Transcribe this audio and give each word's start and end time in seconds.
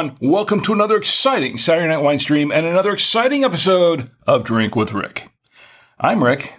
Everyone. 0.00 0.16
Welcome 0.30 0.62
to 0.62 0.72
another 0.72 0.96
exciting 0.96 1.58
Saturday 1.58 1.86
Night 1.86 2.02
Wine 2.02 2.18
stream 2.18 2.50
and 2.50 2.64
another 2.64 2.90
exciting 2.90 3.44
episode 3.44 4.10
of 4.26 4.44
Drink 4.44 4.74
with 4.74 4.94
Rick. 4.94 5.28
I'm 5.98 6.24
Rick, 6.24 6.54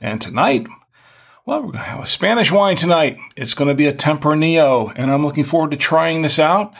and 0.00 0.20
tonight, 0.20 0.66
well, 1.46 1.60
we're 1.60 1.70
going 1.70 1.84
to 1.84 1.90
have 1.90 2.02
a 2.02 2.06
Spanish 2.06 2.50
wine 2.50 2.74
tonight. 2.74 3.16
It's 3.36 3.54
going 3.54 3.68
to 3.68 3.76
be 3.76 3.86
a 3.86 3.92
Tempranillo, 3.92 4.92
and 4.96 5.12
I'm 5.12 5.24
looking 5.24 5.44
forward 5.44 5.70
to 5.70 5.76
trying 5.76 6.22
this 6.22 6.40
out. 6.40 6.74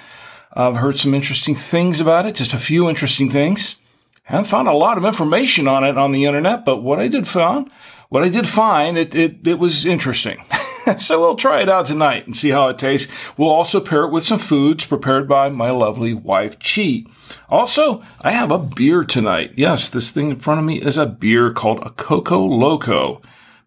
I've 0.53 0.79
heard 0.79 0.99
some 0.99 1.15
interesting 1.15 1.55
things 1.55 2.01
about 2.01 2.27
it, 2.27 2.35
just 2.35 2.55
a 2.55 2.59
few 2.59 2.89
interesting 2.89 3.31
things. 3.31 3.77
I 4.29 4.33
haven't 4.33 4.51
found 4.51 4.67
a 4.67 4.73
lot 4.73 4.99
of 4.99 5.05
information 5.05 5.69
on 5.69 5.85
it 5.85 5.97
on 5.97 6.11
the 6.11 6.25
internet, 6.25 6.65
but 6.65 6.83
what 6.83 6.99
I 6.99 7.07
did 7.07 7.29
found, 7.29 7.71
what 8.09 8.25
I 8.25 8.31
did 8.31 8.49
find, 8.49 8.99
it, 8.99 9.15
it, 9.15 9.47
it 9.47 9.61
was 9.61 9.87
interesting. 9.87 10.43
so 10.99 11.21
we'll 11.21 11.37
try 11.37 11.61
it 11.63 11.69
out 11.69 11.87
tonight 11.87 12.27
and 12.27 12.37
see 12.37 12.51
how 12.51 12.69
it 12.69 12.79
tastes. 12.79 13.11
We'll 13.37 13.51
also 13.51 13.81
pair 13.81 14.05
it 14.05 14.11
with 14.11 14.25
some 14.25 14.39
foods 14.39 14.85
prepared 14.85 15.29
by 15.29 15.49
my 15.49 15.71
lovely 15.71 16.15
wife, 16.15 16.57
Chi. 16.59 17.05
Also, 17.49 18.03
I 18.21 18.33
have 18.33 18.51
a 18.51 18.59
beer 18.59 19.05
tonight. 19.05 19.53
Yes, 19.57 19.89
this 19.89 20.11
thing 20.11 20.31
in 20.31 20.41
front 20.41 20.61
of 20.61 20.67
me 20.67 20.81
is 20.81 20.97
a 20.97 21.07
beer 21.07 21.53
called 21.53 21.81
a 21.85 21.91
Coco 21.91 22.41
Loco, 22.45 23.21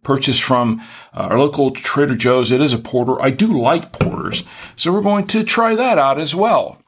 purchased 0.04 0.44
from 0.44 0.82
uh, 1.14 1.22
our 1.22 1.40
local 1.40 1.72
Trader 1.72 2.16
Joe's. 2.16 2.52
It 2.52 2.62
is 2.62 2.74
a 2.74 2.78
porter. 2.78 3.22
I 3.22 3.30
do 3.30 3.48
like 3.48 3.92
porters, 3.92 4.44
so 4.76 4.92
we're 4.92 5.02
going 5.02 5.28
to 5.28 5.44
try 5.44 5.76
that 5.76 5.98
out 5.98 6.20
as 6.20 6.36
well. 6.36 6.80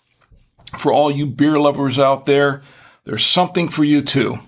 For 0.77 0.91
all 0.91 1.11
you 1.11 1.25
beer 1.25 1.59
lovers 1.59 1.99
out 1.99 2.25
there, 2.25 2.61
there's 3.05 3.25
something 3.25 3.69
for 3.69 3.83
you 3.83 4.01
too. 4.01 4.39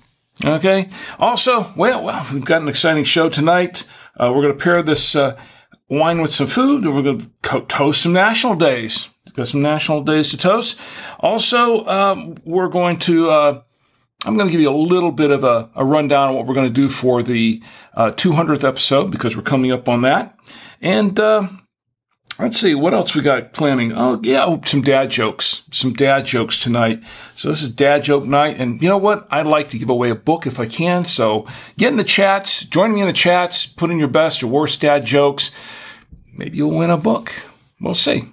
Okay. 0.43 0.89
Also, 1.19 1.73
well, 1.75 2.03
well, 2.03 2.27
we've 2.31 2.45
got 2.45 2.61
an 2.61 2.67
exciting 2.67 3.03
show 3.03 3.29
tonight. 3.29 3.85
Uh, 4.15 4.31
we're 4.33 4.43
going 4.43 4.57
to 4.57 4.63
pair 4.63 4.81
this 4.81 5.15
uh, 5.15 5.39
wine 5.89 6.21
with 6.21 6.33
some 6.33 6.47
food, 6.47 6.83
and 6.83 6.95
we're 6.95 7.01
going 7.01 7.31
to 7.43 7.61
toast 7.61 8.01
some 8.01 8.13
national 8.13 8.55
days. 8.55 9.09
Got 9.37 9.47
some 9.49 9.61
national 9.61 10.01
days 10.01 10.31
to 10.31 10.37
toast. 10.37 10.79
Also, 11.19 11.85
um, 11.85 12.37
we're 12.43 12.69
going 12.69 12.97
to. 12.99 13.29
Uh, 13.29 13.61
I'm 14.25 14.35
going 14.35 14.47
to 14.47 14.51
give 14.51 14.59
you 14.59 14.71
a 14.71 14.75
little 14.75 15.11
bit 15.11 15.29
of 15.29 15.43
a, 15.43 15.69
a 15.75 15.85
rundown 15.85 16.29
of 16.29 16.35
what 16.35 16.47
we're 16.47 16.55
going 16.55 16.67
to 16.67 16.73
do 16.73 16.89
for 16.89 17.21
the 17.21 17.61
uh, 17.93 18.09
200th 18.11 18.63
episode 18.63 19.11
because 19.11 19.37
we're 19.37 19.43
coming 19.43 19.71
up 19.71 19.87
on 19.87 20.01
that. 20.01 20.35
And 20.81 21.19
uh, 21.19 21.47
let's 22.39 22.59
see 22.59 22.75
what 22.75 22.93
else 22.93 23.15
we 23.15 23.21
got 23.21 23.53
planning. 23.53 23.93
Oh 23.95 24.19
yeah, 24.23 24.45
oh, 24.45 24.61
some 24.65 24.81
dad 24.81 25.09
jokes, 25.11 25.63
some 25.71 25.93
dad 25.93 26.25
jokes 26.25 26.59
tonight. 26.59 27.03
So 27.33 27.49
this 27.49 27.61
is 27.61 27.69
dad 27.69 28.03
joke 28.03 28.25
night, 28.25 28.59
and 28.59 28.81
you 28.81 28.89
know 28.89 28.97
what? 28.97 29.27
I'd 29.31 29.47
like 29.47 29.69
to 29.71 29.77
give 29.77 29.89
away 29.89 30.09
a 30.09 30.15
book 30.15 30.45
if 30.45 30.59
I 30.59 30.65
can. 30.65 31.05
So 31.05 31.45
get 31.77 31.91
in 31.91 31.97
the 31.97 32.03
chats, 32.03 32.63
join 32.63 32.93
me 32.93 33.01
in 33.01 33.07
the 33.07 33.13
chats, 33.13 33.65
put 33.65 33.89
in 33.91 33.99
your 33.99 34.07
best 34.07 34.43
or 34.43 34.47
worst 34.47 34.81
dad 34.81 35.05
jokes 35.05 35.51
maybe 36.37 36.57
you'll 36.57 36.77
win 36.77 36.89
a 36.89 36.97
book. 36.97 37.33
We'll 37.81 37.93
see. 37.93 38.25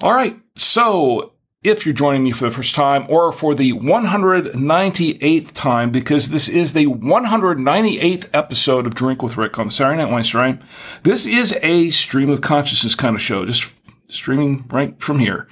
All 0.00 0.14
right. 0.14 0.38
So 0.56 1.32
if 1.66 1.84
you're 1.84 1.92
joining 1.92 2.22
me 2.22 2.30
for 2.30 2.44
the 2.44 2.50
first 2.50 2.74
time 2.76 3.06
or 3.08 3.32
for 3.32 3.52
the 3.54 3.72
198th 3.72 5.52
time, 5.52 5.90
because 5.90 6.30
this 6.30 6.48
is 6.48 6.72
the 6.72 6.86
198th 6.86 8.28
episode 8.32 8.86
of 8.86 8.94
Drink 8.94 9.20
with 9.20 9.36
Rick 9.36 9.58
on 9.58 9.68
Saturday 9.68 10.02
Night 10.02 10.12
Wine 10.12 10.22
Stream, 10.22 10.60
this 11.02 11.26
is 11.26 11.58
a 11.62 11.90
stream 11.90 12.30
of 12.30 12.40
consciousness 12.40 12.94
kind 12.94 13.16
of 13.16 13.22
show, 13.22 13.44
just 13.44 13.74
streaming 14.08 14.64
right 14.70 14.98
from 15.02 15.18
here. 15.18 15.48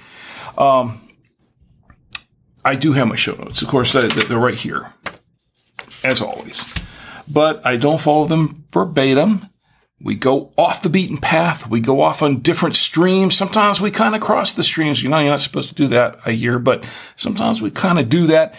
Um, 0.57 1.01
I 2.63 2.75
do 2.75 2.93
have 2.93 3.07
my 3.07 3.15
show 3.15 3.33
notes. 3.35 3.61
Of 3.61 3.67
course, 3.67 3.91
they're 3.91 4.39
right 4.39 4.55
here, 4.55 4.93
as 6.03 6.21
always. 6.21 6.63
But 7.27 7.65
I 7.65 7.75
don't 7.75 7.99
follow 7.99 8.25
them 8.25 8.65
verbatim. 8.71 9.49
We 10.01 10.15
go 10.15 10.51
off 10.57 10.81
the 10.81 10.89
beaten 10.89 11.17
path. 11.17 11.69
We 11.69 11.79
go 11.79 12.01
off 12.01 12.21
on 12.21 12.41
different 12.41 12.75
streams. 12.75 13.35
Sometimes 13.35 13.79
we 13.79 13.91
kind 13.91 14.13
of 14.13 14.21
cross 14.21 14.53
the 14.53 14.63
streams. 14.63 15.01
You 15.01 15.09
know, 15.09 15.19
you're 15.19 15.29
not 15.29 15.39
supposed 15.39 15.69
to 15.69 15.75
do 15.75 15.87
that, 15.87 16.19
I 16.25 16.31
hear, 16.31 16.59
but 16.59 16.83
sometimes 17.15 17.61
we 17.61 17.71
kind 17.71 17.97
of 17.97 18.09
do 18.09 18.27
that 18.27 18.55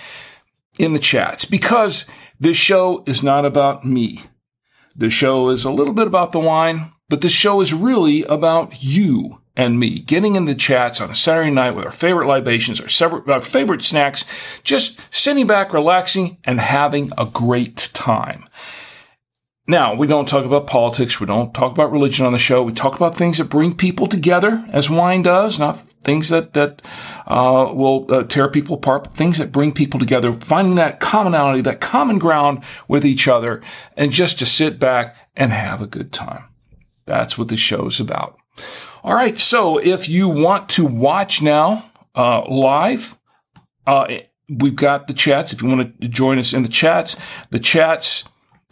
in 0.79 0.93
the 0.93 0.99
chats 0.99 1.45
because 1.45 2.07
this 2.41 2.57
show 2.57 3.03
is 3.07 3.23
not 3.23 3.45
about 3.45 3.85
me. 3.85 4.23
The 4.95 5.11
show 5.11 5.51
is 5.51 5.65
a 5.65 5.71
little 5.71 5.93
bit 5.93 6.07
about 6.07 6.33
the 6.33 6.41
wine, 6.41 6.93
but 7.09 7.21
the 7.21 7.29
show 7.29 7.61
is 7.61 7.75
really 7.75 8.23
about 8.25 8.83
you 8.83 9.41
and 9.57 9.79
me 9.79 10.01
getting 10.01 10.37
in 10.37 10.45
the 10.45 10.55
chats 10.55 11.01
on 11.01 11.11
a 11.11 11.15
Saturday 11.15 11.51
night 11.51 11.73
with 11.73 11.85
our 11.85 11.93
favorite 11.93 12.27
libations, 12.29 12.81
our, 13.01 13.31
our 13.31 13.41
favorite 13.41 13.83
snacks, 13.83 14.25
just 14.63 14.99
sitting 15.11 15.47
back, 15.47 15.73
relaxing, 15.73 16.39
and 16.45 16.61
having 16.61 17.11
a 17.17 17.27
great 17.27 17.91
time. 17.93 18.49
Now, 19.69 19.95
we 19.95 20.07
don't 20.07 20.29
talk 20.29 20.45
about 20.45 20.69
politics. 20.69 21.19
We 21.19 21.27
don't 21.27 21.53
talk 21.53 21.73
about 21.73 21.91
religion 21.91 22.25
on 22.25 22.33
the 22.33 22.39
show. 22.39 22.63
We 22.63 22.73
talk 22.73 22.95
about 22.95 23.17
things 23.17 23.39
that 23.39 23.49
bring 23.49 23.75
people 23.75 24.07
together, 24.07 24.65
as 24.71 24.89
wine 24.89 25.23
does, 25.23 25.59
not 25.59 25.81
things 26.03 26.29
that, 26.29 26.55
that 26.55 26.83
uh, 27.27 27.73
will 27.75 28.07
uh, 28.09 28.23
tear 28.23 28.49
people 28.49 28.77
apart, 28.77 29.05
but 29.05 29.15
things 29.15 29.39
that 29.39 29.51
bring 29.51 29.73
people 29.73 29.99
together, 29.99 30.33
finding 30.33 30.77
that 30.77 31.01
commonality, 31.01 31.63
that 31.63 31.81
common 31.81 32.19
ground 32.19 32.63
with 32.87 33.05
each 33.05 33.27
other, 33.27 33.61
and 33.97 34.13
just 34.13 34.39
to 34.39 34.47
sit 34.47 34.79
back 34.79 35.17
and 35.37 35.53
have 35.53 35.83
a 35.83 35.87
good 35.89 36.13
time. 36.13 36.45
That's 37.07 37.37
what 37.37 37.49
the 37.49 37.57
show's 37.57 37.99
about. 37.99 38.37
All 39.03 39.15
right. 39.15 39.39
So 39.39 39.79
if 39.79 40.09
you 40.09 40.29
want 40.29 40.69
to 40.71 40.87
watch 40.87 41.43
now 41.43 41.91
uh, 42.15 42.45
live, 42.49 43.19
uh, 43.85 44.19
we've 44.49 44.77
got 44.77 45.09
the 45.09 45.15
chats. 45.15 45.53
If 45.53 45.61
you 45.61 45.69
want 45.69 46.01
to 46.01 46.09
join 46.09 46.39
us 46.39 46.53
in 46.53 46.63
the 46.63 46.69
chats, 46.69 47.17
the 47.51 47.59
chats 47.59 48.25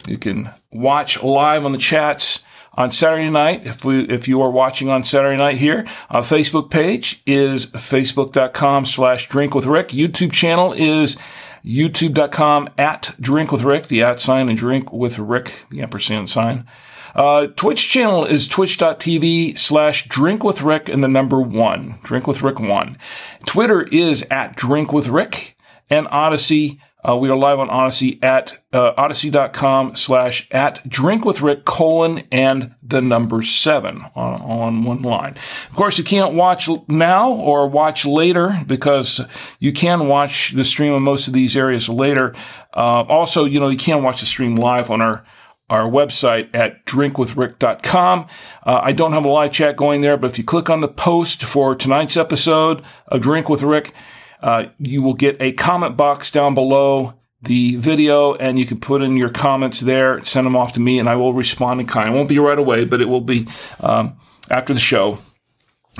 you 0.07 0.17
can 0.17 0.51
watch 0.71 1.21
live 1.21 1.65
on 1.65 1.71
the 1.71 1.77
chats 1.77 2.43
on 2.73 2.91
Saturday 2.91 3.29
night. 3.29 3.65
If 3.65 3.85
we, 3.85 4.03
if 4.09 4.27
you 4.27 4.41
are 4.41 4.51
watching 4.51 4.89
on 4.89 5.03
Saturday 5.03 5.37
night 5.37 5.57
here, 5.57 5.85
our 6.09 6.21
Facebook 6.21 6.69
page 6.69 7.21
is 7.25 7.67
facebook.com 7.67 8.85
slash 8.85 9.29
drink 9.29 9.55
with 9.55 9.65
Rick. 9.65 9.89
YouTube 9.89 10.31
channel 10.31 10.73
is 10.73 11.17
youtube.com 11.63 12.69
at 12.77 13.15
drink 13.19 13.51
with 13.51 13.63
Rick, 13.63 13.87
the 13.87 14.03
at 14.03 14.19
sign 14.19 14.49
and 14.49 14.57
drink 14.57 14.91
with 14.93 15.17
Rick, 15.17 15.65
the 15.69 15.81
ampersand 15.81 16.29
sign. 16.29 16.67
Uh, 17.15 17.47
Twitch 17.47 17.89
channel 17.89 18.25
is 18.25 18.45
twitch.tv 18.47 19.57
slash 19.57 20.07
drink 20.09 20.43
with 20.43 20.61
Rick 20.61 20.89
and 20.89 21.01
the 21.01 21.07
number 21.07 21.39
one, 21.39 21.97
drink 22.03 22.27
with 22.27 22.41
Rick 22.41 22.59
one. 22.59 22.97
Twitter 23.45 23.83
is 23.83 24.23
at 24.29 24.55
drink 24.55 24.91
with 24.91 25.07
Rick 25.07 25.57
and 25.89 26.07
Odysee 26.07 26.79
uh, 27.07 27.15
we 27.15 27.29
are 27.29 27.35
live 27.35 27.59
on 27.59 27.69
Odysee 27.69 28.19
at 28.23 28.63
uh, 28.73 28.93
odysee.com 28.93 29.95
slash 29.95 30.47
at 30.51 30.87
drink 30.89 31.23
with 31.23 31.41
Rick 31.41 31.65
colon 31.65 32.23
and 32.31 32.73
the 32.81 33.01
number 33.01 33.41
seven 33.41 34.03
on, 34.15 34.41
on 34.41 34.83
one 34.83 35.01
line. 35.01 35.35
Of 35.69 35.75
course, 35.75 35.97
you 35.97 36.03
can't 36.03 36.33
watch 36.33 36.69
now 36.87 37.31
or 37.31 37.67
watch 37.67 38.05
later 38.05 38.57
because 38.65 39.21
you 39.59 39.71
can 39.71 40.07
watch 40.07 40.53
the 40.55 40.63
stream 40.63 40.93
of 40.93 41.01
most 41.01 41.27
of 41.27 41.33
these 41.33 41.55
areas 41.55 41.89
later. 41.89 42.33
Uh, 42.73 43.03
also, 43.03 43.45
you 43.45 43.59
know, 43.59 43.69
you 43.69 43.77
can 43.77 44.01
watch 44.03 44.19
the 44.19 44.25
stream 44.25 44.55
live 44.55 44.89
on 44.89 45.01
our 45.01 45.25
our 45.67 45.89
website 45.89 46.47
at 46.53 46.85
drinkwithrick.com. 46.85 48.27
Uh, 48.63 48.79
I 48.83 48.91
don't 48.91 49.13
have 49.13 49.25
a 49.25 49.29
live 49.29 49.51
chat 49.51 49.75
going 49.75 50.01
there, 50.01 50.15
but 50.15 50.29
if 50.29 50.37
you 50.37 50.43
click 50.43 50.69
on 50.69 50.81
the 50.81 50.87
post 50.87 51.43
for 51.43 51.75
tonight's 51.75 52.15
episode 52.15 52.83
of 53.07 53.21
Drink 53.21 53.49
with 53.49 53.63
Rick, 53.63 53.91
uh, 54.41 54.65
you 54.79 55.01
will 55.01 55.13
get 55.13 55.41
a 55.41 55.51
comment 55.53 55.97
box 55.97 56.31
down 56.31 56.53
below 56.53 57.13
the 57.41 57.75
video 57.75 58.33
and 58.33 58.59
you 58.59 58.65
can 58.65 58.79
put 58.79 59.01
in 59.01 59.17
your 59.17 59.29
comments 59.29 59.81
there, 59.81 60.23
send 60.23 60.45
them 60.45 60.55
off 60.55 60.73
to 60.73 60.79
me, 60.79 60.99
and 60.99 61.07
I 61.07 61.15
will 61.15 61.33
respond 61.33 61.79
in 61.79 61.87
kind. 61.87 62.09
It 62.09 62.17
won't 62.17 62.29
be 62.29 62.39
right 62.39 62.57
away, 62.57 62.85
but 62.85 63.01
it 63.01 63.05
will 63.05 63.21
be 63.21 63.47
um, 63.79 64.17
after 64.49 64.73
the 64.73 64.79
show. 64.79 65.19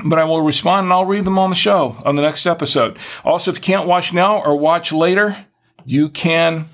But 0.04 0.20
I 0.20 0.26
will 0.26 0.42
respond 0.42 0.86
and 0.86 0.94
I'll 0.94 1.06
read 1.06 1.24
them 1.24 1.40
on 1.40 1.50
the 1.50 1.56
show 1.56 1.96
on 2.04 2.16
the 2.16 2.22
next 2.22 2.46
episode. 2.46 2.98
Also, 3.24 3.52
if 3.52 3.58
you 3.58 3.64
can't 3.64 3.88
watch 3.88 4.12
now 4.12 4.44
or 4.44 4.58
watch 4.58 4.92
later, 4.92 5.46
you 5.86 6.10
can 6.10 6.66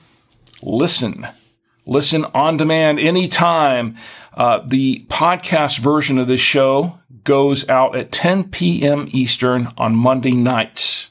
listen. 0.63 1.27
Listen 1.85 2.25
on 2.33 2.57
demand 2.57 2.99
anytime. 2.99 3.95
Uh, 4.33 4.61
the 4.65 5.05
podcast 5.09 5.79
version 5.79 6.17
of 6.17 6.27
this 6.27 6.41
show 6.41 6.99
goes 7.23 7.67
out 7.69 7.95
at 7.95 8.11
10 8.11 8.49
p.m. 8.49 9.07
Eastern 9.11 9.67
on 9.77 9.95
Monday 9.95 10.31
nights. 10.31 11.10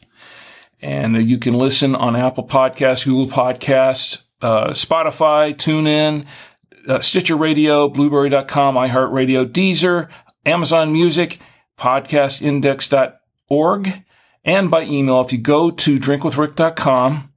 And 0.82 1.28
you 1.28 1.38
can 1.38 1.54
listen 1.54 1.94
on 1.94 2.16
Apple 2.16 2.46
Podcasts, 2.46 3.04
Google 3.04 3.26
Podcasts, 3.26 4.22
uh, 4.40 4.70
Spotify, 4.70 5.54
TuneIn, 5.54 6.24
uh, 6.88 7.00
Stitcher 7.00 7.36
Radio, 7.36 7.88
Blubrry.com, 7.88 8.76
iHeartRadio, 8.76 9.44
Deezer, 9.46 10.08
Amazon 10.46 10.90
Music, 10.92 11.38
podcastindex.org, 11.78 14.04
and 14.44 14.70
by 14.70 14.84
email. 14.84 15.20
If 15.20 15.32
you 15.32 15.38
go 15.38 15.70
to 15.70 15.98
drinkwithrick.com, 15.98 17.29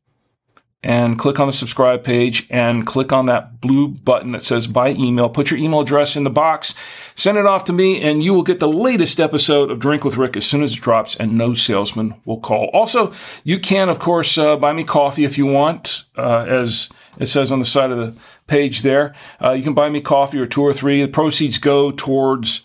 and 0.84 1.18
click 1.18 1.40
on 1.40 1.48
the 1.48 1.54
subscribe 1.54 2.04
page 2.04 2.46
and 2.50 2.86
click 2.86 3.14
on 3.14 3.26
that 3.26 3.62
blue 3.62 3.88
button 3.88 4.34
that 4.34 4.44
says 4.44 4.68
by 4.68 4.90
email. 4.90 5.30
Put 5.30 5.50
your 5.50 5.60
email 5.60 5.80
address 5.80 6.16
in 6.18 6.26
the 6.26 6.30
box, 6.30 6.76
send 7.16 7.38
it 7.38 7.46
off 7.46 7.64
to 7.66 7.74
me, 7.74 8.02
and 8.02 8.22
you 8.22 8.34
will 8.34 8.44
get 8.44 8.60
the 8.60 8.68
latest 8.68 9.20
episode 9.20 9.72
of 9.72 9.80
Drink 9.80 10.04
with 10.04 10.18
Rick 10.18 10.36
as 10.36 10.46
soon 10.46 10.62
as 10.62 10.74
it 10.76 10.82
drops, 10.82 11.16
and 11.16 11.38
no 11.38 11.54
salesman 11.54 12.16
will 12.26 12.40
call. 12.40 12.70
Also, 12.74 13.14
you 13.46 13.60
can, 13.60 13.88
of 13.88 14.00
course, 14.00 14.38
uh, 14.38 14.58
buy 14.58 14.74
me 14.74 14.84
coffee 14.84 15.24
if 15.24 15.38
you 15.38 15.46
want, 15.46 16.04
uh, 16.18 16.46
as 16.48 16.90
it 17.18 17.28
says 17.28 17.52
on 17.52 17.60
the 17.60 17.66
side 17.66 17.92
of 17.92 17.98
the 17.98 18.22
page 18.48 18.82
there. 18.82 19.16
Uh, 19.42 19.52
you 19.52 19.64
can 19.64 19.74
buy 19.74 19.88
me 19.88 20.02
coffee 20.02 20.40
or 20.40 20.46
two 20.46 20.62
or 20.62 20.74
three. 20.74 21.02
The 21.02 21.08
proceeds 21.08 21.60
go 21.60 21.92
towards 21.92 22.64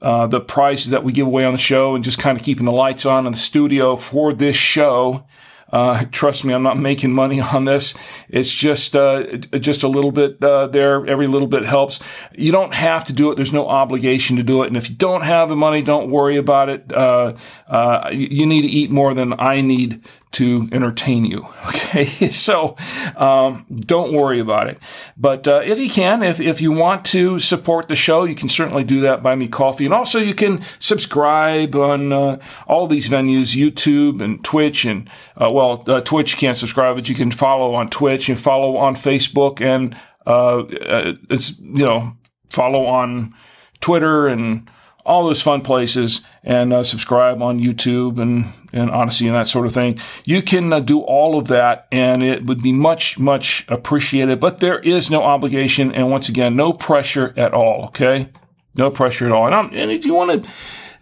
uh, 0.00 0.28
the 0.28 0.40
prizes 0.40 0.90
that 0.90 1.02
we 1.02 1.12
give 1.12 1.26
away 1.26 1.44
on 1.44 1.52
the 1.52 1.58
show 1.58 1.96
and 1.96 2.04
just 2.04 2.20
kind 2.20 2.38
of 2.38 2.44
keeping 2.44 2.64
the 2.64 2.72
lights 2.72 3.04
on 3.04 3.26
in 3.26 3.32
the 3.32 3.38
studio 3.38 3.96
for 3.96 4.32
this 4.32 4.54
show. 4.54 5.24
Uh, 5.70 6.04
trust 6.10 6.44
me, 6.44 6.54
I'm 6.54 6.62
not 6.62 6.78
making 6.78 7.12
money 7.12 7.40
on 7.54 7.64
this. 7.64 7.94
It's 8.28 8.52
just 8.52 8.96
uh, 8.96 9.24
just 9.36 9.82
a 9.82 9.88
little 9.88 10.12
bit 10.12 10.42
uh, 10.42 10.66
there. 10.68 11.06
Every 11.06 11.26
little 11.26 11.48
bit 11.48 11.64
helps. 11.64 12.00
You 12.32 12.52
don't 12.52 12.74
have 12.74 13.04
to 13.06 13.12
do 13.12 13.30
it. 13.30 13.36
There's 13.36 13.52
no 13.52 13.68
obligation 13.68 14.36
to 14.36 14.42
do 14.42 14.62
it. 14.62 14.68
And 14.68 14.76
if 14.76 14.88
you 14.88 14.96
don't 14.96 15.22
have 15.22 15.48
the 15.48 15.56
money, 15.56 15.82
don't 15.82 16.10
worry 16.10 16.36
about 16.36 16.68
it. 16.68 16.92
Uh, 16.92 17.34
uh, 17.68 18.10
you 18.12 18.46
need 18.46 18.62
to 18.62 18.68
eat 18.68 18.90
more 18.90 19.14
than 19.14 19.38
I 19.38 19.60
need 19.60 20.02
to 20.32 20.68
entertain 20.72 21.24
you. 21.24 21.46
Okay, 21.88 22.28
so 22.28 22.76
um, 23.16 23.64
don't 23.70 24.12
worry 24.12 24.40
about 24.40 24.68
it. 24.68 24.78
But 25.16 25.48
uh, 25.48 25.62
if 25.64 25.78
you 25.78 25.88
can, 25.88 26.22
if, 26.22 26.38
if 26.38 26.60
you 26.60 26.70
want 26.70 27.06
to 27.06 27.38
support 27.38 27.88
the 27.88 27.96
show, 27.96 28.24
you 28.24 28.34
can 28.34 28.50
certainly 28.50 28.84
do 28.84 29.00
that. 29.00 29.22
Buy 29.22 29.34
me 29.36 29.48
coffee, 29.48 29.86
and 29.86 29.94
also 29.94 30.18
you 30.18 30.34
can 30.34 30.62
subscribe 30.78 31.74
on 31.74 32.12
uh, 32.12 32.38
all 32.66 32.86
these 32.86 33.08
venues: 33.08 33.56
YouTube 33.56 34.20
and 34.22 34.44
Twitch. 34.44 34.84
And 34.84 35.08
uh, 35.36 35.50
well, 35.50 35.82
uh, 35.86 36.02
Twitch 36.02 36.32
you 36.32 36.38
can't 36.38 36.58
subscribe, 36.58 36.96
but 36.96 37.08
you 37.08 37.14
can 37.14 37.32
follow 37.32 37.74
on 37.74 37.88
Twitch 37.88 38.28
and 38.28 38.38
follow 38.38 38.76
on 38.76 38.94
Facebook, 38.94 39.62
and 39.62 39.96
uh, 40.26 40.58
uh, 40.58 41.14
it's 41.30 41.58
you 41.58 41.86
know 41.86 42.12
follow 42.50 42.84
on 42.84 43.34
Twitter 43.80 44.28
and 44.28 44.70
all 45.06 45.26
those 45.26 45.40
fun 45.40 45.62
places 45.62 46.20
and 46.48 46.72
uh, 46.72 46.82
subscribe 46.82 47.42
on 47.42 47.60
YouTube 47.60 48.18
and, 48.18 48.46
and 48.72 48.90
Odysee 48.90 49.26
and 49.26 49.36
that 49.36 49.46
sort 49.46 49.66
of 49.66 49.74
thing. 49.74 49.98
You 50.24 50.42
can 50.42 50.72
uh, 50.72 50.80
do 50.80 51.00
all 51.00 51.38
of 51.38 51.46
that 51.48 51.86
and 51.92 52.22
it 52.22 52.46
would 52.46 52.62
be 52.62 52.72
much, 52.72 53.18
much 53.18 53.66
appreciated, 53.68 54.40
but 54.40 54.58
there 54.60 54.78
is 54.78 55.10
no 55.10 55.22
obligation. 55.22 55.94
And 55.94 56.10
once 56.10 56.30
again, 56.30 56.56
no 56.56 56.72
pressure 56.72 57.34
at 57.36 57.52
all. 57.52 57.84
Okay. 57.88 58.30
No 58.74 58.90
pressure 58.90 59.26
at 59.26 59.32
all. 59.32 59.44
And, 59.44 59.54
I'm, 59.54 59.66
and 59.74 59.92
if 59.92 60.06
you 60.06 60.14
want 60.14 60.42
to 60.42 60.50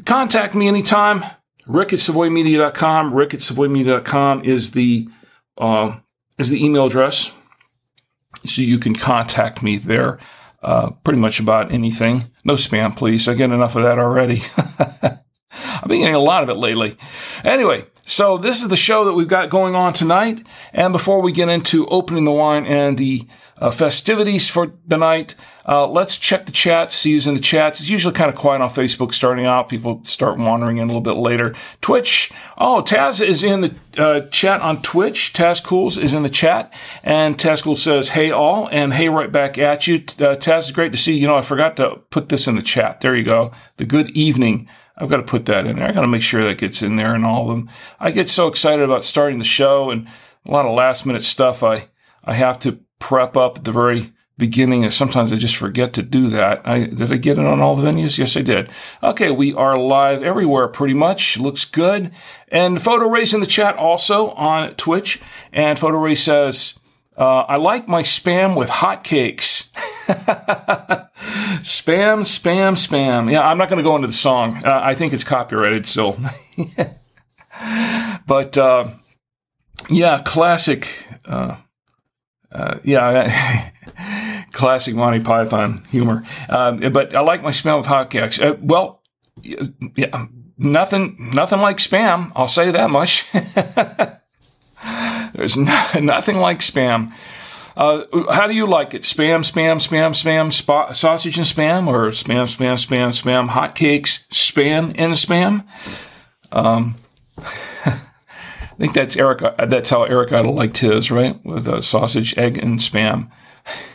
contact 0.05 0.57
me 0.57 0.67
anytime, 0.67 1.23
rick 1.65 1.93
at 1.93 2.01
savoymedia.com, 2.01 3.15
rick 3.15 3.33
at 3.33 3.41
savoymedia.com 3.41 4.45
is 4.45 4.73
the, 4.73 5.09
uh, 5.59 5.97
is 6.39 6.51
the 6.51 6.63
email 6.63 6.87
address. 6.87 7.31
So 8.45 8.63
you 8.63 8.79
can 8.79 8.97
contact 8.97 9.63
me 9.63 9.79
there 9.79 10.19
uh, 10.61 10.91
pretty 11.05 11.21
much 11.21 11.39
about 11.39 11.71
anything. 11.71 12.33
No 12.45 12.55
spam, 12.55 12.97
please. 12.97 13.29
I 13.29 13.35
get 13.35 13.53
enough 13.53 13.77
of 13.77 13.85
that 13.85 14.01
already. 14.01 14.43
I've 15.83 15.89
been 15.89 16.01
getting 16.01 16.15
a 16.15 16.21
lot 16.21 16.43
of 16.43 16.49
it 16.49 16.57
lately. 16.57 16.97
Anyway, 17.45 17.87
so 18.05 18.39
this 18.39 18.63
is 18.63 18.69
the 18.69 18.77
show 18.77 19.05
that 19.05 19.15
we've 19.15 19.27
got 19.27 19.51
going 19.51 19.75
on 19.75 19.93
tonight. 19.93 20.47
And 20.73 20.93
before 20.93 21.21
we 21.21 21.33
get 21.33 21.49
into 21.49 21.87
opening 21.89 22.25
the 22.25 22.31
wine 22.33 22.65
and 22.65 22.97
the 22.97 23.27
uh, 23.59 23.71
festivities 23.71 24.49
for 24.49 24.73
the 24.87 24.97
night, 24.97 25.35
uh, 25.69 25.89
let's 25.89 26.17
check 26.17 26.47
the 26.47 26.53
chat, 26.53 26.93
see 26.93 27.15
who's 27.15 27.27
in 27.27 27.35
the 27.35 27.41
chats. 27.41 27.81
It's 27.81 27.91
usually 27.91 28.15
kind 28.15 28.29
of 28.29 28.37
quiet 28.37 28.63
on 28.63 28.71
Facebook 28.71 29.13
starting 29.13 29.47
out. 29.47 29.69
People 29.69 30.05
start 30.05 30.39
wandering 30.39 30.77
in 30.77 30.85
a 30.85 30.87
little 30.87 31.01
bit 31.01 31.17
later. 31.17 31.55
Twitch. 31.81 32.31
Oh, 32.57 32.83
Taz 32.87 33.21
is 33.21 33.43
in 33.43 33.63
the 33.63 33.75
uh, 33.99 34.21
chat 34.29 34.61
on 34.61 34.83
Twitch. 34.83 35.33
Taz 35.33 35.61
Cools 35.61 35.99
is 35.99 36.15
in 36.15 36.23
the 36.23 36.29
chat. 36.29 36.73
And 37.03 37.37
Taz 37.37 37.65
Cool 37.65 37.75
says, 37.75 38.11
hey 38.11 38.31
all, 38.31 38.69
and 38.69 38.95
hey 38.95 39.09
right 39.09 39.33
back 39.33 39.59
at 39.59 39.89
you. 39.89 39.97
Uh, 39.97 40.37
Taz, 40.37 40.67
is 40.67 40.71
great 40.71 40.93
to 40.93 40.99
see 40.99 41.15
you. 41.15 41.23
You 41.23 41.27
know, 41.27 41.37
I 41.37 41.43
forgot 41.43 41.77
to 41.79 41.97
put 42.11 42.29
this 42.29 42.47
in 42.47 42.55
the 42.55 42.63
chat. 42.63 43.01
There 43.01 43.19
you 43.19 43.25
go. 43.25 43.51
The 43.79 43.85
good 43.85 44.11
evening. 44.11 44.69
I've 44.97 45.09
got 45.09 45.19
to 45.19 45.23
put 45.23 45.47
that 45.47 45.67
in 45.67 45.77
there. 45.77 45.89
I 45.89 45.93
got 45.93 46.03
to 46.03 46.09
make 46.09 46.23
sure 46.23 46.45
that 46.45 46.59
gets 46.59 46.83
in 46.83 46.97
there 46.97 47.15
and 47.15 47.25
all 47.25 47.43
of 47.43 47.49
them. 47.49 47.69
I 48.01 48.11
get 48.11 48.31
so 48.31 48.49
excited 48.49 48.83
about 48.83 49.05
starting 49.05 49.39
the 49.39 49.45
show 49.45 49.91
and 49.91 50.09
a 50.47 50.51
lot 50.51 50.65
of 50.65 50.75
last 50.75 51.05
minute 51.05 51.25
stuff 51.25 51.63
I, 51.63 51.89
I 52.25 52.35
have 52.35 52.59
to 52.61 52.81
prep 52.99 53.37
up 53.37 53.59
at 53.59 53.65
the 53.65 53.73
very 53.73 54.13
beginning 54.39 54.85
and 54.85 54.93
sometimes 54.93 55.33
I 55.33 55.37
just 55.37 55.57
forget 55.57 55.93
to 55.95 56.03
do 56.03 56.29
that. 56.31 56.67
I, 56.67 56.85
did 56.85 57.13
I 57.13 57.17
get 57.17 57.39
it 57.39 57.47
on 57.47 57.61
all 57.61 57.77
the 57.77 57.83
venues? 57.83 58.19
Yes, 58.19 58.37
I 58.37 58.43
did. 58.43 58.71
Okay, 59.03 59.31
we 59.31 59.55
are 59.55 59.79
live 59.79 60.23
everywhere 60.23 60.69
pretty 60.69 60.95
much. 60.95 61.39
Looks 61.39 61.65
good. 61.65 62.11
And 62.49 62.83
Photo 62.83 63.09
Ray's 63.09 63.35
in 63.35 63.41
the 63.41 63.47
chat 63.47 63.77
also 63.77 64.31
on 64.31 64.75
Twitch. 64.75 65.21
And 65.53 65.79
Photo 65.79 65.99
Ray 65.99 66.15
says, 66.15 66.79
uh, 67.17 67.41
I 67.41 67.57
like 67.57 67.89
my 67.89 68.03
spam 68.03 68.57
with 68.57 68.69
hotcakes. 68.69 69.69
spam, 71.63 72.23
spam, 72.23 72.75
spam. 72.75 73.33
Yeah, 73.33 73.47
I'm 73.47 73.57
not 73.57 73.69
going 73.69 73.79
to 73.79 73.83
go 73.83 73.97
into 73.97 74.09
the 74.09 74.13
song. 74.13 74.63
Uh, 74.65 74.81
I 74.83 74.95
think 74.95 75.13
it's 75.15 75.25
copyrighted 75.25 75.87
so. 75.87 76.19
but 78.27 78.59
uh, 78.59 78.89
yeah, 79.89 80.23
classic. 80.23 81.07
Uh, 81.25 81.57
uh, 82.53 82.79
yeah, 82.85 83.71
classic 84.53 84.95
Monty 84.95 85.21
Python 85.21 85.85
humor. 85.91 86.25
Um, 86.51 86.81
but 86.81 87.17
I 87.17 87.21
like 87.21 87.43
my 87.43 87.51
spam 87.51 87.79
with 87.79 87.87
hotcakes. 87.87 88.43
Uh, 88.43 88.57
well, 88.61 89.03
yeah, 89.43 90.27
nothing, 90.59 91.31
nothing 91.33 91.61
like 91.61 91.79
spam. 91.79 92.31
I'll 92.37 92.47
say 92.47 92.71
that 92.71 92.91
much. 92.91 93.27
There's 95.37 95.57
no, 95.57 95.87
nothing 96.01 96.39
like 96.39 96.61
spam. 96.61 97.13
Uh, 97.77 98.05
how 98.33 98.47
do 98.47 98.55
you 98.55 98.67
like 98.67 98.95
it? 98.95 99.03
Spam, 99.03 99.41
spam, 99.41 99.77
spam, 99.77 100.11
spam, 100.13 100.51
spa- 100.51 100.93
sausage 100.93 101.37
and 101.37 101.47
spam, 101.47 101.87
or 101.89 102.09
spam, 102.09 102.45
spam, 102.45 102.75
spam, 102.75 103.09
spam, 103.11 103.51
hotcakes, 103.51 104.27
spam 104.29 104.95
and 104.97 105.13
spam? 105.13 105.67
Um, 106.51 106.97
I 107.39 108.79
think 108.79 108.95
that's 108.95 109.17
Eric. 109.17 109.43
That's 109.69 109.91
how 109.91 110.05
Eric 110.05 110.33
Idle 110.33 110.55
liked 110.55 110.79
his, 110.79 111.11
right? 111.11 111.39
With 111.45 111.69
uh, 111.69 111.83
sausage, 111.83 112.37
egg, 112.39 112.57
and 112.57 112.79
spam. 112.79 113.31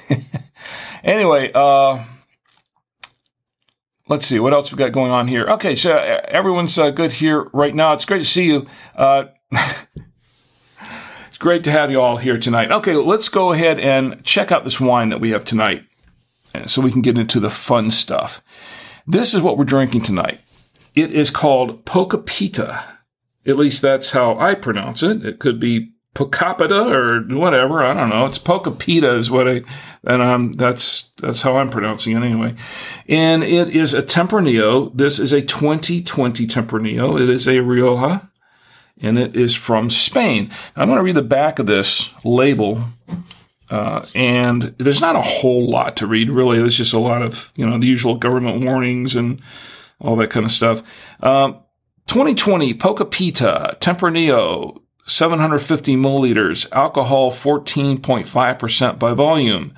anyway, 1.04 1.52
uh, 1.56 2.04
let's 4.10 4.28
see 4.28 4.40
what 4.40 4.54
else 4.54 4.72
we 4.72 4.78
got 4.78 4.92
going 4.92 5.12
on 5.12 5.28
here. 5.28 5.46
Okay, 5.46 5.76
so 5.76 5.96
uh, 5.96 6.22
everyone's 6.26 6.78
uh, 6.78 6.92
good 6.92 7.14
here 7.14 7.50
right 7.52 7.74
now. 7.74 7.94
It's 7.94 8.06
great 8.06 8.20
to 8.20 8.26
see 8.26 8.46
you. 8.46 8.68
Uh, 11.42 11.44
great 11.44 11.64
to 11.64 11.72
have 11.72 11.92
you 11.92 12.00
all 12.00 12.18
here 12.18 12.38
tonight. 12.38 12.72
Okay, 12.72 12.96
let's 12.96 13.30
go 13.30 13.52
ahead 13.52 13.80
and 13.80 14.24
check 14.24 14.52
out 14.52 14.64
this 14.64 14.80
wine 14.80 15.10
that 15.10 15.20
we 15.20 15.32
have 15.32 15.44
tonight 15.44 15.84
so 16.66 16.82
we 16.82 16.92
can 16.92 17.02
get 17.02 17.18
into 17.18 17.40
the 17.40 17.50
fun 17.50 17.90
stuff. 17.92 18.42
This 19.08 19.34
is 19.34 19.42
what 19.42 19.58
we're 19.58 19.66
drinking 19.66 20.04
tonight. 20.04 20.42
It 20.94 21.14
is 21.14 21.32
called 21.32 21.86
Pocapita. 21.86 22.84
At 23.46 23.56
least 23.56 23.82
that's 23.82 24.12
how 24.12 24.38
I 24.38 24.54
pronounce 24.54 25.02
it. 25.02 25.26
It 25.26 25.40
could 25.40 25.60
be 25.60 25.94
Pocapita 26.14 26.92
or 26.92 27.36
whatever. 27.36 27.84
I 27.84 27.94
don't 27.94 28.10
know. 28.10 28.26
It's 28.26 28.38
Pocapita 28.38 29.16
is 29.16 29.32
what 29.32 29.48
I, 29.48 29.62
and 30.04 30.22
um, 30.22 30.54
that's 30.54 31.12
that's 31.18 31.42
how 31.42 31.58
I'm 31.58 31.70
pronouncing 31.70 32.16
it 32.16 32.24
anyway. 32.24 32.54
And 33.08 33.44
it 33.44 33.70
is 33.70 33.94
a 33.94 34.04
Tempranillo. 34.04 34.96
This 34.96 35.20
is 35.20 35.32
a 35.32 35.42
2020 35.42 36.46
Tempranillo. 36.46 37.20
It 37.20 37.30
is 37.30 37.48
a 37.48 37.62
Rioja 37.62 38.31
and 39.02 39.18
it 39.18 39.36
is 39.36 39.56
from 39.56 39.90
Spain. 39.90 40.52
I'm 40.76 40.88
going 40.88 40.98
to 40.98 41.04
read 41.04 41.16
the 41.16 41.22
back 41.22 41.60
of 41.60 41.66
this 41.66 42.10
label, 42.24 42.84
uh, 43.70 44.06
and 44.16 44.76
there's 44.78 45.02
not 45.02 45.16
a 45.16 45.22
whole 45.22 45.70
lot 45.70 45.98
to 45.98 46.08
read, 46.08 46.30
really. 46.30 46.60
There's 46.60 46.78
just 46.78 46.94
a 46.94 47.00
lot 47.00 47.22
of, 47.22 47.52
you 47.56 47.66
know, 47.66 47.80
the 47.80 47.88
usual 47.88 48.16
government 48.16 48.64
warnings 48.64 49.16
and 49.16 49.42
all 50.00 50.16
that 50.18 50.30
kind 50.30 50.46
of 50.46 50.52
stuff. 50.52 50.84
Um, 51.22 51.60
2020 52.08 52.74
Pocapita 52.76 53.80
Tempranillo, 53.80 54.82
750 55.06 55.96
milliliters, 55.96 56.72
alcohol 56.72 57.32
14.5% 57.32 59.00
by 59.00 59.14
volume. 59.14 59.74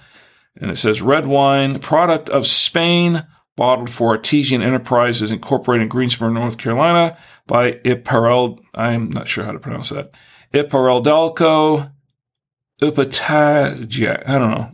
And 0.60 0.70
it 0.70 0.78
says 0.78 1.02
red 1.02 1.26
wine, 1.26 1.80
product 1.80 2.30
of 2.30 2.46
Spain, 2.46 3.26
bottled 3.56 3.90
for 3.90 4.10
Artesian 4.10 4.62
Enterprises 4.62 5.32
Incorporated 5.32 5.84
in 5.84 5.90
Greensboro, 5.90 6.30
North 6.30 6.58
Carolina 6.58 7.18
by 7.48 7.74
Iparel. 7.74 8.60
I'm 8.74 9.10
not 9.10 9.28
sure 9.28 9.44
how 9.44 9.52
to 9.52 9.60
pronounce 9.60 9.90
that. 9.90 10.12
Ipareldelco 10.54 11.92
Upatagiac. 12.82 14.28
I 14.28 14.38
don't 14.38 14.52
know. 14.52 14.72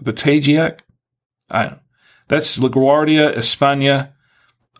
Upatagiac? 0.00 0.80
I 1.50 1.64
don't. 1.64 1.80
That's 2.28 2.58
LaGuardia, 2.58 3.34
España. 3.36 4.12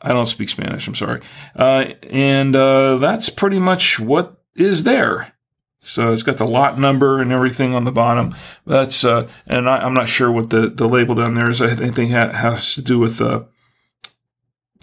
I 0.03 0.09
don't 0.09 0.27
speak 0.27 0.49
Spanish. 0.49 0.87
I'm 0.87 0.95
sorry. 0.95 1.23
Uh, 1.57 1.93
and 2.11 2.55
uh, 2.55 2.99
that's 2.99 3.31
pretty 3.31 3.59
much 3.59 3.99
what 3.99 4.43
is 4.55 4.85
there. 4.85 5.33
So 5.81 6.13
it's 6.13 6.23
got 6.25 6.37
the 6.37 6.47
lot 6.47 6.79
number 6.79 7.21
and 7.21 7.33
everything 7.33 7.75
on 7.75 7.85
the 7.85 7.93
bottom. 7.93 8.35
That's 8.67 9.05
uh, 9.05 9.29
and 9.47 9.69
I, 9.69 9.85
am 9.87 9.95
not 9.95 10.09
sure 10.09 10.31
what 10.31 10.51
the, 10.51 10.69
the 10.69 10.89
label 10.89 11.15
down 11.15 11.35
there 11.35 11.49
is. 11.49 11.63
I 11.63 11.75
think 11.75 12.11
ha- 12.11 12.33
has 12.33 12.75
to 12.75 12.83
do 12.83 12.99
with 12.99 13.19
the 13.19 13.49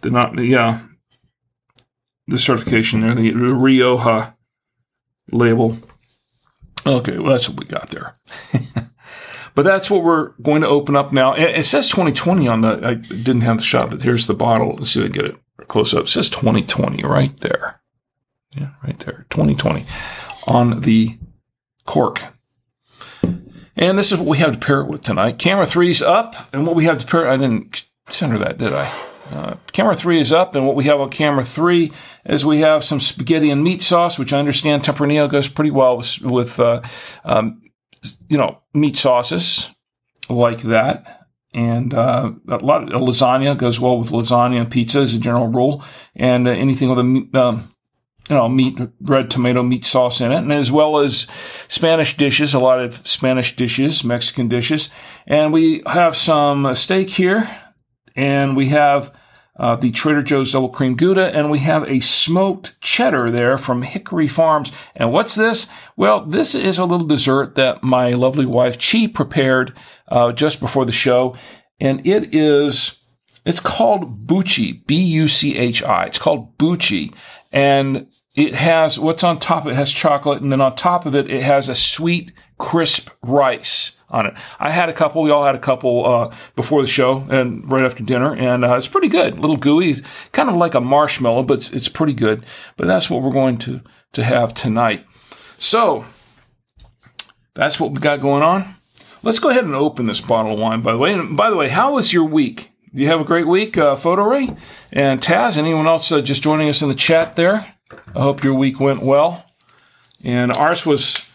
the 0.01 0.09
not 0.09 0.37
yeah 0.43 0.81
the 2.27 2.39
certification 2.39 3.01
there, 3.01 3.15
the 3.15 3.31
Rioja 3.31 4.35
label. 5.31 5.77
Okay, 6.85 7.17
well 7.17 7.31
that's 7.31 7.49
what 7.49 7.59
we 7.59 7.65
got 7.65 7.89
there. 7.89 8.13
but 9.55 9.63
that's 9.63 9.89
what 9.89 10.03
we're 10.03 10.29
going 10.41 10.61
to 10.61 10.67
open 10.67 10.95
up 10.95 11.11
now. 11.11 11.33
It, 11.33 11.59
it 11.59 11.65
says 11.65 11.89
2020 11.89 12.47
on 12.47 12.61
the. 12.61 12.79
I 12.85 12.93
didn't 12.95 13.41
have 13.41 13.57
the 13.57 13.63
shot, 13.63 13.89
but 13.89 14.01
here's 14.01 14.27
the 14.27 14.33
bottle. 14.33 14.75
Let's 14.75 14.91
see 14.91 14.99
if 14.99 15.09
I 15.09 15.13
can 15.13 15.21
get 15.21 15.31
it 15.31 15.67
close 15.67 15.93
up. 15.93 16.05
It 16.05 16.09
says 16.09 16.29
2020 16.29 17.03
right 17.03 17.35
there. 17.39 17.81
Yeah, 18.51 18.71
right 18.83 18.97
there. 18.99 19.25
2020 19.31 19.85
on 20.47 20.81
the 20.81 21.17
cork. 21.85 22.23
And 23.77 23.97
this 23.97 24.11
is 24.11 24.17
what 24.17 24.27
we 24.27 24.37
have 24.37 24.53
to 24.53 24.65
pair 24.65 24.81
it 24.81 24.87
with 24.87 25.01
tonight. 25.01 25.37
Camera 25.37 25.65
three's 25.65 26.01
up, 26.01 26.35
and 26.53 26.65
what 26.65 26.75
we 26.75 26.85
have 26.85 26.97
to 26.99 27.05
pair 27.05 27.27
I 27.27 27.35
didn't 27.35 27.83
center 28.09 28.37
that, 28.37 28.57
did 28.57 28.73
I? 28.73 28.93
Uh, 29.31 29.55
camera 29.71 29.95
three 29.95 30.19
is 30.19 30.31
up, 30.31 30.55
and 30.55 30.67
what 30.67 30.75
we 30.75 30.85
have 30.85 30.99
on 30.99 31.09
camera 31.09 31.43
three 31.43 31.91
is 32.25 32.45
we 32.45 32.59
have 32.59 32.83
some 32.83 32.99
spaghetti 32.99 33.49
and 33.49 33.63
meat 33.63 33.81
sauce, 33.81 34.19
which 34.19 34.33
I 34.33 34.39
understand 34.39 34.83
Tempranillo 34.83 35.29
goes 35.29 35.47
pretty 35.47 35.71
well 35.71 35.97
with, 35.97 36.21
with 36.21 36.59
uh, 36.59 36.81
um, 37.23 37.61
you 38.29 38.37
know, 38.37 38.61
meat 38.73 38.97
sauces 38.97 39.67
like 40.29 40.61
that. 40.61 41.27
And 41.53 41.93
uh, 41.93 42.33
a 42.49 42.57
lot 42.57 42.93
of 42.93 43.01
lasagna 43.01 43.57
goes 43.57 43.79
well 43.79 43.97
with 43.97 44.09
lasagna 44.09 44.59
and 44.59 44.69
pizza 44.69 44.99
as 44.99 45.13
a 45.13 45.19
general 45.19 45.47
rule, 45.47 45.83
and 46.15 46.47
uh, 46.47 46.51
anything 46.51 46.89
with 46.89 46.99
a 46.99 47.39
um, 47.41 47.75
you 48.29 48.35
know, 48.35 48.49
meat, 48.49 48.79
red 49.01 49.29
tomato 49.29 49.61
meat 49.61 49.85
sauce 49.85 50.19
in 50.19 50.31
it, 50.31 50.37
and 50.37 50.51
as 50.51 50.71
well 50.71 50.99
as 50.99 51.27
Spanish 51.67 52.17
dishes, 52.17 52.53
a 52.53 52.59
lot 52.59 52.79
of 52.79 53.05
Spanish 53.07 53.55
dishes, 53.55 54.03
Mexican 54.03 54.47
dishes. 54.47 54.89
And 55.27 55.53
we 55.53 55.83
have 55.85 56.17
some 56.17 56.73
steak 56.73 57.09
here, 57.09 57.47
and 58.15 58.55
we 58.55 58.69
have 58.69 59.11
uh, 59.57 59.75
the 59.75 59.91
Trader 59.91 60.21
Joe's 60.21 60.51
Double 60.51 60.69
Cream 60.69 60.95
Gouda, 60.95 61.35
and 61.35 61.49
we 61.49 61.59
have 61.59 61.89
a 61.89 61.99
smoked 61.99 62.79
cheddar 62.81 63.31
there 63.31 63.57
from 63.57 63.83
Hickory 63.83 64.27
Farms. 64.27 64.71
And 64.95 65.11
what's 65.11 65.35
this? 65.35 65.67
Well, 65.95 66.25
this 66.25 66.55
is 66.55 66.77
a 66.77 66.85
little 66.85 67.07
dessert 67.07 67.55
that 67.55 67.83
my 67.83 68.11
lovely 68.11 68.45
wife 68.45 68.77
Chi 68.77 69.07
prepared 69.07 69.73
uh, 70.07 70.31
just 70.33 70.59
before 70.59 70.85
the 70.85 70.91
show, 70.91 71.35
and 71.79 72.05
it 72.05 72.33
is. 72.33 72.95
It's 73.45 73.59
called 73.59 74.25
Buchi, 74.25 74.85
B 74.87 74.95
U 74.95 75.27
C 75.27 75.55
H 75.55 75.83
I. 75.83 76.05
It's 76.05 76.17
called 76.17 76.57
Buchi. 76.57 77.13
And 77.51 78.07
it 78.33 78.55
has 78.55 78.99
what's 78.99 79.23
on 79.23 79.37
top. 79.37 79.67
It 79.67 79.75
has 79.75 79.91
chocolate, 79.91 80.41
and 80.41 80.51
then 80.51 80.61
on 80.61 80.75
top 80.75 81.05
of 81.05 81.15
it, 81.15 81.29
it 81.29 81.43
has 81.43 81.69
a 81.69 81.75
sweet, 81.75 82.33
crisp 82.57 83.11
rice 83.21 83.94
on 84.09 84.25
it. 84.27 84.33
I 84.59 84.71
had 84.71 84.89
a 84.89 84.93
couple. 84.93 85.23
We 85.23 85.31
all 85.31 85.45
had 85.45 85.55
a 85.55 85.59
couple 85.59 86.05
uh, 86.05 86.35
before 86.55 86.81
the 86.81 86.87
show 86.87 87.25
and 87.29 87.69
right 87.71 87.83
after 87.83 88.03
dinner, 88.03 88.35
and 88.35 88.63
uh, 88.63 88.75
it's 88.75 88.87
pretty 88.87 89.07
good. 89.07 89.37
A 89.37 89.41
little 89.41 89.57
gooey, 89.57 89.91
it's 89.91 90.01
kind 90.31 90.49
of 90.49 90.55
like 90.55 90.75
a 90.75 90.81
marshmallow, 90.81 91.43
but 91.43 91.59
it's, 91.59 91.73
it's 91.73 91.89
pretty 91.89 92.13
good. 92.13 92.45
But 92.77 92.87
that's 92.87 93.09
what 93.09 93.21
we're 93.21 93.31
going 93.31 93.57
to 93.59 93.81
to 94.13 94.23
have 94.23 94.53
tonight. 94.53 95.05
So 95.57 96.05
that's 97.53 97.79
what 97.79 97.91
we 97.91 97.99
got 97.99 98.21
going 98.21 98.43
on. 98.43 98.75
Let's 99.23 99.39
go 99.39 99.49
ahead 99.49 99.63
and 99.63 99.75
open 99.75 100.05
this 100.05 100.21
bottle 100.21 100.53
of 100.53 100.59
wine. 100.59 100.81
By 100.81 100.91
the 100.91 100.97
way, 100.97 101.13
and 101.13 101.35
by 101.35 101.49
the 101.49 101.55
way, 101.55 101.69
how 101.69 101.95
was 101.95 102.13
your 102.13 102.25
week? 102.25 102.71
Do 102.93 103.01
you 103.01 103.07
have 103.07 103.19
a 103.19 103.25
great 103.25 103.47
week, 103.47 103.77
uh, 103.77 103.95
Photo 103.95 104.23
Ray 104.23 104.55
and 104.93 105.19
Taz? 105.19 105.57
Anyone 105.57 105.87
else 105.87 106.11
uh, 106.11 106.21
just 106.21 106.43
joining 106.43 106.69
us 106.69 106.81
in 106.81 106.87
the 106.87 106.95
chat 106.95 107.35
there? 107.35 107.75
I 108.15 108.21
hope 108.21 108.43
your 108.43 108.53
week 108.53 108.79
went 108.79 109.01
well. 109.01 109.45
And 110.23 110.51
ours 110.51 110.85
was 110.85 111.25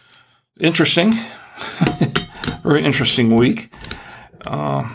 interesting. 0.59 1.13
Very 2.63 2.83
interesting 2.83 3.35
week. 3.35 3.73
Uh, 4.45 4.89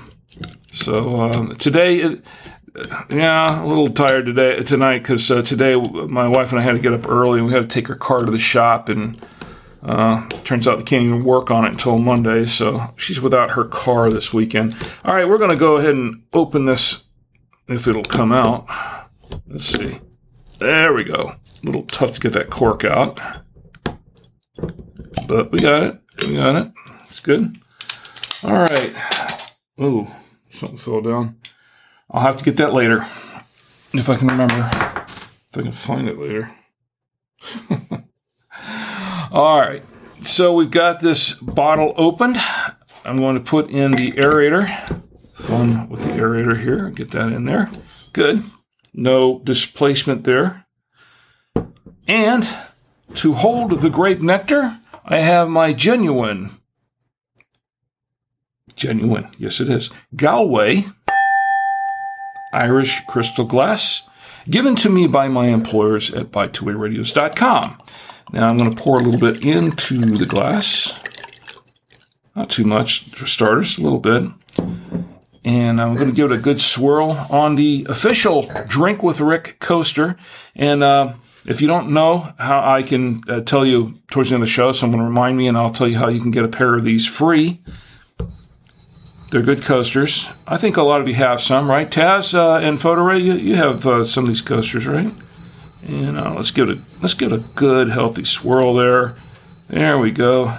so 0.73 1.21
uh, 1.21 1.55
today, 1.55 2.19
yeah, 3.11 3.63
a 3.63 3.67
little 3.67 3.89
tired 3.89 4.27
today 4.27 4.63
tonight 4.63 4.99
because 4.99 5.31
uh, 5.31 5.43
today 5.43 5.75
my 5.75 6.29
wife 6.29 6.51
and 6.53 6.61
I 6.61 6.63
had 6.63 6.73
to 6.73 6.79
get 6.79 6.93
up 6.93 7.09
early 7.09 7.39
and 7.39 7.49
we 7.49 7.53
had 7.53 7.63
to 7.63 7.69
take 7.69 7.89
her 7.89 7.95
car 7.95 8.25
to 8.25 8.31
the 8.31 8.39
shop 8.39 8.89
and 8.89 9.21
uh, 9.83 10.29
turns 10.45 10.67
out 10.67 10.79
they 10.79 10.85
can't 10.85 11.05
even 11.05 11.25
work 11.25 11.51
on 11.51 11.65
it 11.65 11.71
until 11.71 11.99
Monday, 11.99 12.45
so 12.45 12.81
she's 12.97 13.21
without 13.21 13.53
her 13.53 13.65
car 13.65 14.11
this 14.11 14.33
weekend. 14.33 14.77
All 15.05 15.15
right, 15.15 15.29
we're 15.29 15.39
going 15.39 15.51
to 15.51 15.57
go 15.57 15.77
ahead 15.77 15.95
and 15.95 16.25
open 16.33 16.65
this 16.65 17.05
if 17.69 17.87
it'll 17.87 18.03
come 18.03 18.33
out. 18.33 18.67
Let's 19.49 19.65
see. 19.65 20.01
There 20.59 20.93
we 20.93 21.05
go. 21.05 21.33
A 21.63 21.67
little 21.67 21.85
tough 21.85 22.15
to 22.15 22.21
get 22.21 22.33
that 22.33 22.51
cork 22.51 22.85
out. 22.85 23.21
But 25.29 25.53
we 25.53 25.59
got 25.59 25.83
it. 25.83 26.01
We 26.27 26.35
got 26.35 26.57
it. 26.57 26.73
It's 27.17 27.21
good. 27.23 27.57
All 28.43 28.53
right. 28.53 28.95
Oh, 29.79 30.15
something 30.53 30.77
fell 30.77 31.01
down. 31.01 31.39
I'll 32.11 32.21
have 32.21 32.37
to 32.37 32.45
get 32.45 32.59
that 32.59 32.75
later. 32.75 33.07
If 33.95 34.11
I 34.11 34.17
can 34.17 34.29
remember. 34.29 34.69
If 34.71 35.57
I 35.57 35.63
can 35.63 35.73
find 35.73 36.11
it 36.11 36.19
later. 36.19 36.51
All 39.33 39.59
right. 39.59 39.83
So 40.25 40.53
we've 40.53 40.71
got 40.71 41.01
this 41.01 41.33
bottle 41.33 41.95
opened. 41.97 42.37
I'm 43.03 43.17
going 43.17 43.37
to 43.37 43.41
put 43.41 43.71
in 43.71 43.93
the 43.93 44.13
aerator. 44.13 45.03
Fun 45.33 45.89
with 45.89 46.03
the 46.03 46.11
aerator 46.11 46.61
here. 46.61 46.91
Get 46.91 47.13
that 47.13 47.33
in 47.33 47.47
there. 47.47 47.71
Good 48.13 48.45
no 48.93 49.41
displacement 49.41 50.25
there. 50.25 50.67
And 52.09 52.49
to 53.15 53.35
hold 53.35 53.81
the 53.81 53.91
grape 53.91 54.23
nectar, 54.23 54.81
I 55.05 55.21
have 55.21 55.49
my 55.49 55.73
genuine, 55.73 56.59
genuine, 58.77 59.29
yes 59.39 59.61
it 59.61 59.69
is, 59.69 59.91
Galway 60.15 60.85
Irish 62.53 63.03
crystal 63.07 63.45
glass, 63.45 64.09
given 64.49 64.77
to 64.77 64.89
me 64.89 65.07
by 65.07 65.29
my 65.29 65.49
employers 65.49 66.15
at 66.15 66.31
buy2wayradios.com. 66.31 67.83
Now 68.33 68.49
I'm 68.49 68.57
going 68.57 68.73
to 68.73 68.83
pour 68.83 68.97
a 68.97 69.03
little 69.03 69.21
bit 69.21 69.45
into 69.45 69.99
the 69.99 70.25
glass. 70.25 70.99
Not 72.35 72.49
too 72.49 72.65
much 72.65 73.05
for 73.11 73.27
starters, 73.27 73.79
a 73.79 73.83
little 73.83 73.99
bit 73.99 74.31
and 75.47 75.81
I'm 75.81 75.95
going 75.95 76.09
to 76.09 76.13
give 76.13 76.33
it 76.33 76.35
a 76.35 76.41
good 76.41 76.61
swirl 76.61 77.13
on 77.31 77.55
the 77.55 77.87
official 77.89 78.51
Drink 78.67 79.05
with 79.05 79.21
Rick 79.21 79.61
coaster. 79.61 80.17
And 80.57 80.83
uh, 80.83 81.15
if 81.47 81.61
you 81.61 81.69
don't 81.69 81.91
know 81.91 82.33
how 82.37 82.69
I 82.69 82.83
can 82.83 83.23
uh, 83.29 83.43
tell 83.43 83.65
you 83.65 84.01
towards 84.11 84.31
the 84.31 84.35
end 84.35 84.43
of 84.43 84.49
the 84.49 84.53
show, 84.53 84.73
someone 84.73 85.01
remind 85.01 85.37
me, 85.37 85.47
and 85.47 85.57
I'll 85.57 85.71
tell 85.71 85.87
you 85.87 85.99
how 85.99 86.09
you 86.09 86.21
can 86.21 86.33
get 86.33 86.45
a 86.45 86.49
pair 86.49 86.75
of 86.75 86.83
these 86.83 87.07
free. 87.07 87.61
They're 89.31 89.43
good 89.43 89.63
coasters. 89.63 90.29
I 90.47 90.57
think 90.57 90.77
a 90.77 90.83
lot 90.83 91.01
of 91.01 91.09
you 91.09 91.15
have 91.15 91.41
some, 91.41 91.69
right? 91.69 91.91
Taz 91.91 92.35
uh, 92.35 92.65
and 92.65 92.81
Photo 92.81 93.03
Ray, 93.03 93.19
you, 93.19 93.35
you 93.35 93.57
have 93.57 93.87
uh, 93.87 94.05
some 94.05 94.25
of 94.25 94.29
these 94.29 94.41
coasters, 94.41 94.87
right? 94.87 95.13
And 95.87 96.17
uh, 96.17 96.35
let's 96.35 96.51
give 96.51 96.69
it 96.69 96.79
a 96.79 96.81
let's 97.01 97.15
give 97.15 97.33
it 97.33 97.41
a 97.41 97.45
good 97.55 97.91
healthy 97.91 98.25
swirl 98.25 98.75
there. 98.75 99.15
There 99.69 99.99
we 99.99 100.11
go. 100.11 100.59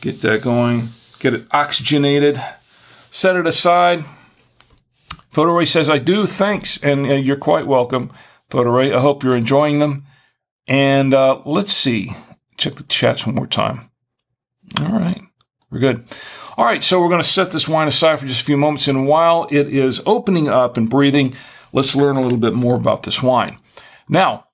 Get 0.00 0.20
that 0.22 0.42
going. 0.42 0.82
Get 1.20 1.34
it 1.34 1.46
oxygenated 1.50 2.42
set 3.10 3.36
it 3.36 3.46
aside. 3.46 4.04
Photo 5.30 5.52
Ray 5.52 5.66
says, 5.66 5.88
I 5.88 5.98
do, 5.98 6.26
thanks, 6.26 6.82
and 6.82 7.06
uh, 7.06 7.14
you're 7.14 7.36
quite 7.36 7.66
welcome, 7.66 8.12
Photo 8.50 8.70
Ray. 8.70 8.92
I 8.92 9.00
hope 9.00 9.22
you're 9.22 9.36
enjoying 9.36 9.78
them. 9.78 10.06
And 10.66 11.14
uh, 11.14 11.40
let's 11.44 11.72
see, 11.72 12.14
check 12.56 12.74
the 12.74 12.82
chats 12.84 13.26
one 13.26 13.34
more 13.34 13.46
time. 13.46 13.90
All 14.78 14.88
right, 14.88 15.20
we're 15.70 15.78
good. 15.78 16.04
All 16.58 16.64
right, 16.64 16.82
so 16.82 17.00
we're 17.00 17.08
going 17.08 17.22
to 17.22 17.28
set 17.28 17.52
this 17.52 17.68
wine 17.68 17.86
aside 17.86 18.18
for 18.18 18.26
just 18.26 18.40
a 18.40 18.44
few 18.44 18.56
moments, 18.56 18.88
and 18.88 19.06
while 19.06 19.46
it 19.48 19.72
is 19.72 20.02
opening 20.04 20.48
up 20.48 20.76
and 20.76 20.90
breathing, 20.90 21.36
let's 21.72 21.94
learn 21.94 22.16
a 22.16 22.20
little 22.20 22.36
bit 22.36 22.52
more 22.52 22.74
about 22.74 23.04
this 23.04 23.22
wine. 23.22 23.60
Now, 24.08 24.48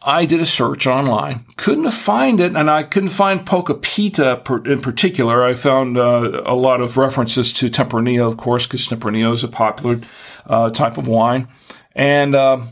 I 0.00 0.26
did 0.26 0.40
a 0.40 0.46
search 0.46 0.86
online, 0.86 1.44
couldn't 1.56 1.90
find 1.90 2.38
it, 2.38 2.54
and 2.54 2.70
I 2.70 2.84
couldn't 2.84 3.08
find 3.08 3.44
Pocopita 3.44 4.68
in 4.70 4.80
particular. 4.80 5.42
I 5.42 5.54
found 5.54 5.98
uh, 5.98 6.42
a 6.46 6.54
lot 6.54 6.80
of 6.80 6.96
references 6.96 7.52
to 7.54 7.68
Tempranillo, 7.68 8.30
of 8.30 8.36
course, 8.36 8.64
because 8.64 8.86
Tempranillo 8.86 9.34
is 9.34 9.42
a 9.42 9.48
popular 9.48 9.98
uh, 10.46 10.70
type 10.70 10.98
of 10.98 11.08
wine. 11.08 11.48
And 11.96 12.36
uh, 12.36 12.66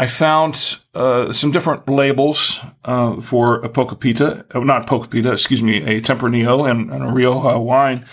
I 0.00 0.06
found 0.06 0.78
uh, 0.94 1.30
some 1.30 1.50
different 1.52 1.86
labels 1.86 2.58
uh, 2.86 3.20
for 3.20 3.56
a 3.56 3.68
Pocopita, 3.68 4.46
uh, 4.54 4.60
not 4.60 4.86
Pocopita, 4.86 5.30
excuse 5.32 5.62
me, 5.62 5.82
a 5.82 6.00
Tempranillo 6.00 6.70
and, 6.70 6.90
and 6.90 7.02
a 7.04 7.12
Rioja 7.12 7.60
wine 7.60 8.06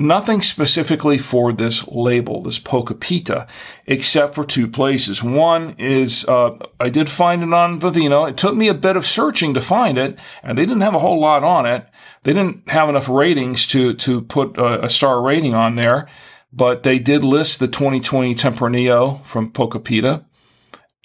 nothing 0.00 0.40
specifically 0.40 1.18
for 1.18 1.52
this 1.52 1.86
label, 1.86 2.42
this 2.42 2.58
Pocopita, 2.58 3.46
except 3.86 4.34
for 4.34 4.44
two 4.44 4.66
places. 4.66 5.22
One 5.22 5.74
is 5.78 6.24
uh, 6.26 6.56
I 6.80 6.88
did 6.88 7.10
find 7.10 7.42
it 7.42 7.52
on 7.52 7.78
Vivino. 7.78 8.28
It 8.28 8.36
took 8.36 8.56
me 8.56 8.68
a 8.68 8.74
bit 8.74 8.96
of 8.96 9.06
searching 9.06 9.54
to 9.54 9.60
find 9.60 9.98
it, 9.98 10.18
and 10.42 10.56
they 10.56 10.64
didn't 10.64 10.80
have 10.80 10.94
a 10.94 11.00
whole 11.00 11.20
lot 11.20 11.44
on 11.44 11.66
it. 11.66 11.86
They 12.22 12.32
didn't 12.32 12.68
have 12.70 12.88
enough 12.88 13.08
ratings 13.08 13.66
to 13.68 13.94
to 13.94 14.22
put 14.22 14.56
a, 14.56 14.86
a 14.86 14.88
star 14.88 15.22
rating 15.22 15.54
on 15.54 15.76
there, 15.76 16.08
but 16.52 16.82
they 16.82 16.98
did 16.98 17.22
list 17.22 17.60
the 17.60 17.68
2020 17.68 18.34
Tempranillo 18.34 19.24
from 19.26 19.52
Pocopita. 19.52 20.24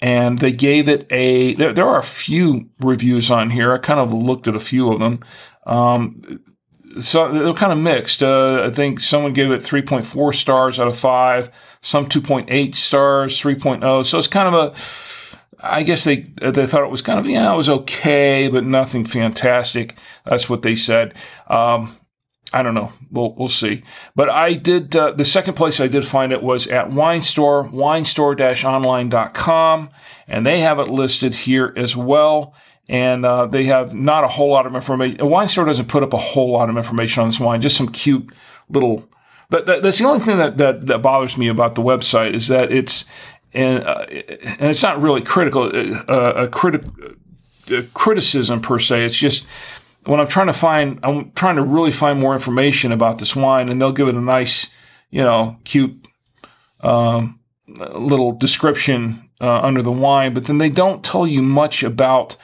And 0.00 0.38
they 0.38 0.52
gave 0.52 0.88
it 0.88 1.10
a. 1.10 1.54
There, 1.54 1.72
there 1.72 1.88
are 1.88 1.98
a 1.98 2.04
few 2.04 2.68
reviews 2.80 3.30
on 3.30 3.50
here. 3.50 3.72
I 3.72 3.78
kind 3.78 4.00
of 4.00 4.12
looked 4.12 4.46
at 4.46 4.54
a 4.54 4.60
few 4.60 4.92
of 4.92 5.00
them. 5.00 5.20
Um, 5.64 6.20
so 7.00 7.30
they're 7.32 7.54
kind 7.54 7.72
of 7.72 7.78
mixed. 7.78 8.22
Uh, 8.22 8.62
I 8.64 8.70
think 8.70 9.00
someone 9.00 9.32
gave 9.32 9.50
it 9.50 9.62
3.4 9.62 10.34
stars 10.34 10.80
out 10.80 10.88
of 10.88 10.96
five, 10.96 11.50
some 11.80 12.08
2.8 12.08 12.74
stars, 12.74 13.40
3.0. 13.40 14.04
So 14.04 14.18
it's 14.18 14.28
kind 14.28 14.54
of 14.54 14.54
a, 14.54 15.66
I 15.66 15.82
guess 15.82 16.04
they 16.04 16.26
they 16.40 16.66
thought 16.66 16.84
it 16.84 16.90
was 16.90 17.02
kind 17.02 17.18
of 17.18 17.26
yeah, 17.26 17.52
it 17.52 17.56
was 17.56 17.68
okay, 17.68 18.48
but 18.48 18.64
nothing 18.64 19.04
fantastic. 19.04 19.96
That's 20.24 20.48
what 20.48 20.62
they 20.62 20.74
said. 20.74 21.14
Um, 21.48 21.96
I 22.58 22.62
don't 22.62 22.74
know. 22.74 22.92
We'll 23.10 23.34
we'll 23.34 23.48
see. 23.48 23.82
But 24.14 24.30
I 24.30 24.52
did 24.54 24.96
uh, 24.96 25.10
the 25.12 25.24
second 25.24 25.54
place 25.54 25.80
I 25.80 25.88
did 25.88 26.06
find 26.06 26.32
it 26.32 26.42
was 26.42 26.68
at 26.68 26.90
Wine 26.90 27.22
Store, 27.22 27.64
winestore-online.com, 27.68 29.90
and 30.28 30.46
they 30.46 30.60
have 30.60 30.78
it 30.78 30.88
listed 30.88 31.34
here 31.34 31.72
as 31.76 31.96
well 31.96 32.54
and 32.88 33.26
uh, 33.26 33.46
they 33.46 33.64
have 33.64 33.94
not 33.94 34.22
a 34.22 34.28
whole 34.28 34.48
lot 34.48 34.64
of 34.64 34.76
information. 34.76 35.20
A 35.20 35.26
wine 35.26 35.48
store 35.48 35.64
doesn't 35.64 35.88
put 35.88 36.04
up 36.04 36.12
a 36.12 36.18
whole 36.18 36.52
lot 36.52 36.70
of 36.70 36.76
information 36.76 37.20
on 37.20 37.28
this 37.28 37.40
wine, 37.40 37.60
just 37.60 37.76
some 37.76 37.88
cute 37.88 38.30
little 38.68 39.08
but 39.48 39.66
that, 39.66 39.82
that's 39.82 39.98
the 39.98 40.04
only 40.04 40.24
thing 40.24 40.38
that, 40.38 40.58
that, 40.58 40.86
that 40.86 41.02
bothers 41.02 41.36
me 41.36 41.48
about 41.48 41.74
the 41.74 41.82
website 41.82 42.34
is 42.34 42.48
that 42.48 42.72
it's 42.72 43.04
and 43.54 43.84
uh, 43.84 44.04
and 44.08 44.70
it's 44.70 44.82
not 44.82 45.00
really 45.00 45.22
critical 45.22 45.64
uh, 45.64 46.32
a 46.34 46.48
criti- 46.48 47.16
a 47.70 47.82
criticism 47.94 48.60
per 48.60 48.78
se. 48.78 49.04
It's 49.04 49.16
just 49.16 49.46
when 50.06 50.20
I'm 50.20 50.28
trying 50.28 50.46
to 50.46 50.52
find 50.52 51.00
I'm 51.02 51.32
trying 51.32 51.56
to 51.56 51.62
really 51.62 51.90
find 51.90 52.18
more 52.20 52.32
information 52.32 52.92
about 52.92 53.18
this 53.18 53.36
wine, 53.36 53.68
and 53.68 53.80
they'll 53.80 53.92
give 53.92 54.08
it 54.08 54.14
a 54.14 54.20
nice, 54.20 54.68
you 55.10 55.22
know, 55.22 55.56
cute 55.64 56.06
um, 56.80 57.40
little 57.66 58.32
description 58.32 59.28
uh, 59.40 59.60
under 59.60 59.82
the 59.82 59.92
wine, 59.92 60.34
but 60.34 60.46
then 60.46 60.58
they 60.58 60.68
don't 60.68 61.04
tell 61.04 61.26
you 61.26 61.42
much 61.42 61.82
about 61.82 62.36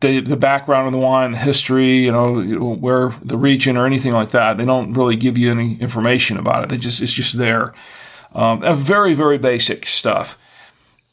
the 0.00 0.20
the 0.20 0.36
background 0.36 0.86
of 0.86 0.92
the 0.92 0.98
wine, 0.98 1.32
the 1.32 1.38
history, 1.38 2.04
you 2.04 2.12
know, 2.12 2.40
where 2.74 3.14
the 3.22 3.36
region 3.36 3.76
or 3.76 3.86
anything 3.86 4.12
like 4.12 4.30
that. 4.30 4.56
They 4.56 4.64
don't 4.64 4.92
really 4.94 5.16
give 5.16 5.36
you 5.36 5.50
any 5.50 5.78
information 5.80 6.36
about 6.36 6.64
it. 6.64 6.68
They 6.68 6.78
just 6.78 7.00
it's 7.00 7.12
just 7.12 7.38
there. 7.38 7.74
Um, 8.34 8.62
very 8.76 9.14
very 9.14 9.38
basic 9.38 9.86
stuff, 9.86 10.38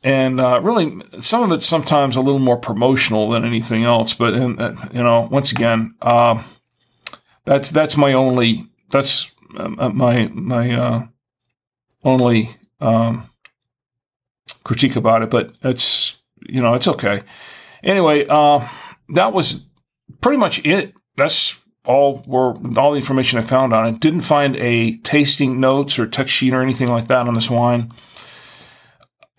and 0.04 0.40
uh, 0.40 0.60
really 0.62 1.02
some 1.22 1.44
of 1.44 1.52
it's 1.52 1.66
sometimes 1.66 2.16
a 2.16 2.22
little 2.22 2.40
more 2.40 2.58
promotional 2.58 3.30
than 3.30 3.44
anything 3.46 3.84
else. 3.84 4.14
But 4.14 4.34
in, 4.34 4.60
uh, 4.60 4.90
you 4.94 5.04
know, 5.04 5.28
once 5.32 5.52
again, 5.52 5.96
uh, 6.02 6.44
that's 7.46 7.72
that's 7.72 7.98
my 7.98 8.14
only 8.14 8.68
that's 8.90 9.32
uh, 9.58 9.90
my 9.90 10.28
my 10.28 10.72
uh, 10.76 11.08
only 12.04 12.56
um, 12.80 13.30
critique 14.64 14.96
about 14.96 15.24
it. 15.24 15.30
But 15.30 15.54
it's 15.64 16.18
you 16.48 16.62
know 16.62 16.74
it's 16.74 16.88
okay. 16.88 17.22
Anyway, 17.84 18.26
uh, 18.28 18.68
that 19.10 19.34
was 19.34 19.64
pretty 20.22 20.38
much 20.38 20.64
it. 20.66 20.94
That's 21.16 21.58
all 21.86 22.24
were 22.28 22.54
all 22.78 22.92
the 22.92 23.00
information 23.00 23.40
I 23.40 23.44
found 23.44 23.74
on 23.74 23.88
it. 23.88 24.00
Didn't 24.00 24.22
find 24.22 24.56
a 24.58 24.98
tasting 24.98 25.60
notes 25.60 25.98
or 25.98 26.06
text 26.06 26.34
sheet 26.34 26.54
or 26.54 26.62
anything 26.62 26.90
like 26.90 27.08
that 27.08 27.28
on 27.28 27.34
this 27.34 27.50
wine. 27.50 27.90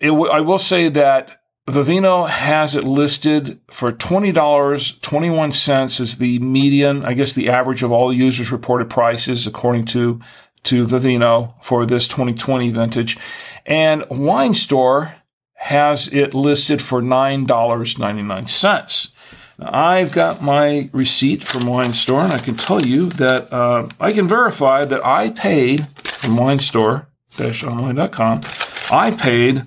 W- 0.01 0.31
I 0.31 0.39
will 0.39 0.59
say 0.59 0.89
that 0.89 1.41
Vivino 1.67 2.27
has 2.27 2.75
it 2.75 2.83
listed 2.83 3.59
for 3.69 3.91
twenty 3.91 4.31
dollars 4.31 4.97
twenty 5.01 5.29
one 5.29 5.51
cents 5.51 5.99
is 5.99 6.17
the 6.17 6.39
median, 6.39 7.05
I 7.05 7.13
guess 7.13 7.33
the 7.33 7.49
average 7.49 7.83
of 7.83 7.91
all 7.91 8.11
users 8.11 8.51
reported 8.51 8.89
prices 8.89 9.45
according 9.45 9.85
to 9.85 10.19
to 10.63 10.85
Vivino 10.85 11.53
for 11.63 11.85
this 11.85 12.07
2020 12.07 12.71
vintage, 12.71 13.17
and 13.65 14.05
Wine 14.09 14.53
Store 14.53 15.15
has 15.53 16.07
it 16.13 16.33
listed 16.33 16.81
for 16.81 17.01
$9.99. 17.01 19.11
Now, 19.57 19.69
I've 19.73 20.11
got 20.11 20.41
my 20.41 20.89
receipt 20.93 21.43
from 21.43 21.65
Wine 21.67 21.91
Store, 21.91 22.21
and 22.21 22.33
I 22.33 22.39
can 22.39 22.55
tell 22.55 22.85
you 22.85 23.09
that 23.11 23.51
uh, 23.53 23.87
I 23.99 24.11
can 24.13 24.27
verify 24.27 24.85
that 24.85 25.05
I 25.05 25.29
paid 25.31 25.87
from 25.99 26.37
Wine 26.37 26.59
Store-online.com, 26.59 28.41
I 28.91 29.11
paid 29.11 29.65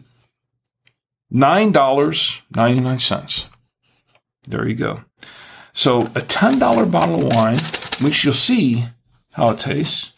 $9.99. 1.33 3.47
There 4.45 4.69
you 4.69 4.75
go. 4.75 5.05
So 5.73 6.03
a 6.03 6.21
$10 6.21 6.91
bottle 6.91 7.27
of 7.27 7.35
wine, 7.35 7.57
which 8.03 8.25
you'll 8.25 8.35
see 8.35 8.85
how 9.33 9.51
it 9.51 9.61
tastes. 9.61 10.13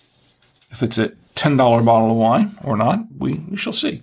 If 0.70 0.82
it's 0.82 0.98
a 0.98 1.10
$10 1.36 1.84
bottle 1.84 2.10
of 2.10 2.16
wine 2.16 2.58
or 2.64 2.76
not, 2.76 3.04
we, 3.16 3.34
we 3.34 3.56
shall 3.56 3.72
see. 3.72 4.02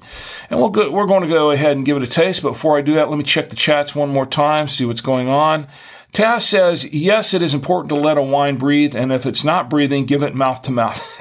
And 0.49 0.57
we'll 0.59 0.69
go, 0.69 0.89
we're 0.89 1.07
going 1.07 1.23
to 1.23 1.27
go 1.27 1.51
ahead 1.51 1.75
and 1.75 1.85
give 1.85 1.97
it 1.97 2.03
a 2.03 2.07
taste. 2.07 2.43
But 2.43 2.51
before 2.51 2.77
I 2.77 2.81
do 2.81 2.95
that, 2.95 3.09
let 3.09 3.17
me 3.17 3.25
check 3.25 3.49
the 3.49 3.57
chats 3.57 3.93
one 3.93 4.07
more 4.09 4.25
time, 4.25 4.69
see 4.69 4.85
what's 4.85 5.01
going 5.01 5.27
on. 5.27 5.67
Taz 6.13 6.41
says, 6.41 6.93
yes, 6.93 7.33
it 7.33 7.41
is 7.41 7.53
important 7.53 7.89
to 7.89 7.95
let 7.95 8.17
a 8.17 8.21
wine 8.21 8.57
breathe. 8.57 8.95
And 8.95 9.11
if 9.11 9.25
it's 9.25 9.43
not 9.43 9.69
breathing, 9.69 10.05
give 10.05 10.23
it 10.23 10.35
mouth 10.35 10.61
to 10.63 10.71
mouth. 10.71 11.05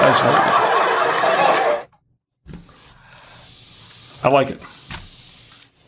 That's 0.00 0.20
very 0.20 0.32
good. 0.32 0.68
I 4.22 4.28
like 4.28 4.50
it. 4.50 4.60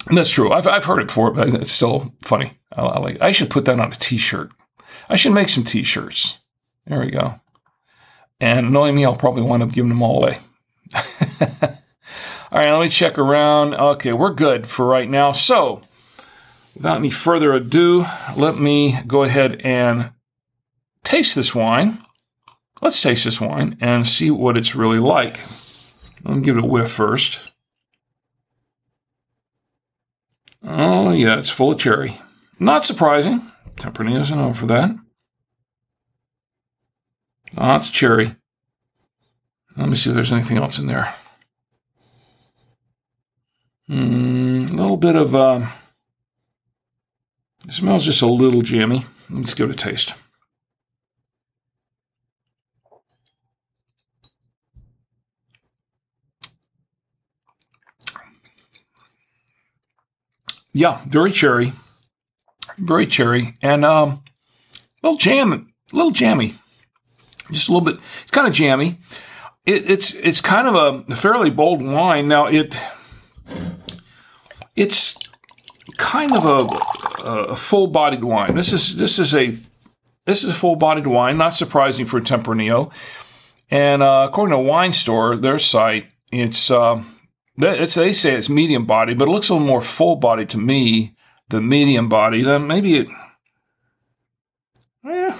And 0.06 0.16
that's 0.16 0.30
true. 0.30 0.52
I've, 0.52 0.66
I've 0.66 0.84
heard 0.84 1.00
it 1.00 1.08
before, 1.08 1.30
but 1.32 1.52
it's 1.54 1.72
still 1.72 2.14
funny. 2.22 2.58
I, 2.72 2.82
I 2.82 3.00
like 3.00 3.14
it. 3.16 3.22
I 3.22 3.32
should 3.32 3.50
put 3.50 3.64
that 3.66 3.78
on 3.78 3.92
a 3.92 3.96
t 3.96 4.16
shirt. 4.16 4.50
I 5.10 5.16
should 5.16 5.32
make 5.32 5.48
some 5.48 5.64
t-shirts. 5.64 6.38
There 6.86 7.00
we 7.00 7.10
go. 7.10 7.40
And 8.40 8.72
knowing 8.72 8.94
me, 8.94 9.04
I'll 9.04 9.16
probably 9.16 9.42
wind 9.42 9.60
up 9.60 9.72
giving 9.72 9.88
them 9.88 10.02
all 10.02 10.22
away. 10.22 10.38
all 10.94 11.00
right, 12.52 12.70
let 12.70 12.80
me 12.80 12.88
check 12.88 13.18
around. 13.18 13.74
Okay, 13.74 14.12
we're 14.12 14.32
good 14.32 14.68
for 14.68 14.86
right 14.86 15.10
now. 15.10 15.32
So, 15.32 15.82
without 16.76 16.98
any 16.98 17.10
further 17.10 17.52
ado, 17.52 18.06
let 18.36 18.56
me 18.56 19.00
go 19.08 19.24
ahead 19.24 19.60
and 19.62 20.12
taste 21.02 21.34
this 21.34 21.56
wine. 21.56 22.04
Let's 22.80 23.02
taste 23.02 23.24
this 23.24 23.40
wine 23.40 23.76
and 23.80 24.06
see 24.06 24.30
what 24.30 24.56
it's 24.56 24.76
really 24.76 25.00
like. 25.00 25.40
Let 26.24 26.36
me 26.36 26.42
give 26.42 26.56
it 26.56 26.64
a 26.64 26.66
whiff 26.66 26.92
first. 26.92 27.49
Oh, 30.62 31.12
yeah, 31.12 31.38
it's 31.38 31.50
full 31.50 31.72
of 31.72 31.78
cherry. 31.78 32.20
Not 32.58 32.84
surprising. 32.84 33.50
Tempranillo 33.76 34.20
isn't 34.20 34.54
for 34.54 34.66
that. 34.66 34.90
Oh, 37.56 37.76
it's 37.76 37.88
cherry. 37.88 38.36
Let 39.76 39.88
me 39.88 39.96
see 39.96 40.10
if 40.10 40.14
there's 40.14 40.32
anything 40.32 40.58
else 40.58 40.78
in 40.78 40.86
there. 40.86 41.14
Mm, 43.88 44.70
a 44.70 44.74
little 44.74 44.96
bit 44.96 45.16
of, 45.16 45.34
uh, 45.34 45.66
it 47.66 47.72
smells 47.72 48.04
just 48.04 48.22
a 48.22 48.26
little 48.26 48.62
jammy. 48.62 49.06
Let's 49.28 49.54
give 49.54 49.70
it 49.70 49.74
a 49.74 49.76
taste. 49.76 50.14
Yeah, 60.72 61.00
very 61.06 61.32
cherry 61.32 61.72
very 62.80 63.06
cherry, 63.06 63.56
and 63.62 63.84
um, 63.84 64.22
little 65.02 65.16
jam, 65.16 65.72
little 65.92 66.10
jammy, 66.10 66.56
just 67.50 67.68
a 67.68 67.72
little 67.72 67.84
bit. 67.84 68.00
It's 68.22 68.30
kind 68.30 68.46
of 68.46 68.52
jammy. 68.52 68.98
It, 69.66 69.90
it's 69.90 70.14
it's 70.14 70.40
kind 70.40 70.66
of 70.66 70.74
a 71.10 71.16
fairly 71.16 71.50
bold 71.50 71.82
wine. 71.82 72.28
Now 72.28 72.46
it 72.46 72.76
it's 74.74 75.14
kind 75.98 76.32
of 76.32 76.44
a, 76.44 77.28
a 77.52 77.56
full-bodied 77.56 78.24
wine. 78.24 78.54
This 78.54 78.72
is 78.72 78.96
this 78.96 79.18
is 79.18 79.34
a 79.34 79.54
this 80.24 80.44
is 80.44 80.50
a 80.50 80.54
full-bodied 80.54 81.06
wine. 81.06 81.36
Not 81.36 81.54
surprising 81.54 82.06
for 82.06 82.20
Tempranillo. 82.20 82.90
And 83.70 84.02
uh, 84.02 84.26
according 84.28 84.50
to 84.52 84.56
a 84.56 84.62
Wine 84.62 84.92
Store, 84.92 85.36
their 85.36 85.60
site, 85.60 86.06
it's 86.32 86.72
uh, 86.72 87.04
it's 87.68 87.94
they 87.94 88.12
say 88.12 88.34
it's 88.34 88.48
medium 88.48 88.86
body, 88.86 89.14
but 89.14 89.28
it 89.28 89.30
looks 89.30 89.48
a 89.48 89.54
little 89.54 89.66
more 89.66 89.82
full 89.82 90.16
body 90.16 90.46
to 90.46 90.58
me 90.58 91.16
the 91.48 91.60
medium 91.60 92.08
body. 92.08 92.44
Uh, 92.44 92.58
maybe 92.58 92.96
it, 92.96 93.08
eh, 95.04 95.36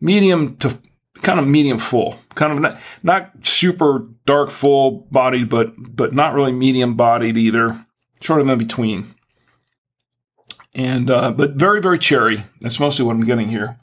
medium 0.00 0.56
to 0.58 0.78
kind 1.22 1.40
of 1.40 1.46
medium 1.46 1.78
full, 1.78 2.18
kind 2.34 2.52
of 2.52 2.60
not, 2.60 2.80
not 3.02 3.46
super 3.46 4.08
dark 4.26 4.50
full 4.50 5.06
bodied, 5.10 5.48
but 5.48 5.72
but 5.76 6.12
not 6.12 6.34
really 6.34 6.52
medium 6.52 6.94
bodied 6.94 7.36
either. 7.36 7.86
Sort 8.20 8.40
of 8.40 8.48
in 8.48 8.58
between. 8.58 9.14
And 10.74 11.10
uh, 11.10 11.32
but 11.32 11.52
very 11.52 11.80
very 11.80 11.98
cherry. 11.98 12.44
That's 12.60 12.78
mostly 12.78 13.04
what 13.04 13.16
I'm 13.16 13.24
getting 13.24 13.48
here. 13.48 13.78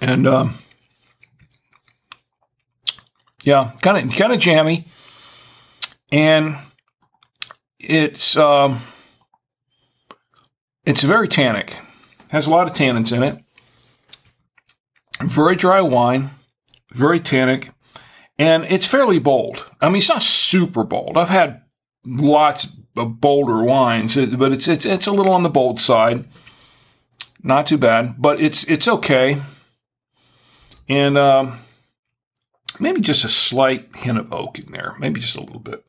And 0.00 0.26
um, 0.26 0.54
yeah, 3.44 3.72
kind 3.82 4.10
of 4.10 4.16
kind 4.16 4.32
of 4.32 4.38
jammy 4.38 4.86
and 6.12 6.56
it's 7.78 8.36
um, 8.36 8.82
it's 10.84 11.02
very 11.02 11.28
tannic. 11.28 11.76
Has 12.28 12.46
a 12.46 12.50
lot 12.50 12.68
of 12.68 12.74
tannins 12.74 13.12
in 13.14 13.22
it. 13.22 13.42
Very 15.20 15.56
dry 15.56 15.80
wine, 15.80 16.30
very 16.92 17.20
tannic, 17.20 17.70
and 18.38 18.64
it's 18.64 18.86
fairly 18.86 19.18
bold. 19.18 19.66
I 19.80 19.88
mean, 19.88 19.98
it's 19.98 20.08
not 20.08 20.22
super 20.22 20.84
bold. 20.84 21.16
I've 21.16 21.28
had 21.28 21.62
lots 22.06 22.68
of 22.96 23.20
bolder 23.20 23.62
wines, 23.62 24.16
but 24.16 24.52
it's 24.52 24.68
it's 24.68 24.86
it's 24.86 25.06
a 25.06 25.12
little 25.12 25.32
on 25.32 25.42
the 25.42 25.48
bold 25.48 25.80
side. 25.80 26.26
Not 27.42 27.66
too 27.66 27.78
bad, 27.78 28.16
but 28.18 28.40
it's 28.40 28.64
it's 28.64 28.88
okay. 28.88 29.40
And 30.88 31.16
um, 31.16 31.60
maybe 32.80 33.00
just 33.00 33.24
a 33.24 33.28
slight 33.28 33.94
hint 33.96 34.18
of 34.18 34.32
oak 34.32 34.58
in 34.58 34.72
there, 34.72 34.96
maybe 34.98 35.20
just 35.20 35.36
a 35.36 35.40
little 35.40 35.60
bit. 35.60 35.84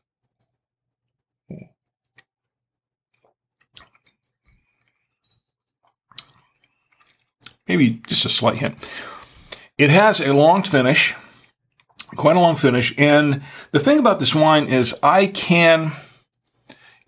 maybe 7.68 8.02
just 8.06 8.26
a 8.26 8.28
slight 8.28 8.56
hint. 8.56 8.76
It 9.78 9.88
has 9.88 10.20
a 10.20 10.34
long 10.34 10.62
finish, 10.62 11.14
quite 12.16 12.36
a 12.36 12.40
long 12.40 12.56
finish. 12.56 12.92
And 12.98 13.42
the 13.70 13.78
thing 13.78 13.98
about 13.98 14.18
this 14.18 14.34
wine 14.34 14.66
is 14.66 14.94
I 15.02 15.28
can, 15.28 15.92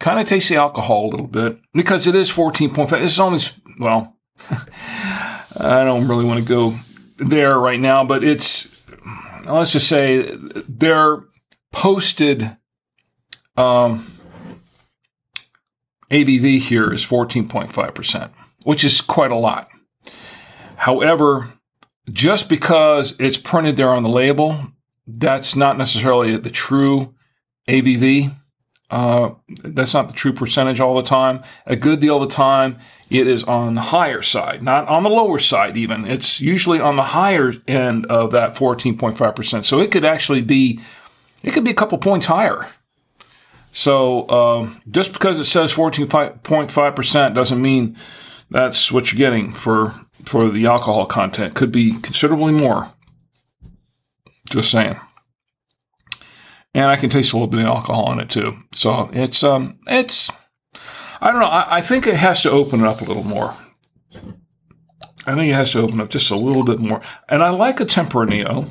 Kind 0.01 0.19
of 0.19 0.29
taste 0.29 0.49
the 0.49 0.57
alcohol 0.57 1.07
a 1.07 1.11
little 1.11 1.27
bit 1.27 1.61
because 1.73 2.07
it 2.07 2.15
is 2.15 2.31
14.5. 2.31 2.93
It's 3.01 3.19
almost, 3.19 3.55
well, 3.79 4.17
I 4.51 5.85
don't 5.85 6.09
really 6.09 6.25
want 6.25 6.43
to 6.43 6.49
go 6.49 6.75
there 7.17 7.59
right 7.59 7.79
now, 7.79 8.05
but 8.05 8.25
it's, 8.25 8.64
let's 9.47 9.73
just 9.73 9.89
say 9.89 10.31
their 10.69 11.25
posted 11.73 12.57
um, 13.57 14.19
ABV 16.11 16.61
here 16.61 16.93
is 16.93 17.05
14.5%, 17.05 18.31
which 18.65 18.85
is 18.85 19.01
quite 19.01 19.33
a 19.33 19.37
lot. 19.37 19.69
However, 20.77 21.55
just 22.11 22.49
because 22.49 23.17
it's 23.19 23.39
printed 23.39 23.77
there 23.77 23.91
on 23.91 24.03
the 24.03 24.09
label, 24.09 24.61
that's 25.07 25.57
not 25.57 25.79
necessarily 25.79 26.37
the 26.37 26.51
true 26.51 27.15
ABV. 27.69 28.35
Uh, 28.91 29.35
that's 29.63 29.95
not 29.95 30.09
the 30.09 30.15
true 30.15 30.33
percentage 30.33 30.79
all 30.79 30.95
the 30.95 31.03
time. 31.03 31.43
A 31.67 31.75
good 31.75 32.01
deal 32.01 32.23
of 32.23 32.29
the 32.29 32.35
time, 32.35 32.79
it 33.11 33.27
is 33.27 33.43
on 33.45 33.75
the 33.75 33.81
higher 33.81 34.23
side, 34.23 34.63
not 34.63 34.87
on 34.89 35.03
the 35.03 35.11
lower 35.11 35.39
side 35.39 35.77
even. 35.77 36.07
It's 36.07 36.41
usually 36.41 36.81
on 36.81 36.97
the 36.97 37.03
higher 37.03 37.55
end 37.67 38.07
of 38.07 38.31
that 38.33 38.55
14.5%. 38.55 39.65
So 39.65 39.81
it 39.81 39.91
could 39.91 40.05
actually 40.05 40.43
be, 40.43 40.81
it 41.43 41.53
could 41.53 41.65
be 41.65 41.71
a 41.71 41.75
couple 41.75 41.99
points 41.99 42.27
higher. 42.27 42.69
So 43.73 44.29
um, 44.29 44.81
just 44.89 45.13
because 45.13 45.41
it 45.41 45.47
says 45.47 45.73
14.5% 45.73 47.35
doesn't 47.35 47.63
mean 47.63 47.97
that's 48.51 48.93
what 48.93 49.11
you're 49.11 49.19
getting 49.19 49.53
for 49.53 49.95
for 50.25 50.49
the 50.49 50.67
alcohol 50.67 51.07
content. 51.07 51.55
Could 51.55 51.73
be 51.73 51.93
considerably 52.01 52.53
more. 52.53 52.93
Just 54.49 54.71
saying. 54.71 55.01
And 56.75 56.87
I 56.87 56.97
can 56.97 57.09
taste 57.09 57.33
a 57.33 57.37
little 57.37 57.49
bit 57.49 57.61
of 57.61 57.67
alcohol 57.67 58.13
in 58.13 58.21
it 58.21 58.31
too. 58.31 58.57
So 58.73 59.09
it's 59.13 59.43
um 59.45 59.79
it's 59.87 60.31
I 61.21 61.31
don't 61.31 61.41
know. 61.41 61.47
I, 61.47 61.77
I 61.77 61.81
think 61.81 62.07
it 62.07 62.17
has 62.17 62.43
to 62.43 62.51
open 62.51 62.81
it 62.81 62.87
up 62.87 63.01
a 63.01 63.05
little 63.05 63.25
more. 63.25 63.55
I 65.27 65.35
think 65.35 65.49
it 65.49 65.55
has 65.55 65.73
to 65.73 65.81
open 65.81 66.01
up 66.01 66.11
just 66.11 66.31
a 66.31 66.37
little 66.37 66.65
bit 66.65 66.81
more. 66.81 67.01
And 67.29 67.43
I 67.43 67.51
like 67.51 67.81
a 67.81 67.87
Tempranillo. 67.87 68.69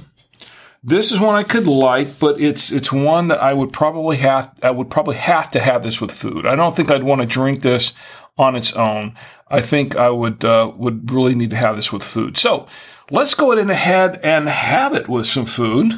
This 0.84 1.12
is 1.12 1.20
one 1.20 1.36
I 1.36 1.44
could 1.44 1.66
like, 1.66 2.20
but 2.20 2.42
it's 2.42 2.72
it's 2.72 2.92
one 2.92 3.30
that 3.30 3.42
I 3.42 3.54
would 3.54 3.72
probably 3.72 4.18
have 4.18 4.52
I 4.62 4.72
would 4.72 4.90
probably 4.90 5.16
have 5.16 5.50
to 5.52 5.60
have 5.60 5.82
this 5.82 6.02
with 6.02 6.12
food. 6.12 6.46
I 6.46 6.56
don't 6.56 6.76
think 6.76 6.92
I'd 6.92 7.04
want 7.04 7.22
to 7.22 7.28
drink 7.28 7.62
this 7.62 7.94
on 8.38 8.56
its 8.56 8.74
own. 8.74 9.16
I 9.48 9.62
think 9.62 9.96
I 9.96 10.10
would 10.10 10.44
uh, 10.44 10.72
would 10.76 11.10
really 11.10 11.36
need 11.36 11.52
to 11.52 11.56
have 11.56 11.78
this 11.78 11.94
with 11.94 12.04
food. 12.04 12.38
So 12.38 12.68
let's 13.10 13.34
go 13.34 13.52
ahead 13.54 14.20
and 14.24 14.50
have 14.50 14.94
it 14.94 15.08
with 15.08 15.26
some 15.26 15.46
food. 15.46 15.94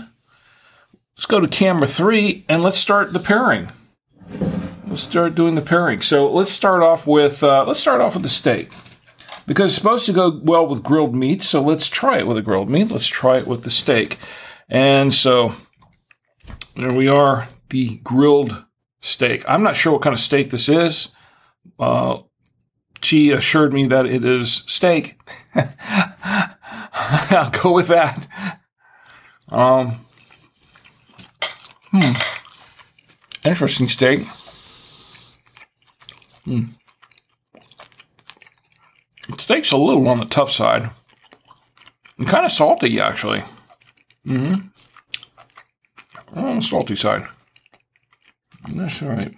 Let's 1.18 1.28
go 1.28 1.40
to 1.40 1.48
camera 1.48 1.88
three 1.88 2.44
and 2.50 2.62
let's 2.62 2.78
start 2.78 3.14
the 3.14 3.20
pairing. 3.20 3.70
Let's 4.86 5.02
start 5.02 5.34
doing 5.34 5.56
the 5.56 5.62
pairing. 5.62 6.02
So 6.02 6.30
let's 6.32 6.52
start 6.52 6.84
off 6.84 7.08
with 7.08 7.42
uh, 7.42 7.64
let's 7.66 7.80
start 7.80 8.02
off 8.02 8.16
with 8.16 8.24
the 8.24 8.30
steak 8.30 8.72
because 9.48 9.72
it's 9.72 9.76
supposed 9.76 10.06
to 10.08 10.14
go 10.14 10.42
well 10.44 10.68
with 10.68 10.84
grilled 10.84 11.16
meat. 11.16 11.42
So 11.42 11.62
let's 11.62 11.88
try 11.88 12.20
it 12.20 12.28
with 12.28 12.38
a 12.38 12.42
grilled 12.42 12.70
meat. 12.70 12.92
Let's 12.92 13.08
try 13.08 13.38
it 13.38 13.48
with 13.48 13.64
the 13.64 13.72
steak. 13.72 14.20
And 14.68 15.14
so 15.14 15.56
there 16.76 16.94
we 16.94 17.08
are, 17.08 17.48
the 17.70 17.98
grilled 17.98 18.66
steak. 19.00 19.46
I'm 19.48 19.64
not 19.64 19.78
sure 19.78 19.94
what 19.94 20.02
kind 20.02 20.14
of 20.14 20.20
steak 20.20 20.50
this 20.50 20.68
is. 20.68 21.10
Uh, 21.80 22.20
she 23.02 23.32
assured 23.32 23.74
me 23.74 23.88
that 23.88 24.06
it 24.06 24.26
is 24.26 24.64
steak. 24.68 25.18
I'll 26.94 27.52
go 27.52 27.72
with 27.72 27.88
that. 27.88 28.28
Um, 29.50 30.05
hmm. 32.02 33.48
Interesting 33.48 33.88
steak. 33.88 34.22
Hmm. 36.44 36.64
The 39.30 39.42
Steak's 39.42 39.72
a 39.72 39.78
little 39.78 40.08
on 40.08 40.20
the 40.20 40.26
tough 40.26 40.52
side. 40.52 40.92
And 42.18 42.28
kind 42.28 42.46
of 42.46 42.52
salty, 42.52 43.00
actually. 43.00 43.44
Mm-hmm. 44.26 44.68
On 46.40 46.56
the 46.56 46.62
salty 46.62 46.96
side. 46.96 47.28
That's 48.70 49.02
all 49.04 49.10
right. 49.10 49.36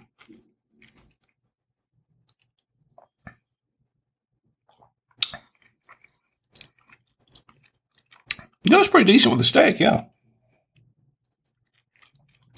It 8.64 8.76
was 8.76 8.88
pretty 8.88 9.10
decent 9.10 9.32
with 9.32 9.40
the 9.40 9.44
steak, 9.44 9.80
yeah. 9.80 10.04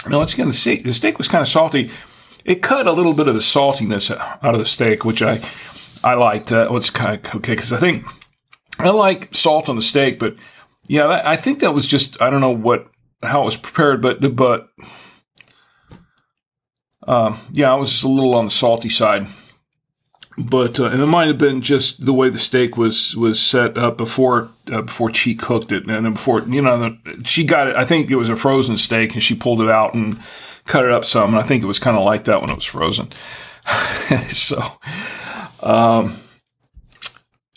Now, 0.08 0.18
once 0.18 0.34
again, 0.34 0.48
the 0.48 0.54
steak, 0.54 0.84
the 0.84 0.94
steak 0.94 1.18
was 1.18 1.28
kind 1.28 1.42
of 1.42 1.48
salty. 1.48 1.90
It 2.44 2.62
cut 2.62 2.86
a 2.86 2.92
little 2.92 3.12
bit 3.12 3.28
of 3.28 3.34
the 3.34 3.40
saltiness 3.40 4.10
out 4.10 4.54
of 4.54 4.58
the 4.58 4.66
steak, 4.66 5.04
which 5.04 5.22
I 5.22 5.38
I 6.02 6.14
liked. 6.14 6.52
Uh, 6.52 6.68
it's 6.72 6.90
kind 6.90 7.24
of 7.24 7.34
okay 7.36 7.52
because 7.52 7.72
I 7.72 7.78
think 7.78 8.06
I 8.78 8.90
like 8.90 9.34
salt 9.34 9.68
on 9.68 9.76
the 9.76 9.82
steak, 9.82 10.18
but 10.18 10.36
yeah, 10.88 11.22
I 11.24 11.36
think 11.36 11.60
that 11.60 11.74
was 11.74 11.86
just 11.86 12.20
I 12.20 12.30
don't 12.30 12.40
know 12.40 12.50
what 12.50 12.88
how 13.22 13.42
it 13.42 13.44
was 13.44 13.56
prepared, 13.56 14.00
but 14.00 14.34
but 14.34 14.68
um, 17.06 17.38
yeah, 17.52 17.70
I 17.70 17.76
was 17.76 18.02
a 18.02 18.08
little 18.08 18.34
on 18.34 18.46
the 18.46 18.50
salty 18.50 18.88
side. 18.88 19.26
But 20.48 20.80
uh, 20.80 20.86
and 20.86 21.02
it 21.02 21.06
might 21.06 21.28
have 21.28 21.38
been 21.38 21.60
just 21.60 22.04
the 22.04 22.12
way 22.12 22.30
the 22.30 22.38
steak 22.38 22.76
was 22.76 23.16
was 23.16 23.40
set 23.40 23.76
up 23.76 23.98
before 23.98 24.48
uh, 24.72 24.82
before 24.82 25.12
she 25.12 25.34
cooked 25.34 25.72
it, 25.72 25.86
and 25.86 26.14
before 26.14 26.40
you 26.40 26.62
know 26.62 26.96
she 27.24 27.44
got 27.44 27.68
it. 27.68 27.76
I 27.76 27.84
think 27.84 28.10
it 28.10 28.16
was 28.16 28.28
a 28.28 28.36
frozen 28.36 28.76
steak, 28.76 29.14
and 29.14 29.22
she 29.22 29.34
pulled 29.34 29.60
it 29.60 29.68
out 29.68 29.94
and 29.94 30.20
cut 30.66 30.84
it 30.84 30.92
up 30.92 31.04
some. 31.04 31.30
And 31.30 31.38
I 31.38 31.46
think 31.46 31.62
it 31.62 31.66
was 31.66 31.78
kind 31.78 31.96
of 31.96 32.04
like 32.04 32.24
that 32.24 32.40
when 32.40 32.50
it 32.50 32.54
was 32.54 32.64
frozen. 32.64 33.10
so, 34.30 34.62
um, 35.62 36.16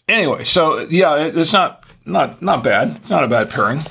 anyway, 0.07 0.43
so 0.43 0.79
yeah, 0.89 1.15
it, 1.17 1.37
it's 1.37 1.53
not 1.53 1.83
not 2.05 2.41
not 2.41 2.63
bad. 2.63 2.97
It's 2.97 3.09
not 3.09 3.23
a 3.23 3.27
bad 3.27 3.49
pairing. 3.49 3.83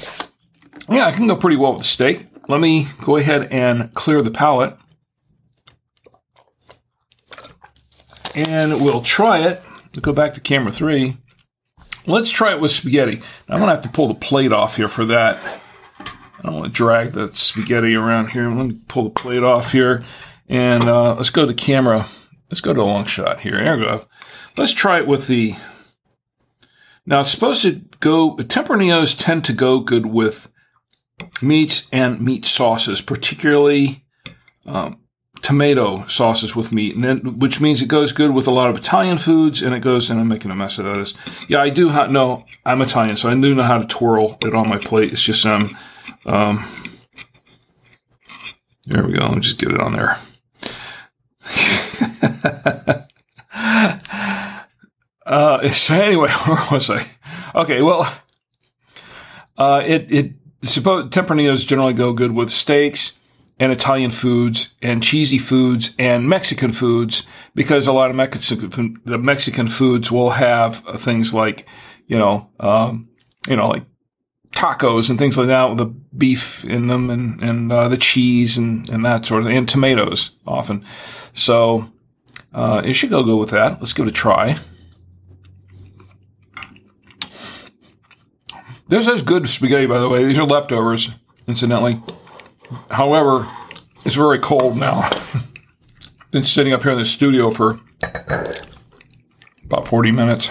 Yeah, 0.90 1.09
it 1.09 1.14
can 1.14 1.28
go 1.28 1.37
pretty 1.37 1.57
well 1.57 1.72
with 1.72 1.83
the 1.83 1.88
steak. 1.88 2.26
Let 2.48 2.61
me 2.61 2.88
go 3.00 3.16
ahead 3.16 3.44
and 3.52 3.94
clear 3.94 4.20
the 4.20 4.31
palate. 4.31 4.76
And 8.35 8.83
we'll 8.83 9.03
try 9.03 9.38
it. 9.38 9.62
We'll 9.95 10.03
go 10.03 10.12
back 10.12 10.35
to 10.35 10.40
camera 10.40 10.73
three. 10.73 11.16
Let's 12.07 12.31
try 12.31 12.55
it 12.55 12.61
with 12.61 12.73
spaghetti. 12.73 13.23
I'm 13.49 13.61
to 13.61 13.66
have 13.66 13.83
to 13.83 13.88
pull 13.88 14.09
the 14.09 14.14
plate 14.14 14.53
off 14.53 14.77
here 14.77 14.88
for 14.88 15.05
that. 15.07 15.38
I 15.99 16.42
don't 16.42 16.55
want 16.55 16.66
to 16.66 16.73
drag 16.73 17.12
the 17.12 17.33
spaghetti 17.35 17.95
around 17.95 18.31
here. 18.31 18.49
Let 18.49 18.66
me 18.66 18.81
pull 18.88 19.05
the 19.05 19.11
plate 19.11 19.45
off 19.45 19.73
here. 19.73 20.03
And 20.49 20.85
uh, 20.85 21.14
let's 21.14 21.31
go 21.31 21.47
to 21.47 21.55
camera. 21.55 22.07
Let's 22.51 22.61
go 22.61 22.75
to 22.75 22.81
a 22.81 22.83
long 22.83 23.05
shot 23.05 23.40
here. 23.40 23.57
There 23.57 23.77
we 23.77 23.85
go. 23.85 24.07
Let's 24.57 24.73
try 24.73 24.99
it 24.99 25.07
with 25.07 25.29
the 25.29 25.55
now 27.05 27.21
it's 27.21 27.31
supposed 27.31 27.62
to 27.62 27.83
go, 28.01 28.37
Tempranillos 28.37 29.16
tend 29.18 29.45
to 29.47 29.53
go 29.53 29.81
good 29.81 30.07
with 30.07 30.49
meats 31.40 31.88
and 31.92 32.21
meat 32.21 32.45
sauces, 32.45 33.01
particularly 33.01 34.05
um, 34.66 35.01
tomato 35.42 36.07
sauces 36.07 36.57
with 36.57 36.72
meat, 36.72 36.94
and 36.94 37.05
then 37.05 37.38
which 37.38 37.61
means 37.61 37.83
it 37.83 37.88
goes 37.88 38.12
good 38.12 38.31
with 38.33 38.46
a 38.46 38.50
lot 38.50 38.70
of 38.70 38.76
Italian 38.76 39.18
foods, 39.18 39.61
and 39.61 39.74
it 39.74 39.81
goes. 39.81 40.09
And 40.09 40.20
I'm 40.20 40.28
making 40.28 40.50
a 40.50 40.55
mess 40.55 40.78
of 40.78 40.87
this. 40.87 41.14
Yeah, 41.48 41.61
I 41.61 41.68
do 41.68 41.90
know 42.09 42.44
I'm 42.64 42.81
Italian, 42.81 43.16
so 43.16 43.28
I 43.28 43.35
do 43.35 43.55
know 43.55 43.62
how 43.62 43.78
to 43.78 43.87
twirl 43.87 44.38
it 44.44 44.55
on 44.55 44.68
my 44.68 44.78
plate. 44.78 45.12
It's 45.12 45.22
just 45.22 45.44
um, 45.44 45.76
um 46.24 46.66
there 48.87 49.05
we 49.05 49.12
go. 49.12 49.24
Let 49.24 49.35
me 49.35 49.40
just 49.40 49.59
get 49.59 49.72
it 49.72 49.81
on 49.81 49.92
there. 49.92 50.18
Uh, 55.33 55.68
so 55.72 55.94
anyway, 55.94 56.31
where 56.44 56.66
was 56.70 56.90
I? 56.90 57.07
Okay, 57.55 57.83
well, 57.83 58.12
uh, 59.57 59.83
it 59.85 60.11
it 60.12 60.33
suppose 60.62 61.11
Tempranillos 61.11 61.66
generally 61.66 61.94
go 61.94 62.12
good 62.12 62.33
with 62.33 62.50
steaks 62.50 63.14
and 63.62 63.70
Italian 63.70 64.11
foods 64.11 64.70
and 64.83 65.05
cheesy 65.05 65.38
foods 65.38 65.94
and 65.96 66.29
Mexican 66.29 66.72
foods 66.72 67.22
because 67.55 67.87
a 67.87 67.92
lot 67.92 68.11
of 68.11 68.16
Mexican 68.16 69.01
the 69.05 69.18
Mexican 69.18 69.68
foods 69.68 70.11
will 70.11 70.31
have 70.31 70.83
things 70.96 71.33
like 71.33 71.68
you 72.09 72.18
know 72.18 72.51
um, 72.59 73.09
you 73.48 73.55
know 73.55 73.68
like 73.68 73.85
tacos 74.51 75.09
and 75.09 75.16
things 75.16 75.38
like 75.38 75.46
that 75.46 75.68
with 75.68 75.79
the 75.79 75.87
beef 75.87 76.64
in 76.64 76.88
them 76.88 77.09
and 77.09 77.40
and 77.40 77.70
uh, 77.70 77.88
the 77.88 77.96
cheese 77.96 78.59
and 78.59 78.90
and 78.90 79.07
that 79.07 79.25
sort 79.25 79.42
of 79.42 79.46
thing 79.46 79.57
and 79.57 79.68
tomatoes 79.68 80.33
often. 80.44 80.85
So 81.33 81.88
uh, 82.53 82.90
should 82.90 83.11
go 83.11 83.22
good 83.22 83.38
with 83.38 83.51
that. 83.51 83.81
Let's 83.81 83.92
give 83.92 84.09
it 84.09 84.11
a 84.11 84.12
try. 84.12 84.59
This 88.88 89.07
is 89.07 89.22
good 89.22 89.48
spaghetti, 89.48 89.87
by 89.87 90.01
the 90.01 90.09
way. 90.09 90.25
These 90.25 90.40
are 90.40 90.44
leftovers, 90.44 91.11
incidentally. 91.46 92.03
However, 92.91 93.49
it's 94.05 94.15
very 94.15 94.39
cold 94.39 94.77
now. 94.77 95.09
Been 96.31 96.45
sitting 96.45 96.73
up 96.73 96.83
here 96.83 96.93
in 96.93 96.99
the 96.99 97.05
studio 97.05 97.51
for 97.51 97.79
about 99.65 99.87
40 99.87 100.11
minutes. 100.11 100.51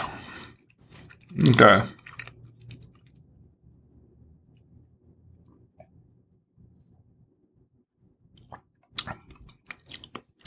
Okay. 1.49 1.81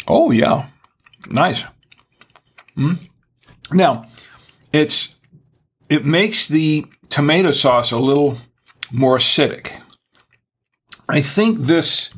Oh, 0.06 0.30
yeah. 0.30 0.66
Nice. 1.28 1.64
Mm. 2.76 3.08
Now, 3.72 4.06
it's 4.72 5.16
it 5.88 6.04
makes 6.04 6.46
the 6.46 6.86
tomato 7.08 7.52
sauce 7.52 7.92
a 7.92 7.98
little 7.98 8.38
more 8.90 9.18
acidic. 9.18 9.80
I 11.08 11.20
think 11.20 11.60
this 11.60 12.10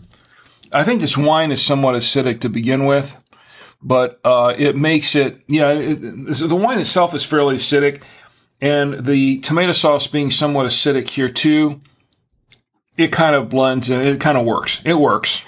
I 0.73 0.85
think 0.85 1.01
this 1.01 1.17
wine 1.17 1.53
is 1.53 1.65
somewhat 1.65 1.95
acidic 1.95 2.41
to 2.41 2.49
begin 2.49 2.87
with, 2.87 3.19
but 3.83 4.21
uh, 4.25 4.55
it 4.57 4.77
makes 4.77 5.15
it 5.15 5.41
yeah. 5.49 5.71
It, 5.71 5.97
the 5.97 6.57
wine 6.57 6.79
itself 6.79 7.15
is 7.15 7.25
fairly 7.25 7.57
acidic, 7.57 8.03
and 8.61 9.05
the 9.07 9.39
tomato 9.39 9.73
sauce 9.73 10.07
being 10.07 10.31
somewhat 10.31 10.67
acidic 10.67 11.09
here 11.09 11.29
too. 11.29 11.81
It 12.97 13.13
kind 13.13 13.37
of 13.37 13.49
blends 13.49 13.91
and 13.91 14.03
it 14.03 14.21
kind 14.21 14.39
of 14.39 14.47
works. 14.47 14.81
It 14.85 14.95
works. 14.95 15.43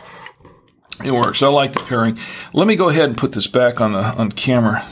It 1.02 1.12
works. 1.12 1.42
I 1.42 1.46
like 1.48 1.72
the 1.72 1.80
pairing. 1.80 2.18
Let 2.52 2.66
me 2.66 2.76
go 2.76 2.88
ahead 2.88 3.08
and 3.08 3.16
put 3.16 3.32
this 3.32 3.46
back 3.46 3.80
on 3.80 3.92
the 3.92 4.00
on 4.00 4.32
camera. 4.32 4.84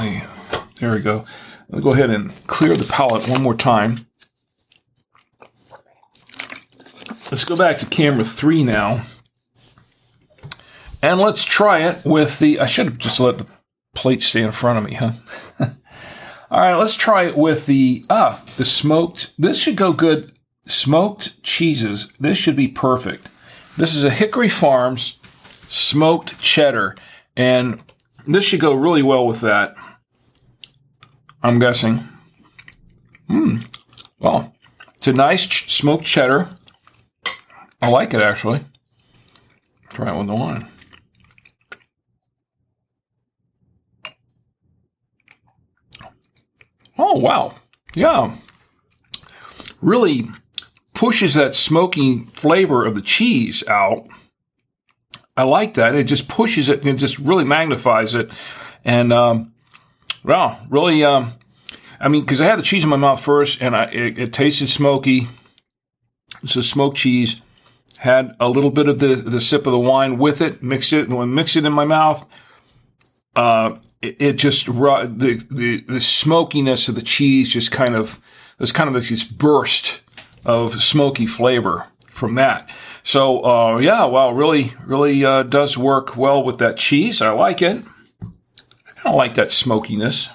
Me, 0.00 0.22
there 0.80 0.92
we 0.92 1.00
go. 1.00 1.24
Let 1.68 1.78
me 1.78 1.82
go 1.82 1.92
ahead 1.92 2.10
and 2.10 2.32
clear 2.46 2.76
the 2.76 2.84
palate 2.84 3.28
one 3.28 3.42
more 3.42 3.54
time. 3.54 4.07
Let's 7.30 7.44
go 7.44 7.56
back 7.56 7.78
to 7.78 7.86
camera 7.86 8.24
three 8.24 8.64
now. 8.64 9.02
And 11.02 11.20
let's 11.20 11.44
try 11.44 11.80
it 11.80 12.04
with 12.04 12.38
the. 12.38 12.58
I 12.58 12.66
should 12.66 12.86
have 12.86 12.98
just 12.98 13.20
let 13.20 13.38
the 13.38 13.46
plate 13.94 14.22
stay 14.22 14.42
in 14.42 14.52
front 14.52 14.78
of 14.78 14.84
me, 14.84 14.94
huh? 14.94 15.12
All 16.50 16.60
right, 16.60 16.74
let's 16.74 16.94
try 16.94 17.24
it 17.24 17.36
with 17.36 17.66
the 17.66 18.04
ah 18.08 18.42
the 18.56 18.64
smoked. 18.64 19.32
This 19.38 19.60
should 19.60 19.76
go 19.76 19.92
good. 19.92 20.32
Smoked 20.66 21.42
cheeses. 21.42 22.12
This 22.18 22.36
should 22.36 22.56
be 22.56 22.68
perfect. 22.68 23.28
This 23.76 23.94
is 23.94 24.04
a 24.04 24.10
Hickory 24.10 24.48
Farms 24.48 25.18
smoked 25.68 26.40
cheddar, 26.40 26.96
and 27.36 27.80
this 28.26 28.44
should 28.44 28.60
go 28.60 28.74
really 28.74 29.02
well 29.02 29.26
with 29.26 29.40
that. 29.40 29.74
I'm 31.42 31.58
guessing. 31.58 32.08
Hmm. 33.28 33.58
Well, 34.18 34.54
it's 34.96 35.06
a 35.06 35.12
nice 35.12 35.46
ch- 35.46 35.70
smoked 35.72 36.04
cheddar. 36.04 36.48
I 37.80 37.88
like 37.88 38.14
it 38.14 38.20
actually. 38.20 38.64
Try 39.90 40.12
it 40.12 40.18
with 40.18 40.26
the 40.26 40.34
wine. 40.34 40.68
Oh, 46.98 47.14
wow. 47.14 47.54
Yeah. 47.94 48.34
Really 49.80 50.28
pushes 50.94 51.34
that 51.34 51.54
smoky 51.54 52.24
flavor 52.34 52.84
of 52.84 52.96
the 52.96 53.00
cheese 53.00 53.66
out. 53.68 54.06
I 55.36 55.44
like 55.44 55.74
that. 55.74 55.94
It 55.94 56.04
just 56.04 56.28
pushes 56.28 56.68
it 56.68 56.84
and 56.84 56.98
just 56.98 57.18
really 57.20 57.44
magnifies 57.44 58.16
it. 58.16 58.28
And, 58.84 59.12
um, 59.12 59.54
wow, 60.24 60.58
really, 60.68 61.04
um, 61.04 61.34
I 62.00 62.08
mean, 62.08 62.22
because 62.22 62.40
I 62.40 62.46
had 62.46 62.58
the 62.58 62.64
cheese 62.64 62.82
in 62.82 62.90
my 62.90 62.96
mouth 62.96 63.20
first 63.20 63.62
and 63.62 63.76
I, 63.76 63.84
it, 63.84 64.18
it 64.18 64.32
tasted 64.32 64.68
smoky. 64.68 65.28
It's 66.42 66.56
a 66.56 66.62
smoked 66.64 66.96
cheese. 66.96 67.40
Had 67.98 68.36
a 68.38 68.48
little 68.48 68.70
bit 68.70 68.88
of 68.88 69.00
the, 69.00 69.16
the 69.16 69.40
sip 69.40 69.66
of 69.66 69.72
the 69.72 69.78
wine 69.78 70.18
with 70.18 70.40
it, 70.40 70.62
mixed 70.62 70.92
it, 70.92 71.08
and 71.08 71.16
when 71.16 71.34
mixed 71.34 71.56
it 71.56 71.64
in 71.64 71.72
my 71.72 71.84
mouth, 71.84 72.26
uh, 73.34 73.78
it, 74.02 74.16
it, 74.20 74.32
just 74.34 74.66
the, 74.66 75.44
the 75.50 75.80
the 75.82 76.00
smokiness 76.00 76.88
of 76.88 76.94
the 76.94 77.02
cheese 77.02 77.48
just 77.48 77.70
kind 77.70 77.94
of 77.94 78.20
there's 78.58 78.72
kind 78.72 78.88
of 78.88 78.94
this, 78.94 79.10
this 79.10 79.24
burst 79.24 80.00
of 80.44 80.82
smoky 80.82 81.26
flavor 81.26 81.86
from 82.10 82.34
that. 82.34 82.68
So 83.02 83.44
uh, 83.44 83.78
yeah, 83.78 84.06
well, 84.06 84.32
really 84.32 84.74
really 84.84 85.24
uh, 85.24 85.42
does 85.44 85.78
work 85.78 86.16
well 86.16 86.42
with 86.42 86.58
that 86.58 86.76
cheese. 86.76 87.22
I 87.22 87.30
like 87.30 87.62
it. 87.62 87.82
I 88.22 89.02
don't 89.04 89.16
like 89.16 89.34
that 89.34 89.50
smokiness. 89.50 90.30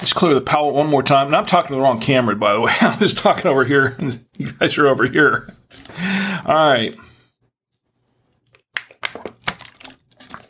Let's 0.00 0.14
clear 0.14 0.32
the 0.32 0.40
palate 0.40 0.74
one 0.74 0.86
more 0.86 1.02
time. 1.02 1.26
And 1.26 1.36
I'm 1.36 1.44
talking 1.44 1.68
to 1.68 1.74
the 1.74 1.80
wrong 1.80 2.00
camera, 2.00 2.34
by 2.34 2.54
the 2.54 2.60
way. 2.62 2.72
I 2.80 2.96
was 2.98 3.12
talking 3.12 3.46
over 3.46 3.64
here, 3.64 3.98
you 4.36 4.52
guys 4.52 4.78
are 4.78 4.88
over 4.88 5.06
here. 5.06 5.54
All 6.46 6.54
right. 6.54 6.96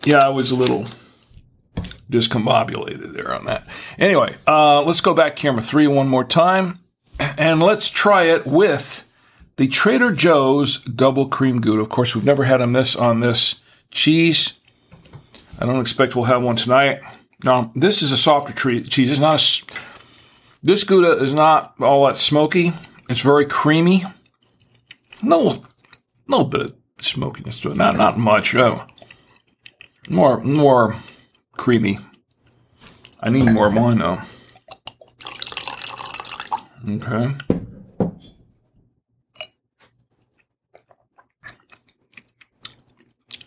yeah, 0.05 0.18
I 0.18 0.29
was 0.29 0.50
a 0.50 0.57
little 0.57 0.87
discombobulated 2.11 3.12
there 3.12 3.35
on 3.35 3.44
that. 3.44 3.66
Anyway, 3.98 4.35
uh, 4.46 4.83
let's 4.83 5.00
go 5.00 5.14
back 5.14 5.37
camera 5.37 5.62
three 5.62 5.87
one 5.87 6.09
more 6.09 6.24
time, 6.24 6.81
and 7.18 7.62
let's 7.62 7.88
try 7.88 8.24
it 8.24 8.46
with 8.46 9.07
the 9.57 9.68
Trader 9.68 10.12
Joe's 10.12 10.81
Double 10.81 11.29
Cream 11.29 11.61
Gouda. 11.61 11.83
Of 11.83 11.90
course, 11.90 12.14
we've 12.14 12.24
never 12.24 12.44
had 12.44 12.61
on 12.61 12.72
this 12.72 12.96
on 12.96 13.20
this 13.20 13.57
cheese. 13.90 14.55
I 15.59 15.66
don't 15.66 15.81
expect 15.81 16.16
we'll 16.16 16.24
have 16.24 16.42
one 16.42 16.57
tonight. 16.57 17.00
Now, 17.44 17.70
this 17.74 18.03
is 18.03 18.12
a 18.12 18.16
softer 18.16 18.53
tree, 18.53 18.83
cheese. 18.83 19.11
It's 19.11 19.20
not 19.20 19.40
a, 19.40 19.64
this 20.62 20.85
Gouda 20.85 21.22
is 21.22 21.33
not 21.33 21.74
all 21.81 22.07
that 22.07 22.16
smoky. 22.16 22.72
It's 23.09 23.20
very 23.20 23.44
creamy. 23.44 24.05
No, 25.22 25.64
little 26.30 26.46
bit 26.46 26.62
of 26.62 26.74
smokiness 27.00 27.60
to 27.60 27.70
it. 27.70 27.76
Not 27.76 27.96
not 27.96 28.18
much. 28.18 28.54
Oh 28.54 28.86
more 30.10 30.38
more 30.40 30.96
creamy. 31.52 31.98
I 33.20 33.30
need 33.30 33.50
more 33.52 33.70
wine 33.70 33.98
though. 33.98 34.20
Okay. 36.88 37.34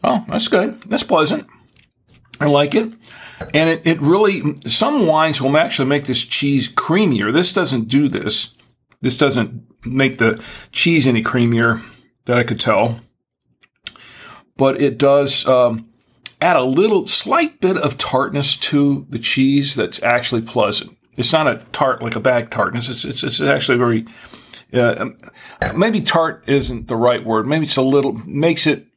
Oh, 0.06 0.26
that's 0.28 0.48
good. 0.48 0.82
That's 0.84 1.04
pleasant. 1.04 1.48
I 2.40 2.46
like 2.48 2.76
it. 2.76 2.94
And 3.54 3.70
it, 3.70 3.88
it 3.88 4.02
really, 4.02 4.56
some 4.68 5.08
wines 5.08 5.42
will 5.42 5.56
actually 5.58 5.88
make 5.88 6.06
this 6.06 6.26
cheese 6.26 6.68
creamier. 6.68 7.32
This 7.32 7.54
doesn't 7.54 7.88
do 7.88 8.10
this. 8.10 8.54
This 9.02 9.18
doesn't 9.18 9.66
make 9.86 10.18
the 10.18 10.44
cheese 10.72 11.08
any 11.08 11.24
creamier 11.24 11.82
that 12.26 12.38
I 12.38 12.44
could 12.44 12.60
tell. 12.60 13.00
But 14.56 14.82
it 14.82 14.98
does, 14.98 15.48
um, 15.48 15.90
add 16.44 16.58
a 16.58 16.64
little 16.64 17.08
slight 17.08 17.62
bit 17.62 17.78
of 17.78 17.98
tartness 17.98 18.58
to 18.58 19.08
the 19.10 19.18
cheese 19.18 19.76
that's 19.76 20.04
actually 20.04 20.42
pleasant. 20.42 20.98
It's 21.16 21.32
not 21.32 21.48
a 21.48 21.66
tart 21.72 22.02
like 22.02 22.16
a 22.16 22.20
bag 22.20 22.50
tartness. 22.50 22.90
It's 22.90 23.06
it's, 23.06 23.24
it's 23.24 23.40
actually 23.40 23.78
very 23.78 24.06
uh, 24.74 25.12
maybe 25.76 26.02
tart 26.02 26.44
isn't 26.48 26.88
the 26.88 26.98
right 26.98 27.24
word. 27.24 27.48
Maybe 27.48 27.66
it's 27.66 27.78
a 27.78 27.82
little 27.82 28.14
makes 28.26 28.68
it 28.68 28.88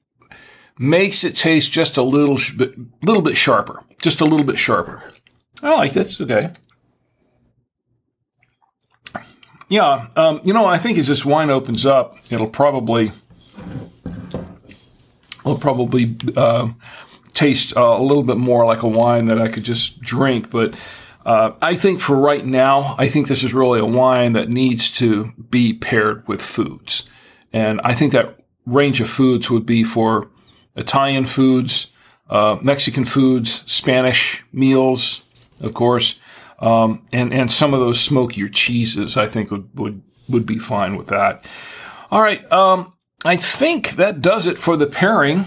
makes 0.79 1.23
it 1.25 1.37
taste 1.37 1.71
just 1.71 1.97
a 1.97 2.03
little 2.03 2.39
bit 2.57 2.75
little 3.05 3.23
bit 3.23 3.37
sharper, 3.37 3.83
just 4.03 4.21
a 4.21 4.25
little 4.25 4.47
bit 4.47 4.59
sharper. 4.59 5.03
I 5.62 5.75
like 5.75 5.93
this. 5.93 6.21
Okay. 6.21 6.53
Yeah, 9.68 10.09
um, 10.14 10.40
you 10.44 10.52
know, 10.52 10.66
I 10.66 10.79
think 10.79 10.96
as 10.96 11.09
this 11.09 11.24
wine 11.24 11.50
opens 11.50 11.85
up, 11.85 12.16
it'll 12.31 12.48
probably, 12.48 13.11
it'll 15.40 15.59
probably 15.59 16.16
uh, 16.37 16.68
taste 17.35 17.76
uh, 17.76 17.81
a 17.81 18.02
little 18.02 18.22
bit 18.22 18.37
more 18.37 18.64
like 18.64 18.83
a 18.83 18.88
wine 18.88 19.26
that 19.26 19.40
I 19.40 19.48
could 19.48 19.64
just 19.64 20.00
drink. 20.00 20.50
But 20.50 20.74
uh, 21.24 21.52
I 21.61 21.74
think 21.74 22.00
for 22.00 22.16
right 22.16 22.46
now, 22.46 22.94
I 22.96 23.09
think 23.09 23.26
this 23.26 23.42
is 23.42 23.52
really 23.52 23.81
a 23.81 23.85
wine 23.85 24.35
that 24.35 24.48
needs 24.48 24.88
to 24.92 25.33
be 25.50 25.72
paired 25.72 26.26
with 26.29 26.40
foods. 26.40 27.02
And 27.52 27.81
I 27.83 27.92
think 27.92 28.12
that 28.12 28.38
range 28.66 29.00
of 29.00 29.11
foods 29.11 29.50
would 29.50 29.66
be 29.66 29.83
for 29.83 30.29
Italian 30.76 31.26
foods, 31.26 31.88
uh, 32.31 32.59
Mexican 32.62 33.05
foods, 33.05 33.64
Spanish 33.66 34.44
meals, 34.52 35.22
of 35.61 35.74
course, 35.74 36.20
um, 36.59 37.07
and 37.12 37.33
and 37.33 37.51
some 37.51 37.75
of 37.75 37.81
those 37.81 38.01
smokier 38.01 38.49
cheeses. 38.49 39.16
I 39.16 39.27
think 39.27 39.51
would 39.51 39.69
would 39.79 40.03
would 40.29 40.47
be 40.47 40.59
fine 40.59 40.97
with 40.97 41.09
that. 41.09 41.45
All 42.11 42.23
right, 42.23 42.51
um, 42.53 42.95
I 43.25 43.37
think 43.37 43.92
that 43.92 44.23
does 44.23 44.47
it 44.47 44.59
for 44.59 44.77
the 44.77 44.87
pairing. 44.87 45.47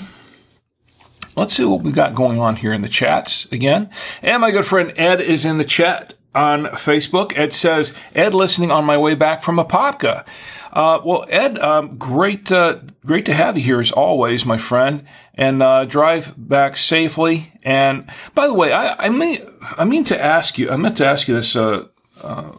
Let's 1.35 1.53
see 1.53 1.63
what 1.63 1.83
we 1.83 1.91
got 1.91 2.15
going 2.15 2.39
on 2.39 2.57
here 2.57 2.73
in 2.73 2.81
the 2.81 2.89
chats 2.89 3.49
again. 3.51 3.89
And 4.21 4.41
my 4.41 4.51
good 4.51 4.65
friend 4.65 4.93
Ed 4.97 5.21
is 5.21 5.45
in 5.45 5.57
the 5.57 5.63
chat 5.63 6.15
on 6.35 6.65
Facebook. 6.65 7.37
Ed 7.37 7.53
says, 7.53 7.95
Ed 8.13 8.33
listening 8.33 8.71
on 8.71 8.83
my 8.83 8.97
way 8.97 9.15
back 9.15 9.41
from 9.41 9.57
Apopka. 9.57 10.25
Uh, 10.71 10.99
well, 11.03 11.25
Ed, 11.29 11.57
um, 11.59 11.97
great, 11.97 12.51
uh, 12.51 12.79
great 13.05 13.25
to 13.25 13.33
have 13.33 13.57
you 13.57 13.63
here 13.63 13.79
as 13.79 13.91
always, 13.91 14.45
my 14.45 14.57
friend, 14.57 15.05
and 15.33 15.63
uh, 15.63 15.85
drive 15.85 16.33
back 16.37 16.77
safely. 16.77 17.53
And 17.63 18.09
by 18.35 18.47
the 18.47 18.53
way, 18.53 18.71
I, 18.71 19.05
I 19.05 19.09
mean, 19.09 19.41
I 19.61 19.85
mean 19.85 20.03
to 20.05 20.21
ask 20.21 20.57
you, 20.57 20.69
I 20.69 20.77
meant 20.77 20.97
to 20.97 21.05
ask 21.05 21.27
you 21.27 21.35
this 21.35 21.55
uh, 21.55 21.87
uh, 22.23 22.51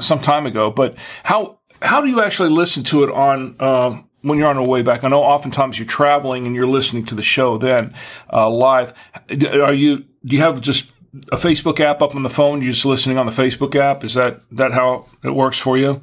some 0.00 0.20
time 0.20 0.46
ago, 0.46 0.70
but 0.70 0.96
how 1.24 1.58
how 1.82 2.00
do 2.00 2.08
you 2.08 2.22
actually 2.22 2.50
listen 2.50 2.82
to 2.84 3.04
it 3.04 3.10
on 3.10 3.56
uh, 3.60 4.00
when 4.22 4.38
you're 4.38 4.48
on 4.48 4.56
the 4.56 4.62
way 4.62 4.82
back? 4.82 5.04
I 5.04 5.08
know 5.08 5.22
oftentimes 5.22 5.78
you're 5.78 5.86
traveling 5.86 6.46
and 6.46 6.54
you're 6.54 6.66
listening 6.66 7.04
to 7.06 7.14
the 7.14 7.22
show 7.22 7.58
then 7.58 7.94
uh, 8.32 8.48
live. 8.48 8.94
Are 9.30 9.74
you? 9.74 10.04
Do 10.24 10.36
you 10.36 10.42
have 10.42 10.60
just 10.60 10.90
a 11.30 11.36
Facebook 11.36 11.80
app 11.80 12.02
up 12.02 12.14
on 12.14 12.22
the 12.22 12.30
phone? 12.30 12.62
You're 12.62 12.72
just 12.72 12.86
listening 12.86 13.18
on 13.18 13.26
the 13.26 13.32
Facebook 13.32 13.74
app. 13.76 14.04
Is 14.04 14.14
that 14.14 14.40
that 14.52 14.72
how 14.72 15.06
it 15.22 15.34
works 15.34 15.58
for 15.58 15.76
you? 15.76 16.02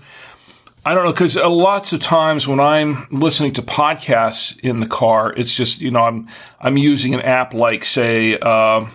I 0.84 0.96
don't 0.96 1.06
know 1.06 1.12
because 1.12 1.38
uh, 1.38 1.50
lots 1.50 1.94
of 1.94 2.02
times 2.02 2.48
when 2.48 2.60
I'm 2.60 3.08
listening 3.12 3.54
to 3.54 3.62
podcasts 3.62 4.60
in 4.62 4.78
the 4.78 4.88
car, 4.88 5.32
it's 5.34 5.54
just 5.54 5.80
you 5.80 5.92
know 5.92 6.02
I'm 6.02 6.28
I'm 6.60 6.78
using 6.78 7.14
an 7.14 7.22
app 7.22 7.54
like 7.54 7.86
say 7.86 8.40
uh, 8.40 8.88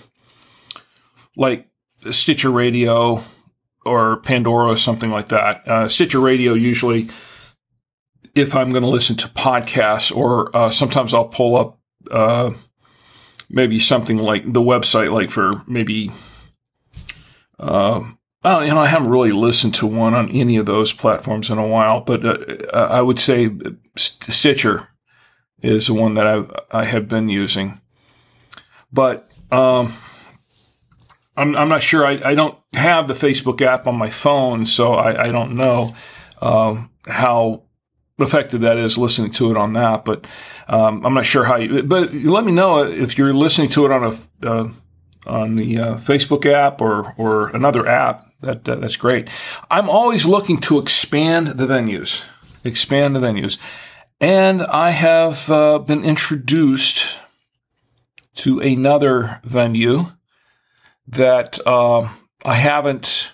like 1.37 1.69
Stitcher 2.11 2.51
Radio 2.51 3.23
or 3.85 4.17
Pandora 4.19 4.73
or 4.73 4.77
something 4.77 5.11
like 5.11 5.29
that. 5.29 5.67
Uh, 5.69 5.87
Stitcher 5.87 6.19
Radio 6.19 6.55
usually, 6.55 7.09
if 8.35 8.57
I'm 8.57 8.71
going 8.71 8.83
to 8.83 8.89
listen 8.89 9.15
to 9.19 9.29
podcasts, 9.29 10.15
or 10.15 10.55
uh, 10.57 10.71
sometimes 10.71 11.15
I'll 11.15 11.29
pull 11.29 11.55
up 11.55 11.79
uh, 12.11 12.51
maybe 13.49 13.79
something 13.79 14.19
like 14.19 14.53
the 14.53 14.61
website, 14.61 15.11
like 15.11 15.31
for 15.31 15.63
maybe. 15.69 16.11
Well, 18.47 18.65
you 18.65 18.73
know, 18.73 18.79
I 18.79 18.87
haven't 18.87 19.11
really 19.11 19.33
listened 19.33 19.75
to 19.75 19.89
one 19.89 20.15
on 20.15 20.31
any 20.31 20.57
of 20.57 20.67
those 20.67 20.93
platforms 20.93 21.51
in 21.51 21.59
a 21.59 21.67
while, 21.67 22.01
but 22.01 22.25
uh, 22.25 22.87
I 22.93 23.03
would 23.03 23.19
say 23.19 23.51
Stitcher 23.97 24.87
is 25.63 25.89
the 25.89 25.95
one 25.95 26.15
that 26.15 26.29
I 26.29 26.45
I 26.71 26.85
have 26.85 27.09
been 27.09 27.29
using. 27.29 27.81
But 28.93 29.29
um, 29.51 29.95
I'm 31.37 31.57
I'm 31.57 31.69
not 31.69 31.83
sure. 31.83 32.07
I, 32.07 32.21
I 32.25 32.37
don't 32.37 32.57
have 32.75 33.09
the 33.09 33.15
Facebook 33.15 33.61
app 33.63 33.89
on 33.89 33.97
my 33.97 34.11
phone, 34.11 34.65
so 34.65 34.95
I, 34.95 35.25
I 35.25 35.33
don't 35.33 35.57
know 35.57 35.97
um, 36.41 36.91
how 37.09 37.65
effective 38.21 38.61
that 38.61 38.79
is 38.79 38.97
listening 38.97 39.33
to 39.33 39.51
it 39.51 39.57
on 39.57 39.73
that. 39.73 40.05
But 40.05 40.25
um, 40.69 41.05
I'm 41.05 41.15
not 41.15 41.27
sure 41.27 41.47
how 41.47 41.57
you. 41.57 41.83
But 41.83 42.15
let 42.15 42.45
me 42.45 42.53
know 42.53 42.85
if 42.85 43.19
you're 43.19 43.35
listening 43.35 43.71
to 43.71 43.87
it 43.87 43.91
on 43.91 44.05
a 44.05 44.49
uh, 44.49 44.69
on 45.27 45.57
the 45.57 45.81
uh, 45.81 45.95
Facebook 45.95 46.47
app 46.47 46.81
or 46.81 47.13
or 47.19 47.49
another 47.49 47.89
app. 47.89 48.23
That 48.41 48.65
that's 48.65 48.97
great. 48.97 49.29
I'm 49.71 49.89
always 49.89 50.27
looking 50.27 50.59
to 50.63 50.79
expand 50.79 51.59
the 51.59 51.67
venues, 51.67 52.25
expand 52.65 53.17
the 53.17 53.21
venues, 53.21 53.59
and 54.21 54.63
I 54.63 54.91
have 54.91 55.51
uh, 55.51 55.79
been 55.79 56.05
introduced 56.05 57.17
to 58.37 58.61
another 58.61 59.41
venue 59.43 60.13
that 61.09 61.59
uh, 61.67 62.09
I 62.45 62.55
haven't. 62.55 63.33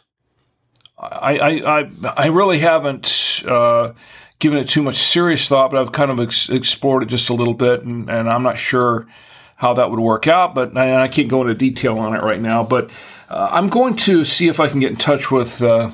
I, 0.99 1.38
I, 1.38 1.81
I, 1.81 1.91
I 2.17 2.27
really 2.27 2.61
haven't 2.61 3.43
uh, 3.45 3.93
given 4.38 4.59
it 4.59 4.69
too 4.69 4.83
much 4.83 4.99
serious 4.99 5.49
thought, 5.49 5.73
but 5.73 5.81
I've 5.81 5.91
kind 5.91 6.12
of 6.12 6.21
ex- 6.21 6.49
explored 6.49 7.03
it 7.03 7.07
just 7.07 7.29
a 7.29 7.35
little 7.35 7.55
bit, 7.55 7.83
and, 7.83 8.09
and 8.09 8.31
I'm 8.31 8.45
not 8.45 8.57
sure 8.57 9.09
how 9.62 9.72
that 9.75 9.92
would 9.92 10.01
work 10.01 10.27
out, 10.27 10.57
but 10.57 10.77
I, 10.77 11.05
I 11.05 11.09
can't 11.09 11.29
go 11.29 11.40
into 11.40 11.55
detail 11.55 11.96
on 11.96 12.16
it 12.16 12.22
right 12.22 12.40
now. 12.40 12.64
But 12.64 12.90
uh, 13.31 13.48
I'm 13.53 13.68
going 13.68 13.94
to 14.09 14.25
see 14.25 14.48
if 14.48 14.59
I 14.59 14.66
can 14.66 14.81
get 14.81 14.90
in 14.90 14.96
touch 14.96 15.31
with 15.31 15.62
uh, 15.62 15.92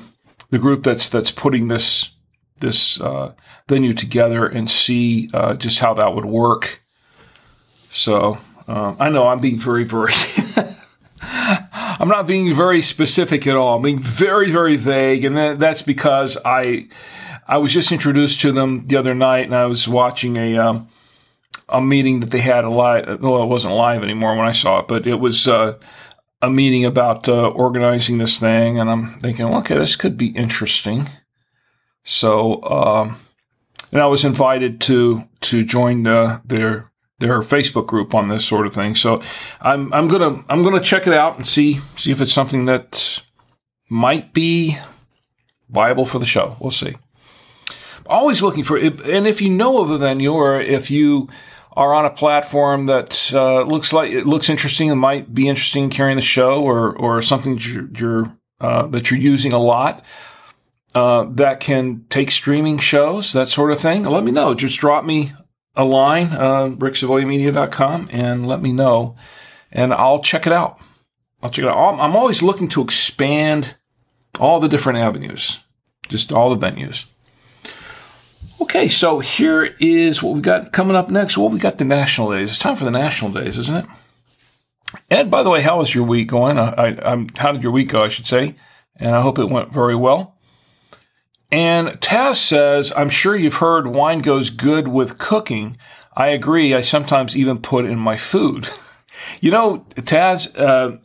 the 0.49 0.57
group 0.57 0.83
that's 0.83 1.07
that's 1.07 1.29
putting 1.29 1.67
this 1.67 2.09
this 2.57 2.99
uh, 2.99 3.33
venue 3.67 3.93
together 3.93 4.47
and 4.47 4.67
see 4.67 5.29
uh, 5.35 5.53
just 5.53 5.77
how 5.79 5.93
that 5.93 6.15
would 6.15 6.25
work. 6.25 6.81
So 7.91 8.39
um, 8.67 8.97
I 8.99 9.09
know 9.09 9.27
I'm 9.27 9.39
being 9.39 9.59
very 9.59 9.83
very 9.83 10.13
I'm 11.21 12.07
not 12.07 12.25
being 12.25 12.55
very 12.55 12.81
specific 12.81 13.45
at 13.45 13.55
all. 13.55 13.75
I'm 13.75 13.83
being 13.83 13.99
very, 13.99 14.49
very 14.49 14.77
vague, 14.77 15.23
and 15.25 15.61
that's 15.61 15.83
because 15.83 16.39
I 16.43 16.87
I 17.47 17.59
was 17.59 17.71
just 17.71 17.91
introduced 17.91 18.41
to 18.41 18.51
them 18.51 18.87
the 18.87 18.97
other 18.97 19.13
night, 19.13 19.45
and 19.45 19.53
I 19.53 19.67
was 19.67 19.87
watching 19.87 20.37
a 20.37 20.57
um, 20.57 20.89
a 21.71 21.81
meeting 21.81 22.19
that 22.19 22.31
they 22.31 22.41
had 22.41 22.63
a 22.63 22.69
live. 22.69 23.21
Well, 23.21 23.43
it 23.43 23.47
wasn't 23.47 23.75
live 23.75 24.03
anymore 24.03 24.35
when 24.35 24.47
I 24.47 24.51
saw 24.51 24.79
it, 24.79 24.87
but 24.87 25.07
it 25.07 25.15
was 25.15 25.47
uh, 25.47 25.77
a 26.41 26.49
meeting 26.49 26.85
about 26.85 27.27
uh, 27.27 27.49
organizing 27.49 28.17
this 28.17 28.39
thing, 28.39 28.79
and 28.79 28.89
I'm 28.89 29.19
thinking, 29.19 29.45
okay, 29.45 29.77
this 29.77 29.95
could 29.95 30.17
be 30.17 30.27
interesting. 30.27 31.09
So, 32.03 32.63
um, 32.63 33.19
and 33.91 34.01
I 34.01 34.07
was 34.07 34.23
invited 34.23 34.79
to 34.81 35.23
to 35.41 35.63
join 35.63 36.03
the 36.03 36.41
their 36.45 36.89
their 37.19 37.41
Facebook 37.41 37.85
group 37.87 38.15
on 38.15 38.29
this 38.29 38.45
sort 38.45 38.65
of 38.65 38.73
thing. 38.73 38.95
So 38.95 39.21
I'm 39.61 39.93
I'm 39.93 40.07
gonna 40.07 40.43
I'm 40.49 40.63
gonna 40.63 40.79
check 40.79 41.07
it 41.07 41.13
out 41.13 41.37
and 41.37 41.47
see 41.47 41.81
see 41.97 42.11
if 42.11 42.21
it's 42.21 42.33
something 42.33 42.65
that 42.65 43.21
might 43.89 44.33
be 44.33 44.77
viable 45.69 46.05
for 46.05 46.19
the 46.19 46.25
show. 46.25 46.55
We'll 46.59 46.71
see. 46.71 46.95
Always 48.05 48.41
looking 48.41 48.63
for 48.63 48.77
and 48.77 49.27
if 49.27 49.41
you 49.41 49.49
know 49.49 49.81
of 49.81 49.91
a 49.91 49.97
venue 49.97 50.33
or 50.33 50.59
if 50.59 50.89
you 50.89 51.27
are 51.79 51.93
on 51.93 52.05
a 52.05 52.09
platform 52.09 52.87
that 52.87 53.31
uh, 53.33 53.61
looks 53.61 53.93
like 53.93 54.11
it 54.11 54.27
looks 54.27 54.49
interesting 54.49 54.91
and 54.91 54.99
might 54.99 55.33
be 55.33 55.47
interesting 55.47 55.85
in 55.85 55.89
carrying 55.89 56.17
the 56.17 56.21
show 56.21 56.61
or 56.61 56.93
or 56.97 57.21
something 57.21 57.55
that 57.55 57.65
you're, 57.65 57.89
you're 57.95 58.37
uh, 58.59 58.85
that 58.87 59.09
you're 59.09 59.19
using 59.19 59.53
a 59.53 59.57
lot. 59.57 60.03
Uh, 60.93 61.23
that 61.29 61.61
can 61.61 62.03
take 62.09 62.31
streaming 62.31 62.79
shows, 62.79 63.31
that 63.31 63.47
sort 63.47 63.71
of 63.71 63.79
thing. 63.79 64.03
Let 64.03 64.25
me 64.25 64.31
know. 64.31 64.53
Just 64.53 64.79
drop 64.79 65.05
me 65.05 65.31
a 65.75 65.85
line, 65.85 66.27
uh, 66.31 66.69
ricksavoyamedia.com, 66.75 68.09
and 68.11 68.45
let 68.45 68.61
me 68.61 68.73
know, 68.73 69.15
and 69.71 69.93
I'll 69.93 70.19
check 70.19 70.47
it 70.47 70.51
out. 70.51 70.79
I'll 71.41 71.51
check 71.51 71.63
it 71.63 71.69
out. 71.69 71.99
I'm 71.99 72.15
always 72.15 72.43
looking 72.43 72.67
to 72.69 72.83
expand 72.83 73.77
all 74.39 74.59
the 74.59 74.67
different 74.67 74.99
avenues, 74.99 75.59
just 76.09 76.33
all 76.33 76.53
the 76.53 76.67
venues. 76.67 77.05
Okay, 78.61 78.89
so 78.89 79.19
here 79.19 79.75
is 79.79 80.21
what 80.21 80.35
we 80.35 80.41
got 80.41 80.73
coming 80.73 80.95
up 80.95 81.09
next. 81.09 81.37
Well, 81.37 81.49
we 81.49 81.59
got 81.59 81.77
the 81.77 81.85
national 81.85 82.31
days. 82.31 82.49
It's 82.49 82.59
time 82.59 82.75
for 82.75 82.83
the 82.83 82.91
national 82.91 83.31
days, 83.31 83.57
isn't 83.57 83.75
it? 83.75 83.85
Ed, 85.09 85.31
by 85.31 85.43
the 85.43 85.49
way, 85.49 85.61
how 85.61 85.77
was 85.77 85.93
your 85.93 86.03
week 86.03 86.27
going? 86.27 86.57
I, 86.59 86.95
I, 87.03 87.27
how 87.37 87.51
did 87.51 87.63
your 87.63 87.71
week 87.71 87.89
go, 87.89 88.01
I 88.01 88.09
should 88.09 88.27
say? 88.27 88.55
And 88.95 89.15
I 89.15 89.21
hope 89.21 89.39
it 89.39 89.49
went 89.49 89.71
very 89.71 89.95
well. 89.95 90.35
And 91.51 91.89
Taz 92.01 92.35
says, 92.35 92.91
I'm 92.95 93.09
sure 93.09 93.35
you've 93.35 93.55
heard 93.55 93.87
wine 93.87 94.19
goes 94.19 94.49
good 94.49 94.87
with 94.87 95.17
cooking. 95.17 95.77
I 96.15 96.27
agree. 96.27 96.73
I 96.73 96.81
sometimes 96.81 97.37
even 97.37 97.59
put 97.59 97.85
in 97.85 97.97
my 97.97 98.17
food. 98.17 98.69
you 99.41 99.51
know, 99.51 99.85
Taz, 99.95 100.57
uh, 100.59 100.97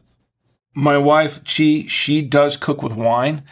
my 0.75 0.99
wife, 0.99 1.41
she 1.45 1.87
she 1.87 2.21
does 2.21 2.57
cook 2.57 2.83
with 2.83 2.95
wine. 2.95 3.45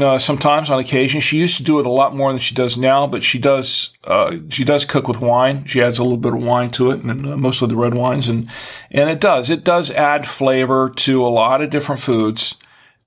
Uh, 0.00 0.18
sometimes 0.18 0.70
on 0.70 0.80
occasion, 0.80 1.20
she 1.20 1.38
used 1.38 1.56
to 1.56 1.62
do 1.62 1.78
it 1.78 1.86
a 1.86 1.90
lot 1.90 2.16
more 2.16 2.32
than 2.32 2.40
she 2.40 2.54
does 2.54 2.76
now. 2.76 3.06
But 3.06 3.22
she 3.22 3.38
does 3.38 3.96
uh, 4.04 4.38
she 4.48 4.64
does 4.64 4.84
cook 4.84 5.06
with 5.06 5.20
wine. 5.20 5.66
She 5.66 5.80
adds 5.80 5.98
a 5.98 6.02
little 6.02 6.18
bit 6.18 6.34
of 6.34 6.42
wine 6.42 6.70
to 6.72 6.90
it, 6.90 7.04
and 7.04 7.26
uh, 7.26 7.36
mostly 7.36 7.68
the 7.68 7.76
red 7.76 7.94
wines, 7.94 8.26
and 8.26 8.50
and 8.90 9.08
it 9.08 9.20
does 9.20 9.50
it 9.50 9.62
does 9.62 9.90
add 9.92 10.26
flavor 10.26 10.90
to 10.90 11.24
a 11.24 11.28
lot 11.28 11.62
of 11.62 11.70
different 11.70 12.00
foods. 12.00 12.56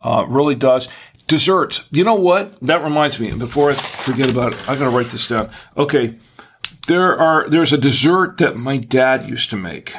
Uh, 0.02 0.26
really 0.30 0.56
does. 0.56 0.88
Desserts. 1.28 1.86
You 1.92 2.06
know 2.06 2.16
what? 2.16 2.58
That 2.62 2.82
reminds 2.82 3.20
me. 3.20 3.38
Before 3.38 3.70
I 3.70 3.74
forget 3.74 4.30
about 4.30 4.54
it, 4.54 4.70
I 4.70 4.78
gotta 4.78 4.96
write 4.96 5.10
this 5.10 5.28
down. 5.28 5.52
Okay, 5.76 6.16
there 6.88 7.20
are 7.20 7.50
there's 7.50 7.74
a 7.74 7.78
dessert 7.78 8.38
that 8.38 8.56
my 8.56 8.78
dad 8.78 9.28
used 9.28 9.50
to 9.50 9.58
make. 9.58 9.94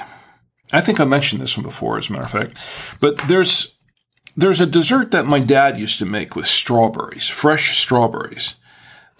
I 0.73 0.81
think 0.81 1.01
I 1.01 1.05
mentioned 1.05 1.43
this 1.43 1.57
one 1.57 1.65
before, 1.65 1.99
as 1.99 2.09
a 2.09 2.13
matter 2.13 2.25
of 2.25 2.31
fact. 2.31 2.55
But 2.99 3.19
there's 3.29 3.75
there's 4.39 4.61
a 4.61 4.67
dessert 4.67 5.11
that 5.11 5.27
my 5.27 5.41
dad 5.41 5.79
used 5.79 5.99
to 5.99 6.07
make 6.07 6.37
with 6.37 6.47
strawberries, 6.47 7.29
fresh 7.29 7.77
strawberries. 7.77 8.55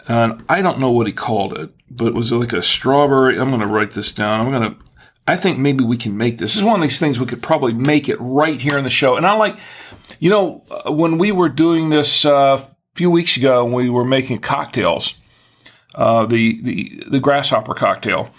And 0.07 0.43
I 0.47 0.61
don't 0.61 0.79
know 0.79 0.91
what 0.91 1.07
he 1.07 1.13
called 1.13 1.57
it, 1.57 1.71
but 1.91 2.07
it 2.07 2.13
was 2.15 2.31
like 2.31 2.53
a 2.53 2.61
strawberry. 2.61 3.37
I'm 3.37 3.49
going 3.49 3.59
to 3.59 3.73
write 3.73 3.91
this 3.91 4.13
down. 4.13 4.39
I'm 4.39 4.51
going 4.51 4.73
to 4.73 4.85
I 5.27 5.37
think 5.37 5.59
maybe 5.59 5.83
we 5.83 5.97
can 5.97 6.17
make 6.17 6.39
this. 6.39 6.53
This 6.53 6.57
is 6.57 6.63
one 6.63 6.77
of 6.77 6.81
these 6.81 6.97
things 6.97 7.19
we 7.19 7.27
could 7.27 7.43
probably 7.43 7.71
make 7.71 8.09
it 8.09 8.17
right 8.19 8.59
here 8.59 8.79
in 8.79 8.83
the 8.83 8.89
show. 8.89 9.15
And 9.15 9.27
I 9.27 9.33
like, 9.33 9.57
you 10.19 10.27
know, 10.31 10.63
uh, 10.71 10.91
when 10.91 11.19
we 11.19 11.31
were 11.31 11.49
doing 11.49 11.89
this 11.89 12.25
uh, 12.25 12.57
a 12.59 12.95
few 12.95 13.11
weeks 13.11 13.37
ago, 13.37 13.63
when 13.63 13.75
we 13.75 13.91
were 13.91 14.03
making 14.03 14.39
cocktails, 14.39 15.19
uh, 15.93 16.25
the, 16.25 16.59
the 16.63 17.03
the 17.11 17.19
grasshopper 17.19 17.75
cocktail, 17.75 18.31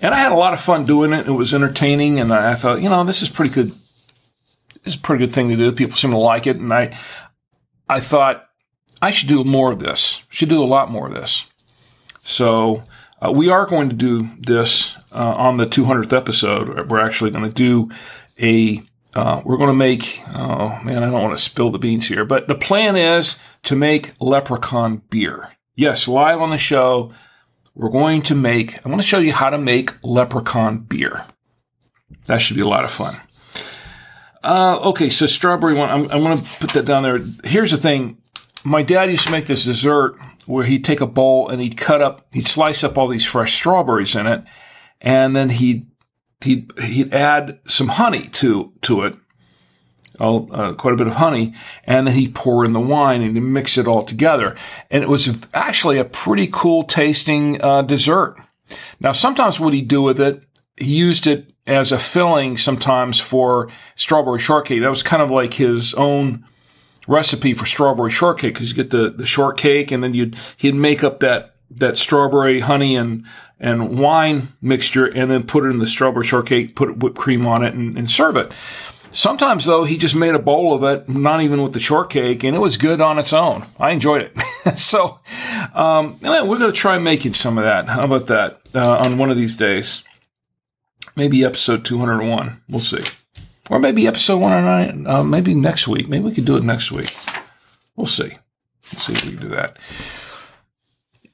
and 0.00 0.14
I 0.14 0.20
had 0.20 0.32
a 0.32 0.36
lot 0.36 0.54
of 0.54 0.60
fun 0.60 0.86
doing 0.86 1.12
it. 1.12 1.26
It 1.26 1.32
was 1.32 1.52
entertaining, 1.52 2.18
and 2.18 2.32
I 2.32 2.54
thought, 2.54 2.80
you 2.80 2.88
know, 2.88 3.04
this 3.04 3.20
is 3.20 3.28
pretty 3.28 3.52
good. 3.52 3.72
Is 4.84 4.96
a 4.96 4.98
pretty 4.98 5.24
good 5.24 5.34
thing 5.34 5.48
to 5.48 5.56
do. 5.56 5.70
People 5.72 5.96
seem 5.96 6.10
to 6.10 6.18
like 6.18 6.46
it, 6.46 6.56
and 6.56 6.72
I 6.72 6.98
I 7.88 8.00
thought 8.00 8.48
I 9.00 9.10
should 9.10 9.28
do 9.28 9.44
more 9.44 9.72
of 9.72 9.78
this. 9.78 10.22
Should 10.28 10.48
do 10.48 10.62
a 10.62 10.64
lot 10.64 10.90
more 10.90 11.06
of 11.06 11.14
this. 11.14 11.46
So 12.24 12.82
uh, 13.20 13.30
we 13.30 13.48
are 13.48 13.66
going 13.66 13.88
to 13.88 13.96
do 13.96 14.28
this 14.38 14.96
uh, 15.12 15.34
on 15.34 15.56
the 15.56 15.66
200th 15.66 16.16
episode. 16.16 16.90
We're 16.90 17.00
actually 17.00 17.30
going 17.30 17.44
to 17.44 17.50
do 17.50 17.90
a 18.40 18.82
uh, 19.14 19.42
we're 19.44 19.58
going 19.58 19.68
to 19.68 19.74
make, 19.74 20.22
oh 20.34 20.80
man, 20.82 21.02
I 21.02 21.10
don't 21.10 21.22
want 21.22 21.36
to 21.36 21.42
spill 21.42 21.70
the 21.70 21.78
beans 21.78 22.08
here, 22.08 22.24
but 22.24 22.48
the 22.48 22.54
plan 22.54 22.96
is 22.96 23.36
to 23.64 23.76
make 23.76 24.12
leprechaun 24.20 25.02
beer. 25.10 25.52
Yes, 25.76 26.08
live 26.08 26.40
on 26.40 26.48
the 26.48 26.56
show, 26.56 27.12
we're 27.74 27.90
going 27.90 28.22
to 28.22 28.34
make, 28.34 28.84
I 28.84 28.88
want 28.88 29.02
to 29.02 29.06
show 29.06 29.18
you 29.18 29.32
how 29.32 29.50
to 29.50 29.58
make 29.58 29.92
leprechaun 30.02 30.78
beer. 30.78 31.26
That 32.24 32.38
should 32.38 32.56
be 32.56 32.62
a 32.62 32.68
lot 32.68 32.84
of 32.84 32.90
fun. 32.90 33.16
Uh, 34.42 34.78
okay, 34.82 35.08
so 35.08 35.26
strawberry 35.26 35.74
one, 35.74 35.88
I'm, 35.88 36.10
I'm 36.10 36.22
going 36.22 36.38
to 36.38 36.44
put 36.58 36.72
that 36.72 36.84
down 36.84 37.02
there. 37.02 37.18
Here's 37.44 37.70
the 37.70 37.76
thing 37.76 38.18
my 38.64 38.82
dad 38.82 39.10
used 39.10 39.26
to 39.26 39.30
make 39.30 39.46
this 39.46 39.64
dessert 39.64 40.16
where 40.46 40.64
he'd 40.64 40.84
take 40.84 41.00
a 41.00 41.06
bowl 41.06 41.48
and 41.48 41.60
he'd 41.60 41.76
cut 41.76 42.02
up, 42.02 42.26
he'd 42.32 42.48
slice 42.48 42.82
up 42.82 42.98
all 42.98 43.08
these 43.08 43.24
fresh 43.24 43.54
strawberries 43.54 44.16
in 44.16 44.26
it, 44.26 44.42
and 45.00 45.36
then 45.36 45.50
he'd 45.50 45.86
he'd 46.42 46.72
he'd 46.80 47.12
add 47.14 47.60
some 47.66 47.88
honey 47.88 48.28
to 48.28 48.72
to 48.82 49.02
it, 49.02 49.14
uh, 50.18 50.72
quite 50.74 50.94
a 50.94 50.96
bit 50.96 51.06
of 51.06 51.14
honey, 51.14 51.54
and 51.84 52.06
then 52.06 52.14
he'd 52.14 52.34
pour 52.34 52.64
in 52.64 52.72
the 52.72 52.80
wine 52.80 53.22
and 53.22 53.36
he'd 53.36 53.40
mix 53.40 53.78
it 53.78 53.86
all 53.86 54.04
together. 54.04 54.56
And 54.90 55.02
it 55.02 55.08
was 55.08 55.36
actually 55.54 55.98
a 55.98 56.04
pretty 56.04 56.48
cool 56.50 56.82
tasting 56.82 57.62
uh, 57.62 57.82
dessert. 57.82 58.36
Now, 59.00 59.12
sometimes 59.12 59.60
what 59.60 59.74
he'd 59.74 59.88
do 59.88 60.02
with 60.02 60.20
it, 60.20 60.42
he 60.82 60.94
used 60.94 61.26
it 61.26 61.52
as 61.66 61.92
a 61.92 61.98
filling 61.98 62.56
sometimes 62.56 63.20
for 63.20 63.68
strawberry 63.94 64.38
shortcake. 64.38 64.80
That 64.80 64.90
was 64.90 65.02
kind 65.02 65.22
of 65.22 65.30
like 65.30 65.54
his 65.54 65.94
own 65.94 66.44
recipe 67.06 67.52
for 67.52 67.66
strawberry 67.66 68.10
shortcake 68.10 68.54
because 68.54 68.70
you 68.70 68.76
get 68.76 68.90
the, 68.90 69.10
the 69.10 69.26
shortcake 69.26 69.90
and 69.90 70.02
then 70.02 70.14
you'd 70.14 70.36
he'd 70.56 70.74
make 70.74 71.02
up 71.02 71.20
that 71.20 71.56
that 71.70 71.96
strawberry 71.96 72.60
honey 72.60 72.96
and 72.96 73.24
and 73.58 73.98
wine 73.98 74.48
mixture 74.60 75.06
and 75.06 75.30
then 75.30 75.44
put 75.44 75.64
it 75.64 75.68
in 75.68 75.78
the 75.78 75.86
strawberry 75.86 76.26
shortcake, 76.26 76.74
put 76.74 76.98
whipped 76.98 77.16
cream 77.16 77.46
on 77.46 77.62
it 77.62 77.74
and, 77.74 77.96
and 77.96 78.10
serve 78.10 78.36
it. 78.36 78.50
Sometimes 79.12 79.66
though, 79.66 79.84
he 79.84 79.96
just 79.96 80.16
made 80.16 80.34
a 80.34 80.38
bowl 80.38 80.74
of 80.74 80.82
it, 80.82 81.08
not 81.08 81.42
even 81.42 81.62
with 81.62 81.74
the 81.74 81.80
shortcake, 81.80 82.42
and 82.42 82.56
it 82.56 82.58
was 82.58 82.76
good 82.76 83.00
on 83.00 83.18
its 83.18 83.32
own. 83.32 83.66
I 83.78 83.90
enjoyed 83.90 84.22
it. 84.22 84.78
so, 84.78 85.20
um, 85.74 86.18
we're 86.22 86.58
going 86.58 86.60
to 86.60 86.72
try 86.72 86.98
making 86.98 87.34
some 87.34 87.58
of 87.58 87.64
that. 87.64 87.88
How 87.88 88.02
about 88.02 88.26
that 88.28 88.60
uh, 88.74 88.98
on 88.98 89.18
one 89.18 89.30
of 89.30 89.36
these 89.36 89.54
days? 89.54 90.02
Maybe 91.16 91.44
episode 91.44 91.84
201. 91.84 92.62
We'll 92.68 92.80
see. 92.80 93.04
Or 93.70 93.78
maybe 93.78 94.06
episode 94.06 94.38
109, 94.38 95.06
uh, 95.06 95.22
maybe 95.22 95.54
next 95.54 95.86
week. 95.88 96.08
Maybe 96.08 96.24
we 96.24 96.32
could 96.32 96.44
do 96.44 96.56
it 96.56 96.64
next 96.64 96.90
week. 96.90 97.14
We'll 97.96 98.06
see. 98.06 98.36
Let's 98.92 99.06
see 99.06 99.12
if 99.12 99.24
we 99.24 99.32
can 99.32 99.40
do 99.40 99.48
that. 99.48 99.78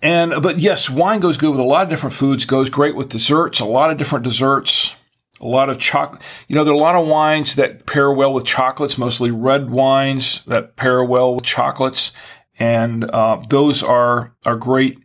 And, 0.01 0.43
but 0.43 0.59
yes, 0.59 0.89
wine 0.89 1.21
goes 1.21 1.39
good 1.39 1.51
with 1.51 1.61
a 1.61 1.65
lot 1.65 1.83
of 1.83 1.89
different 1.89 2.15
foods, 2.15 2.45
goes 2.45 2.71
great 2.71 2.95
with 2.95 3.09
desserts, 3.09 3.61
a 3.61 3.65
lot 3.65 3.91
of 3.91 3.99
different 3.99 4.25
desserts 4.25 4.95
a 5.41 5.47
lot 5.47 5.71
of 5.71 5.79
chocolate. 5.79 6.23
You 6.49 6.57
know, 6.57 6.65
there 6.65 6.73
are 6.73 6.77
a 6.77 6.81
lot 6.81 6.97
of 6.97 7.07
wines 7.07 7.55
that 7.57 7.87
pair 7.87 8.11
well 8.13 8.33
with 8.33 8.45
chocolates, 8.45 8.99
mostly 8.99 9.31
red 9.31 9.71
wines 9.71 10.45
that 10.47 10.77
pair 10.77 11.03
well 11.05 11.35
with 11.35 11.45
chocolates, 11.45 12.13
and 12.59 13.09
uh, 13.11 13.43
those 13.49 13.83
are 13.83 14.35
are 14.45 14.57
great, 14.57 14.99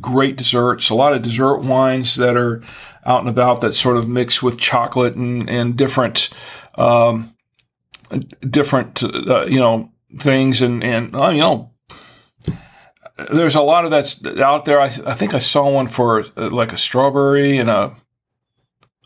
great 0.00 0.36
desserts. 0.36 0.90
A 0.90 0.94
lot 0.94 1.12
of 1.12 1.22
dessert 1.22 1.58
wines 1.58 2.16
that 2.16 2.36
are 2.36 2.62
out 3.04 3.20
and 3.20 3.28
about 3.28 3.60
that 3.60 3.72
sort 3.72 3.96
of 3.96 4.08
mix 4.08 4.42
with 4.42 4.58
chocolate 4.58 5.14
and 5.14 5.48
and 5.48 5.76
different, 5.76 6.30
um, 6.76 7.34
different 8.48 9.02
uh, 9.02 9.46
you 9.46 9.58
know 9.58 9.90
things 10.18 10.62
and 10.62 10.82
and 10.84 11.14
uh, 11.14 11.28
you 11.28 11.40
know. 11.40 11.70
There's 13.30 13.54
a 13.54 13.60
lot 13.60 13.84
of 13.84 13.90
that's 13.90 14.24
out 14.38 14.64
there. 14.64 14.80
I, 14.80 14.86
I 15.04 15.12
think 15.12 15.34
I 15.34 15.38
saw 15.38 15.68
one 15.70 15.88
for 15.88 16.24
uh, 16.38 16.48
like 16.48 16.72
a 16.72 16.78
strawberry 16.78 17.58
and 17.58 17.68
a 17.68 17.94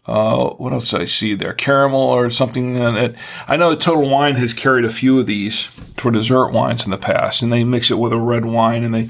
uh, 0.06 0.50
what 0.50 0.72
else 0.72 0.90
did 0.90 1.00
I 1.00 1.06
see 1.06 1.34
there? 1.34 1.54
Caramel 1.54 1.98
or 1.98 2.28
something. 2.28 2.76
It, 2.76 3.16
I 3.48 3.56
know 3.56 3.74
Total 3.74 4.08
Wine 4.08 4.36
has 4.36 4.52
carried 4.52 4.84
a 4.84 4.90
few 4.90 5.18
of 5.18 5.26
these 5.26 5.64
for 5.96 6.10
dessert 6.10 6.52
wines 6.52 6.84
in 6.84 6.90
the 6.90 6.98
past, 6.98 7.40
and 7.40 7.52
they 7.52 7.64
mix 7.64 7.90
it 7.90 7.98
with 7.98 8.12
a 8.12 8.18
red 8.18 8.44
wine, 8.44 8.84
and 8.84 8.94
they 8.94 9.08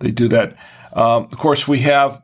they 0.00 0.10
do 0.10 0.26
that. 0.28 0.56
Um, 0.92 1.28
of 1.30 1.38
course, 1.38 1.68
we 1.68 1.80
have 1.80 2.22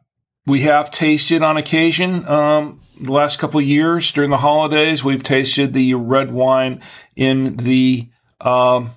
we 0.49 0.61
have 0.62 0.90
tasted 0.90 1.42
on 1.42 1.57
occasion 1.57 2.26
um, 2.26 2.80
the 3.01 3.12
last 3.12 3.38
couple 3.38 3.61
of 3.61 3.66
years 3.66 4.11
during 4.11 4.30
the 4.30 4.38
holidays. 4.38 5.05
We've 5.05 5.22
tasted 5.22 5.72
the 5.72 5.94
red 5.94 6.32
wine 6.32 6.82
in 7.14 7.57
the. 7.57 8.09
Um, 8.40 8.92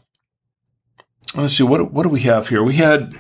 let's 1.36 1.58
see 1.58 1.64
what 1.64 1.91
what 1.91 2.04
do 2.04 2.10
we 2.10 2.22
have 2.22 2.47
here? 2.47 2.64
We 2.64 2.76
had 2.76 3.14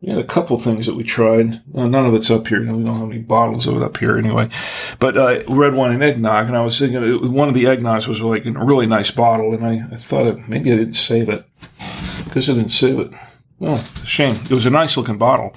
we 0.00 0.10
had 0.10 0.18
a 0.18 0.24
couple 0.24 0.58
things 0.58 0.86
that 0.86 0.94
we 0.94 1.04
tried. 1.04 1.62
Uh, 1.74 1.86
none 1.86 2.04
of 2.06 2.14
it's 2.14 2.30
up 2.30 2.46
here. 2.46 2.60
We 2.60 2.84
don't 2.84 3.00
have 3.00 3.10
any 3.10 3.20
bottles 3.20 3.66
of 3.66 3.76
it 3.76 3.82
up 3.82 3.96
here 3.96 4.18
anyway. 4.18 4.50
But 4.98 5.16
uh, 5.16 5.42
red 5.48 5.74
wine 5.74 5.92
and 5.92 6.02
eggnog, 6.02 6.48
and 6.48 6.56
I 6.56 6.62
was 6.62 6.78
thinking 6.78 7.02
it, 7.02 7.30
one 7.30 7.48
of 7.48 7.54
the 7.54 7.64
eggnogs 7.64 8.06
was 8.06 8.20
like 8.20 8.44
a 8.44 8.52
really 8.52 8.86
nice 8.86 9.10
bottle, 9.10 9.54
and 9.54 9.66
I, 9.66 9.94
I 9.94 9.96
thought 9.96 10.26
it, 10.26 10.48
maybe 10.48 10.72
I 10.72 10.76
didn't 10.76 10.94
save 10.94 11.30
it 11.30 11.46
because 12.24 12.50
I 12.50 12.54
didn't 12.54 12.70
save 12.70 12.98
it. 12.98 13.12
Oh, 13.60 13.82
shame. 14.04 14.34
It 14.34 14.50
was 14.50 14.66
a 14.66 14.70
nice 14.70 14.98
looking 14.98 15.16
bottle. 15.16 15.54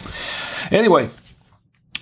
Anyway, 0.72 1.10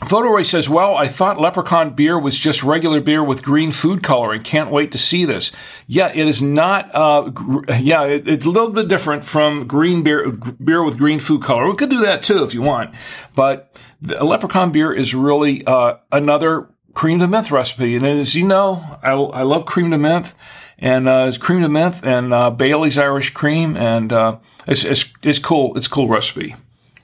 Photo 0.06 0.42
says, 0.44 0.70
Well, 0.70 0.96
I 0.96 1.08
thought 1.08 1.40
Leprechaun 1.40 1.92
beer 1.92 2.20
was 2.20 2.38
just 2.38 2.64
regular 2.64 3.02
beer 3.02 3.24
with 3.24 3.44
green 3.44 3.72
food 3.72 4.04
coloring. 4.04 4.44
Can't 4.44 4.70
wait 4.70 4.92
to 4.92 4.98
see 4.98 5.26
this. 5.26 5.52
Yeah, 5.88 6.12
it 6.14 6.28
is 6.28 6.42
not, 6.42 6.94
uh, 6.94 7.30
gr- 7.30 7.66
yeah, 7.80 8.04
it, 8.04 8.28
it's 8.28 8.46
a 8.46 8.50
little 8.50 8.72
bit 8.72 8.88
different 8.88 9.24
from 9.24 9.66
green 9.66 10.04
beer, 10.04 10.32
beer 10.32 10.84
with 10.84 10.98
green 10.98 11.20
food 11.20 11.42
color. 11.42 11.68
We 11.68 11.76
could 11.76 11.90
do 11.90 12.02
that 12.02 12.22
too 12.22 12.44
if 12.44 12.54
you 12.54 12.62
want. 12.62 12.94
But 13.34 13.76
the 14.00 14.24
Leprechaun 14.24 14.72
beer 14.72 14.94
is 14.94 15.16
really, 15.16 15.66
uh, 15.66 15.96
another 16.12 16.70
crème 16.94 17.20
de 17.20 17.28
menthe 17.28 17.52
recipe. 17.52 17.96
And 17.96 18.06
as 18.06 18.36
you 18.36 18.46
know, 18.46 19.00
I, 19.02 19.14
I 19.14 19.42
love 19.42 19.66
crème 19.66 19.90
de 19.90 19.98
menthe 19.98 20.34
and, 20.78 21.10
uh, 21.10 21.26
it's 21.28 21.40
crème 21.40 21.64
de 21.64 21.70
menthe 21.70 22.06
and, 22.06 22.34
uh, 22.34 22.52
Bailey's 22.52 23.00
Irish 23.00 23.32
cream. 23.32 23.76
And, 23.76 24.14
uh, 24.14 24.38
it's, 24.68 24.84
it's, 24.84 25.12
it's 25.24 25.40
cool. 25.40 25.76
It's 25.76 25.88
cool 25.88 26.08
recipe. 26.08 26.56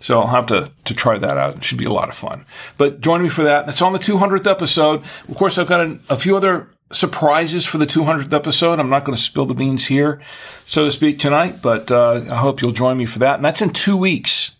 So 0.03 0.19
I'll 0.19 0.27
have 0.27 0.47
to, 0.47 0.69
to 0.83 0.93
try 0.93 1.17
that 1.17 1.37
out. 1.37 1.55
It 1.55 1.63
should 1.63 1.77
be 1.77 1.85
a 1.85 1.93
lot 1.93 2.09
of 2.09 2.15
fun. 2.15 2.45
But 2.77 2.99
join 2.99 3.23
me 3.23 3.29
for 3.29 3.43
that. 3.43 3.65
That's 3.65 3.81
on 3.81 3.93
the 3.93 3.99
200th 3.99 4.45
episode. 4.51 5.01
Of 5.29 5.37
course, 5.37 5.57
I've 5.57 5.69
got 5.69 5.79
a, 5.79 5.97
a 6.09 6.17
few 6.17 6.35
other 6.35 6.67
surprises 6.91 7.65
for 7.65 7.77
the 7.77 7.87
200th 7.87 8.33
episode. 8.33 8.81
I'm 8.81 8.89
not 8.89 9.05
going 9.05 9.15
to 9.15 9.21
spill 9.21 9.45
the 9.45 9.53
beans 9.53 9.85
here, 9.85 10.19
so 10.65 10.83
to 10.83 10.91
speak, 10.91 11.19
tonight, 11.19 11.59
but 11.63 11.89
uh, 11.89 12.21
I 12.29 12.35
hope 12.35 12.61
you'll 12.61 12.73
join 12.73 12.97
me 12.97 13.05
for 13.05 13.19
that. 13.19 13.35
And 13.35 13.45
that's 13.45 13.61
in 13.61 13.69
two 13.69 13.95
weeks, 13.95 14.57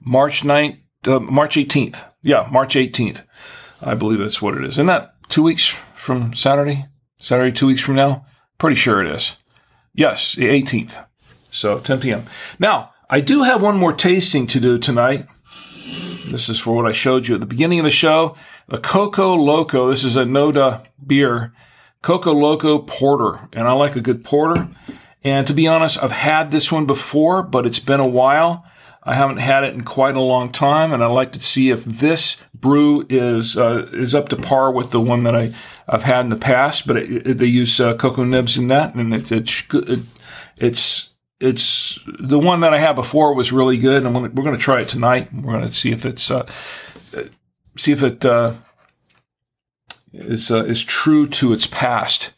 March 0.00 0.44
9th, 0.44 0.78
uh, 1.06 1.20
March 1.20 1.56
18th. 1.56 2.02
Yeah, 2.22 2.48
March 2.50 2.74
18th. 2.74 3.26
I 3.82 3.92
believe 3.92 4.20
that's 4.20 4.40
what 4.40 4.56
it 4.56 4.64
is. 4.64 4.70
Isn't 4.70 4.86
that 4.86 5.12
two 5.28 5.42
weeks 5.42 5.74
from 5.94 6.32
Saturday? 6.32 6.86
Saturday, 7.18 7.52
two 7.52 7.66
weeks 7.66 7.82
from 7.82 7.96
now? 7.96 8.24
Pretty 8.56 8.76
sure 8.76 9.04
it 9.04 9.14
is. 9.14 9.36
Yes, 9.92 10.32
the 10.32 10.46
18th. 10.46 11.04
So 11.50 11.80
10 11.80 12.00
p.m. 12.00 12.22
Now, 12.58 12.94
I 13.12 13.20
do 13.20 13.42
have 13.42 13.60
one 13.60 13.76
more 13.76 13.92
tasting 13.92 14.46
to 14.46 14.60
do 14.60 14.78
tonight. 14.78 15.26
This 16.28 16.48
is 16.48 16.60
for 16.60 16.76
what 16.76 16.86
I 16.86 16.92
showed 16.92 17.26
you 17.26 17.34
at 17.34 17.40
the 17.40 17.46
beginning 17.46 17.80
of 17.80 17.84
the 17.84 17.90
show. 17.90 18.36
A 18.68 18.78
Coco 18.78 19.34
Loco. 19.34 19.90
This 19.90 20.04
is 20.04 20.14
a 20.14 20.22
Noda 20.22 20.84
beer. 21.04 21.52
Coco 22.02 22.32
Loco 22.32 22.78
Porter. 22.78 23.48
And 23.52 23.66
I 23.66 23.72
like 23.72 23.96
a 23.96 24.00
good 24.00 24.24
porter. 24.24 24.68
And 25.24 25.44
to 25.48 25.52
be 25.52 25.66
honest, 25.66 26.00
I've 26.00 26.12
had 26.12 26.52
this 26.52 26.70
one 26.70 26.86
before, 26.86 27.42
but 27.42 27.66
it's 27.66 27.80
been 27.80 27.98
a 27.98 28.08
while. 28.08 28.64
I 29.02 29.14
haven't 29.14 29.38
had 29.38 29.64
it 29.64 29.74
in 29.74 29.82
quite 29.82 30.14
a 30.14 30.20
long 30.20 30.52
time, 30.52 30.92
and 30.92 31.02
I'd 31.02 31.10
like 31.10 31.32
to 31.32 31.40
see 31.40 31.70
if 31.70 31.84
this 31.84 32.40
brew 32.54 33.06
is 33.08 33.56
uh, 33.56 33.88
is 33.92 34.14
up 34.14 34.28
to 34.28 34.36
par 34.36 34.70
with 34.70 34.92
the 34.92 35.00
one 35.00 35.24
that 35.24 35.34
I 35.34 35.52
I've 35.88 36.02
had 36.02 36.20
in 36.20 36.28
the 36.28 36.36
past. 36.36 36.86
But 36.86 36.98
it, 36.98 37.26
it, 37.26 37.38
they 37.38 37.46
use 37.46 37.80
uh, 37.80 37.96
cocoa 37.96 38.24
nibs 38.24 38.56
in 38.56 38.68
that, 38.68 38.94
and 38.94 39.14
it's 39.14 39.32
it, 39.32 40.00
it's 40.58 41.09
it's 41.40 41.98
the 42.18 42.38
one 42.38 42.60
that 42.60 42.74
I 42.74 42.78
had 42.78 42.94
before 42.94 43.34
was 43.34 43.50
really 43.52 43.78
good, 43.78 44.04
and 44.04 44.14
we're 44.14 44.28
going 44.28 44.54
to 44.54 44.60
try 44.60 44.82
it 44.82 44.88
tonight. 44.88 45.32
We're 45.32 45.52
going 45.52 45.66
to 45.66 45.72
see 45.72 45.90
if 45.90 46.04
it's 46.04 46.30
uh, 46.30 46.46
see 47.76 47.92
if 47.92 48.02
it 48.02 48.24
uh, 48.26 48.54
is 50.12 50.50
uh, 50.50 50.64
is 50.64 50.84
true 50.84 51.26
to 51.28 51.52
its 51.52 51.66
past. 51.66 52.32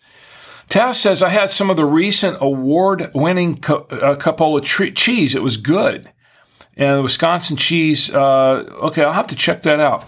Taz 0.69 0.95
says 0.95 1.23
I 1.23 1.29
had 1.31 1.51
some 1.51 1.69
of 1.69 1.77
the 1.77 1.85
recent 1.85 2.39
award-winning 2.41 3.59
co- 3.59 3.87
uh, 3.91 4.61
tre- 4.61 4.93
cheese. 4.93 5.35
It 5.35 5.43
was 5.43 5.57
good, 5.57 6.11
and 6.77 6.99
the 6.99 7.03
Wisconsin 7.03 7.57
cheese. 7.57 8.09
Uh, 8.09 8.65
okay, 8.83 9.03
I'll 9.03 9.13
have 9.13 9.27
to 9.27 9.37
check 9.37 9.63
that 9.63 9.81
out. 9.81 10.05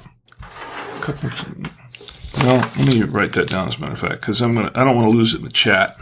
Well, 2.42 2.58
let 2.78 2.86
me 2.86 3.02
write 3.02 3.32
that 3.34 3.48
down 3.48 3.68
as 3.68 3.76
a 3.76 3.80
matter 3.80 3.92
of 3.92 3.98
fact, 3.98 4.20
because 4.20 4.40
I'm 4.40 4.54
gonna. 4.54 4.70
I 4.74 4.84
don't 4.84 4.96
want 4.96 5.10
to 5.10 5.16
lose 5.16 5.34
it 5.34 5.38
in 5.38 5.44
the 5.44 5.50
chat. 5.50 5.98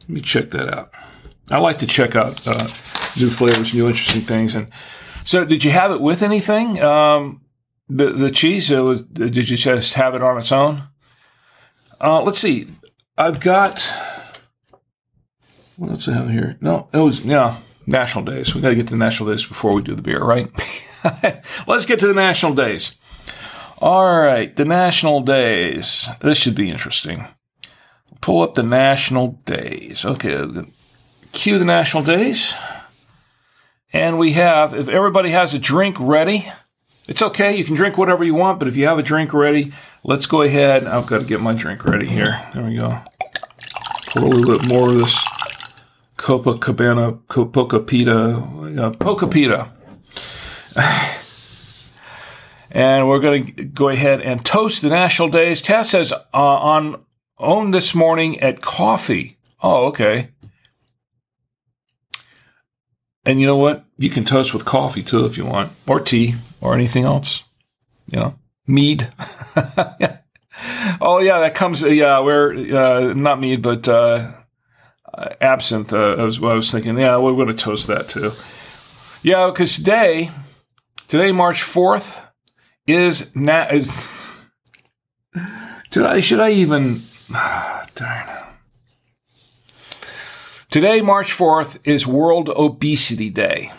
Let 0.00 0.08
me 0.08 0.20
check 0.20 0.50
that 0.50 0.74
out. 0.74 0.90
I 1.50 1.58
like 1.58 1.78
to 1.78 1.86
check 1.86 2.14
out 2.16 2.46
uh, 2.46 2.68
new 3.18 3.30
flavors, 3.30 3.74
new 3.74 3.88
interesting 3.88 4.22
things. 4.22 4.54
And 4.54 4.68
so, 5.24 5.44
did 5.44 5.64
you 5.64 5.70
have 5.70 5.90
it 5.90 6.00
with 6.00 6.22
anything? 6.22 6.82
Um, 6.82 7.42
the 7.88 8.10
the 8.10 8.30
cheese? 8.30 8.70
Was, 8.70 9.02
did 9.02 9.36
you 9.48 9.56
just 9.56 9.94
have 9.94 10.14
it 10.14 10.22
on 10.22 10.38
its 10.38 10.52
own? 10.52 10.84
Uh, 12.00 12.22
let's 12.22 12.40
see. 12.40 12.68
I've 13.18 13.40
got 13.40 13.80
what 15.80 15.90
else 15.90 16.08
I 16.08 16.12
have 16.12 16.28
here? 16.28 16.58
No, 16.60 16.88
it 16.92 16.98
was 16.98 17.24
yeah. 17.24 17.56
National 17.86 18.24
Days. 18.24 18.54
We 18.54 18.60
got 18.60 18.68
to 18.68 18.74
get 18.74 18.86
to 18.88 18.94
the 18.94 18.98
National 18.98 19.30
Days 19.30 19.46
before 19.46 19.74
we 19.74 19.82
do 19.82 19.94
the 19.94 20.02
beer, 20.02 20.22
right? 20.22 20.50
Let's 21.66 21.86
get 21.86 21.98
to 22.00 22.06
the 22.06 22.14
National 22.14 22.54
Days. 22.54 22.94
All 23.78 24.18
right, 24.18 24.54
the 24.54 24.66
National 24.66 25.20
Days. 25.22 26.08
This 26.20 26.36
should 26.36 26.54
be 26.54 26.70
interesting. 26.70 27.26
Pull 28.20 28.42
up 28.42 28.54
the 28.54 28.62
National 28.62 29.40
Days. 29.46 30.04
Okay, 30.04 30.46
cue 31.32 31.58
the 31.58 31.64
national 31.64 32.02
days. 32.02 32.54
And 33.92 34.18
we 34.18 34.32
have, 34.32 34.74
if 34.74 34.88
everybody 34.88 35.30
has 35.30 35.54
a 35.54 35.58
drink 35.58 35.96
ready, 35.98 36.50
it's 37.08 37.22
okay. 37.22 37.56
You 37.56 37.64
can 37.64 37.74
drink 37.74 37.98
whatever 37.98 38.22
you 38.22 38.34
want, 38.34 38.58
but 38.58 38.68
if 38.68 38.76
you 38.76 38.86
have 38.86 38.98
a 38.98 39.02
drink 39.02 39.34
ready, 39.34 39.72
let's 40.04 40.26
go 40.26 40.42
ahead. 40.42 40.84
I've 40.84 41.06
got 41.06 41.22
to 41.22 41.26
get 41.26 41.40
my 41.40 41.54
drink 41.54 41.84
ready 41.84 42.06
here. 42.06 42.40
There 42.54 42.64
we 42.64 42.76
go. 42.76 43.00
Pour 44.06 44.22
a 44.22 44.26
little 44.26 44.58
bit 44.58 44.68
more 44.68 44.88
of 44.88 44.98
this 44.98 45.18
Copa 46.16 46.56
Cabana, 46.58 47.12
Copacabana, 47.28 48.96
Pocapita, 48.96 49.68
uh, 49.68 49.70
Pocapita. 49.70 49.70
and 52.70 53.08
we're 53.08 53.18
going 53.18 53.56
to 53.56 53.64
go 53.64 53.88
ahead 53.88 54.20
and 54.20 54.44
toast 54.44 54.82
the 54.82 54.88
national 54.88 55.28
days. 55.28 55.60
Tess 55.62 55.90
says 55.90 56.12
uh, 56.12 56.18
on 56.32 57.04
own 57.38 57.70
this 57.72 57.94
morning 57.94 58.38
at 58.40 58.60
coffee 58.60 59.38
Oh, 59.62 59.86
okay. 59.86 60.30
And 63.30 63.40
you 63.40 63.46
know 63.46 63.56
what? 63.56 63.84
You 63.96 64.10
can 64.10 64.24
toast 64.24 64.52
with 64.52 64.64
coffee 64.64 65.04
too 65.04 65.24
if 65.24 65.36
you 65.36 65.46
want, 65.46 65.70
or 65.86 66.00
tea, 66.00 66.34
or 66.60 66.74
anything 66.74 67.04
else. 67.04 67.44
You 68.08 68.18
know, 68.18 68.34
mead. 68.66 69.12
oh 71.00 71.20
yeah, 71.20 71.38
that 71.38 71.54
comes. 71.54 71.80
Yeah, 71.82 72.18
we're 72.18 72.74
uh, 72.76 73.14
not 73.14 73.38
mead, 73.38 73.62
but 73.62 73.86
uh, 73.86 74.32
absinthe. 75.40 75.92
Uh, 75.92 76.14
I 76.14 76.24
was, 76.24 76.42
I 76.42 76.54
was 76.54 76.72
thinking. 76.72 76.98
Yeah, 76.98 77.18
we're 77.18 77.36
going 77.36 77.46
to 77.46 77.54
toast 77.54 77.86
that 77.86 78.08
too. 78.08 78.32
Yeah, 79.22 79.46
because 79.46 79.76
today, 79.76 80.32
today 81.06 81.30
March 81.30 81.62
fourth, 81.62 82.20
is 82.88 83.30
na- 83.36 83.68
is, 83.70 84.10
Did 85.92 86.04
I? 86.04 86.18
Should 86.18 86.40
I 86.40 86.50
even? 86.50 87.02
Ah, 87.32 87.86
darn. 87.94 88.39
Today, 90.70 91.00
March 91.00 91.32
4th, 91.36 91.80
is 91.82 92.06
World 92.06 92.48
Obesity 92.50 93.28
Day. 93.28 93.72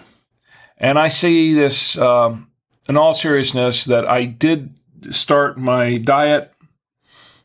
And 0.77 0.99
I 0.99 1.07
say 1.07 1.53
this 1.53 1.97
um, 1.97 2.51
in 2.89 2.97
all 2.97 3.13
seriousness 3.13 3.85
that 3.85 4.05
I 4.05 4.25
did 4.25 4.75
start 5.09 5.57
my 5.57 5.95
diet 5.95 6.51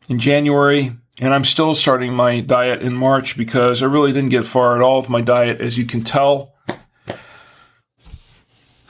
in 0.08 0.18
January, 0.18 0.96
and 1.20 1.32
I'm 1.32 1.44
still 1.44 1.76
starting 1.76 2.12
my 2.12 2.40
diet 2.40 2.82
in 2.82 2.96
March 2.96 3.36
because 3.36 3.84
I 3.84 3.86
really 3.86 4.12
didn't 4.12 4.30
get 4.30 4.44
far 4.44 4.74
at 4.74 4.82
all 4.82 5.00
with 5.00 5.08
my 5.08 5.20
diet, 5.20 5.60
as 5.60 5.78
you 5.78 5.86
can 5.86 6.02
tell. 6.02 6.52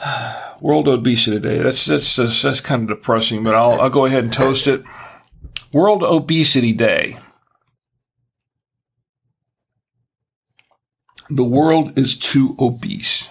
World 0.63 0.89
Obesity 0.89 1.39
Day. 1.39 1.59
That's 1.59 1.85
that's 1.85 2.17
that's, 2.17 2.41
that's 2.41 2.61
kind 2.63 2.81
of 2.85 2.89
depressing, 2.97 3.45
but 3.45 3.55
I'll 3.55 3.79
I'll 3.79 3.91
go 3.91 4.07
ahead 4.07 4.25
and 4.25 4.33
toast 4.33 4.67
it. 4.67 4.83
World 5.71 6.03
Obesity 6.03 6.73
Day. 6.73 7.19
The 11.29 11.45
world 11.45 11.99
is 11.99 12.16
too 12.16 12.57
obese. 12.59 13.29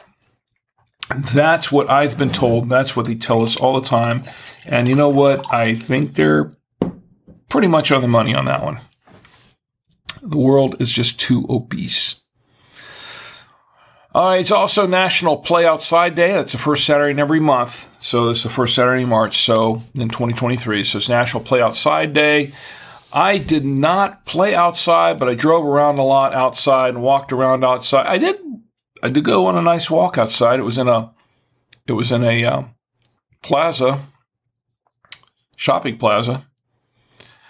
That's 1.15 1.71
what 1.71 1.89
I've 1.89 2.17
been 2.17 2.31
told. 2.31 2.69
That's 2.69 2.95
what 2.95 3.05
they 3.05 3.15
tell 3.15 3.43
us 3.43 3.55
all 3.55 3.79
the 3.79 3.87
time. 3.87 4.23
And 4.65 4.87
you 4.87 4.95
know 4.95 5.09
what? 5.09 5.53
I 5.53 5.75
think 5.75 6.15
they're 6.15 6.51
pretty 7.49 7.67
much 7.67 7.91
on 7.91 8.01
the 8.01 8.07
money 8.07 8.33
on 8.33 8.45
that 8.45 8.63
one. 8.63 8.79
The 10.21 10.37
world 10.37 10.81
is 10.81 10.91
just 10.91 11.19
too 11.19 11.45
obese. 11.49 12.21
Uh, 14.15 14.37
it's 14.39 14.51
also 14.51 14.87
National 14.87 15.37
Play 15.37 15.65
Outside 15.65 16.15
Day. 16.15 16.31
That's 16.31 16.53
the 16.53 16.57
first 16.57 16.85
Saturday 16.85 17.11
in 17.11 17.19
every 17.19 17.41
month. 17.41 17.89
So 18.01 18.29
it's 18.29 18.43
the 18.43 18.49
first 18.49 18.73
Saturday 18.73 19.03
in 19.03 19.09
March. 19.09 19.43
So 19.43 19.83
in 19.93 20.07
2023. 20.07 20.85
So 20.85 20.97
it's 20.97 21.09
National 21.09 21.43
Play 21.43 21.61
Outside 21.61 22.13
Day. 22.13 22.53
I 23.15 23.37
did 23.37 23.63
not 23.63 24.25
play 24.25 24.53
outside, 24.53 25.17
but 25.17 25.29
I 25.29 25.35
drove 25.35 25.65
around 25.65 25.97
a 25.97 26.03
lot 26.03 26.33
outside 26.33 26.89
and 26.89 27.01
walked 27.01 27.31
around 27.31 27.63
outside. 27.63 28.05
I 28.07 28.17
did. 28.17 28.37
I 29.01 29.07
did 29.07 29.23
go 29.23 29.45
on 29.45 29.57
a 29.57 29.61
nice 29.61 29.89
walk 29.89 30.17
outside. 30.17 30.59
It 30.59 30.63
was 30.63 30.77
in 30.77 30.89
a. 30.89 31.13
It 31.87 31.93
was 31.93 32.11
in 32.11 32.25
a 32.25 32.43
um, 32.43 32.75
plaza, 33.41 34.01
shopping 35.55 35.97
plaza. 35.97 36.45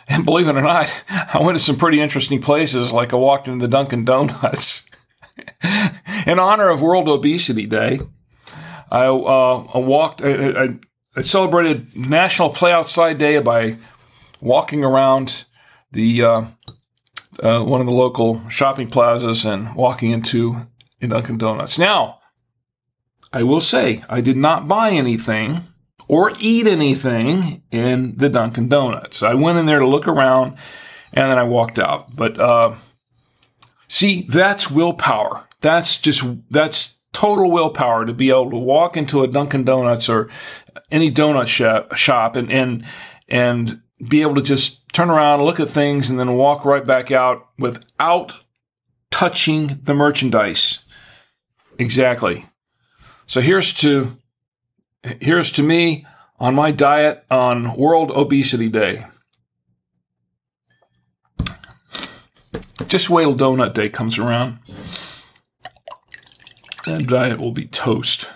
And 0.07 0.23
believe 0.23 0.47
it 0.47 0.55
or 0.55 0.61
not, 0.61 0.93
I 1.09 1.39
went 1.41 1.57
to 1.57 1.63
some 1.63 1.77
pretty 1.77 1.99
interesting 1.99 2.39
places. 2.39 2.93
Like 2.93 3.11
I 3.11 3.15
walked 3.15 3.47
into 3.47 3.65
the 3.65 3.71
Dunkin' 3.71 4.05
Donuts 4.05 4.85
in 6.27 6.37
honor 6.37 6.69
of 6.69 6.83
World 6.83 7.09
Obesity 7.09 7.65
Day. 7.65 8.01
I, 8.91 9.05
uh, 9.07 9.67
I 9.73 9.77
walked. 9.79 10.21
I, 10.21 10.65
I, 10.65 10.75
I 11.15 11.21
celebrated 11.21 11.95
National 11.95 12.51
Play 12.51 12.71
Outside 12.71 13.17
Day 13.17 13.39
by 13.39 13.77
walking 14.41 14.83
around 14.83 15.45
the 15.95 16.21
uh, 16.21 16.45
uh, 17.41 17.61
one 17.61 17.81
of 17.81 17.87
the 17.87 17.93
local 17.93 18.47
shopping 18.49 18.89
plazas 18.89 19.45
and 19.45 19.73
walking 19.75 20.11
into 20.11 20.67
a 21.01 21.07
Dunkin' 21.07 21.37
Donuts. 21.37 21.79
Now, 21.79 22.19
I 23.33 23.43
will 23.43 23.61
say 23.61 24.03
I 24.07 24.21
did 24.21 24.37
not 24.37 24.67
buy 24.67 24.91
anything 24.91 25.63
or 26.07 26.31
eat 26.39 26.67
anything 26.67 27.63
in 27.71 28.15
the 28.17 28.29
Dunkin' 28.29 28.69
Donuts. 28.69 29.23
I 29.23 29.33
went 29.33 29.57
in 29.57 29.65
there 29.65 29.79
to 29.79 29.87
look 29.87 30.07
around 30.07 30.57
and 31.11 31.31
then 31.31 31.39
I 31.39 31.43
walked 31.43 31.79
out. 31.79 32.15
But 32.15 32.39
uh, 32.39 32.75
see, 33.87 34.23
that's 34.23 34.69
willpower. 34.69 35.47
That's 35.61 35.97
just 35.97 36.23
that's 36.51 36.93
total 37.13 37.49
willpower 37.49 38.05
to 38.05 38.13
be 38.13 38.29
able 38.29 38.51
to 38.51 38.57
walk 38.57 38.97
into 38.97 39.23
a 39.23 39.27
Dunkin' 39.27 39.63
Donuts 39.63 40.09
or 40.09 40.29
any 40.91 41.11
donut 41.11 41.47
shop, 41.47 41.95
shop 41.95 42.35
and 42.35 42.51
and 42.51 42.85
and 43.27 43.81
be 44.07 44.21
able 44.21 44.35
to 44.35 44.41
just 44.41 44.84
turn 44.95 45.09
around, 45.09 45.43
look 45.43 45.59
at 45.59 45.69
things, 45.69 46.09
and 46.09 46.17
then 46.17 46.35
walk 46.35 46.63
right 46.63 46.85
back 46.85 47.11
out 47.11 47.49
without 47.59 48.33
touching 49.11 49.79
the 49.83 49.93
merchandise. 49.93 50.79
Exactly. 51.77 52.45
So 53.27 53.41
here's 53.41 53.73
to 53.75 54.15
here's 55.19 55.51
to 55.51 55.63
me 55.63 56.07
on 56.39 56.55
my 56.55 56.71
diet 56.71 57.25
on 57.29 57.75
World 57.75 58.11
Obesity 58.11 58.69
Day. 58.69 59.05
Just 62.87 63.09
wait 63.09 63.23
till 63.23 63.35
Donut 63.35 63.73
Day 63.73 63.89
comes 63.89 64.17
around. 64.17 64.59
That 66.85 67.07
diet 67.07 67.39
will 67.39 67.51
be 67.51 67.65
toast. 67.65 68.29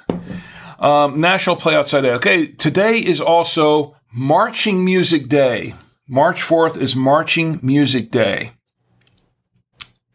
Um, 0.79 1.17
National 1.17 1.55
Play 1.55 1.75
Outside 1.75 2.01
Day. 2.01 2.11
Okay, 2.11 2.47
today 2.47 2.99
is 2.99 3.21
also 3.21 3.95
Marching 4.11 4.83
Music 4.83 5.29
Day. 5.29 5.75
March 6.11 6.41
4th 6.41 6.75
is 6.75 6.95
Marching 6.95 7.59
Music 7.61 8.09
Day. 8.09 8.53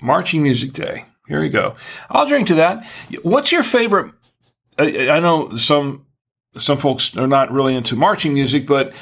Marching 0.03 0.43
Music 0.43 0.73
Day. 0.73 1.05
Here 1.29 1.41
we 1.41 1.49
go. 1.49 1.77
I'll 2.11 2.27
drink 2.27 2.49
to 2.49 2.55
that. 2.57 2.85
What's 3.23 3.53
your 3.53 3.63
favorite? 3.63 4.13
I, 4.77 5.21
know 5.21 5.55
some 5.57 6.05
some 6.59 6.79
folks 6.79 7.17
are 7.17 7.29
not 7.29 7.53
really 7.53 7.77
into 7.77 7.95
marching 7.95 8.35
music, 8.35 8.67
but 8.67 8.93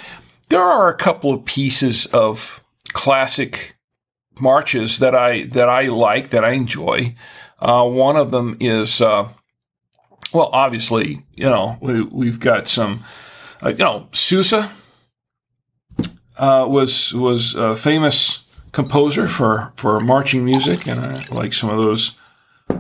there 0.51 0.61
are 0.61 0.91
a 0.91 0.95
couple 0.95 1.33
of 1.33 1.47
pieces 1.47 2.05
of 2.07 2.63
classic 2.93 3.79
marches 4.39 4.99
that 4.99 5.15
I 5.15 5.45
that 5.45 5.71
I 5.71 5.85
like 5.85 6.29
that 6.29 6.45
I 6.45 6.51
enjoy. 6.51 7.15
Uh, 7.59 7.89
one 7.89 8.17
of 8.17 8.33
them 8.33 8.59
is 8.61 9.01
uh, 9.01 9.29
well, 10.35 10.51
obviously, 10.53 11.25
you 11.35 11.49
know 11.49 11.79
we, 11.81 12.03
we've 12.03 12.39
got 12.39 12.69
some, 12.69 13.03
uh, 13.63 13.71
you 13.71 13.79
know, 13.79 14.09
Sousa 14.13 14.71
uh, 16.39 16.67
was 16.69 17.13
was 17.15 17.55
a 17.55 17.77
famous 17.77 18.45
composer 18.73 19.29
for 19.29 19.73
for 19.77 20.01
marching 20.01 20.45
music, 20.45 20.87
and 20.87 21.01
I 21.01 21.23
like 21.31 21.53
some 21.53 21.71
of 21.71 21.77
those 21.77 22.17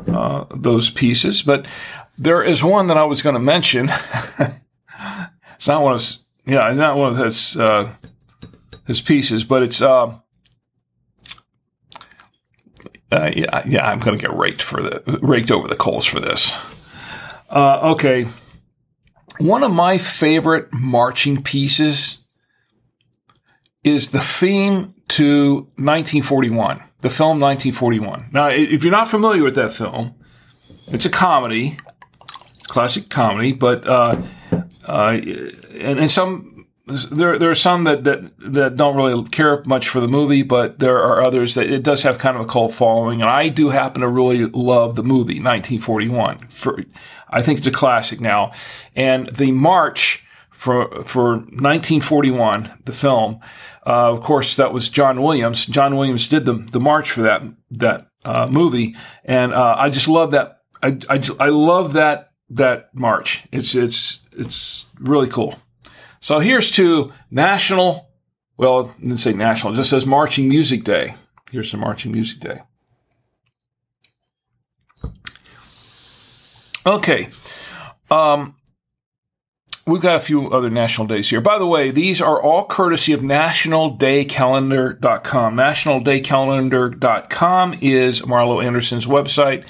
uh, 0.08 0.44
those 0.54 0.90
pieces. 0.90 1.42
But 1.42 1.66
there 2.18 2.42
is 2.42 2.64
one 2.64 2.86
that 2.88 2.96
I 2.96 3.04
was 3.04 3.22
going 3.22 3.34
to 3.34 3.40
mention. 3.40 3.90
it's 5.54 5.68
not 5.68 5.82
one 5.82 5.94
of 5.94 6.00
his, 6.00 6.18
yeah, 6.46 6.68
it's 6.68 6.78
not 6.78 6.96
one 6.96 7.12
of 7.12 7.18
his 7.18 7.56
uh, 7.56 7.92
his 8.86 9.00
pieces, 9.00 9.44
but 9.44 9.62
it's. 9.62 9.80
Uh, 9.80 10.18
uh, 13.10 13.30
yeah, 13.36 13.62
yeah, 13.66 13.86
I'm 13.86 14.00
going 14.00 14.16
to 14.18 14.22
get 14.22 14.34
raked 14.34 14.62
for 14.62 14.82
the 14.82 15.18
raked 15.20 15.50
over 15.50 15.68
the 15.68 15.76
coals 15.76 16.06
for 16.06 16.18
this. 16.18 16.56
Uh, 17.50 17.92
okay, 17.92 18.26
one 19.38 19.62
of 19.62 19.70
my 19.70 19.98
favorite 19.98 20.72
marching 20.72 21.42
pieces 21.42 22.21
is 23.84 24.10
the 24.10 24.20
theme 24.20 24.94
to 25.08 25.54
1941, 25.76 26.82
the 27.00 27.10
film 27.10 27.40
1941. 27.40 28.30
Now, 28.32 28.48
if 28.48 28.82
you're 28.82 28.92
not 28.92 29.08
familiar 29.08 29.42
with 29.42 29.56
that 29.56 29.72
film, 29.72 30.14
it's 30.88 31.04
a 31.04 31.10
comedy, 31.10 31.76
classic 32.64 33.08
comedy, 33.08 33.52
but 33.52 33.86
uh, 33.86 34.20
uh, 34.86 35.18
and, 35.72 36.00
and 36.00 36.10
some 36.10 36.66
there 36.86 37.38
there 37.38 37.50
are 37.50 37.54
some 37.54 37.84
that, 37.84 38.04
that 38.04 38.30
that 38.38 38.76
don't 38.76 38.96
really 38.96 39.28
care 39.28 39.62
much 39.64 39.88
for 39.88 40.00
the 40.00 40.08
movie, 40.08 40.42
but 40.42 40.78
there 40.78 40.98
are 40.98 41.22
others 41.22 41.54
that 41.54 41.70
it 41.70 41.82
does 41.82 42.02
have 42.02 42.18
kind 42.18 42.36
of 42.36 42.42
a 42.42 42.46
cult 42.46 42.72
following, 42.72 43.20
and 43.20 43.30
I 43.30 43.48
do 43.48 43.68
happen 43.70 44.00
to 44.02 44.08
really 44.08 44.46
love 44.46 44.96
the 44.96 45.02
movie 45.02 45.40
1941. 45.40 46.38
For 46.48 46.84
I 47.28 47.42
think 47.42 47.58
it's 47.58 47.68
a 47.68 47.72
classic 47.72 48.20
now, 48.20 48.52
and 48.94 49.28
the 49.34 49.52
march 49.52 50.24
for 50.62 51.02
for 51.02 51.38
1941, 51.38 52.72
the 52.84 52.92
film. 52.92 53.40
Uh, 53.84 54.12
of 54.12 54.22
course, 54.22 54.54
that 54.54 54.72
was 54.72 54.88
John 54.88 55.20
Williams. 55.20 55.66
John 55.66 55.96
Williams 55.96 56.28
did 56.28 56.44
the 56.44 56.54
the 56.54 56.78
march 56.78 57.10
for 57.10 57.22
that 57.22 57.42
that 57.72 58.06
uh, 58.24 58.46
movie, 58.48 58.94
and 59.24 59.52
uh, 59.52 59.74
I 59.76 59.90
just 59.90 60.06
love 60.06 60.30
that. 60.30 60.60
I, 60.80 60.98
I, 61.10 61.20
I 61.40 61.48
love 61.48 61.94
that 61.94 62.30
that 62.50 62.94
march. 62.94 63.44
It's 63.50 63.74
it's 63.74 64.20
it's 64.30 64.86
really 65.00 65.28
cool. 65.28 65.56
So 66.20 66.38
here's 66.38 66.70
to 66.72 67.12
National. 67.28 68.10
Well, 68.56 68.94
I 68.96 69.02
didn't 69.02 69.16
say 69.16 69.32
national. 69.32 69.72
It 69.72 69.76
just 69.76 69.90
says 69.90 70.06
Marching 70.06 70.48
Music 70.48 70.84
Day. 70.84 71.16
Here's 71.50 71.68
some 71.68 71.80
Marching 71.80 72.12
Music 72.12 72.38
Day. 72.38 72.62
Okay. 76.86 77.30
Um, 78.12 78.54
we've 79.86 80.02
got 80.02 80.16
a 80.16 80.20
few 80.20 80.50
other 80.50 80.70
national 80.70 81.06
days 81.06 81.30
here. 81.30 81.40
By 81.40 81.58
the 81.58 81.66
way, 81.66 81.90
these 81.90 82.20
are 82.20 82.38
all 82.40 82.66
courtesy 82.66 83.12
of 83.12 83.20
nationaldaycalendar.com. 83.20 85.56
Nationaldaycalendar.com 85.56 87.74
is 87.80 88.22
Marlo 88.22 88.64
Anderson's 88.64 89.06
website. 89.06 89.64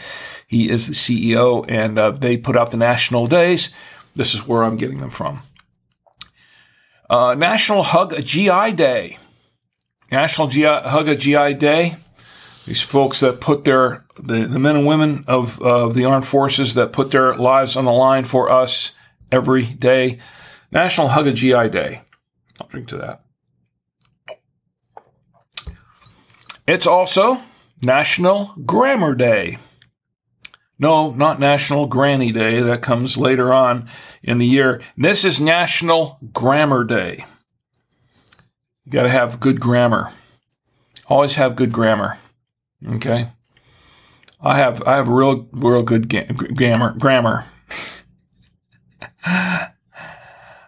He 0.47 0.69
is 0.69 0.87
the 0.87 0.93
CEO, 0.95 1.65
and 1.69 1.99
uh, 1.99 2.11
they 2.11 2.37
put 2.37 2.57
out 2.57 2.71
the 2.71 2.77
national 2.77 3.27
days. 3.27 3.71
This 4.15 4.35
is 4.35 4.47
where 4.47 4.63
I'm 4.63 4.77
getting 4.77 5.01
them 5.01 5.11
from. 5.11 5.43
Uh, 7.09 7.35
National 7.35 7.83
Hug 7.83 8.13
a 8.13 8.21
GI 8.23 8.73
Day. 8.73 9.19
National 10.11 10.49
GI, 10.49 10.65
Hug 10.65 11.09
a 11.09 11.17
GI 11.17 11.55
Day. 11.55 11.97
These 12.67 12.83
folks 12.83 13.21
that 13.21 13.41
put 13.41 13.65
their 13.65 14.05
the, 14.17 14.47
the 14.47 14.59
men 14.59 14.77
and 14.77 14.87
women 14.87 15.25
of 15.27 15.59
uh, 15.63 15.89
the 15.89 16.05
armed 16.05 16.29
forces 16.29 16.75
that 16.75 16.93
put 16.93 17.11
their 17.11 17.35
lives 17.35 17.75
on 17.77 17.85
the 17.85 17.93
line 17.93 18.25
for 18.25 18.53
us 18.53 18.93
every 19.33 19.65
day. 19.65 20.19
National 20.71 21.09
Hug 21.09 21.27
a 21.27 21.33
GI 21.33 21.71
Day. 21.71 22.03
I'll 22.61 22.69
drink 22.69 22.87
to 22.89 22.97
that. 22.99 23.23
It's 26.67 26.87
also 26.87 27.43
National 27.83 28.55
Grammar 28.65 29.15
Day. 29.15 29.59
No, 30.79 31.11
not 31.13 31.41
National 31.41 31.87
Granny 31.87 32.33
Day. 32.33 32.61
That 32.61 32.83
comes 32.83 33.17
later 33.17 33.53
on 33.53 33.89
in 34.23 34.39
the 34.39 34.47
year. 34.47 34.81
This 34.97 35.25
is 35.25 35.41
National 35.41 36.19
Grammar 36.33 36.85
Day. 36.85 37.25
You 38.85 38.93
got 38.93 39.03
to 39.03 39.09
have 39.09 39.41
good 39.41 39.61
grammar. 39.61 40.13
Always 41.07 41.35
have 41.35 41.57
good 41.57 41.73
grammar. 41.73 42.19
Okay. 42.95 43.29
I 44.41 44.57
have 44.57 44.83
I 44.83 44.97
have 44.97 45.09
real 45.09 45.49
real 45.53 45.83
good 45.83 46.09
ga- 46.09 46.27
grammar 46.33 46.95
grammar. 46.99 47.45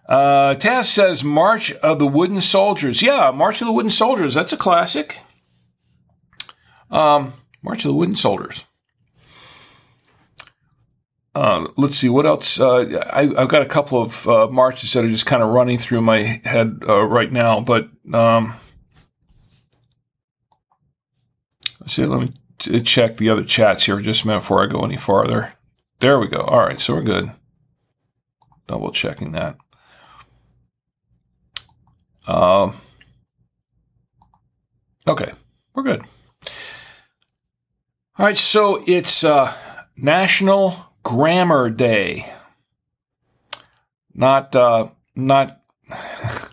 Uh, 0.07 0.55
Taz 0.57 0.85
says 0.85 1.25
March 1.25 1.73
of 1.73 1.99
the 1.99 2.07
Wooden 2.07 2.43
Soldiers. 2.43 3.01
Yeah, 3.01 3.31
March 3.35 3.63
of 3.63 3.67
the 3.67 3.73
Wooden 3.73 3.91
Soldiers. 3.91 4.35
That's 4.35 4.53
a 4.53 4.57
classic. 4.57 5.19
Um, 6.91 7.33
March 7.63 7.85
of 7.85 7.89
the 7.89 7.95
Wooden 7.95 8.17
Soldiers. 8.17 8.65
Uh, 11.35 11.67
let's 11.77 11.97
see 11.97 12.09
what 12.09 12.27
else. 12.27 12.61
Uh, 12.61 13.03
I, 13.13 13.27
have 13.41 13.49
got 13.49 13.63
a 13.63 13.67
couple 13.67 14.01
of 14.01 14.29
uh, 14.29 14.47
marches 14.47 14.93
that 14.93 15.05
are 15.05 15.09
just 15.09 15.27
kind 15.27 15.43
of 15.43 15.49
running 15.49 15.79
through 15.79 16.01
my 16.01 16.41
head 16.45 16.83
uh, 16.87 17.05
right 17.05 17.33
now, 17.33 17.61
but 17.61 17.89
um, 18.13 18.55
let's 21.81 21.95
see. 21.95 22.05
Let 22.05 22.21
me 22.21 22.81
check 22.83 23.17
the 23.17 23.31
other 23.31 23.43
chats 23.43 23.87
here 23.87 23.99
just 24.01 24.23
a 24.23 24.27
minute 24.29 24.41
before 24.41 24.63
I 24.63 24.67
go 24.67 24.85
any 24.85 24.97
farther. 24.97 25.55
There 25.99 26.21
we 26.21 26.29
go. 26.29 26.43
All 26.43 26.61
right, 26.61 26.79
so 26.79 26.95
we're 26.95 27.03
good. 27.03 27.33
Double 28.67 28.91
checking 28.91 29.33
that. 29.33 29.57
Um, 32.27 32.77
okay, 35.07 35.33
we're 35.75 35.83
good. 35.83 36.03
All 38.17 38.27
right, 38.27 38.39
so 38.39 38.83
it's 38.87 39.25
uh, 39.25 39.53
National 39.97 40.93
Grammar 41.03 41.69
Day. 41.69 42.33
Not, 44.15 44.55
uh, 44.55 44.89
not, 45.17 45.61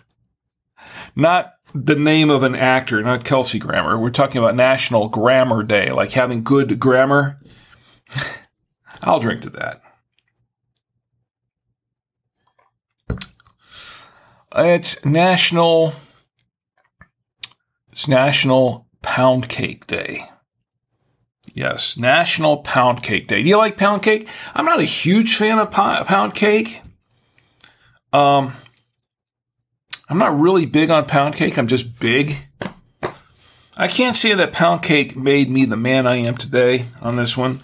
not 1.16 1.54
the 1.74 1.94
name 1.94 2.30
of 2.30 2.42
an 2.42 2.54
actor, 2.54 3.02
not 3.02 3.24
Kelsey 3.24 3.58
Grammer. 3.58 3.98
We're 3.98 4.10
talking 4.10 4.38
about 4.38 4.56
National 4.56 5.08
Grammar 5.08 5.62
Day, 5.62 5.90
like 5.90 6.12
having 6.12 6.42
good 6.42 6.78
grammar. 6.78 7.38
I'll 9.02 9.20
drink 9.20 9.42
to 9.42 9.50
that. 9.50 9.80
It's 14.54 15.02
National. 15.04 15.94
It's 17.90 18.06
National 18.06 18.86
Pound 19.00 19.48
Cake 19.48 19.86
Day. 19.86 20.28
Yes, 21.54 21.96
National 21.96 22.58
Pound 22.58 23.02
Cake 23.02 23.28
Day. 23.28 23.42
Do 23.42 23.48
you 23.48 23.56
like 23.56 23.76
pound 23.76 24.02
cake? 24.02 24.28
I'm 24.54 24.64
not 24.64 24.80
a 24.80 24.84
huge 24.84 25.36
fan 25.36 25.58
of 25.58 25.70
pound 25.70 26.34
cake. 26.34 26.82
Um, 28.12 28.54
I'm 30.08 30.18
not 30.18 30.38
really 30.38 30.66
big 30.66 30.90
on 30.90 31.06
pound 31.06 31.34
cake. 31.34 31.56
I'm 31.56 31.66
just 31.66 31.98
big. 31.98 32.36
I 33.76 33.88
can't 33.88 34.16
say 34.16 34.34
that 34.34 34.52
pound 34.52 34.82
cake 34.82 35.16
made 35.16 35.50
me 35.50 35.64
the 35.64 35.76
man 35.76 36.06
I 36.06 36.16
am 36.16 36.36
today 36.36 36.86
on 37.00 37.16
this 37.16 37.36
one 37.36 37.60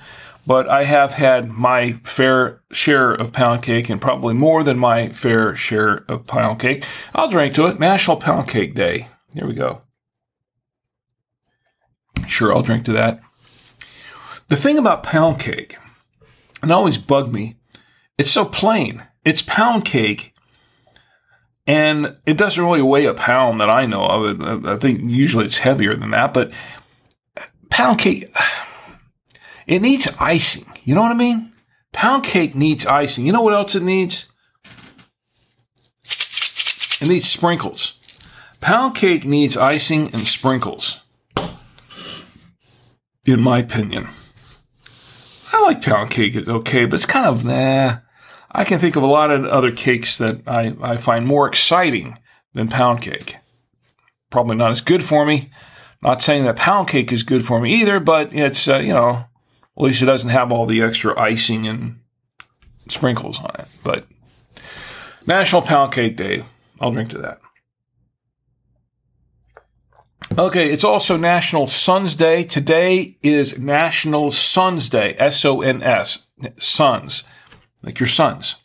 but 0.47 0.69
I 0.69 0.85
have 0.85 1.13
had 1.13 1.51
my 1.51 1.93
fair 2.05 2.63
share 2.73 3.13
of 3.13 3.33
pound 3.33 3.63
cake 3.63 3.91
and 3.91 4.01
probably 4.01 4.35
more 4.35 4.63
than 4.63 4.79
my 4.79 5.09
fair 5.11 5.55
share 5.55 6.05
of 6.09 6.27
pound 6.27 6.61
cake. 6.61 6.85
I'll 7.15 7.29
drink 7.29 7.55
to 7.55 7.67
it. 7.67 7.79
National 7.79 8.17
Pound 8.17 8.49
Cake 8.49 8.75
Day. 8.75 9.09
Here 9.35 9.47
we 9.47 9.55
go. 9.55 9.83
Sure, 12.27 12.55
I'll 12.55 12.63
drink 12.63 12.85
to 12.87 12.93
that. 12.93 13.21
The 14.49 14.57
thing 14.57 14.79
about 14.79 15.03
pound 15.03 15.39
cake, 15.39 15.77
and 16.63 16.73
always 16.73 16.99
bugged 16.99 17.33
me, 17.33 17.57
it's 18.17 18.31
so 18.31 18.45
plain. 18.45 19.07
It's 19.25 19.43
pound 19.43 19.85
cake, 19.85 20.35
and 21.67 22.17
it 22.25 22.39
doesn't 22.39 22.65
really 22.65 22.81
weigh 22.81 23.05
a 23.05 23.13
pound 23.13 23.61
that 23.61 23.69
I 23.69 23.85
know 23.85 24.05
of. 24.05 24.67
I 24.67 24.77
think 24.77 25.11
usually 25.11 25.45
it's 25.45 25.59
heavier 25.59 25.95
than 25.95 26.11
that, 26.13 26.33
but 26.33 26.51
pound 27.71 27.99
cake 27.99 28.35
it 29.69 29.83
needs 29.83 30.09
icing. 30.19 30.67
You 30.83 30.95
know 30.95 31.03
what 31.03 31.13
I 31.13 31.15
mean? 31.15 31.53
Pound 31.93 32.25
cake 32.25 32.55
needs 32.55 32.87
icing. 32.87 33.27
You 33.27 33.33
know 33.33 33.43
what 33.43 33.55
else 33.55 33.75
it 33.75 33.83
needs? 33.83 34.27
It 37.01 37.09
needs 37.09 37.29
sprinkles. 37.29 37.95
Pound 38.61 38.97
cake 38.97 39.25
needs 39.25 39.57
icing 39.57 40.07
and 40.13 40.27
sprinkles. 40.27 41.03
In 43.27 43.41
my 43.41 43.59
opinion. 43.59 44.09
I 45.53 45.63
like 45.63 45.83
pound 45.83 46.11
cake, 46.11 46.35
it's 46.35 46.49
okay, 46.49 46.87
but 46.87 46.97
it's 46.97 47.07
kind 47.07 47.27
of 47.27 47.45
nah. 47.45 47.99
I 48.51 48.65
can 48.65 48.79
think 48.79 48.97
of 48.97 49.03
a 49.03 49.07
lot 49.07 49.31
of 49.31 49.45
other 49.45 49.71
cakes 49.71 50.17
that 50.17 50.41
I, 50.47 50.75
I 50.81 50.97
find 50.97 51.27
more 51.27 51.47
exciting 51.47 52.19
than 52.55 52.69
pound 52.69 53.03
cake. 53.03 53.37
Probably 54.31 54.57
not 54.57 54.71
as 54.71 54.81
good 54.81 55.05
for 55.05 55.27
me. 55.27 55.51
Not 56.01 56.23
saying 56.23 56.45
that 56.45 56.57
pound 56.57 56.89
cake 56.89 57.13
is 57.13 57.23
good 57.23 57.45
for 57.45 57.61
me 57.61 57.75
either, 57.75 58.01
but 58.01 58.35
it's, 58.35 58.67
uh, 58.67 58.79
you 58.79 58.95
know, 58.95 59.25
at 59.79 59.85
least 59.85 60.03
it 60.03 60.07
doesn't 60.07 60.31
have 60.31 60.51
all 60.51 60.67
the 60.67 60.83
extra 60.83 61.19
icing 61.19 61.69
and 61.69 62.01
sprinkles 62.89 63.39
on 63.39 63.55
it. 63.61 63.69
But 63.85 64.07
National 65.27 65.63
Pound 65.63 65.93
Cake 65.93 66.17
Day. 66.17 66.43
I'll 66.81 66.91
drink 66.91 67.11
to 67.11 67.19
that. 67.19 67.41
Okay, 70.37 70.71
it's 70.71 70.85
also 70.85 71.17
National 71.17 71.67
Sons 71.69 72.15
Day. 72.15 72.45
Today 72.45 73.19
is 73.23 73.59
National 73.59 74.33
Sons 74.33 74.89
Day. 74.89 75.15
S 75.19 75.45
O 75.45 75.63
N 75.63 75.83
S. 75.83 76.27
Sons. 76.57 77.25
Like 77.83 78.01
your 78.01 78.09
sons. 78.09 78.57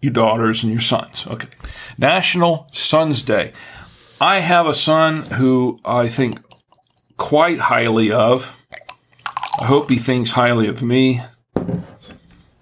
Your 0.00 0.12
daughters 0.12 0.62
and 0.62 0.72
your 0.72 0.80
sons. 0.80 1.26
Okay. 1.26 1.48
National 1.98 2.68
Sons 2.72 3.22
Day. 3.22 3.52
I 4.20 4.40
have 4.40 4.66
a 4.66 4.74
son 4.74 5.22
who 5.22 5.80
I 5.84 6.08
think 6.08 6.40
quite 7.16 7.58
highly 7.58 8.12
of. 8.12 8.56
I 9.60 9.66
hope 9.66 9.90
he 9.90 9.98
thinks 9.98 10.32
highly 10.32 10.66
of 10.66 10.82
me. 10.82 11.22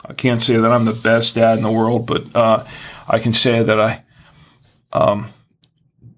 I 0.04 0.12
can't 0.14 0.42
say 0.42 0.56
that 0.56 0.70
I'm 0.70 0.84
the 0.84 1.00
best 1.02 1.34
dad 1.34 1.56
in 1.56 1.64
the 1.64 1.70
world, 1.70 2.06
but 2.06 2.34
uh, 2.36 2.64
I 3.08 3.18
can 3.18 3.32
say 3.32 3.62
that 3.62 3.80
I 3.80 4.02
um, 4.92 5.32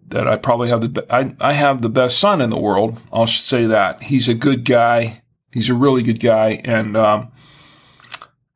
that 0.09 0.27
I 0.27 0.37
probably 0.37 0.69
have 0.69 0.81
the 0.81 1.07
I, 1.11 1.35
I 1.41 1.53
have 1.53 1.83
the 1.83 1.89
best 1.89 2.19
son 2.19 2.41
in 2.41 2.51
the 2.51 2.59
world. 2.59 2.99
I'll 3.13 3.27
say 3.27 3.67
that 3.67 4.05
he's 4.05 4.29
a 4.29 4.35
good 4.35 4.65
guy. 4.65 5.23
He's 5.53 5.69
a 5.69 5.75
really 5.75 6.03
good 6.03 6.21
guy, 6.21 6.61
and 6.65 6.97
um, 6.97 7.33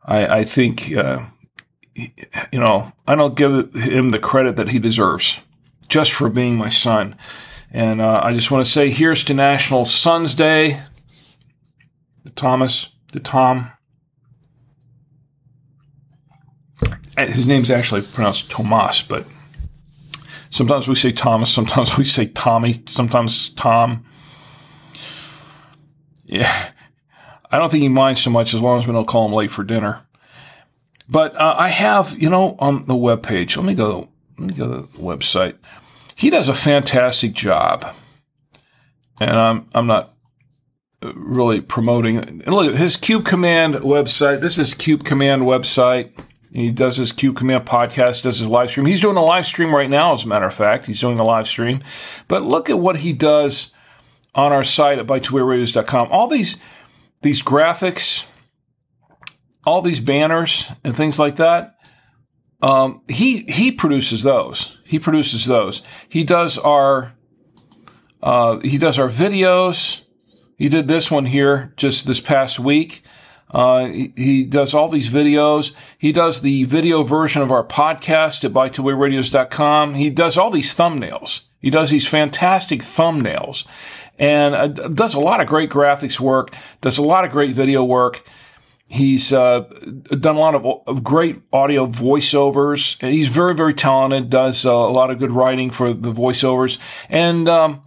I, 0.04 0.38
I 0.38 0.44
think 0.44 0.92
uh, 0.92 1.26
you 1.94 2.10
know 2.52 2.92
I 3.06 3.14
don't 3.14 3.36
give 3.36 3.74
him 3.74 4.10
the 4.10 4.18
credit 4.18 4.56
that 4.56 4.70
he 4.70 4.78
deserves 4.78 5.38
just 5.88 6.12
for 6.12 6.28
being 6.28 6.56
my 6.56 6.68
son. 6.68 7.16
And 7.70 8.00
uh, 8.00 8.20
I 8.22 8.32
just 8.32 8.50
want 8.50 8.64
to 8.64 8.70
say 8.70 8.90
here's 8.90 9.22
to 9.24 9.34
National 9.34 9.84
Sons 9.84 10.34
Day. 10.34 10.80
Thomas, 12.38 12.88
the 13.12 13.20
Tom. 13.20 13.72
Uh, 16.82 17.26
his 17.26 17.46
name's 17.46 17.70
actually 17.70 18.00
pronounced 18.00 18.50
Tomas, 18.50 19.02
but 19.02 19.26
sometimes 20.48 20.86
we 20.86 20.94
say 20.94 21.10
Thomas, 21.12 21.52
sometimes 21.52 21.96
we 21.98 22.04
say 22.04 22.26
Tommy, 22.26 22.82
sometimes 22.86 23.50
Tom. 23.50 24.04
Yeah, 26.24 26.70
I 27.50 27.58
don't 27.58 27.70
think 27.70 27.82
he 27.82 27.88
minds 27.88 28.22
so 28.22 28.30
much 28.30 28.54
as 28.54 28.62
long 28.62 28.78
as 28.78 28.86
we 28.86 28.92
don't 28.92 29.08
call 29.08 29.26
him 29.26 29.32
late 29.32 29.50
for 29.50 29.64
dinner. 29.64 30.02
But 31.08 31.34
uh, 31.34 31.56
I 31.58 31.70
have, 31.70 32.16
you 32.20 32.30
know, 32.30 32.54
on 32.60 32.84
the 32.84 32.94
web 32.94 33.22
page. 33.22 33.56
Let 33.56 33.66
me 33.66 33.74
go. 33.74 34.08
Let 34.38 34.48
me 34.48 34.54
go 34.54 34.68
to 34.68 34.82
the 34.82 34.98
website. 34.98 35.56
He 36.14 36.30
does 36.30 36.48
a 36.48 36.54
fantastic 36.54 37.32
job, 37.32 37.94
and 39.20 39.30
I'm 39.30 39.68
I'm 39.74 39.86
not 39.86 40.14
really 41.02 41.60
promoting. 41.60 42.18
And 42.18 42.48
look, 42.48 42.72
at 42.72 42.78
his 42.78 42.96
Cube 42.96 43.24
Command 43.24 43.74
website. 43.76 44.40
This 44.40 44.58
is 44.58 44.74
Cube 44.74 45.04
Command 45.04 45.42
website. 45.42 46.10
He 46.52 46.70
does 46.70 46.96
his 46.96 47.12
Cube 47.12 47.36
Command 47.36 47.66
podcast, 47.66 48.22
does 48.22 48.38
his 48.38 48.48
live 48.48 48.70
stream. 48.70 48.86
He's 48.86 49.02
doing 49.02 49.16
a 49.16 49.24
live 49.24 49.46
stream 49.46 49.74
right 49.74 49.90
now, 49.90 50.14
as 50.14 50.24
a 50.24 50.28
matter 50.28 50.46
of 50.46 50.54
fact. 50.54 50.86
He's 50.86 51.00
doing 51.00 51.18
a 51.18 51.24
live 51.24 51.46
stream. 51.46 51.82
But 52.26 52.42
look 52.42 52.70
at 52.70 52.78
what 52.78 52.98
he 52.98 53.12
does 53.12 53.74
on 54.34 54.52
our 54.52 54.64
site 54.64 54.98
at 54.98 55.06
bytwayRadios.com. 55.06 56.08
All 56.10 56.26
these 56.26 56.60
these 57.20 57.42
graphics, 57.42 58.24
all 59.66 59.82
these 59.82 60.00
banners 60.00 60.70
and 60.84 60.96
things 60.96 61.18
like 61.18 61.36
that. 61.36 61.76
Um, 62.62 63.02
he 63.08 63.42
he 63.42 63.70
produces 63.70 64.22
those. 64.22 64.78
He 64.84 64.98
produces 64.98 65.44
those. 65.44 65.82
He 66.08 66.24
does 66.24 66.58
our 66.58 67.14
uh, 68.22 68.58
he 68.60 68.78
does 68.78 68.98
our 68.98 69.08
videos. 69.08 70.02
He 70.58 70.68
did 70.68 70.88
this 70.88 71.10
one 71.10 71.26
here 71.26 71.72
just 71.76 72.06
this 72.06 72.20
past 72.20 72.58
week. 72.58 73.02
Uh, 73.50 73.86
he, 73.86 74.12
he, 74.16 74.44
does 74.44 74.74
all 74.74 74.90
these 74.90 75.08
videos. 75.08 75.72
He 75.96 76.12
does 76.12 76.42
the 76.42 76.64
video 76.64 77.02
version 77.02 77.40
of 77.40 77.50
our 77.50 77.64
podcast 77.64 78.44
at 78.44 78.52
buytwowayradios.com. 78.52 79.94
He 79.94 80.10
does 80.10 80.36
all 80.36 80.50
these 80.50 80.74
thumbnails. 80.74 81.44
He 81.58 81.70
does 81.70 81.88
these 81.88 82.06
fantastic 82.06 82.80
thumbnails 82.80 83.64
and 84.18 84.54
uh, 84.54 84.66
does 84.66 85.14
a 85.14 85.20
lot 85.20 85.40
of 85.40 85.46
great 85.46 85.70
graphics 85.70 86.20
work, 86.20 86.54
does 86.80 86.98
a 86.98 87.02
lot 87.02 87.24
of 87.24 87.30
great 87.30 87.54
video 87.54 87.84
work. 87.84 88.24
He's 88.90 89.32
uh, 89.32 89.60
done 90.08 90.36
a 90.36 90.40
lot 90.40 90.54
of 90.54 91.04
great 91.04 91.42
audio 91.52 91.86
voiceovers. 91.86 93.00
He's 93.06 93.28
very, 93.28 93.54
very 93.54 93.74
talented. 93.74 94.30
Does 94.30 94.64
uh, 94.64 94.72
a 94.72 94.90
lot 94.90 95.10
of 95.10 95.18
good 95.18 95.30
writing 95.30 95.70
for 95.70 95.92
the 95.92 96.12
voiceovers 96.12 96.78
and 97.08 97.48
um, 97.48 97.82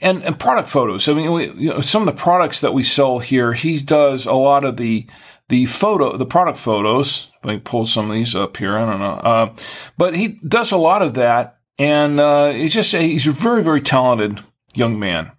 and 0.00 0.22
and 0.24 0.38
product 0.38 0.68
photos. 0.68 1.08
I 1.08 1.14
mean, 1.14 1.32
we, 1.32 1.50
you 1.52 1.70
know, 1.70 1.80
some 1.80 2.02
of 2.02 2.06
the 2.06 2.20
products 2.20 2.60
that 2.60 2.74
we 2.74 2.82
sell 2.82 3.18
here, 3.18 3.52
he 3.52 3.80
does 3.80 4.26
a 4.26 4.34
lot 4.34 4.64
of 4.64 4.76
the 4.76 5.06
the 5.48 5.66
photo, 5.66 6.16
the 6.16 6.26
product 6.26 6.58
photos. 6.58 7.28
Let 7.44 7.54
me 7.54 7.60
pull 7.60 7.86
some 7.86 8.10
of 8.10 8.16
these 8.16 8.34
up 8.34 8.56
here. 8.56 8.76
I 8.76 8.90
don't 8.90 9.00
know, 9.00 9.06
uh, 9.06 9.54
but 9.96 10.16
he 10.16 10.40
does 10.46 10.72
a 10.72 10.76
lot 10.76 11.02
of 11.02 11.14
that, 11.14 11.58
and 11.78 12.18
uh, 12.18 12.50
he's 12.50 12.74
just 12.74 12.94
a, 12.94 12.98
he's 12.98 13.26
a 13.26 13.32
very, 13.32 13.62
very 13.62 13.80
talented 13.80 14.40
young 14.74 14.98
man 14.98 15.32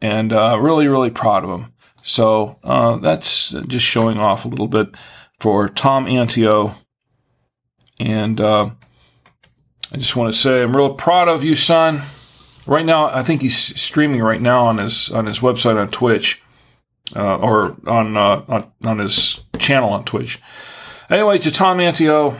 and 0.00 0.32
uh, 0.32 0.58
really, 0.60 0.88
really 0.88 1.10
proud 1.10 1.44
of 1.44 1.50
him. 1.50 1.72
So 2.02 2.58
uh, 2.64 2.96
that's 2.96 3.50
just 3.50 3.84
showing 3.84 4.18
off 4.18 4.44
a 4.44 4.48
little 4.48 4.68
bit 4.68 4.88
for 5.38 5.68
Tom 5.68 6.06
Antio. 6.06 6.74
And 7.98 8.40
uh, 8.40 8.70
I 9.92 9.96
just 9.96 10.16
want 10.16 10.32
to 10.32 10.38
say 10.38 10.62
I'm 10.62 10.76
real 10.76 10.94
proud 10.94 11.28
of 11.28 11.44
you, 11.44 11.54
son. 11.54 12.00
Right 12.70 12.86
now, 12.86 13.06
I 13.06 13.24
think 13.24 13.42
he's 13.42 13.80
streaming 13.80 14.20
right 14.20 14.40
now 14.40 14.64
on 14.66 14.78
his 14.78 15.10
on 15.10 15.26
his 15.26 15.40
website 15.40 15.76
on 15.76 15.90
Twitch, 15.90 16.40
uh, 17.16 17.36
or 17.38 17.76
on, 17.84 18.16
uh, 18.16 18.44
on 18.46 18.72
on 18.84 18.98
his 19.00 19.40
channel 19.58 19.90
on 19.90 20.04
Twitch. 20.04 20.40
Anyway, 21.10 21.38
to 21.38 21.50
Tom 21.50 21.78
Antio, 21.78 22.38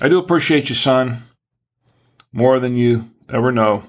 I 0.00 0.08
do 0.08 0.18
appreciate 0.18 0.70
you, 0.70 0.74
son, 0.74 1.24
more 2.32 2.58
than 2.58 2.78
you 2.78 3.10
ever 3.28 3.52
know. 3.52 3.82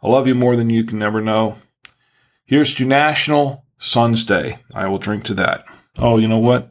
I 0.00 0.06
love 0.06 0.28
you 0.28 0.36
more 0.36 0.54
than 0.54 0.70
you 0.70 0.84
can 0.84 1.02
ever 1.02 1.20
know. 1.20 1.56
Here's 2.44 2.72
to 2.74 2.84
National 2.84 3.64
Sons 3.78 4.22
Day. 4.22 4.58
I 4.72 4.86
will 4.86 4.98
drink 4.98 5.24
to 5.24 5.34
that. 5.34 5.64
Oh, 5.98 6.18
you 6.18 6.28
know 6.28 6.38
what? 6.38 6.70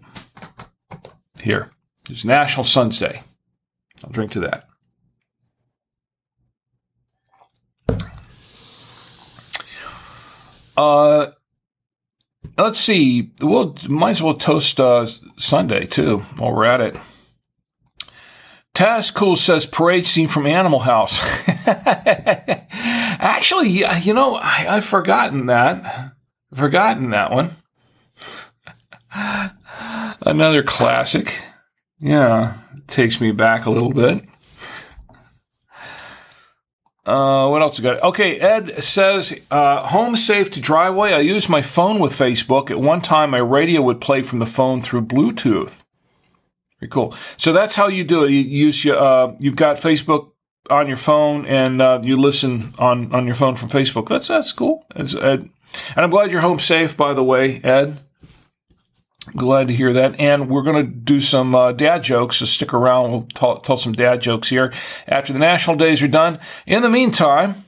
Here. 1.44 1.72
It's 2.10 2.24
National 2.24 2.64
Sons 2.64 2.98
Day. 3.00 3.24
I'll 4.02 4.12
drink 4.12 4.32
to 4.32 4.40
that. 4.40 4.66
Uh, 10.78 11.28
let's 12.58 12.80
see. 12.80 13.32
We'll 13.42 13.76
might 13.88 14.12
as 14.12 14.22
well 14.22 14.36
toast 14.36 14.80
uh, 14.80 15.08
Sunday 15.38 15.86
too 15.86 16.20
while 16.38 16.54
we're 16.54 16.66
at 16.66 16.82
it. 16.82 16.98
Taz 18.76 19.14
Cool 19.14 19.38
says 19.38 19.66
parade 19.66 20.06
scene 20.06 20.28
from 20.28 20.46
Animal 20.46 20.80
House. 20.80 21.20
Actually, 23.18 23.70
you 23.70 24.14
know, 24.14 24.36
I, 24.36 24.76
have 24.76 24.86
forgotten 24.86 25.46
that. 25.46 26.12
Forgotten 26.54 27.10
that 27.12 27.32
one. 27.32 27.56
Another 30.22 30.62
classic. 30.62 31.42
Yeah, 32.00 32.58
takes 32.88 33.22
me 33.22 33.32
back 33.32 33.66
a 33.66 33.72
little 33.72 33.94
bit. 33.94 34.26
Uh, 37.06 37.48
what 37.50 37.62
else 37.62 37.78
we 37.78 37.84
got? 37.84 38.02
Okay, 38.02 38.40
Ed 38.40 38.84
says, 38.84 39.40
uh, 39.52 39.88
home 39.88 40.16
safe 40.16 40.50
to 40.52 40.60
driveway. 40.60 41.14
I 41.14 41.20
use 41.20 41.48
my 41.48 41.62
phone 41.62 42.00
with 42.00 42.14
Facebook. 42.14 42.72
At 42.72 42.80
one 42.80 43.02
time, 43.02 43.30
my 43.30 43.38
radio 43.38 43.82
would 43.84 44.02
play 44.02 44.24
from 44.24 44.40
the 44.40 44.46
phone 44.48 44.82
through 44.82 45.06
Bluetooth. 45.06 45.84
Very 46.80 46.90
cool. 46.90 47.16
So 47.38 47.54
that's 47.54 47.76
how 47.76 47.88
you 47.88 48.04
do 48.04 48.24
it. 48.24 48.32
You 48.32 48.42
use 48.42 48.84
your, 48.84 48.98
uh, 48.98 49.36
you've 49.40 49.56
got 49.56 49.78
Facebook 49.78 50.32
on 50.70 50.88
your 50.88 50.98
phone 50.98 51.46
and 51.46 51.82
uh, 51.82 52.02
you 52.04 52.18
listen 52.18 52.74
on, 52.80 53.14
on 53.14 53.26
your 53.26 53.36
phone 53.36 53.56
from 53.56 53.70
Facebook. 53.70 54.08
That's 54.08 54.28
that's 54.28 54.52
cool. 54.52 54.86
Ed. 54.96 55.50
And 55.96 56.06
I'm 56.06 56.10
glad 56.10 56.32
you're 56.32 56.42
home 56.42 56.60
safe, 56.60 56.96
by 56.96 57.14
the 57.14 57.24
way, 57.24 57.62
Ed. 57.64 58.00
Glad 59.36 59.68
to 59.70 59.76
hear 59.76 59.92
that. 59.94 60.20
And 60.20 60.50
we're 60.50 60.62
going 60.62 60.86
to 60.86 60.92
do 60.92 61.20
some 61.20 61.56
uh, 61.56 61.72
dad 61.72 62.04
jokes, 62.04 62.38
so 62.38 62.46
stick 62.46 62.74
around. 62.74 63.12
We'll 63.12 63.28
tell, 63.34 63.58
tell 63.60 63.78
some 63.78 63.94
dad 63.94 64.22
jokes 64.22 64.50
here 64.50 64.72
after 65.08 65.34
the 65.34 65.40
national 65.40 65.78
days 65.78 66.04
are 66.04 66.08
done. 66.08 66.40
In 66.68 66.84
the 66.84 66.90
meantime, 66.90 67.66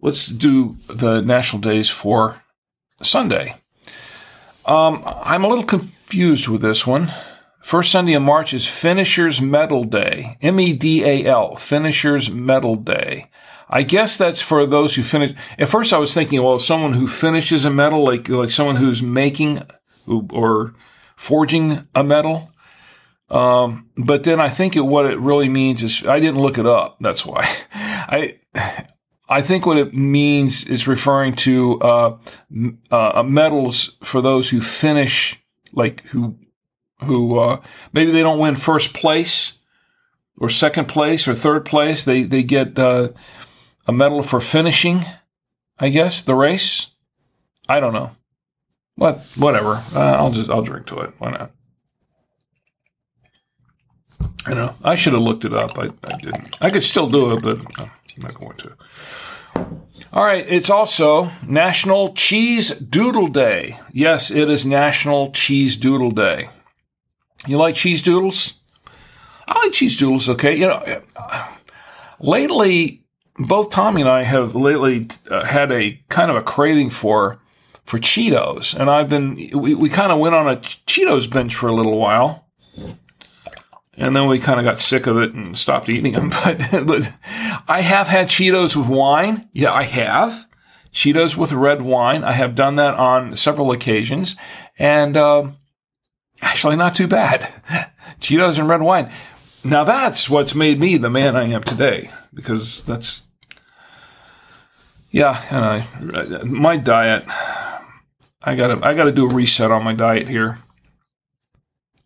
let's 0.00 0.26
do 0.26 0.76
the 0.88 1.20
national 1.20 1.62
days 1.62 1.88
for 1.88 2.42
Sunday. 3.02 3.56
Um, 4.66 5.02
I'm 5.06 5.44
a 5.44 5.48
little 5.48 5.64
confused 5.64 6.48
with 6.48 6.62
this 6.62 6.86
one. 6.86 7.12
First 7.62 7.92
Sunday 7.92 8.14
in 8.14 8.22
March 8.24 8.52
is 8.52 8.66
Finishers 8.66 9.40
Medal 9.40 9.84
Day. 9.84 10.36
M 10.42 10.58
E 10.58 10.72
D 10.72 11.04
A 11.04 11.26
L. 11.26 11.54
Finishers 11.56 12.28
Medal 12.28 12.74
Day. 12.74 13.29
I 13.72 13.84
guess 13.84 14.18
that's 14.18 14.42
for 14.42 14.66
those 14.66 14.96
who 14.96 15.02
finish. 15.02 15.32
At 15.56 15.68
first, 15.68 15.92
I 15.92 15.98
was 15.98 16.12
thinking, 16.12 16.42
well, 16.42 16.58
someone 16.58 16.94
who 16.94 17.06
finishes 17.06 17.64
a 17.64 17.70
medal, 17.70 18.02
like 18.02 18.28
like 18.28 18.50
someone 18.50 18.76
who's 18.76 19.00
making 19.00 19.62
or 20.06 20.74
forging 21.16 21.86
a 21.94 22.02
medal. 22.02 22.50
Um, 23.30 23.88
but 23.96 24.24
then 24.24 24.40
I 24.40 24.48
think 24.48 24.74
it, 24.74 24.80
what 24.80 25.06
it 25.06 25.18
really 25.20 25.48
means 25.48 25.84
is 25.84 26.04
I 26.04 26.18
didn't 26.18 26.40
look 26.40 26.58
it 26.58 26.66
up. 26.66 26.96
That's 27.00 27.24
why 27.24 27.48
I 27.74 28.40
I 29.28 29.40
think 29.40 29.64
what 29.64 29.78
it 29.78 29.94
means 29.94 30.64
is 30.64 30.88
referring 30.88 31.36
to 31.36 31.80
uh, 31.80 32.18
uh, 32.90 33.22
medals 33.22 33.96
for 34.02 34.20
those 34.20 34.50
who 34.50 34.60
finish, 34.60 35.40
like 35.72 36.02
who 36.06 36.36
who 37.04 37.38
uh, 37.38 37.60
maybe 37.92 38.10
they 38.10 38.22
don't 38.22 38.40
win 38.40 38.56
first 38.56 38.92
place 38.92 39.54
or 40.38 40.48
second 40.48 40.88
place 40.88 41.28
or 41.28 41.34
third 41.34 41.64
place. 41.64 42.02
They 42.02 42.24
they 42.24 42.42
get 42.42 42.76
uh, 42.76 43.10
a 43.90 43.92
medal 43.92 44.22
for 44.22 44.40
finishing, 44.40 45.04
I 45.76 45.88
guess, 45.88 46.22
the 46.22 46.36
race. 46.36 46.86
I 47.68 47.80
don't 47.80 47.92
know. 47.92 48.12
What 48.94 49.18
whatever. 49.36 49.82
Uh, 49.96 50.16
I'll 50.16 50.30
just 50.30 50.48
I'll 50.48 50.62
drink 50.62 50.86
to 50.86 51.00
it. 51.00 51.12
Why 51.18 51.32
not? 51.32 51.50
I 54.46 54.54
know. 54.54 54.76
I 54.84 54.94
should 54.94 55.12
have 55.14 55.22
looked 55.22 55.44
it 55.44 55.52
up. 55.52 55.76
I, 55.76 55.86
I 56.04 56.12
didn't. 56.18 56.56
I 56.60 56.70
could 56.70 56.84
still 56.84 57.08
do 57.08 57.32
it, 57.32 57.42
but 57.42 57.58
I'm 57.80 57.90
not 58.18 58.34
going 58.34 58.56
to. 58.58 58.76
All 60.12 60.24
right, 60.24 60.46
it's 60.48 60.70
also 60.70 61.32
National 61.44 62.14
Cheese 62.14 62.70
Doodle 62.78 63.26
Day. 63.26 63.80
Yes, 63.92 64.30
it 64.30 64.48
is 64.48 64.64
National 64.64 65.32
Cheese 65.32 65.74
Doodle 65.74 66.12
Day. 66.12 66.48
You 67.48 67.56
like 67.56 67.74
cheese 67.74 68.02
doodles? 68.02 68.54
I 69.48 69.64
like 69.64 69.72
cheese 69.72 69.96
doodles. 69.96 70.28
Okay, 70.28 70.54
you 70.54 70.68
know, 70.68 71.02
lately 72.20 73.00
both 73.46 73.70
Tommy 73.70 74.02
and 74.02 74.10
I 74.10 74.22
have 74.22 74.54
lately 74.54 75.08
uh, 75.30 75.44
had 75.44 75.72
a 75.72 76.00
kind 76.08 76.30
of 76.30 76.36
a 76.36 76.42
craving 76.42 76.90
for 76.90 77.40
for 77.84 77.98
Cheetos, 77.98 78.78
and 78.78 78.90
I've 78.90 79.08
been 79.08 79.50
we, 79.54 79.74
we 79.74 79.88
kind 79.88 80.12
of 80.12 80.18
went 80.18 80.34
on 80.34 80.48
a 80.48 80.56
Cheetos 80.56 81.30
binge 81.30 81.54
for 81.54 81.68
a 81.68 81.74
little 81.74 81.98
while, 81.98 82.46
and 83.96 84.14
then 84.14 84.28
we 84.28 84.38
kind 84.38 84.60
of 84.60 84.64
got 84.64 84.80
sick 84.80 85.06
of 85.06 85.16
it 85.18 85.32
and 85.32 85.56
stopped 85.56 85.88
eating 85.88 86.12
them. 86.12 86.30
But, 86.44 86.86
but 86.86 87.12
I 87.66 87.80
have 87.80 88.06
had 88.06 88.28
Cheetos 88.28 88.76
with 88.76 88.88
wine. 88.88 89.48
Yeah, 89.52 89.72
I 89.72 89.84
have 89.84 90.46
Cheetos 90.92 91.36
with 91.36 91.52
red 91.52 91.82
wine. 91.82 92.24
I 92.24 92.32
have 92.32 92.54
done 92.54 92.76
that 92.76 92.94
on 92.94 93.36
several 93.36 93.72
occasions, 93.72 94.36
and. 94.78 95.16
Uh, 95.16 95.48
actually 96.42 96.76
not 96.76 96.94
too 96.94 97.06
bad. 97.06 97.52
Cheetos 98.20 98.58
and 98.58 98.68
red 98.68 98.82
wine. 98.82 99.10
Now 99.64 99.84
that's 99.84 100.30
what's 100.30 100.54
made 100.54 100.80
me 100.80 100.96
the 100.96 101.10
man 101.10 101.36
I 101.36 101.44
am 101.44 101.62
today 101.62 102.10
because 102.32 102.82
that's 102.84 103.22
yeah, 105.10 105.42
and 105.50 105.64
I 105.64 106.42
my 106.44 106.76
diet 106.76 107.24
I 108.42 108.54
got 108.54 108.68
to 108.68 108.86
I 108.86 108.94
got 108.94 109.04
to 109.04 109.12
do 109.12 109.26
a 109.26 109.34
reset 109.34 109.70
on 109.70 109.84
my 109.84 109.92
diet 109.92 110.28
here. 110.28 110.58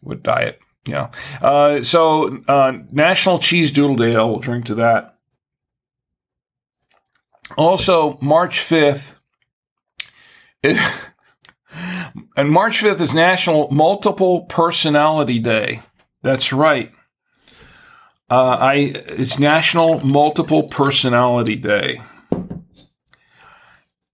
What 0.00 0.22
diet? 0.22 0.60
Yeah. 0.86 1.10
Uh, 1.40 1.82
so 1.82 2.42
uh, 2.48 2.78
National 2.90 3.38
Cheese 3.38 3.70
Doodle 3.70 3.96
Day. 3.96 4.16
I'll 4.16 4.38
drink 4.38 4.66
to 4.66 4.74
that. 4.76 5.16
Also, 7.56 8.18
March 8.20 8.60
fifth. 8.60 9.14
And 12.36 12.50
March 12.50 12.80
5th 12.80 13.00
is 13.00 13.14
National 13.14 13.70
Multiple 13.70 14.42
Personality 14.42 15.38
Day. 15.38 15.82
That's 16.22 16.52
right. 16.52 16.92
Uh, 18.30 18.56
I 18.60 18.74
it's 18.74 19.38
National 19.38 20.00
Multiple 20.00 20.64
Personality 20.64 21.56
Day. 21.56 22.00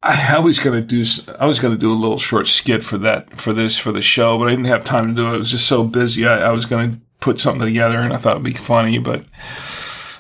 I, 0.03 0.39
was 0.39 0.59
gonna 0.59 0.81
do 0.81 1.05
I 1.39 1.47
was 1.47 1.61
gonna 1.61 1.77
do 1.77 1.93
a 1.93 1.95
little 1.95 2.19
short 2.19 2.47
skit 2.47 2.83
for 2.83 2.97
that 2.99 3.39
for 3.39 3.53
this 3.53 3.77
for 3.77 3.93
the 3.93 4.01
show, 4.01 4.39
but 4.39 4.49
I 4.49 4.51
didn't 4.51 4.65
have 4.67 4.85
time 4.85 5.09
to 5.09 5.15
do 5.15 5.29
it. 5.29 5.35
I 5.35 5.37
was 5.37 5.51
just 5.51 5.69
so 5.69 5.85
busy. 5.85 6.27
I, 6.27 6.49
I 6.49 6.51
was 6.51 6.65
gonna 6.65 6.99
put 7.21 7.39
something 7.39 7.67
together, 7.67 8.01
and 8.01 8.13
I 8.13 8.17
thought 8.17 8.33
it'd 8.33 8.45
be 8.45 8.53
funny, 8.53 8.99
but 8.99 9.25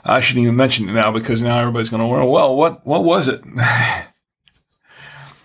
I 0.05 0.21
shouldn't 0.21 0.45
even 0.45 0.57
mention 0.57 0.89
it 0.89 0.93
now 0.93 1.11
because 1.11 1.41
now 1.41 1.59
everybody's 1.59 1.89
gonna 1.89 2.07
wonder. 2.07 2.27
Well, 2.27 2.55
what 2.55 2.87
what 2.87 3.05
was 3.05 3.29
it? 3.29 3.43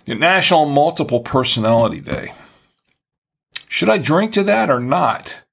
National 0.07 0.65
Multiple 0.65 1.21
Personality 1.21 2.01
Day. 2.01 2.33
Should 3.69 3.89
I 3.89 3.97
drink 3.97 4.33
to 4.33 4.43
that 4.43 4.69
or 4.69 4.79
not? 4.79 5.44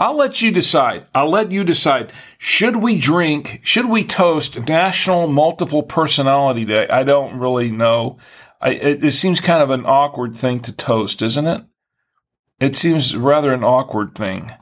I'll 0.00 0.16
let 0.16 0.40
you 0.40 0.50
decide. 0.50 1.06
I'll 1.14 1.28
let 1.28 1.52
you 1.52 1.62
decide. 1.62 2.10
Should 2.38 2.76
we 2.76 2.98
drink? 2.98 3.60
Should 3.62 3.84
we 3.84 4.02
toast 4.02 4.58
National 4.66 5.26
Multiple 5.26 5.82
Personality 5.82 6.64
Day? 6.64 6.88
I 6.88 7.02
don't 7.02 7.38
really 7.38 7.70
know. 7.70 8.16
I, 8.62 8.70
it, 8.70 9.04
it 9.04 9.12
seems 9.12 9.40
kind 9.40 9.62
of 9.62 9.68
an 9.68 9.84
awkward 9.84 10.34
thing 10.34 10.60
to 10.60 10.72
toast, 10.72 11.20
isn't 11.20 11.46
it? 11.46 11.64
It 12.58 12.76
seems 12.76 13.14
rather 13.14 13.52
an 13.52 13.62
awkward 13.62 14.14
thing. 14.14 14.52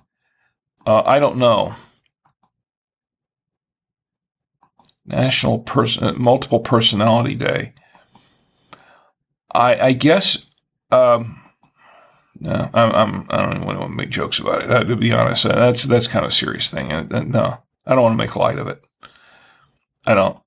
Uh, 0.85 1.03
I 1.07 1.21
don't 1.21 1.37
know. 1.37 1.77
National 5.07 5.61
Person 5.61 6.21
Multiple 6.21 6.61
Personality 6.61 7.37
Day. 7.37 7.75
I, 9.55 9.79
I 9.79 9.93
guess. 9.93 10.47
Um, 10.91 11.48
no, 12.41 12.71
I'm, 12.73 12.93
I'm, 12.93 13.27
I 13.31 13.43
don't 13.43 13.57
even 13.57 13.67
want 13.67 13.81
to 13.81 13.89
make 13.89 14.11
jokes 14.11 14.39
about 14.39 14.63
it. 14.63 14.71
Uh, 14.71 14.85
to 14.85 14.97
be 14.97 15.13
honest, 15.13 15.47
uh, 15.47 15.55
that's 15.55 15.85
that's 15.85 16.07
kind 16.07 16.25
of 16.25 16.31
a 16.31 16.35
serious 16.35 16.71
thing. 16.71 16.93
Uh, 16.93 17.03
no, 17.03 17.59
I 17.87 17.95
don't 17.95 18.03
want 18.03 18.13
to 18.15 18.25
make 18.25 18.37
light 18.37 18.59
of 18.59 18.69
it. 18.69 18.85
I 20.07 20.15
don't. 20.15 20.39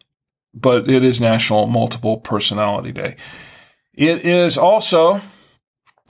But 0.53 0.89
it 0.89 1.03
is 1.03 1.21
National 1.21 1.67
Multiple 1.67 2.17
Personality 2.17 2.91
Day. 2.91 3.15
It 3.93 4.25
is 4.25 4.57
also 4.57 5.21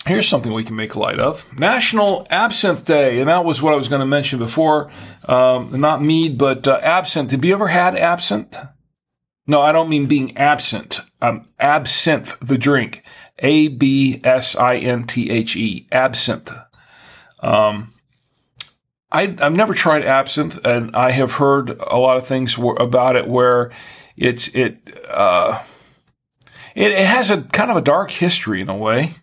here's 0.06 0.28
something 0.28 0.54
we 0.54 0.64
can 0.64 0.76
make 0.76 0.96
light 0.96 1.20
of 1.20 1.46
National 1.58 2.26
Absinthe 2.30 2.86
Day, 2.86 3.20
and 3.20 3.30
that 3.30 3.46
was 3.46 3.62
what 3.62 3.74
I 3.74 3.78
was 3.78 3.88
going 3.88 4.00
to 4.00 4.06
mention 4.06 4.40
before. 4.40 4.92
Um, 5.28 5.80
not 5.80 6.02
mead, 6.02 6.38
but 6.38 6.68
uh, 6.68 6.80
absinthe. 6.82 7.32
Have 7.32 7.46
you 7.46 7.54
ever 7.54 7.68
had 7.68 7.96
absinthe? 7.96 8.58
No, 9.48 9.62
I 9.62 9.72
don't 9.72 9.90
mean 9.90 10.06
being 10.06 10.38
absent. 10.38 11.02
Um, 11.22 11.48
absinthe, 11.60 12.38
the 12.40 12.58
drink. 12.58 13.04
A 13.42 13.68
B 13.68 14.22
S 14.24 14.56
I 14.56 14.78
N 14.78 15.06
T 15.06 15.30
H 15.30 15.56
E, 15.56 15.88
absinthe. 15.92 16.52
Um, 17.40 17.94
I, 19.12 19.36
have 19.40 19.56
never 19.56 19.74
tried 19.74 20.06
absinthe, 20.06 20.64
and 20.66 20.96
I 20.96 21.12
have 21.12 21.34
heard 21.34 21.70
a 21.70 21.98
lot 21.98 22.18
of 22.18 22.26
things 22.26 22.58
about 22.58 23.16
it 23.16 23.28
where 23.28 23.72
it's 24.16 24.48
it 24.50 24.78
uh, 25.10 25.62
it, 26.76 26.92
it 26.92 27.06
has 27.06 27.30
a 27.30 27.42
kind 27.42 27.72
of 27.72 27.78
a 27.78 27.82
dark 27.82 28.12
history 28.12 28.62
in 28.62 28.70
a 28.70 28.78
way. 28.78 29.16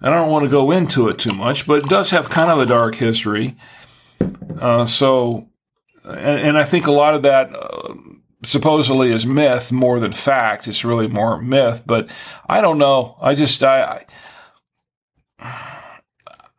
I 0.00 0.10
don't 0.10 0.30
want 0.30 0.44
to 0.44 0.50
go 0.50 0.70
into 0.70 1.08
it 1.08 1.18
too 1.18 1.32
much, 1.34 1.66
but 1.66 1.82
it 1.82 1.88
does 1.88 2.10
have 2.10 2.30
kind 2.30 2.50
of 2.50 2.60
a 2.60 2.66
dark 2.66 2.94
history. 2.94 3.56
Uh, 4.60 4.84
so, 4.84 5.48
and, 6.04 6.40
and, 6.40 6.58
I 6.58 6.64
think 6.64 6.86
a 6.86 6.92
lot 6.92 7.14
of 7.14 7.22
that 7.22 7.54
uh, 7.54 7.94
supposedly 8.44 9.12
is 9.12 9.26
myth 9.26 9.72
more 9.72 10.00
than 10.00 10.12
fact. 10.12 10.68
It's 10.68 10.84
really 10.84 11.08
more 11.08 11.40
myth, 11.40 11.82
but 11.86 12.08
I 12.48 12.60
don't 12.60 12.78
know. 12.78 13.16
I 13.20 13.34
just 13.34 13.62
I, 13.62 14.04
I 15.40 15.84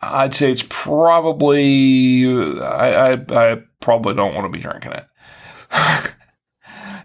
I'd 0.02 0.34
say 0.34 0.52
it's 0.52 0.66
probably 0.70 2.26
I, 2.62 3.14
I, 3.14 3.52
I 3.52 3.62
probably 3.80 4.14
don't 4.14 4.36
want 4.36 4.46
to 4.46 4.58
be 4.58 4.62
drinking 4.62 4.94
it. 4.94 5.06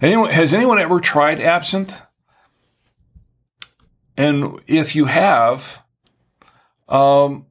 anyone 0.00 0.30
has 0.30 0.52
anyone 0.52 0.78
ever 0.78 1.00
tried 1.00 1.40
absinthe? 1.40 2.00
And 4.16 4.60
if 4.68 4.94
you 4.94 5.06
have, 5.06 5.80
um, 6.88 7.46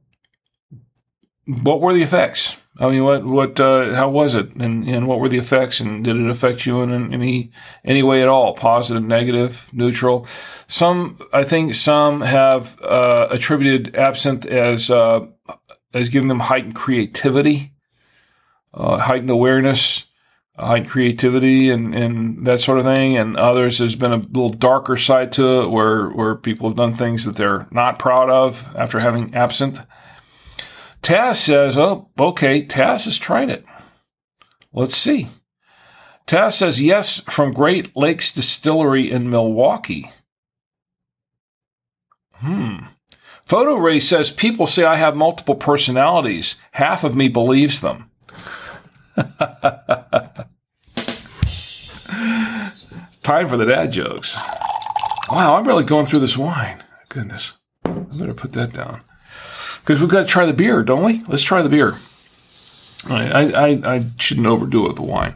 what 1.46 1.82
were 1.82 1.92
the 1.92 2.02
effects? 2.02 2.56
I 2.80 2.90
mean, 2.90 3.04
what 3.04 3.24
what 3.24 3.60
uh, 3.60 3.94
how 3.94 4.08
was 4.08 4.34
it, 4.34 4.52
and 4.56 4.88
and 4.88 5.06
what 5.06 5.20
were 5.20 5.28
the 5.28 5.38
effects, 5.38 5.78
and 5.78 6.02
did 6.02 6.16
it 6.16 6.28
affect 6.28 6.66
you 6.66 6.80
in 6.82 7.14
any 7.14 7.52
any 7.84 8.02
way 8.02 8.20
at 8.20 8.28
all? 8.28 8.54
Positive, 8.54 9.02
negative, 9.02 9.68
neutral. 9.72 10.26
Some 10.66 11.18
I 11.32 11.44
think 11.44 11.74
some 11.74 12.22
have 12.22 12.80
uh, 12.82 13.28
attributed 13.30 13.96
absinthe 13.96 14.46
as 14.46 14.90
uh, 14.90 15.26
as 15.92 16.08
giving 16.08 16.28
them 16.28 16.40
heightened 16.40 16.74
creativity, 16.74 17.74
uh, 18.72 18.98
heightened 18.98 19.30
awareness, 19.30 20.06
heightened 20.58 20.90
creativity, 20.90 21.70
and 21.70 21.94
and 21.94 22.44
that 22.44 22.58
sort 22.58 22.78
of 22.78 22.84
thing. 22.84 23.16
And 23.16 23.36
others 23.36 23.78
there's 23.78 23.94
been 23.94 24.12
a 24.12 24.16
little 24.16 24.50
darker 24.52 24.96
side 24.96 25.30
to 25.32 25.62
it, 25.62 25.70
where 25.70 26.08
where 26.08 26.34
people 26.34 26.68
have 26.70 26.76
done 26.76 26.96
things 26.96 27.24
that 27.24 27.36
they're 27.36 27.68
not 27.70 28.00
proud 28.00 28.30
of 28.30 28.66
after 28.74 28.98
having 28.98 29.32
absinthe. 29.32 29.86
Taz 31.04 31.36
says, 31.36 31.76
oh, 31.76 32.08
okay, 32.18 32.64
Taz 32.64 33.04
has 33.04 33.18
tried 33.18 33.50
it. 33.50 33.66
Let's 34.72 34.96
see. 34.96 35.28
Taz 36.26 36.54
says, 36.54 36.80
yes, 36.80 37.20
from 37.28 37.52
Great 37.52 37.94
Lakes 37.94 38.32
Distillery 38.32 39.10
in 39.12 39.28
Milwaukee. 39.28 40.10
Hmm. 42.36 42.86
Photo 43.44 43.74
Ray 43.76 44.00
says, 44.00 44.30
people 44.30 44.66
say 44.66 44.84
I 44.84 44.96
have 44.96 45.14
multiple 45.14 45.56
personalities. 45.56 46.56
Half 46.72 47.04
of 47.04 47.14
me 47.14 47.28
believes 47.28 47.82
them. 47.82 48.10
Time 53.22 53.46
for 53.46 53.58
the 53.58 53.66
dad 53.66 53.92
jokes. 53.92 54.38
Wow, 55.30 55.56
I'm 55.56 55.68
really 55.68 55.84
going 55.84 56.06
through 56.06 56.20
this 56.20 56.38
wine. 56.38 56.82
Goodness. 57.10 57.52
I 57.84 57.90
better 57.90 58.32
put 58.32 58.54
that 58.54 58.72
down 58.72 59.02
because 59.84 60.00
we've 60.00 60.08
got 60.08 60.22
to 60.22 60.26
try 60.26 60.46
the 60.46 60.54
beer, 60.54 60.82
don't 60.82 61.04
we? 61.04 61.22
Let's 61.28 61.42
try 61.42 61.60
the 61.60 61.68
beer. 61.68 61.98
I, 63.06 63.52
I, 63.52 63.94
I 63.96 64.04
shouldn't 64.18 64.46
overdo 64.46 64.86
it 64.86 64.88
with 64.88 64.96
the 64.96 65.02
wine. 65.02 65.34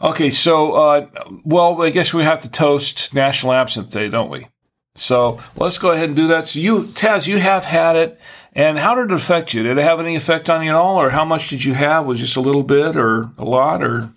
Okay, 0.00 0.30
so, 0.30 0.72
uh, 0.72 1.06
well, 1.44 1.82
I 1.82 1.90
guess 1.90 2.14
we 2.14 2.24
have 2.24 2.40
to 2.40 2.48
toast 2.48 3.12
National 3.12 3.52
Absinthe 3.52 3.90
Day, 3.90 4.08
don't 4.08 4.30
we? 4.30 4.46
So 4.94 5.40
let's 5.56 5.76
go 5.76 5.90
ahead 5.90 6.08
and 6.08 6.16
do 6.16 6.26
that. 6.28 6.48
So 6.48 6.58
you, 6.58 6.80
Taz, 6.80 7.28
you 7.28 7.38
have 7.38 7.64
had 7.64 7.96
it. 7.96 8.18
And 8.54 8.78
how 8.78 8.94
did 8.94 9.10
it 9.10 9.12
affect 9.12 9.52
you? 9.52 9.62
Did 9.62 9.76
it 9.76 9.84
have 9.84 10.00
any 10.00 10.16
effect 10.16 10.48
on 10.48 10.64
you 10.64 10.70
at 10.70 10.74
all? 10.74 10.98
Or 10.98 11.10
how 11.10 11.24
much 11.24 11.48
did 11.48 11.64
you 11.64 11.74
have? 11.74 12.06
Was 12.06 12.18
just 12.18 12.36
a 12.36 12.40
little 12.40 12.62
bit 12.62 12.96
or 12.96 13.30
a 13.36 13.44
lot? 13.44 13.82
Or 13.82 14.10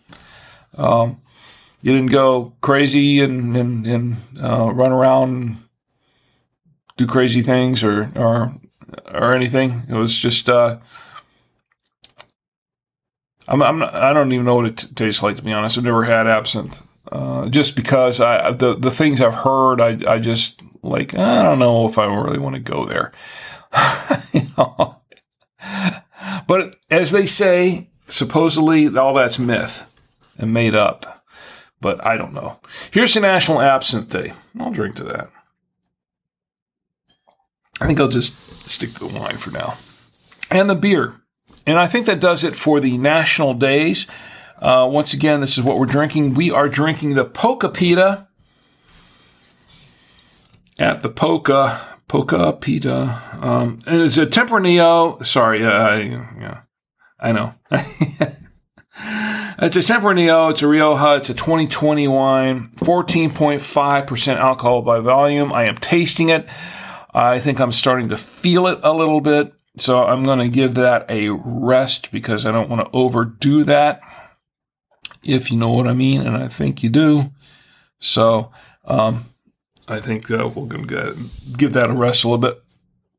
um, 0.77 1.21
you 1.81 1.93
didn't 1.93 2.11
go 2.11 2.53
crazy 2.61 3.19
and, 3.19 3.55
and, 3.57 3.85
and 3.85 4.17
uh, 4.41 4.71
run 4.71 4.93
around 4.93 5.57
do 6.97 7.05
crazy 7.05 7.41
things 7.41 7.83
or, 7.83 8.11
or 8.15 8.53
or 9.07 9.33
anything. 9.33 9.83
It 9.89 9.93
was 9.93 10.17
just 10.17 10.49
uh, 10.49 10.77
I'm, 13.47 13.61
I'm 13.61 13.79
not, 13.79 13.93
I 13.93 14.13
don't 14.13 14.31
even 14.31 14.45
know 14.45 14.55
what 14.55 14.65
it 14.65 14.77
t- 14.77 14.87
tastes 14.95 15.21
like 15.21 15.37
to 15.37 15.43
be 15.43 15.53
honest. 15.53 15.77
I've 15.77 15.83
never 15.83 16.03
had 16.03 16.27
absinthe. 16.27 16.85
Uh, 17.11 17.47
just 17.49 17.75
because 17.75 18.19
I 18.19 18.51
the 18.51 18.75
the 18.75 18.91
things 18.91 19.21
I've 19.21 19.35
heard, 19.35 19.79
I 19.79 19.99
I 20.11 20.19
just 20.19 20.61
like 20.81 21.13
I 21.15 21.43
don't 21.43 21.59
know 21.59 21.87
if 21.87 21.97
I 21.97 22.05
really 22.05 22.39
want 22.39 22.55
to 22.55 22.59
go 22.59 22.85
there. 22.85 23.11
you 24.33 24.47
know? 24.57 24.97
But 26.47 26.75
as 26.89 27.11
they 27.11 27.25
say, 27.25 27.89
supposedly 28.07 28.95
all 28.97 29.13
that's 29.13 29.39
myth 29.39 29.85
and 30.37 30.53
made 30.53 30.75
up. 30.75 31.23
But 31.81 32.03
I 32.05 32.17
don't 32.17 32.33
know. 32.33 32.59
Here's 32.91 33.13
the 33.13 33.19
National 33.19 33.61
Absinthe 33.61 34.09
Day. 34.09 34.33
I'll 34.59 34.71
drink 34.71 34.95
to 34.95 35.03
that. 35.03 35.29
I 37.81 37.87
think 37.87 37.99
I'll 37.99 38.07
just 38.07 38.33
stick 38.69 38.91
to 38.93 39.07
the 39.07 39.19
wine 39.19 39.37
for 39.37 39.51
now. 39.51 39.77
And 40.49 40.69
the 40.69 40.75
beer. 40.75 41.15
And 41.65 41.77
I 41.77 41.87
think 41.87 42.05
that 42.05 42.19
does 42.19 42.43
it 42.43 42.55
for 42.55 42.79
the 42.79 42.97
national 42.97 43.53
days. 43.53 44.07
Uh, 44.59 44.87
once 44.89 45.13
again, 45.13 45.41
this 45.41 45.57
is 45.57 45.63
what 45.63 45.77
we're 45.77 45.85
drinking. 45.85 46.35
We 46.35 46.51
are 46.51 46.69
drinking 46.69 47.15
the 47.15 47.25
Poca 47.25 47.69
Pita 47.69 48.27
at 50.77 51.01
the 51.01 51.09
Poca, 51.09 51.99
Poca 52.07 52.53
Pita. 52.53 53.21
Um, 53.41 53.79
and 53.85 54.01
it's 54.01 54.17
a 54.17 54.25
Tempranillo. 54.25 55.25
Sorry, 55.25 55.65
uh, 55.65 55.71
I, 55.71 56.01
yeah, 56.01 56.61
I 57.19 57.31
know. 57.31 57.53
it's 57.71 59.75
a 59.75 59.79
Tempranillo. 59.79 60.51
It's 60.51 60.61
a 60.61 60.67
Rioja. 60.67 61.17
It's 61.17 61.29
a 61.29 61.33
2020 61.33 62.07
wine. 62.07 62.69
14.5% 62.77 64.37
alcohol 64.37 64.81
by 64.81 64.99
volume. 64.99 65.51
I 65.51 65.65
am 65.65 65.77
tasting 65.77 66.29
it. 66.29 66.47
I 67.15 67.39
think 67.39 67.59
I'm 67.59 67.71
starting 67.71 68.09
to 68.09 68.17
feel 68.17 68.67
it 68.67 68.79
a 68.83 68.93
little 68.93 69.21
bit. 69.21 69.53
So 69.77 70.03
I'm 70.03 70.23
going 70.23 70.39
to 70.39 70.47
give 70.47 70.75
that 70.75 71.09
a 71.09 71.29
rest 71.29 72.11
because 72.11 72.45
I 72.45 72.51
don't 72.51 72.69
want 72.69 72.81
to 72.81 72.97
overdo 72.97 73.63
that, 73.63 74.01
if 75.23 75.49
you 75.51 75.57
know 75.57 75.69
what 75.69 75.87
I 75.87 75.93
mean. 75.93 76.21
And 76.21 76.37
I 76.37 76.47
think 76.47 76.83
you 76.83 76.89
do. 76.89 77.31
So 77.99 78.51
um, 78.85 79.25
I 79.87 79.99
think 79.99 80.29
uh, 80.29 80.49
we're 80.53 80.67
going 80.67 80.87
to 80.87 81.15
give 81.57 81.73
that 81.73 81.89
a 81.89 81.93
rest 81.93 82.23
a 82.23 82.27
little 82.27 82.37
bit. 82.37 82.61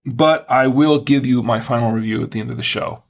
but 0.07 0.49
I 0.49 0.69
will 0.69 1.01
give 1.01 1.27
you 1.27 1.43
my 1.43 1.61
final 1.61 1.91
review 1.91 2.23
at 2.23 2.31
the 2.31 2.41
end 2.41 2.51
of 2.51 2.57
the 2.57 2.63
show. 2.63 3.03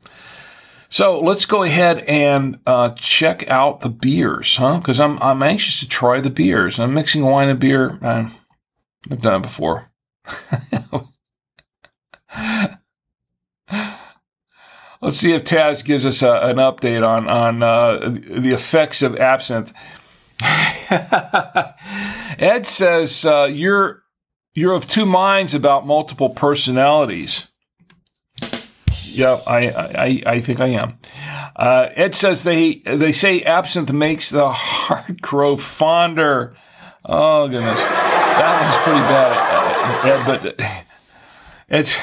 So 0.89 1.21
let's 1.21 1.47
go 1.47 1.63
ahead 1.63 1.99
and 2.09 2.59
uh, 2.67 2.91
check 2.91 3.49
out 3.51 3.81
the 3.81 3.91
beers, 3.91 4.57
huh? 4.57 4.79
Because 4.79 5.01
I'm 5.01 5.21
I'm 5.23 5.43
anxious 5.43 5.81
to 5.81 5.89
try 5.89 6.21
the 6.21 6.31
beers. 6.31 6.81
I'm 6.81 6.95
mixing 6.95 7.25
wine 7.25 7.49
and 7.49 7.61
beer. 7.61 7.99
I've 8.03 8.33
done 9.21 9.41
it 9.41 9.43
before. 9.43 9.91
Let's 15.03 15.19
see 15.19 15.33
if 15.33 15.45
Taz 15.45 15.85
gives 15.85 16.07
us 16.07 16.23
a, 16.23 16.33
an 16.33 16.57
update 16.57 17.07
on 17.07 17.29
on 17.29 17.63
uh, 17.63 18.09
the 18.09 18.53
effects 18.53 19.03
of 19.03 19.17
absinthe. 19.17 19.73
Ed 22.39 22.67
says 22.67 23.25
uh, 23.25 23.49
you're 23.51 24.03
you're 24.55 24.73
of 24.73 24.87
two 24.89 25.07
minds 25.07 25.55
about 25.55 25.87
multiple 25.87 26.31
personalities. 26.31 27.49
Yep, 29.17 29.43
I, 29.47 29.71
I, 29.71 30.23
I 30.27 30.41
think 30.41 30.61
I 30.61 30.69
am. 30.69 30.99
Uh, 31.57 31.89
Ed 31.95 32.15
says 32.15 32.45
they 32.45 32.83
they 32.85 33.13
say 33.13 33.43
absinthe 33.43 33.93
makes 33.93 34.31
the 34.31 34.49
heart 34.53 35.21
grow 35.23 35.57
fonder. 35.57 36.57
Oh 37.05 37.49
goodness, 37.49 37.83
that 37.83 38.61
was 38.63 38.77
pretty 38.85 39.01
bad, 39.01 39.56
Ed. 40.05 40.27
But 40.27 40.61
it's 41.69 41.99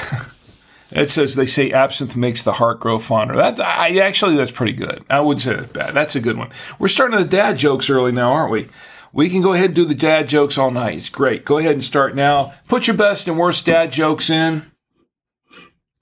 it 0.90 1.10
says 1.10 1.34
they 1.34 1.46
say 1.46 1.72
absinthe 1.72 2.16
makes 2.16 2.42
the 2.42 2.54
heart 2.54 2.80
grow 2.80 2.98
fonder. 2.98 3.36
That 3.36 3.60
I 3.60 3.98
actually 3.98 4.36
that's 4.36 4.50
pretty 4.50 4.72
good. 4.72 5.04
I 5.10 5.20
would 5.20 5.40
say 5.40 5.54
that's 5.54 5.72
bad. 5.72 5.94
That's 5.94 6.16
a 6.16 6.20
good 6.20 6.36
one. 6.36 6.50
We're 6.78 6.88
starting 6.88 7.18
the 7.18 7.24
dad 7.24 7.58
jokes 7.58 7.90
early 7.90 8.12
now, 8.12 8.32
aren't 8.32 8.52
we? 8.52 8.68
We 9.12 9.30
can 9.30 9.42
go 9.42 9.52
ahead 9.52 9.66
and 9.66 9.74
do 9.74 9.84
the 9.84 9.94
dad 9.94 10.28
jokes 10.28 10.58
all 10.58 10.70
night. 10.70 10.96
It's 10.96 11.08
great. 11.08 11.44
Go 11.44 11.58
ahead 11.58 11.72
and 11.72 11.84
start 11.84 12.16
now. 12.16 12.54
Put 12.68 12.86
your 12.86 12.96
best 12.96 13.28
and 13.28 13.38
worst 13.38 13.64
dad 13.64 13.92
jokes 13.92 14.28
in. 14.28 14.70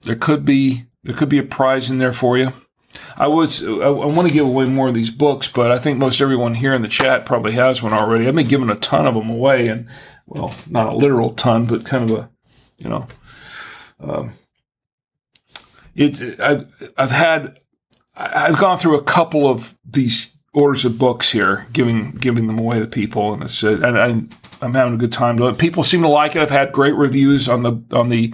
There 0.01 0.15
could 0.15 0.45
be 0.45 0.85
there 1.03 1.15
could 1.15 1.29
be 1.29 1.37
a 1.37 1.43
prize 1.43 1.89
in 1.89 1.97
there 1.97 2.13
for 2.13 2.37
you. 2.37 2.53
I 3.17 3.27
was 3.27 3.63
I 3.63 3.89
want 3.89 4.27
to 4.27 4.33
give 4.33 4.47
away 4.47 4.65
more 4.65 4.87
of 4.87 4.93
these 4.93 5.11
books, 5.11 5.47
but 5.47 5.71
I 5.71 5.79
think 5.79 5.97
most 5.97 6.21
everyone 6.21 6.55
here 6.55 6.73
in 6.73 6.81
the 6.81 6.87
chat 6.87 7.25
probably 7.25 7.53
has 7.53 7.81
one 7.81 7.93
already. 7.93 8.27
I've 8.27 8.35
been 8.35 8.47
giving 8.47 8.69
a 8.69 8.75
ton 8.75 9.07
of 9.07 9.15
them 9.15 9.29
away, 9.29 9.67
and 9.67 9.87
well, 10.25 10.53
not 10.69 10.87
a 10.87 10.95
literal 10.95 11.33
ton, 11.33 11.65
but 11.65 11.85
kind 11.85 12.09
of 12.09 12.17
a 12.17 12.29
you 12.77 12.89
know, 12.89 13.07
um, 13.99 14.33
it. 15.95 16.39
I've 16.39 16.91
I've 16.97 17.11
had 17.11 17.59
I've 18.15 18.57
gone 18.57 18.77
through 18.77 18.97
a 18.97 19.03
couple 19.03 19.49
of 19.49 19.75
these 19.85 20.31
orders 20.53 20.85
of 20.85 20.99
books 20.99 21.31
here, 21.31 21.67
giving 21.73 22.11
giving 22.11 22.47
them 22.47 22.59
away 22.59 22.79
to 22.79 22.87
people, 22.87 23.33
and 23.33 23.43
it's 23.43 23.63
and 23.63 23.97
I, 23.97 24.21
I'm 24.61 24.73
having 24.73 24.93
a 24.93 24.97
good 24.97 25.13
time. 25.13 25.37
People 25.55 25.83
seem 25.83 26.01
to 26.01 26.07
like 26.07 26.35
it. 26.35 26.41
I've 26.41 26.51
had 26.51 26.71
great 26.71 26.95
reviews 26.95 27.47
on 27.47 27.63
the 27.63 27.81
on 27.91 28.09
the. 28.09 28.33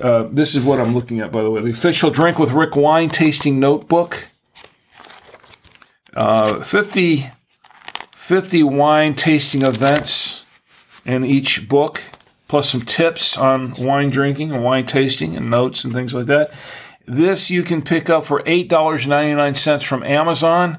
Uh, 0.00 0.24
this 0.30 0.54
is 0.54 0.62
what 0.62 0.78
I'm 0.78 0.92
looking 0.92 1.20
at, 1.20 1.32
by 1.32 1.42
the 1.42 1.50
way. 1.50 1.62
The 1.62 1.70
official 1.70 2.10
Drink 2.10 2.38
with 2.38 2.50
Rick 2.50 2.76
wine 2.76 3.08
tasting 3.08 3.58
notebook. 3.58 4.28
Uh, 6.12 6.60
50, 6.60 7.30
50 8.14 8.62
wine 8.62 9.14
tasting 9.14 9.60
events 9.60 10.45
in 11.06 11.24
each 11.24 11.68
book, 11.68 12.02
plus 12.48 12.70
some 12.70 12.82
tips 12.82 13.38
on 13.38 13.74
wine 13.74 14.10
drinking 14.10 14.52
and 14.52 14.62
wine 14.62 14.86
tasting 14.86 15.36
and 15.36 15.50
notes 15.50 15.84
and 15.84 15.94
things 15.94 16.14
like 16.14 16.26
that. 16.26 16.52
This 17.06 17.50
you 17.50 17.62
can 17.62 17.82
pick 17.82 18.10
up 18.10 18.24
for 18.24 18.42
eight 18.46 18.68
dollars 18.68 19.06
ninety 19.06 19.34
nine 19.34 19.54
cents 19.54 19.84
from 19.84 20.02
Amazon. 20.02 20.78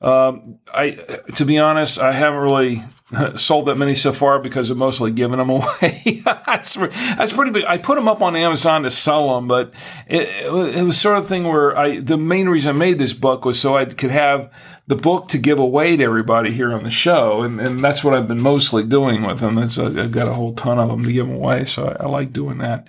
Um, 0.00 0.58
I, 0.72 0.90
to 1.34 1.44
be 1.44 1.58
honest, 1.58 1.98
I 1.98 2.12
haven't 2.12 2.40
really 2.40 2.84
sold 3.36 3.66
that 3.66 3.76
many 3.76 3.94
so 3.94 4.12
far 4.12 4.38
because 4.38 4.70
I've 4.70 4.76
mostly 4.76 5.10
given 5.10 5.38
them 5.38 5.50
away. 5.50 6.22
that's, 6.46 6.74
that's 6.74 7.32
pretty 7.32 7.50
big. 7.50 7.64
I 7.64 7.78
put 7.78 7.96
them 7.96 8.08
up 8.08 8.22
on 8.22 8.36
Amazon 8.36 8.82
to 8.82 8.90
sell 8.90 9.34
them, 9.34 9.48
but 9.48 9.72
it, 10.06 10.28
it, 10.76 10.82
was 10.82 11.00
sort 11.00 11.18
of 11.18 11.26
thing 11.26 11.44
where 11.44 11.76
I, 11.76 12.00
the 12.00 12.16
main 12.16 12.48
reason 12.48 12.74
I 12.74 12.78
made 12.78 12.98
this 12.98 13.12
book 13.12 13.44
was 13.44 13.60
so 13.60 13.76
I 13.76 13.84
could 13.84 14.10
have 14.10 14.52
the 14.86 14.94
book 14.94 15.28
to 15.28 15.38
give 15.38 15.58
away 15.58 15.96
to 15.96 16.04
everybody 16.04 16.52
here 16.52 16.72
on 16.72 16.84
the 16.84 16.90
show. 16.90 17.42
And, 17.42 17.60
and 17.60 17.80
that's 17.80 18.04
what 18.04 18.14
I've 18.14 18.28
been 18.28 18.42
mostly 18.42 18.82
doing 18.84 19.22
with 19.22 19.40
them. 19.40 19.58
Uh, 19.58 19.62
I've 19.62 20.12
got 20.12 20.28
a 20.28 20.34
whole 20.34 20.54
ton 20.54 20.78
of 20.78 20.88
them 20.88 21.02
to 21.04 21.12
give 21.12 21.28
away. 21.28 21.64
So 21.64 21.88
I, 21.88 22.04
I 22.04 22.06
like 22.08 22.32
doing 22.32 22.58
that. 22.58 22.86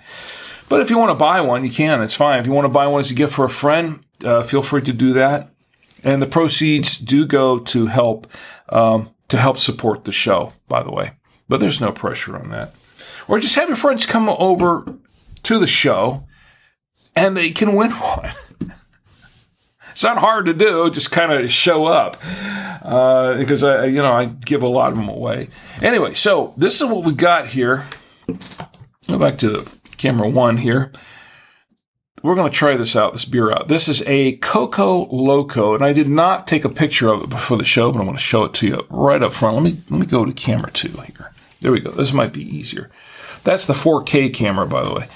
But 0.68 0.82
if 0.82 0.90
you 0.90 0.98
want 0.98 1.10
to 1.10 1.14
buy 1.14 1.40
one, 1.40 1.64
you 1.64 1.70
can. 1.70 2.02
It's 2.02 2.14
fine. 2.14 2.40
If 2.40 2.46
you 2.46 2.52
want 2.52 2.66
to 2.66 2.72
buy 2.72 2.86
one 2.86 3.00
as 3.00 3.10
a 3.10 3.14
gift 3.14 3.34
for 3.34 3.44
a 3.44 3.50
friend, 3.50 4.04
uh, 4.22 4.42
feel 4.42 4.62
free 4.62 4.82
to 4.82 4.92
do 4.92 5.14
that 5.14 5.50
and 6.04 6.22
the 6.22 6.26
proceeds 6.26 6.98
do 6.98 7.26
go 7.26 7.58
to 7.58 7.86
help 7.86 8.26
um, 8.68 9.10
to 9.28 9.38
help 9.38 9.58
support 9.58 10.04
the 10.04 10.12
show. 10.12 10.52
By 10.68 10.82
the 10.82 10.90
way, 10.90 11.12
but 11.48 11.60
there's 11.60 11.80
no 11.80 11.92
pressure 11.92 12.36
on 12.36 12.48
that. 12.50 12.74
Or 13.26 13.38
just 13.38 13.54
have 13.56 13.68
your 13.68 13.76
friends 13.76 14.06
come 14.06 14.28
over 14.28 14.98
to 15.44 15.58
the 15.58 15.66
show, 15.66 16.26
and 17.14 17.36
they 17.36 17.50
can 17.50 17.74
win 17.74 17.90
one. 17.92 18.32
it's 19.90 20.02
not 20.02 20.18
hard 20.18 20.46
to 20.46 20.54
do; 20.54 20.90
just 20.90 21.10
kind 21.10 21.32
of 21.32 21.50
show 21.50 21.84
up. 21.84 22.16
Uh, 22.82 23.34
because 23.34 23.62
I, 23.62 23.86
you 23.86 24.00
know, 24.00 24.12
I 24.12 24.26
give 24.26 24.62
a 24.62 24.68
lot 24.68 24.90
of 24.90 24.96
them 24.96 25.08
away. 25.08 25.48
Anyway, 25.82 26.14
so 26.14 26.54
this 26.56 26.80
is 26.80 26.86
what 26.86 27.04
we 27.04 27.12
got 27.12 27.48
here. 27.48 27.86
Go 29.08 29.18
back 29.18 29.38
to 29.38 29.48
the 29.48 29.76
camera 29.96 30.28
one 30.28 30.58
here 30.58 30.92
we're 32.22 32.34
going 32.34 32.50
to 32.50 32.56
try 32.56 32.76
this 32.76 32.96
out, 32.96 33.12
this 33.12 33.24
beer 33.24 33.52
out. 33.52 33.68
This 33.68 33.88
is 33.88 34.02
a 34.06 34.36
Coco 34.36 35.06
Loco, 35.06 35.74
and 35.74 35.84
I 35.84 35.92
did 35.92 36.08
not 36.08 36.46
take 36.46 36.64
a 36.64 36.68
picture 36.68 37.08
of 37.08 37.22
it 37.22 37.30
before 37.30 37.56
the 37.56 37.64
show, 37.64 37.92
but 37.92 38.00
I'm 38.00 38.06
going 38.06 38.16
to 38.16 38.22
show 38.22 38.44
it 38.44 38.54
to 38.54 38.66
you 38.66 38.86
right 38.90 39.22
up 39.22 39.32
front. 39.32 39.56
Let 39.56 39.64
me 39.64 39.80
let 39.90 40.00
me 40.00 40.06
go 40.06 40.24
to 40.24 40.32
camera 40.32 40.70
two 40.70 40.88
here. 40.88 41.32
There 41.60 41.72
we 41.72 41.80
go. 41.80 41.90
This 41.90 42.12
might 42.12 42.32
be 42.32 42.42
easier. 42.42 42.90
That's 43.44 43.66
the 43.66 43.74
4K 43.74 44.32
camera, 44.34 44.66
by 44.66 44.84
the 44.84 44.94
way. 44.94 45.08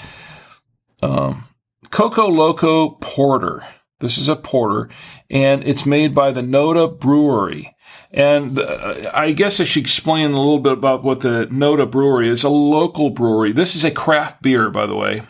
Um, 1.03 1.49
Coco 1.91 2.29
Loco 2.29 2.91
Porter. 2.91 3.65
This 4.01 4.19
is 4.19 4.29
a 4.29 4.35
porter, 4.35 4.89
and 5.31 5.63
it's 5.63 5.87
made 5.87 6.15
by 6.15 6.33
the 6.33 6.41
Noda 6.41 6.99
Brewery. 6.99 7.77
And 8.11 8.59
uh, 8.59 9.11
I 9.15 9.33
guess 9.33 9.61
I 9.61 9.65
should 9.65 9.85
explain 9.85 10.33
a 10.33 10.39
little 10.39 10.59
bit 10.59 10.73
about 10.73 11.05
what 11.05 11.21
the 11.21 11.47
Noda 11.47 11.89
Brewery 11.89 12.29
is. 12.29 12.43
A 12.43 12.49
local 12.49 13.11
brewery. 13.11 13.53
This 13.53 13.77
is 13.77 13.85
a 13.85 13.91
craft 13.91 14.43
beer, 14.43 14.71
by 14.71 14.87
the 14.87 14.97
way. 14.97 15.23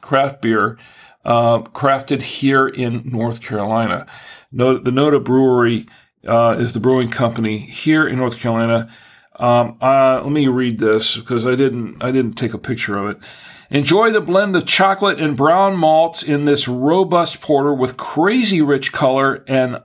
Craft 0.00 0.40
beer 0.40 0.78
uh, 1.24 1.60
crafted 1.60 2.22
here 2.22 2.66
in 2.66 3.02
North 3.04 3.40
Carolina. 3.40 4.06
The 4.52 4.80
Noda 4.80 5.22
Brewery 5.22 5.86
uh, 6.26 6.54
is 6.58 6.72
the 6.72 6.80
brewing 6.80 7.10
company 7.10 7.58
here 7.58 8.06
in 8.06 8.18
North 8.18 8.38
Carolina. 8.38 8.90
Um, 9.36 9.76
uh, 9.80 10.20
let 10.22 10.32
me 10.32 10.46
read 10.46 10.78
this 10.78 11.16
because 11.16 11.44
I 11.44 11.56
didn't 11.56 12.02
I 12.02 12.12
didn't 12.12 12.34
take 12.34 12.54
a 12.54 12.58
picture 12.58 12.96
of 12.96 13.10
it. 13.10 13.22
Enjoy 13.70 14.10
the 14.10 14.20
blend 14.20 14.54
of 14.54 14.66
chocolate 14.66 15.20
and 15.20 15.36
brown 15.36 15.76
malts 15.76 16.22
in 16.22 16.44
this 16.44 16.68
robust 16.68 17.40
porter 17.40 17.74
with 17.74 17.96
crazy 17.96 18.62
rich 18.62 18.92
color 18.92 19.42
and 19.48 19.82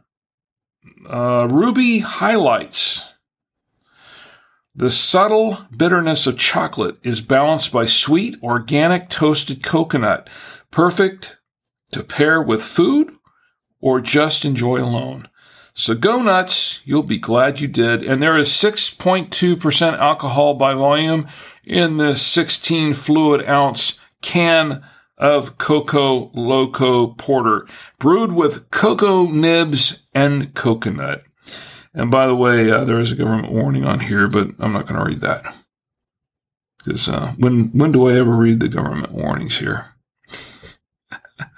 uh, 1.07 1.47
ruby 1.49 1.99
highlights. 1.99 3.13
The 4.75 4.91
subtle 4.91 5.57
bitterness 5.75 6.27
of 6.27 6.37
chocolate 6.37 6.97
is 7.03 7.19
balanced 7.19 7.71
by 7.71 7.85
sweet, 7.85 8.37
organic 8.43 9.09
toasted 9.09 9.63
coconut, 9.63 10.29
perfect 10.71 11.37
to 11.91 12.03
pair 12.03 12.41
with 12.41 12.61
food 12.61 13.11
or 13.81 14.01
just 14.01 14.45
enjoy 14.45 14.81
alone. 14.81 15.27
So 15.73 15.95
go 15.95 16.21
nuts. 16.21 16.81
You'll 16.83 17.03
be 17.03 17.17
glad 17.17 17.61
you 17.61 17.67
did. 17.67 18.03
And 18.03 18.21
there 18.21 18.37
is 18.37 18.49
6.2% 18.49 19.97
alcohol 19.97 20.53
by 20.55 20.73
volume 20.73 21.27
in 21.63 21.97
this 21.97 22.21
16 22.21 22.93
fluid 22.93 23.47
ounce 23.47 23.99
can 24.21 24.83
of 25.17 25.57
Coco 25.57 26.31
Loco 26.33 27.07
Porter, 27.07 27.67
brewed 27.99 28.31
with 28.31 28.69
cocoa 28.71 29.27
nibs 29.27 30.05
and 30.13 30.53
coconut. 30.53 31.23
And 31.93 32.09
by 32.09 32.25
the 32.25 32.35
way, 32.35 32.71
uh, 32.71 32.85
there 32.85 32.99
is 32.99 33.11
a 33.11 33.15
government 33.15 33.51
warning 33.51 33.85
on 33.85 33.99
here, 33.99 34.27
but 34.27 34.47
I'm 34.59 34.73
not 34.73 34.87
going 34.87 34.99
to 34.99 35.05
read 35.05 35.21
that. 35.21 35.55
Because 36.77 37.09
uh, 37.09 37.33
when 37.37 37.69
when 37.71 37.91
do 37.91 38.07
I 38.07 38.13
ever 38.17 38.31
read 38.31 38.61
the 38.61 38.69
government 38.69 39.11
warnings 39.11 39.59
here? 39.59 39.95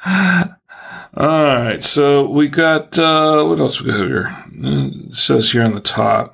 All 0.08 1.44
right, 1.44 1.84
so 1.84 2.28
we 2.28 2.48
got 2.48 2.98
uh, 2.98 3.44
what 3.44 3.60
else 3.60 3.82
we 3.82 3.92
got 3.92 4.08
here? 4.08 4.46
It 4.54 5.14
says 5.14 5.52
here 5.52 5.64
on 5.64 5.76
the 5.76 5.82
top. 5.82 6.34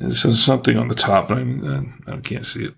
It 0.00 0.12
says 0.12 0.42
something 0.42 0.78
on 0.78 0.88
the 0.88 0.94
top, 0.94 1.28
but 1.28 1.38
I, 1.38 1.82
I 2.06 2.16
can't 2.18 2.46
see 2.46 2.64
it. 2.64 2.74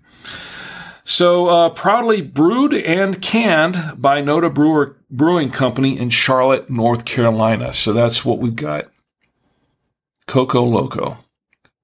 So, 1.03 1.47
uh, 1.47 1.69
proudly 1.69 2.21
brewed 2.21 2.73
and 2.73 3.21
canned 3.21 3.93
by 3.97 4.21
Noda 4.21 4.53
Brewer 4.53 4.97
Brewing 5.09 5.49
Company 5.49 5.97
in 5.97 6.09
Charlotte, 6.09 6.69
North 6.69 7.05
Carolina. 7.05 7.73
So 7.73 7.93
that's 7.93 8.23
what 8.23 8.39
we've 8.39 8.55
got. 8.55 8.85
Coco 10.27 10.63
Loco 10.63 11.17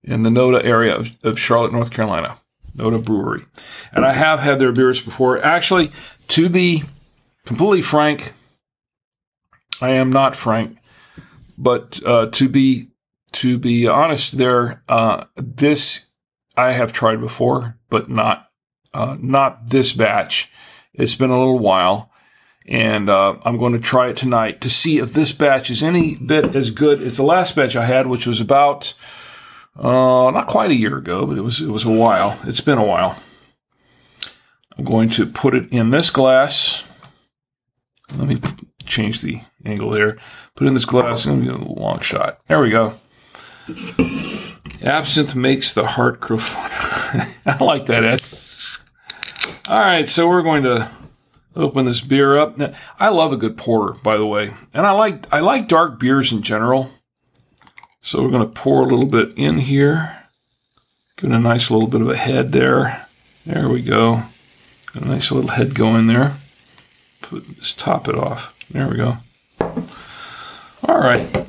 in 0.03 0.23
the 0.23 0.29
Noda 0.29 0.63
area 0.63 0.95
of, 0.95 1.11
of 1.23 1.39
Charlotte, 1.39 1.71
North 1.71 1.91
Carolina. 1.91 2.37
Noda 2.75 3.03
Brewery. 3.03 3.45
And 3.91 4.05
I 4.05 4.11
have 4.11 4.41
had 4.41 4.59
their 4.59 4.71
beers 4.71 5.01
before. 5.01 5.43
Actually, 5.43 5.91
to 6.27 6.49
be 6.49 6.83
completely 7.45 7.81
frank, 7.81 8.33
I 9.81 9.91
am 9.91 10.11
not 10.11 10.35
frank, 10.35 10.77
but 11.57 12.01
uh, 12.05 12.27
to 12.27 12.49
be 12.49 12.89
to 13.33 13.57
be 13.57 13.85
honest, 13.87 14.37
there 14.37 14.83
uh, 14.87 15.25
this 15.35 16.07
I 16.57 16.71
have 16.71 16.93
tried 16.93 17.19
before, 17.19 17.77
but 17.89 18.09
not 18.09 18.49
uh, 18.93 19.17
not 19.19 19.69
this 19.69 19.91
batch, 19.91 20.49
It's 20.93 21.15
been 21.15 21.29
a 21.29 21.37
little 21.37 21.59
while, 21.59 22.09
and 22.65 23.09
uh, 23.09 23.35
I'm 23.43 23.57
going 23.57 23.73
to 23.73 23.79
try 23.79 24.07
it 24.07 24.15
tonight 24.15 24.61
to 24.61 24.69
see 24.69 24.99
if 24.99 25.11
this 25.11 25.33
batch 25.33 25.69
is 25.69 25.83
any 25.83 26.15
bit 26.15 26.55
as 26.55 26.71
good 26.71 27.01
as 27.01 27.17
the 27.17 27.23
last 27.23 27.57
batch 27.57 27.75
I 27.75 27.85
had, 27.85 28.07
which 28.07 28.25
was 28.25 28.39
about 28.39 28.93
uh, 29.77 30.31
not 30.31 30.47
quite 30.47 30.71
a 30.71 30.75
year 30.75 30.97
ago, 30.97 31.25
but 31.25 31.37
it 31.37 31.41
was 31.41 31.59
it 31.59 31.69
was 31.69 31.83
a 31.83 31.91
while. 31.91 32.39
It's 32.45 32.61
been 32.61 32.77
a 32.77 32.85
while. 32.85 33.21
I'm 34.77 34.85
going 34.85 35.09
to 35.09 35.25
put 35.25 35.53
it 35.53 35.69
in 35.71 35.89
this 35.89 36.09
glass. 36.09 36.84
Let 38.13 38.27
me 38.27 38.39
change 38.85 39.21
the 39.21 39.41
angle 39.65 39.93
here. 39.93 40.17
Put 40.55 40.67
in 40.67 40.73
this 40.73 40.85
glass. 40.85 41.25
Going 41.25 41.45
to 41.45 41.57
get 41.57 41.67
a 41.67 41.73
long 41.73 41.99
shot. 42.01 42.39
There 42.47 42.59
we 42.59 42.69
go. 42.69 42.93
Absinthe 44.83 45.35
makes 45.35 45.73
the 45.73 45.87
heart 45.87 46.19
grow 46.19 46.37
fonder. 46.37 47.27
I 47.45 47.63
like 47.63 47.87
that, 47.87 48.05
Ed. 48.05 48.21
All 49.67 49.79
right, 49.79 50.07
so 50.07 50.29
we're 50.29 50.43
going 50.43 50.63
to 50.63 50.91
open 51.55 51.85
this 51.85 52.01
beer 52.01 52.37
up. 52.37 52.57
Now, 52.57 52.73
I 52.99 53.09
love 53.09 53.33
a 53.33 53.37
good 53.37 53.57
porter, 53.57 53.99
by 54.03 54.17
the 54.17 54.25
way, 54.25 54.53
and 54.73 54.85
I 54.85 54.91
like 54.91 55.31
I 55.33 55.39
like 55.39 55.67
dark 55.67 55.99
beers 55.99 56.31
in 56.31 56.43
general. 56.43 56.91
So 58.01 58.21
we're 58.21 58.29
going 58.29 58.47
to 58.47 58.59
pour 58.59 58.81
a 58.81 58.87
little 58.87 59.07
bit 59.07 59.35
in 59.35 59.59
here. 59.59 60.27
Give 61.17 61.31
it 61.31 61.35
a 61.35 61.39
nice 61.39 61.71
little 61.71 61.87
bit 61.87 62.01
of 62.01 62.09
a 62.09 62.17
head 62.17 62.51
there. 62.51 63.07
There 63.45 63.67
we 63.67 63.81
go. 63.81 64.23
Got 64.93 65.03
a 65.03 65.07
nice 65.07 65.31
little 65.31 65.49
head 65.51 65.73
going 65.73 66.05
there. 66.05 66.37
Put, 67.25 67.57
just 67.57 67.79
top 67.79 68.07
it 68.07 68.15
off. 68.15 68.55
There 68.69 68.87
we 68.87 68.97
go. 68.97 69.17
All 69.59 70.99
right. 70.99 71.47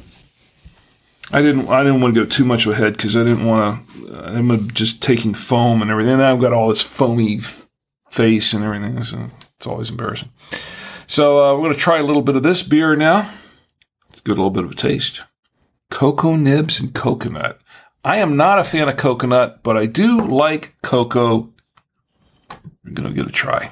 I 1.33 1.43
didn't. 1.43 1.69
I 1.69 1.83
didn't 1.83 2.01
want 2.01 2.15
to 2.15 2.25
go 2.25 2.29
too 2.29 2.45
much 2.45 2.67
ahead 2.67 2.97
because 2.97 3.17
I 3.17 3.25
didn't 3.25 3.45
want 3.45 3.89
to. 3.89 4.17
I'm 4.17 4.71
just 4.71 5.03
taking 5.03 5.35
foam 5.35 5.83
and 5.83 5.91
everything. 5.91 6.21
I've 6.21 6.41
got 6.41 6.53
all 6.53 6.69
this 6.69 6.83
foamy 6.83 7.41
face 8.11 8.55
and 8.55 8.65
everything. 8.65 9.03
So 9.03 9.31
it's 9.57 9.67
always 9.67 9.91
embarrassing. 9.91 10.31
So 11.07 11.45
uh, 11.45 11.55
we're 11.55 11.65
going 11.65 11.75
to 11.75 11.79
try 11.79 11.99
a 11.99 12.05
little 12.05 12.23
bit 12.23 12.37
of 12.37 12.43
this 12.43 12.63
beer 12.63 12.97
now. 12.97 13.31
Let's 14.09 14.21
get 14.21 14.33
a 14.33 14.37
little 14.37 14.51
bit 14.51 14.65
of 14.65 14.71
a 14.71 14.75
taste 14.75 15.23
cocoa 15.91 16.37
nibs 16.37 16.81
and 16.81 16.95
coconut. 16.95 17.61
I 18.05 18.19
am 18.19 18.37
not 18.37 18.59
a 18.59 18.65
fan 18.65 18.89
of 18.89 18.97
coconut, 18.97 19.63
but 19.63 19.77
I 19.77 19.87
do 19.87 20.21
like 20.21 20.75
cocoa. 20.83 21.53
I'm 22.51 22.95
going 22.95 23.09
to 23.09 23.15
give 23.15 23.27
it 23.27 23.31
a 23.31 23.33
try. 23.33 23.71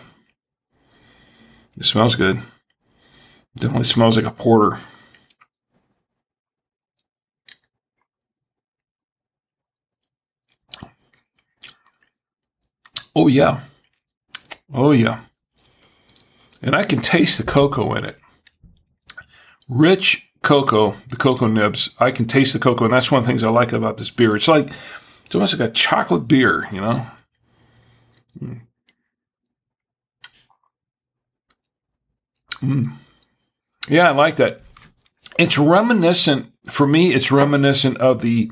It 1.77 1.85
smells 1.85 2.14
good. 2.14 2.41
Definitely 3.57 3.85
smells 3.85 4.16
like 4.16 4.27
a 4.27 4.31
porter. 4.31 4.79
Oh, 13.16 13.29
yeah. 13.29 13.61
Oh, 14.72 14.91
yeah. 14.91 15.20
And 16.61 16.75
I 16.75 16.85
can 16.85 17.01
taste 17.01 17.39
the 17.39 17.45
cocoa 17.45 17.95
in 17.95 18.05
it. 18.05 18.18
Rich 19.68 20.31
cocoa, 20.43 20.97
the 21.09 21.16
cocoa 21.16 21.47
nibs. 21.47 21.91
I 21.99 22.11
can 22.11 22.27
taste 22.27 22.53
the 22.53 22.59
cocoa, 22.59 22.85
and 22.85 22.93
that's 22.93 23.11
one 23.11 23.20
of 23.20 23.25
the 23.25 23.29
things 23.29 23.43
I 23.43 23.51
like 23.51 23.72
about 23.72 23.97
this 23.97 24.11
beer. 24.11 24.35
It's 24.35 24.49
like 24.49 24.70
it's 25.25 25.35
almost 25.35 25.59
like 25.59 25.68
a 25.68 25.72
chocolate 25.72 26.29
beer, 26.29 26.68
you 26.72 26.81
know. 26.81 27.07
Mm. 32.64 32.92
Yeah, 33.88 34.08
I 34.08 34.12
like 34.12 34.36
that. 34.36 34.62
It's 35.38 35.58
reminiscent 35.58 36.52
for 36.70 36.86
me. 36.86 37.12
It's 37.12 37.30
reminiscent 37.30 37.98
of 37.98 38.22
the 38.22 38.50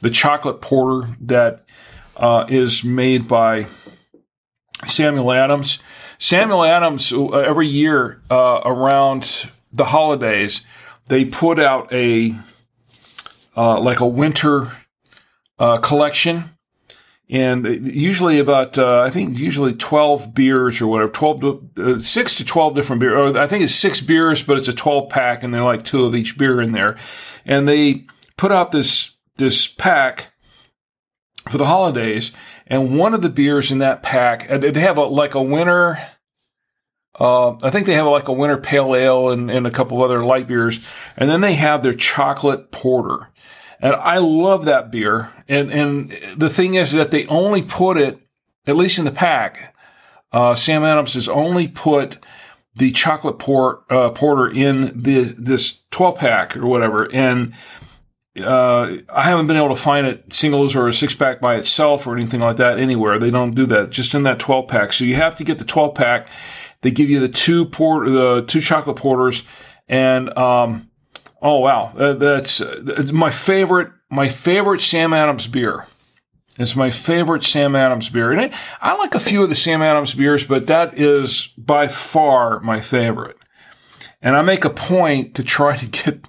the 0.00 0.10
chocolate 0.10 0.60
porter 0.60 1.08
that 1.20 1.64
uh, 2.16 2.44
is 2.48 2.84
made 2.84 3.26
by 3.26 3.66
Samuel 4.86 5.32
Adams. 5.32 5.80
Samuel 6.18 6.64
Adams 6.64 7.12
uh, 7.12 7.30
every 7.30 7.66
year 7.66 8.20
uh, 8.30 8.60
around 8.64 9.48
the 9.72 9.86
holidays 9.86 10.62
they 11.08 11.24
put 11.24 11.58
out 11.58 11.92
a 11.92 12.34
uh, 13.56 13.80
like 13.80 14.00
a 14.00 14.06
winter 14.06 14.70
uh, 15.58 15.78
collection, 15.78 16.50
and 17.30 17.94
usually 17.94 18.38
about 18.38 18.78
uh, 18.78 19.00
I 19.00 19.10
think 19.10 19.38
usually 19.38 19.74
twelve 19.74 20.34
beers 20.34 20.80
or 20.80 20.86
whatever, 20.86 21.10
twelve 21.10 21.40
to, 21.40 21.70
uh, 21.76 22.00
six 22.00 22.34
to 22.36 22.44
twelve 22.44 22.74
different 22.74 23.00
beers. 23.00 23.36
I 23.36 23.46
think 23.46 23.64
it's 23.64 23.74
six 23.74 24.00
beers, 24.00 24.42
but 24.42 24.56
it's 24.56 24.68
a 24.68 24.72
twelve 24.72 25.10
pack, 25.10 25.42
and 25.42 25.52
they're 25.52 25.62
like 25.62 25.84
two 25.84 26.04
of 26.04 26.14
each 26.14 26.38
beer 26.38 26.60
in 26.60 26.72
there, 26.72 26.96
and 27.44 27.68
they 27.68 28.06
put 28.36 28.52
out 28.52 28.72
this 28.72 29.12
this 29.36 29.66
pack 29.66 30.28
for 31.48 31.58
the 31.58 31.66
holidays, 31.66 32.32
and 32.66 32.98
one 32.98 33.14
of 33.14 33.22
the 33.22 33.28
beers 33.28 33.70
in 33.70 33.78
that 33.78 34.02
pack 34.02 34.48
they 34.48 34.80
have 34.80 34.98
a 34.98 35.04
like 35.04 35.34
a 35.34 35.42
winter 35.42 35.98
uh, 37.18 37.56
I 37.62 37.70
think 37.70 37.86
they 37.86 37.94
have 37.94 38.06
like 38.06 38.28
a 38.28 38.32
winter 38.32 38.56
pale 38.56 38.94
ale 38.94 39.30
and, 39.30 39.50
and 39.50 39.66
a 39.66 39.72
couple 39.72 40.02
other 40.02 40.24
light 40.24 40.46
beers, 40.46 40.80
and 41.16 41.28
then 41.28 41.40
they 41.40 41.54
have 41.54 41.82
their 41.82 41.94
chocolate 41.94 42.70
porter, 42.70 43.30
and 43.80 43.94
I 43.94 44.18
love 44.18 44.64
that 44.64 44.90
beer. 44.90 45.30
And 45.48 45.70
and 45.70 46.10
the 46.36 46.50
thing 46.50 46.74
is 46.74 46.92
that 46.92 47.10
they 47.10 47.26
only 47.26 47.62
put 47.62 47.96
it, 47.96 48.18
at 48.66 48.76
least 48.76 48.98
in 48.98 49.04
the 49.04 49.10
pack. 49.10 49.74
Uh, 50.30 50.54
Sam 50.54 50.84
Adams 50.84 51.14
has 51.14 51.28
only 51.28 51.68
put 51.68 52.18
the 52.74 52.90
chocolate 52.92 53.38
port, 53.38 53.84
uh, 53.90 54.10
porter 54.10 54.46
in 54.46 55.02
the, 55.02 55.22
this 55.22 55.80
12 55.90 56.16
pack 56.16 56.56
or 56.56 56.66
whatever, 56.66 57.10
and 57.12 57.54
uh, 58.40 58.98
I 59.12 59.22
haven't 59.22 59.46
been 59.46 59.56
able 59.56 59.74
to 59.74 59.82
find 59.82 60.06
it 60.06 60.32
singles 60.32 60.76
or 60.76 60.86
a 60.86 60.92
six 60.92 61.14
pack 61.14 61.40
by 61.40 61.56
itself 61.56 62.06
or 62.06 62.14
anything 62.14 62.40
like 62.40 62.56
that 62.56 62.78
anywhere. 62.78 63.18
They 63.18 63.30
don't 63.30 63.54
do 63.54 63.64
that, 63.66 63.90
just 63.90 64.14
in 64.14 64.22
that 64.24 64.38
12 64.38 64.68
pack. 64.68 64.92
So 64.92 65.04
you 65.04 65.16
have 65.16 65.34
to 65.36 65.44
get 65.44 65.58
the 65.58 65.64
12 65.64 65.94
pack 65.94 66.28
they 66.82 66.90
give 66.90 67.10
you 67.10 67.20
the 67.20 67.28
two 67.28 67.66
port, 67.66 68.06
the 68.06 68.44
two 68.46 68.60
chocolate 68.60 68.96
porters, 68.96 69.42
and 69.88 70.36
um, 70.38 70.90
oh 71.40 71.58
wow, 71.60 71.92
that's, 71.94 72.58
that's 72.80 73.12
my 73.12 73.30
favorite. 73.30 73.92
My 74.10 74.28
favorite 74.28 74.80
Sam 74.80 75.12
Adams 75.12 75.46
beer. 75.46 75.86
It's 76.58 76.74
my 76.74 76.90
favorite 76.90 77.44
Sam 77.44 77.76
Adams 77.76 78.08
beer. 78.08 78.32
And 78.32 78.40
I, 78.40 78.58
I 78.80 78.96
like 78.96 79.14
a 79.14 79.20
few 79.20 79.42
of 79.42 79.48
the 79.48 79.54
Sam 79.54 79.82
Adams 79.82 80.14
beers, 80.14 80.44
but 80.44 80.66
that 80.66 80.98
is 80.98 81.52
by 81.58 81.88
far 81.88 82.58
my 82.60 82.80
favorite. 82.80 83.36
And 84.22 84.34
I 84.34 84.42
make 84.42 84.64
a 84.64 84.70
point 84.70 85.34
to 85.36 85.44
try 85.44 85.76
to 85.76 85.86
get, 85.86 86.26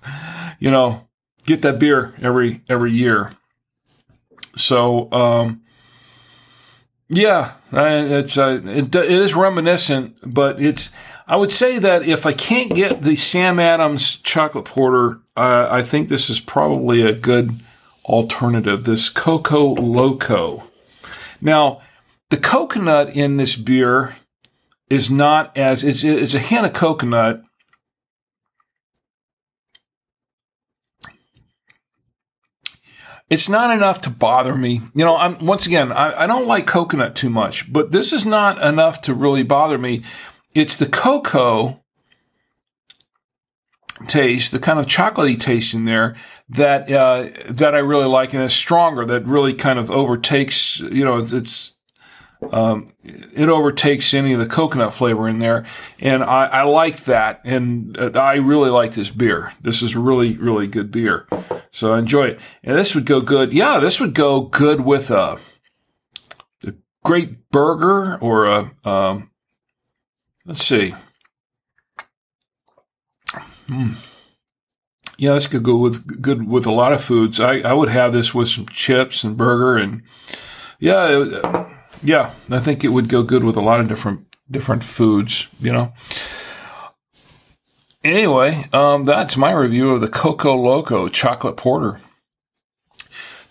you 0.60 0.69
know, 0.69 1.07
get 1.45 1.61
that 1.64 1.80
beer 1.80 2.14
every 2.22 2.61
every 2.69 2.91
year. 2.91 3.36
So 4.56 5.11
um, 5.11 5.61
yeah, 7.07 7.53
it's 7.72 8.38
uh, 8.38 8.61
it, 8.65 8.94
it 8.94 9.11
is 9.11 9.34
reminiscent, 9.34 10.18
but 10.23 10.61
it's. 10.61 10.91
I 11.30 11.35
would 11.35 11.51
say 11.51 11.77
that 11.77 12.07
if 12.07 12.26
I 12.26 12.34
can't 12.34 12.73
get 12.73 13.03
the 13.03 13.15
Sam 13.15 13.60
Adams 13.60 14.15
chocolate 14.15 14.65
porter, 14.65 15.19
uh, 15.38 15.68
I 15.69 15.84
think 15.84 16.07
this 16.07 16.27
is 16.27 16.39
probably 16.39 17.03
a 17.03 17.14
good 17.14 17.51
alternative. 18.03 18.85
This 18.85 19.10
Coco 19.10 19.76
Loco. 19.76 20.64
Now, 21.39 21.81
the 22.30 22.38
coconut 22.38 23.15
in 23.15 23.38
this 23.38 23.56
beer 23.56 24.15
is 24.89 25.11
not 25.11 25.56
as 25.56 25.84
it's, 25.84 26.03
it's 26.03 26.34
a 26.34 26.39
hint 26.39 26.65
of 26.65 26.73
coconut, 26.73 27.43
it's 33.30 33.47
not 33.47 33.69
enough 33.69 34.01
to 34.01 34.10
bother 34.10 34.56
me. 34.56 34.81
You 34.95 35.06
know, 35.06 35.15
I'm 35.15 35.45
once 35.45 35.68
again, 35.68 35.91
I, 35.91 36.23
I, 36.23 36.27
don't 36.27 36.47
like 36.47 36.65
coconut 36.65 37.15
too 37.15 37.30
much, 37.30 37.72
but 37.72 37.91
this 37.91 38.11
is 38.11 38.26
not 38.26 38.60
enough 38.64 38.99
to 39.03 39.14
really 39.14 39.43
bother 39.43 39.77
me. 39.77 40.03
It's 40.55 40.76
the 40.76 40.88
cocoa 40.88 41.81
taste, 44.07 44.51
the 44.51 44.59
kind 44.59 44.80
of 44.80 44.85
chocolatey 44.85 45.39
taste 45.39 45.73
in 45.73 45.85
there 45.85 46.15
that 46.47 46.91
uh, 46.91 47.27
that 47.47 47.76
I 47.76 47.80
really 47.80 48.07
like, 48.07 48.34
and 48.34 48.41
it's 48.41 48.55
stronger. 48.55 49.05
That 49.05 49.26
really 49.26 49.53
kind 49.53 49.77
of 49.77 49.91
overtakes. 49.91 50.80
You 50.80 51.05
know, 51.05 51.19
it's, 51.19 51.73
um, 52.51 52.88
it 53.03 53.49
overtakes 53.49 54.13
any 54.13 54.34
of 54.34 54.39
the 54.39 54.47
coconut 54.47 54.93
flavor 54.93 55.27
in 55.27 55.39
there, 55.39 55.65
and 55.99 56.23
I, 56.23 56.45
I 56.45 56.63
like 56.63 57.03
that, 57.03 57.41
and 57.43 57.95
uh, 57.99 58.11
I 58.15 58.35
really 58.35 58.71
like 58.71 58.93
this 58.93 59.11
beer. 59.11 59.53
This 59.61 59.84
is 59.84 59.95
really, 59.95 60.35
really 60.38 60.65
good 60.65 60.89
beer, 60.89 61.27
so 61.69 61.93
enjoy 61.93 62.30
it. 62.30 62.39
And 62.63 62.76
this 62.76 62.95
would 62.95 63.05
go 63.05 63.21
good. 63.21 63.53
Yeah, 63.53 63.80
this 63.80 63.99
would 63.99 64.15
go 64.15 64.41
good 64.41 64.81
with 64.81 65.11
a, 65.11 65.38
a 66.65 66.73
great 67.03 67.51
burger 67.51 68.17
or 68.19 68.45
a. 68.45 68.71
Um, 68.84 69.30
let's 70.49 70.65
see. 70.65 70.95
Hmm. 73.67 73.91
Yeah, 75.17 75.34
this 75.35 75.47
could 75.47 75.63
go 75.63 75.77
with 75.77 76.21
good 76.21 76.47
with 76.47 76.65
a 76.65 76.71
lot 76.71 76.91
of 76.91 77.03
foods. 77.03 77.39
I, 77.39 77.59
I 77.59 77.73
would 77.73 77.89
have 77.89 78.13
this 78.13 78.34
with 78.34 78.49
some 78.49 78.65
chips 78.67 79.23
and 79.23 79.38
burger 79.38 79.77
and 79.77 80.01
yeah. 80.80 81.07
It, 81.07 81.67
yeah, 82.01 82.34
I 82.49 82.59
think 82.59 82.84
it 82.84 82.89
would 82.89 83.09
go 83.09 83.23
good 83.23 83.43
with 83.43 83.57
a 83.57 83.61
lot 83.61 83.80
of 83.80 83.88
different 83.88 84.26
different 84.49 84.84
foods, 84.84 85.47
you 85.59 85.71
know. 85.71 85.93
Anyway, 88.03 88.67
um, 88.73 89.03
that's 89.03 89.38
my 89.38 89.51
review 89.51 89.91
of 89.91 90.01
the 90.01 90.07
Coco 90.07 90.55
Loco 90.55 91.09
chocolate 91.09 91.57
porter. 91.57 91.99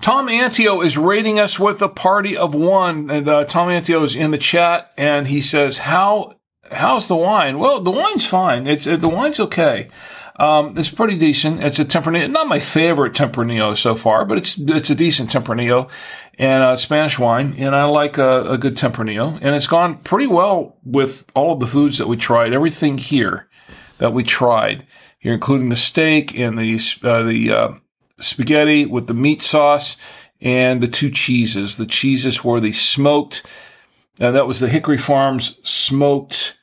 Tom 0.00 0.28
Antio 0.28 0.84
is 0.84 0.96
rating 0.96 1.38
us 1.38 1.58
with 1.60 1.82
a 1.82 1.88
party 1.88 2.36
of 2.36 2.54
one, 2.54 3.10
and 3.10 3.28
uh, 3.28 3.44
Tom 3.44 3.68
Antio 3.68 4.02
is 4.04 4.16
in 4.16 4.30
the 4.30 4.38
chat, 4.38 4.90
and 4.96 5.28
he 5.28 5.42
says, 5.42 5.78
"How 5.78 6.37
how's 6.72 7.08
the 7.08 7.16
wine? 7.16 7.58
Well, 7.58 7.80
the 7.80 7.90
wine's 7.90 8.26
fine. 8.26 8.66
It's 8.66 8.84
the 8.84 9.08
wine's 9.08 9.40
okay. 9.40 9.90
Um, 10.38 10.74
it's 10.78 10.90
pretty 10.90 11.18
decent. 11.18 11.64
It's 11.64 11.80
a 11.80 11.84
Tempranillo, 11.84 12.30
not 12.30 12.46
my 12.46 12.60
favorite 12.60 13.12
Tempranillo 13.12 13.76
so 13.76 13.96
far, 13.96 14.24
but 14.24 14.38
it's 14.38 14.56
it's 14.56 14.90
a 14.90 14.94
decent 14.94 15.30
Tempranillo 15.30 15.90
and 16.38 16.62
uh, 16.62 16.76
Spanish 16.76 17.18
wine, 17.18 17.56
and 17.58 17.74
I 17.74 17.84
like 17.84 18.18
a, 18.18 18.42
a, 18.52 18.56
good 18.56 18.76
Tempranillo, 18.76 19.38
and 19.42 19.56
it's 19.56 19.66
gone 19.66 19.98
pretty 19.98 20.28
well 20.28 20.76
with 20.84 21.24
all 21.34 21.54
of 21.54 21.60
the 21.60 21.66
foods 21.66 21.98
that 21.98 22.06
we 22.06 22.16
tried. 22.16 22.54
Everything 22.54 22.98
here 22.98 23.48
that 23.98 24.12
we 24.12 24.22
tried 24.22 24.86
here, 25.18 25.32
including 25.32 25.70
the 25.70 25.76
steak 25.76 26.38
and 26.38 26.56
the 26.56 26.78
uh, 27.02 27.22
the 27.24 27.50
uh, 27.50 27.72
spaghetti 28.20 28.86
with 28.86 29.08
the 29.08 29.14
meat 29.14 29.42
sauce 29.42 29.96
and 30.40 30.80
the 30.80 30.88
two 30.88 31.10
cheeses. 31.10 31.76
The 31.76 31.86
cheeses 31.86 32.44
were 32.44 32.60
the 32.60 32.72
smoked. 32.72 33.44
Uh, 34.20 34.30
that 34.30 34.46
was 34.46 34.60
the 34.60 34.68
Hickory 34.68 34.98
Farms 34.98 35.58
smoked 35.68 36.57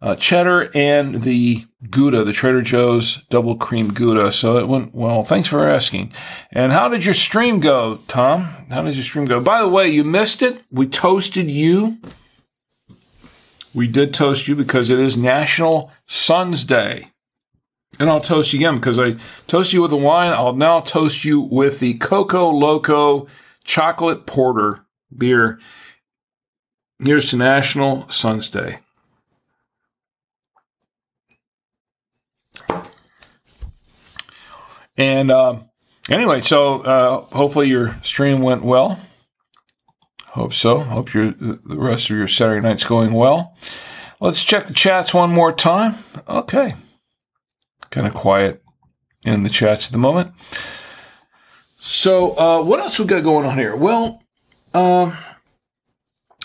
uh, 0.00 0.14
cheddar 0.14 0.70
and 0.74 1.22
the 1.22 1.64
Gouda, 1.90 2.24
the 2.24 2.32
Trader 2.32 2.62
Joe's 2.62 3.24
double 3.30 3.56
cream 3.56 3.92
Gouda. 3.92 4.32
So 4.32 4.58
it 4.58 4.68
went 4.68 4.94
well. 4.94 5.24
Thanks 5.24 5.48
for 5.48 5.68
asking. 5.68 6.12
And 6.52 6.72
how 6.72 6.88
did 6.88 7.04
your 7.04 7.14
stream 7.14 7.60
go, 7.60 7.98
Tom? 8.08 8.66
How 8.70 8.82
did 8.82 8.94
your 8.94 9.04
stream 9.04 9.24
go? 9.24 9.40
By 9.40 9.60
the 9.60 9.68
way, 9.68 9.88
you 9.88 10.04
missed 10.04 10.42
it. 10.42 10.62
We 10.70 10.86
toasted 10.86 11.50
you. 11.50 11.98
We 13.74 13.86
did 13.86 14.14
toast 14.14 14.48
you 14.48 14.56
because 14.56 14.90
it 14.90 14.98
is 14.98 15.16
National 15.16 15.92
Sons 16.06 16.64
Day. 16.64 17.10
And 18.00 18.08
I'll 18.08 18.20
toast 18.20 18.52
you 18.52 18.60
again 18.60 18.76
because 18.76 18.98
I 18.98 19.16
toast 19.48 19.72
you 19.72 19.82
with 19.82 19.90
the 19.90 19.96
wine. 19.96 20.32
I'll 20.32 20.54
now 20.54 20.80
toast 20.80 21.24
you 21.24 21.40
with 21.40 21.80
the 21.80 21.94
Coco 21.94 22.50
Loco 22.50 23.26
Chocolate 23.64 24.26
Porter 24.26 24.86
beer. 25.16 25.58
Here's 27.04 27.30
to 27.30 27.36
National 27.36 28.08
Sons 28.08 28.48
Day. 28.48 28.78
And 34.98 35.30
uh, 35.30 35.60
anyway, 36.10 36.40
so 36.40 36.82
uh, 36.82 37.20
hopefully 37.34 37.68
your 37.68 37.96
stream 38.02 38.42
went 38.42 38.64
well. 38.64 39.00
Hope 40.26 40.52
so. 40.52 40.80
Hope 40.80 41.14
your 41.14 41.30
the 41.30 41.58
rest 41.64 42.10
of 42.10 42.16
your 42.16 42.28
Saturday 42.28 42.60
night's 42.60 42.84
going 42.84 43.12
well. 43.12 43.56
Let's 44.20 44.44
check 44.44 44.66
the 44.66 44.74
chats 44.74 45.14
one 45.14 45.30
more 45.30 45.52
time. 45.52 46.04
Okay, 46.28 46.74
kind 47.90 48.06
of 48.06 48.12
quiet 48.12 48.62
in 49.22 49.44
the 49.44 49.48
chats 49.48 49.86
at 49.86 49.92
the 49.92 49.98
moment. 49.98 50.32
So, 51.78 52.36
uh, 52.38 52.62
what 52.62 52.80
else 52.80 52.98
we 52.98 53.06
got 53.06 53.22
going 53.22 53.46
on 53.46 53.56
here? 53.56 53.74
Well, 53.74 54.22
uh, 54.74 55.16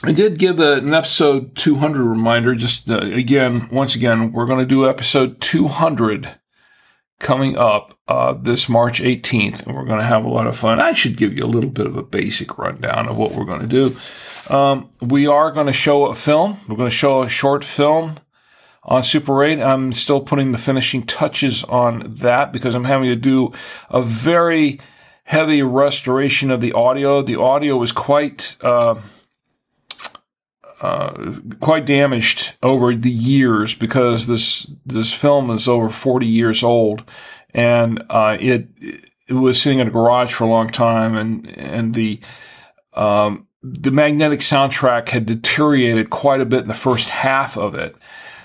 I 0.03 0.11
did 0.11 0.37
give 0.37 0.59
a, 0.59 0.73
an 0.73 0.93
episode 0.93 1.55
200 1.55 2.03
reminder. 2.03 2.55
Just 2.55 2.89
uh, 2.89 2.99
again, 2.99 3.67
once 3.71 3.95
again, 3.95 4.31
we're 4.31 4.45
going 4.45 4.59
to 4.59 4.65
do 4.65 4.87
episode 4.87 5.41
200 5.41 6.35
coming 7.23 7.57
up 7.57 7.97
uh, 8.07 8.33
this 8.33 8.69
March 8.69 9.01
18th, 9.01 9.65
and 9.65 9.75
we're 9.75 9.85
going 9.85 9.99
to 9.99 10.05
have 10.05 10.25
a 10.25 10.29
lot 10.29 10.45
of 10.45 10.55
fun. 10.55 10.79
I 10.79 10.93
should 10.93 11.17
give 11.17 11.35
you 11.35 11.43
a 11.43 11.47
little 11.47 11.69
bit 11.69 11.87
of 11.87 11.97
a 11.97 12.03
basic 12.03 12.57
rundown 12.57 13.07
of 13.07 13.17
what 13.17 13.31
we're 13.31 13.45
going 13.45 13.67
to 13.67 13.67
do. 13.67 13.97
Um, 14.53 14.89
we 15.01 15.25
are 15.25 15.51
going 15.51 15.67
to 15.67 15.73
show 15.73 16.05
a 16.05 16.15
film. 16.15 16.59
We're 16.67 16.75
going 16.75 16.89
to 16.89 16.95
show 16.95 17.23
a 17.23 17.29
short 17.29 17.63
film 17.63 18.19
on 18.83 19.01
Super 19.01 19.43
8. 19.43 19.61
I'm 19.61 19.93
still 19.93 20.19
putting 20.21 20.51
the 20.51 20.57
finishing 20.57 21.05
touches 21.05 21.63
on 21.63 22.13
that 22.15 22.51
because 22.51 22.75
I'm 22.75 22.83
having 22.83 23.07
to 23.07 23.15
do 23.15 23.53
a 23.89 24.01
very 24.01 24.79
heavy 25.23 25.63
restoration 25.63 26.51
of 26.51 26.59
the 26.59 26.73
audio. 26.73 27.21
The 27.21 27.39
audio 27.39 27.77
was 27.77 27.93
quite. 27.93 28.57
Uh, 28.61 28.95
uh, 30.83 31.39
quite 31.61 31.85
damaged 31.85 32.55
over 32.61 32.93
the 32.93 33.09
years 33.09 33.73
because 33.73 34.27
this 34.27 34.69
this 34.85 35.13
film 35.13 35.49
is 35.49 35.65
over 35.65 35.87
40 35.87 36.25
years 36.25 36.61
old, 36.61 37.05
and 37.53 38.03
uh, 38.09 38.35
it 38.37 38.67
it 39.29 39.33
was 39.33 39.61
sitting 39.61 39.79
in 39.79 39.87
a 39.87 39.91
garage 39.91 40.33
for 40.33 40.43
a 40.43 40.49
long 40.49 40.69
time, 40.69 41.15
and 41.15 41.47
and 41.57 41.93
the 41.93 42.19
um, 42.95 43.47
the 43.61 43.91
magnetic 43.91 44.41
soundtrack 44.41 45.07
had 45.07 45.25
deteriorated 45.25 46.09
quite 46.09 46.41
a 46.41 46.45
bit 46.45 46.63
in 46.63 46.67
the 46.67 46.73
first 46.73 47.07
half 47.07 47.57
of 47.57 47.75
it. 47.75 47.95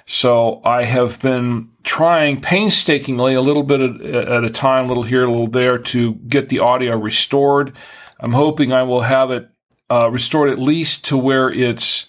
So 0.06 0.60
I 0.64 0.84
have 0.84 1.20
been 1.20 1.70
trying 1.82 2.40
painstakingly, 2.40 3.34
a 3.34 3.40
little 3.40 3.64
bit 3.64 3.80
at 3.80 4.44
a 4.44 4.50
time, 4.50 4.84
a 4.84 4.88
little 4.88 5.02
here, 5.02 5.24
a 5.24 5.28
little 5.28 5.48
there, 5.48 5.76
to 5.76 6.14
get 6.14 6.50
the 6.50 6.60
audio 6.60 6.96
restored. 6.96 7.72
I'm 8.20 8.34
hoping 8.34 8.72
I 8.72 8.84
will 8.84 9.00
have 9.00 9.32
it 9.32 9.50
uh, 9.90 10.08
restored 10.08 10.50
at 10.50 10.60
least 10.60 11.04
to 11.06 11.16
where 11.16 11.50
it's 11.50 12.06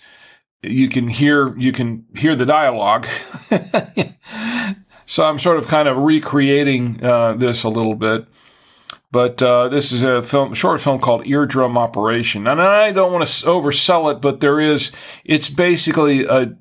you 0.61 0.89
can 0.89 1.07
hear 1.07 1.57
you 1.57 1.71
can 1.71 2.05
hear 2.15 2.35
the 2.35 2.45
dialogue. 2.45 3.07
so 5.05 5.25
I'm 5.25 5.39
sort 5.39 5.57
of 5.57 5.67
kind 5.67 5.87
of 5.87 5.97
recreating 5.97 7.03
uh, 7.03 7.33
this 7.33 7.63
a 7.63 7.69
little 7.69 7.95
bit. 7.95 8.25
But 9.11 9.41
uh, 9.41 9.69
this 9.69 9.91
is 9.91 10.03
a 10.03 10.21
film, 10.21 10.53
short 10.53 10.81
film 10.81 10.99
called 10.99 11.25
Eardrum 11.25 11.77
Operation, 11.77 12.47
and 12.47 12.61
I 12.61 12.91
don't 12.91 13.11
want 13.11 13.27
to 13.27 13.45
oversell 13.47 14.11
it, 14.13 14.21
but 14.21 14.39
there 14.39 14.59
is. 14.59 14.91
It's 15.25 15.49
basically 15.49 16.25
a. 16.25 16.55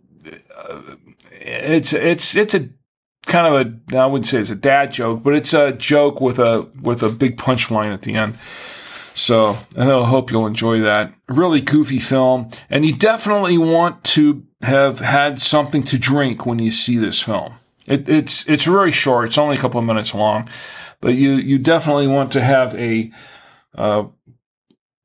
It's 1.31 1.93
it's 1.93 2.35
it's 2.37 2.55
a 2.55 2.71
kind 3.27 3.55
of 3.55 3.93
a 3.93 3.99
I 3.99 4.07
wouldn't 4.07 4.27
say 4.27 4.39
it's 4.39 4.49
a 4.49 4.55
dad 4.55 4.93
joke, 4.93 5.23
but 5.23 5.35
it's 5.35 5.53
a 5.53 5.73
joke 5.73 6.23
with 6.23 6.39
a 6.39 6.71
with 6.81 7.03
a 7.03 7.11
big 7.11 7.37
punchline 7.37 7.93
at 7.93 8.03
the 8.03 8.15
end. 8.15 8.39
So 9.13 9.59
I 9.77 9.85
hope 9.85 10.31
you'll 10.31 10.47
enjoy 10.47 10.81
that. 10.81 11.13
Really 11.29 11.61
goofy 11.61 11.99
film. 11.99 12.51
And 12.71 12.85
you 12.85 12.95
definitely 12.95 13.59
want 13.59 14.05
to 14.05 14.45
have 14.63 15.01
had 15.01 15.41
something 15.41 15.83
to 15.85 15.99
drink 15.99 16.47
when 16.47 16.59
you 16.59 16.71
see 16.71 16.97
this 16.97 17.21
film. 17.21 17.55
It, 17.87 18.09
it's, 18.09 18.49
it's 18.49 18.65
very 18.65 18.93
short. 18.93 19.29
It's 19.29 19.39
only 19.39 19.57
a 19.57 19.61
couple 19.61 19.81
of 19.81 19.87
minutes 19.87 20.15
long, 20.15 20.49
but 21.01 21.15
you, 21.15 21.33
you 21.33 21.59
definitely 21.59 22.07
want 22.07 22.33
to 22.33 22.41
have 22.43 22.75
a, 22.75 23.11
uh, 23.75 24.05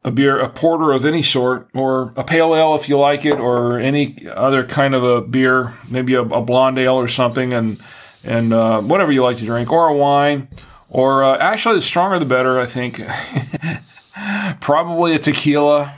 a 0.04 0.12
beer, 0.12 0.40
a 0.40 0.50
porter 0.50 0.92
of 0.92 1.06
any 1.06 1.22
sort, 1.22 1.70
or 1.74 2.14
a 2.18 2.24
pale 2.24 2.56
ale 2.56 2.76
if 2.76 2.90
you 2.90 2.98
like 2.98 3.26
it, 3.26 3.40
or 3.40 3.80
any 3.80 4.28
other 4.30 4.66
kind 4.66 4.94
of 4.94 5.04
a 5.04 5.22
beer, 5.22 5.74
maybe 5.90 6.14
a, 6.14 6.22
a 6.22 6.42
blonde 6.42 6.78
ale 6.78 6.96
or 6.96 7.08
something, 7.08 7.54
and 7.54 7.80
and 8.26 8.54
uh, 8.54 8.82
whatever 8.82 9.12
you 9.12 9.24
like 9.24 9.38
to 9.38 9.46
drink, 9.46 9.72
or 9.72 9.88
a 9.88 9.96
wine, 9.96 10.48
or 10.90 11.24
uh, 11.24 11.38
actually 11.38 11.76
the 11.76 11.82
stronger 11.82 12.20
the 12.20 12.26
better, 12.26 12.60
I 12.60 12.66
think. 12.66 13.02
Probably 14.62 15.14
a 15.14 15.20
tequila, 15.20 15.96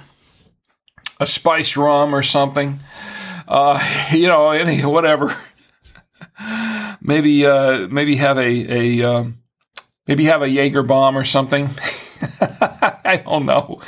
a 1.26 1.27
spiced 1.27 1.76
rum 1.76 2.14
or 2.14 2.22
something. 2.22 2.80
Uh, 3.47 3.80
you 4.11 4.27
know, 4.27 4.52
any 4.52 4.85
whatever. 4.85 5.35
maybe 7.02 7.45
uh, 7.45 7.88
maybe 7.89 8.15
have 8.18 8.38
a 8.38 9.02
a 9.02 9.03
um, 9.03 9.39
maybe 10.07 10.26
have 10.26 10.43
a 10.43 10.49
Jaeger 10.49 10.84
bomb 10.84 11.18
or 11.18 11.23
something. 11.23 11.72
I 12.41 13.23
don't 13.26 13.45
know. 13.45 13.81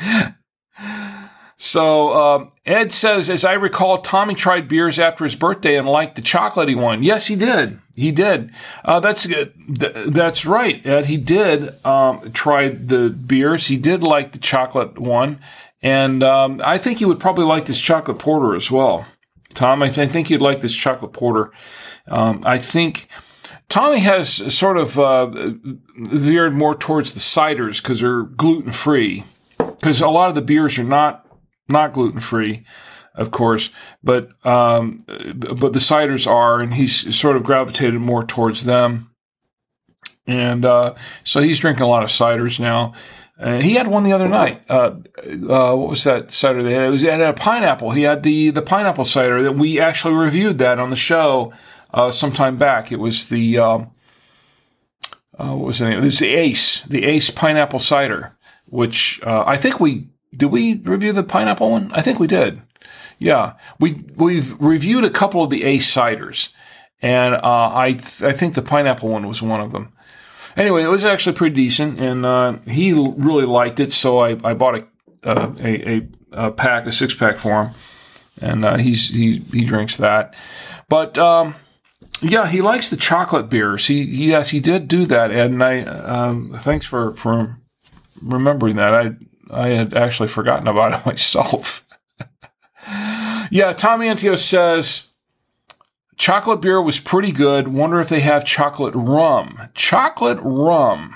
So 1.59 2.13
um, 2.13 2.51
Ed 2.67 2.91
says, 2.91 3.31
as 3.31 3.43
I 3.43 3.53
recall, 3.53 3.99
Tommy 3.99 4.35
tried 4.35 4.67
beers 4.67 4.99
after 4.99 5.23
his 5.23 5.35
birthday 5.35 5.75
and 5.75 5.87
liked 5.87 6.15
the 6.15 6.21
chocolatey 6.21 6.79
one. 6.79 7.01
Yes, 7.01 7.27
he 7.27 7.35
did. 7.35 7.79
He 7.95 8.11
did. 8.11 8.51
Uh, 8.85 8.99
that's 8.99 9.25
good 9.25 9.53
that's 9.67 10.45
right, 10.45 10.85
Ed. 10.85 11.07
He 11.07 11.17
did 11.17 11.73
um, 11.85 12.31
try 12.31 12.69
the 12.69 13.09
beers. 13.09 13.67
He 13.67 13.77
did 13.77 14.03
like 14.03 14.31
the 14.31 14.39
chocolate 14.39 14.99
one, 14.99 15.39
and 15.81 16.23
um, 16.23 16.61
I 16.63 16.77
think 16.77 17.01
you 17.01 17.07
would 17.07 17.19
probably 17.19 17.45
like 17.45 17.65
this 17.65 17.79
chocolate 17.79 18.19
porter 18.19 18.55
as 18.55 18.71
well. 18.71 19.05
Tom, 19.53 19.81
I, 19.81 19.87
th- 19.87 20.09
I 20.09 20.11
think 20.11 20.29
you'd 20.29 20.41
like 20.41 20.61
this 20.61 20.75
chocolate 20.75 21.13
porter. 21.13 21.51
Um, 22.07 22.43
I 22.45 22.57
think. 22.57 23.07
Tommy 23.69 23.99
has 23.99 24.29
sort 24.55 24.77
of 24.77 24.97
uh, 24.97 25.29
veered 25.97 26.53
more 26.53 26.73
towards 26.73 27.13
the 27.13 27.19
ciders 27.19 27.81
because 27.81 27.99
they're 27.99 28.23
gluten 28.23 28.71
free. 28.71 29.25
Because 29.57 29.99
a 29.99 30.07
lot 30.07 30.29
of 30.29 30.35
the 30.35 30.41
beers 30.41 30.79
are 30.79 30.85
not 30.85 31.27
not 31.69 31.93
gluten 31.93 32.19
free, 32.19 32.63
of 33.15 33.31
course, 33.31 33.69
but 34.03 34.29
um, 34.45 35.03
but 35.05 35.73
the 35.73 35.79
ciders 35.79 36.25
are, 36.27 36.59
and 36.61 36.75
he's 36.75 37.15
sort 37.15 37.35
of 37.35 37.43
gravitated 37.43 37.99
more 37.99 38.23
towards 38.23 38.63
them, 38.63 39.11
and 40.25 40.65
uh, 40.65 40.95
so 41.23 41.41
he's 41.41 41.59
drinking 41.59 41.83
a 41.83 41.87
lot 41.87 42.03
of 42.03 42.09
ciders 42.09 42.59
now. 42.59 42.93
And 43.39 43.63
he 43.63 43.75
had 43.75 43.87
one 43.87 44.03
the 44.03 44.13
other 44.13 44.27
night. 44.27 44.63
Uh, 44.67 44.95
uh, 45.25 45.75
what 45.75 45.89
was 45.89 46.03
that 46.05 46.31
cider 46.31 46.63
they 46.63 46.73
had? 46.73 46.87
It 46.87 46.89
was 46.89 47.03
it 47.03 47.11
had 47.11 47.21
a 47.21 47.33
pineapple. 47.33 47.91
He 47.91 48.01
had 48.01 48.23
the 48.23 48.49
the 48.49 48.63
pineapple 48.63 49.05
cider 49.05 49.43
that 49.43 49.53
we 49.53 49.79
actually 49.79 50.15
reviewed 50.15 50.57
that 50.57 50.79
on 50.79 50.89
the 50.89 50.95
show 50.95 51.53
uh, 51.93 52.09
some 52.09 52.33
time 52.33 52.57
back. 52.57 52.91
It 52.91 52.99
was 52.99 53.29
the 53.29 53.59
um, 53.59 53.91
uh, 55.37 55.51
what 55.53 55.67
was 55.67 55.79
the 55.79 55.89
name? 55.89 55.99
It 55.99 56.05
was 56.05 56.19
the 56.19 56.33
Ace, 56.33 56.81
the 56.81 57.05
Ace 57.05 57.29
pineapple 57.29 57.79
cider, 57.79 58.35
which 58.65 59.21
uh, 59.23 59.43
I 59.45 59.55
think 59.55 59.79
we 59.79 60.07
did 60.35 60.47
we 60.47 60.75
review 60.75 61.13
the 61.13 61.23
pineapple 61.23 61.71
one? 61.71 61.91
I 61.93 62.01
think 62.01 62.19
we 62.19 62.27
did. 62.27 62.61
Yeah, 63.19 63.53
we 63.79 64.05
we've 64.15 64.59
reviewed 64.59 65.03
a 65.03 65.09
couple 65.09 65.43
of 65.43 65.49
the 65.49 65.63
Ace 65.63 65.93
ciders, 65.93 66.49
and 67.01 67.35
uh, 67.35 67.71
I 67.73 67.93
th- 67.93 68.23
I 68.23 68.31
think 68.31 68.55
the 68.55 68.61
pineapple 68.61 69.09
one 69.09 69.27
was 69.27 69.41
one 69.41 69.61
of 69.61 69.71
them. 69.71 69.93
Anyway, 70.57 70.83
it 70.83 70.87
was 70.87 71.05
actually 71.05 71.35
pretty 71.35 71.55
decent, 71.55 71.99
and 71.99 72.25
uh, 72.25 72.53
he 72.67 72.91
really 72.91 73.45
liked 73.45 73.79
it. 73.79 73.93
So 73.93 74.17
I, 74.19 74.31
I 74.43 74.55
bought 74.55 74.79
a, 74.79 74.87
uh, 75.23 75.53
a, 75.59 75.97
a, 75.97 76.07
a 76.31 76.51
pack, 76.51 76.87
a 76.87 76.91
six 76.91 77.13
pack 77.13 77.37
for 77.37 77.65
him, 77.65 77.75
and 78.41 78.65
uh, 78.65 78.77
he's 78.77 79.09
he 79.09 79.37
he 79.37 79.63
drinks 79.63 79.97
that. 79.97 80.33
But 80.89 81.15
um, 81.19 81.55
yeah, 82.21 82.47
he 82.47 82.61
likes 82.61 82.89
the 82.89 82.97
chocolate 82.97 83.49
beers. 83.49 83.85
He 83.85 84.01
yes, 84.03 84.49
he 84.49 84.59
did 84.59 84.87
do 84.87 85.05
that, 85.05 85.31
Ed, 85.31 85.51
and 85.51 85.63
I 85.63 85.81
um, 85.83 86.57
thanks 86.57 86.87
for 86.87 87.15
for 87.15 87.55
remembering 88.19 88.77
that. 88.77 88.93
I 88.95 89.11
I 89.51 89.69
had 89.69 89.93
actually 89.93 90.29
forgotten 90.29 90.67
about 90.67 90.93
it 90.93 91.05
myself. 91.05 91.85
yeah, 93.51 93.73
Tommy 93.73 94.07
Antio 94.07 94.35
says 94.35 95.07
chocolate 96.17 96.61
beer 96.61 96.81
was 96.81 96.99
pretty 96.99 97.31
good. 97.31 97.69
Wonder 97.69 97.99
if 97.99 98.09
they 98.09 98.19
have 98.19 98.45
chocolate 98.45 98.95
rum. 98.95 99.69
Chocolate 99.73 100.39
rum. 100.41 101.15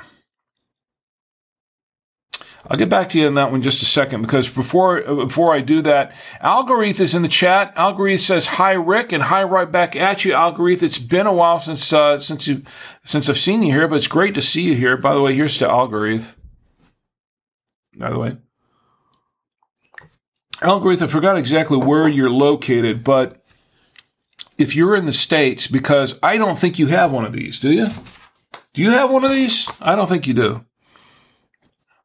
I'll 2.68 2.78
get 2.78 2.90
back 2.90 3.10
to 3.10 3.20
you 3.20 3.28
on 3.28 3.34
that 3.34 3.48
one 3.48 3.56
in 3.56 3.62
just 3.64 3.82
a 3.82 3.86
second 3.86 4.22
because 4.22 4.48
before 4.48 5.02
before 5.02 5.54
I 5.54 5.62
do 5.62 5.82
that, 5.82 6.14
Algorithm 6.40 7.04
is 7.04 7.16
in 7.16 7.22
the 7.22 7.28
chat. 7.28 7.74
Algorithm 7.76 8.20
says 8.20 8.46
hi 8.48 8.72
Rick 8.72 9.12
and 9.12 9.24
hi 9.24 9.44
right 9.44 9.70
back 9.70 9.96
at 9.96 10.24
you, 10.24 10.34
Algorithm. 10.34 10.86
It's 10.86 11.00
been 11.00 11.28
a 11.28 11.34
while 11.34 11.60
since 11.60 11.92
uh, 11.92 12.18
since 12.18 12.48
you 12.48 12.62
since 13.04 13.28
I've 13.28 13.40
seen 13.40 13.64
you 13.64 13.74
here, 13.74 13.88
but 13.88 13.96
it's 13.96 14.08
great 14.08 14.36
to 14.36 14.42
see 14.42 14.62
you 14.62 14.76
here. 14.76 14.96
By 14.96 15.14
the 15.14 15.22
way, 15.22 15.36
here's 15.36 15.58
to 15.58 15.68
Algorithm. 15.68 16.36
By 17.98 18.10
the 18.12 18.20
way, 18.20 18.38
Algorithm, 20.62 21.08
I 21.08 21.12
forgot 21.12 21.38
exactly 21.38 21.78
where 21.78 22.08
you're 22.08 22.30
located, 22.30 23.04
but 23.04 23.41
if 24.58 24.76
you're 24.76 24.96
in 24.96 25.06
the 25.06 25.14
states, 25.14 25.68
because 25.68 26.20
I 26.22 26.38
don't 26.38 26.58
think 26.58 26.78
you 26.78 26.88
have 26.88 27.12
one 27.12 27.26
of 27.26 27.34
these, 27.34 27.60
do 27.60 27.72
you? 27.72 27.88
Do 28.74 28.82
you 28.82 28.92
have 28.92 29.12
one 29.12 29.24
of 29.24 29.32
these? 29.32 29.68
I 29.82 29.96
don't 29.96 30.08
think 30.08 30.28
you 30.28 30.34
do. 30.34 30.66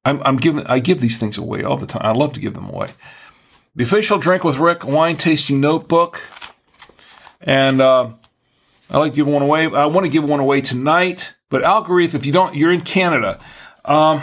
I'm, 0.05 0.23
I'm 0.24 0.36
giving 0.36 0.66
I 0.66 0.78
give 0.78 1.01
these 1.01 1.18
things 1.18 1.36
away 1.36 1.64
all 1.64 1.77
the 1.77 1.86
time. 1.86 2.02
I 2.05 2.12
love 2.12 2.32
to 2.35 2.40
give 2.40 2.55
them 2.55 2.68
away. 2.68 2.90
The 3.74 3.85
official 3.85 4.18
drink 4.18 4.44
with 4.44 4.56
Rick 4.56 4.85
wine 4.85 5.16
tasting 5.16 5.60
notebook, 5.60 6.20
and 7.40 7.81
uh, 7.81 8.10
I 8.90 8.98
like 8.98 9.12
to 9.12 9.16
give 9.16 9.27
one 9.27 9.43
away. 9.43 9.66
I 9.66 9.86
want 9.86 10.05
to 10.05 10.10
give 10.10 10.24
one 10.24 10.40
away 10.40 10.60
tonight. 10.60 11.35
But 11.48 11.62
Algorithm, 11.62 12.18
if 12.18 12.27
you 12.27 12.32
don't, 12.32 12.56
you're 12.56 12.73
in 12.73 12.81
Canada. 12.81 13.39
Um, 13.85 14.23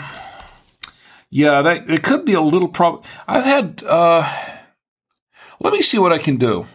yeah, 1.30 1.62
that 1.62 1.88
it 1.88 2.02
could 2.02 2.24
be 2.24 2.34
a 2.34 2.40
little 2.40 2.68
problem. 2.68 3.02
I've 3.26 3.44
had. 3.44 3.82
Uh, 3.86 4.30
let 5.60 5.72
me 5.72 5.82
see 5.82 5.98
what 5.98 6.12
I 6.12 6.18
can 6.18 6.36
do. 6.36 6.66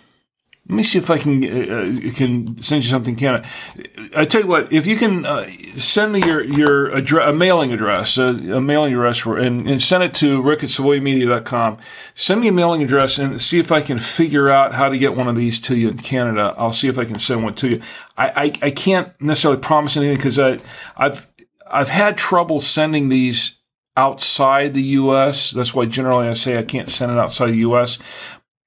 Let 0.69 0.75
me 0.75 0.83
see 0.83 0.99
if 0.99 1.09
I 1.09 1.17
can 1.17 1.43
uh, 1.43 2.11
can 2.13 2.61
send 2.61 2.83
you 2.83 2.91
something. 2.91 3.15
Can 3.15 3.43
I? 3.43 4.21
I 4.21 4.25
tell 4.25 4.41
you 4.41 4.47
what, 4.47 4.71
if 4.71 4.85
you 4.85 4.97
can 4.97 5.25
uh, 5.25 5.49
send 5.77 6.13
me 6.13 6.21
your 6.23 6.43
your 6.43 6.89
address, 6.89 7.27
a 7.27 7.33
mailing 7.33 7.73
address, 7.73 8.19
a, 8.19 8.27
a 8.27 8.61
mailing 8.61 8.93
address, 8.93 9.25
and, 9.25 9.67
and 9.67 9.81
send 9.81 10.03
it 10.03 10.13
to 10.15 10.39
rick 10.43 10.63
at 10.63 10.69
savoymedia.com. 10.69 11.79
Send 12.13 12.41
me 12.41 12.49
a 12.49 12.51
mailing 12.51 12.83
address 12.83 13.17
and 13.17 13.41
see 13.41 13.57
if 13.57 13.71
I 13.71 13.81
can 13.81 13.97
figure 13.97 14.51
out 14.51 14.75
how 14.75 14.89
to 14.89 14.97
get 14.99 15.15
one 15.15 15.27
of 15.27 15.35
these 15.35 15.59
to 15.61 15.75
you 15.75 15.89
in 15.89 15.97
Canada. 15.97 16.53
I'll 16.55 16.71
see 16.71 16.87
if 16.87 16.99
I 16.99 17.05
can 17.05 17.17
send 17.17 17.43
one 17.43 17.55
to 17.55 17.67
you. 17.67 17.81
I 18.15 18.27
I, 18.27 18.67
I 18.67 18.69
can't 18.69 19.19
necessarily 19.19 19.59
promise 19.59 19.97
anything 19.97 20.17
because 20.17 20.37
I've 20.37 21.25
I've 21.71 21.89
had 21.89 22.15
trouble 22.15 22.61
sending 22.61 23.09
these 23.09 23.57
outside 23.97 24.75
the 24.75 24.83
U.S. 24.83 25.49
That's 25.49 25.73
why 25.73 25.85
generally 25.85 26.27
I 26.27 26.33
say 26.33 26.59
I 26.59 26.63
can't 26.63 26.89
send 26.89 27.11
it 27.11 27.17
outside 27.17 27.47
the 27.47 27.65
U.S. 27.69 27.97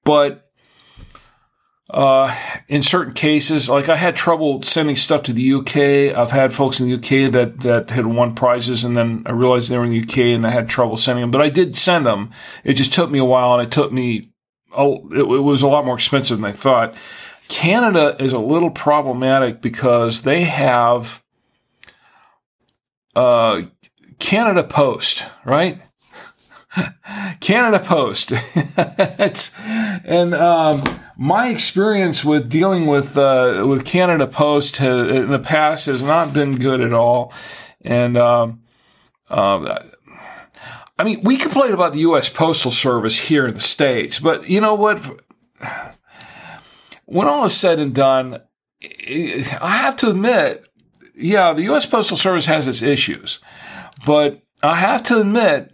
But 0.03 0.42
uh, 1.93 2.35
in 2.67 2.81
certain 2.81 3.13
cases, 3.13 3.69
like 3.69 3.87
I 3.87 3.95
had 3.95 4.15
trouble 4.15 4.63
sending 4.63 4.95
stuff 4.95 5.21
to 5.23 5.33
the 5.33 5.53
UK. 5.53 6.17
I've 6.17 6.31
had 6.31 6.51
folks 6.51 6.79
in 6.79 6.89
the 6.89 6.95
UK 6.95 7.31
that, 7.31 7.61
that 7.61 7.91
had 7.91 8.07
won 8.07 8.33
prizes 8.33 8.83
and 8.83 8.97
then 8.97 9.21
I 9.27 9.31
realized 9.31 9.69
they 9.69 9.77
were 9.77 9.85
in 9.85 9.91
the 9.91 10.01
UK 10.01 10.17
and 10.35 10.47
I 10.47 10.49
had 10.49 10.67
trouble 10.67 10.97
sending 10.97 11.21
them, 11.21 11.29
but 11.29 11.41
I 11.41 11.49
did 11.49 11.77
send 11.77 12.07
them. 12.07 12.31
It 12.63 12.73
just 12.73 12.93
took 12.93 13.11
me 13.11 13.19
a 13.19 13.25
while 13.25 13.53
and 13.53 13.61
it 13.61 13.71
took 13.71 13.91
me, 13.91 14.31
oh, 14.75 15.07
it, 15.11 15.19
it 15.19 15.43
was 15.43 15.61
a 15.61 15.67
lot 15.67 15.85
more 15.85 15.93
expensive 15.93 16.39
than 16.39 16.49
I 16.49 16.51
thought. 16.51 16.95
Canada 17.47 18.15
is 18.19 18.33
a 18.33 18.39
little 18.39 18.71
problematic 18.71 19.61
because 19.61 20.23
they 20.23 20.41
have, 20.41 21.21
uh, 23.15 23.63
Canada 24.17 24.63
Post, 24.63 25.25
right? 25.45 25.79
Canada 27.39 27.79
Post. 27.79 28.31
and, 30.05 30.33
um, 30.33 30.83
my 31.15 31.49
experience 31.49 32.25
with 32.25 32.49
dealing 32.49 32.87
with 32.87 33.17
uh, 33.17 33.63
with 33.67 33.85
Canada 33.85 34.27
Post 34.27 34.77
has, 34.77 35.11
in 35.11 35.29
the 35.29 35.39
past 35.39 35.85
has 35.85 36.01
not 36.01 36.33
been 36.33 36.57
good 36.57 36.81
at 36.81 36.91
all, 36.91 37.31
and 37.81 38.17
um, 38.17 38.63
uh, 39.29 39.79
I 40.97 41.03
mean 41.03 41.21
we 41.23 41.37
complain 41.37 41.71
about 41.71 41.93
the 41.93 41.99
U.S. 41.99 42.29
Postal 42.29 42.71
Service 42.71 43.19
here 43.19 43.47
in 43.47 43.53
the 43.53 43.59
states, 43.59 44.19
but 44.19 44.49
you 44.49 44.59
know 44.59 44.73
what? 44.73 45.01
When 47.05 47.27
all 47.27 47.45
is 47.45 47.55
said 47.55 47.79
and 47.79 47.93
done, 47.93 48.41
I 48.81 49.77
have 49.83 49.97
to 49.97 50.09
admit, 50.09 50.65
yeah, 51.15 51.53
the 51.53 51.63
U.S. 51.63 51.85
Postal 51.85 52.17
Service 52.17 52.47
has 52.47 52.67
its 52.67 52.81
issues, 52.81 53.39
but 54.05 54.41
I 54.63 54.75
have 54.75 55.03
to 55.03 55.19
admit 55.19 55.72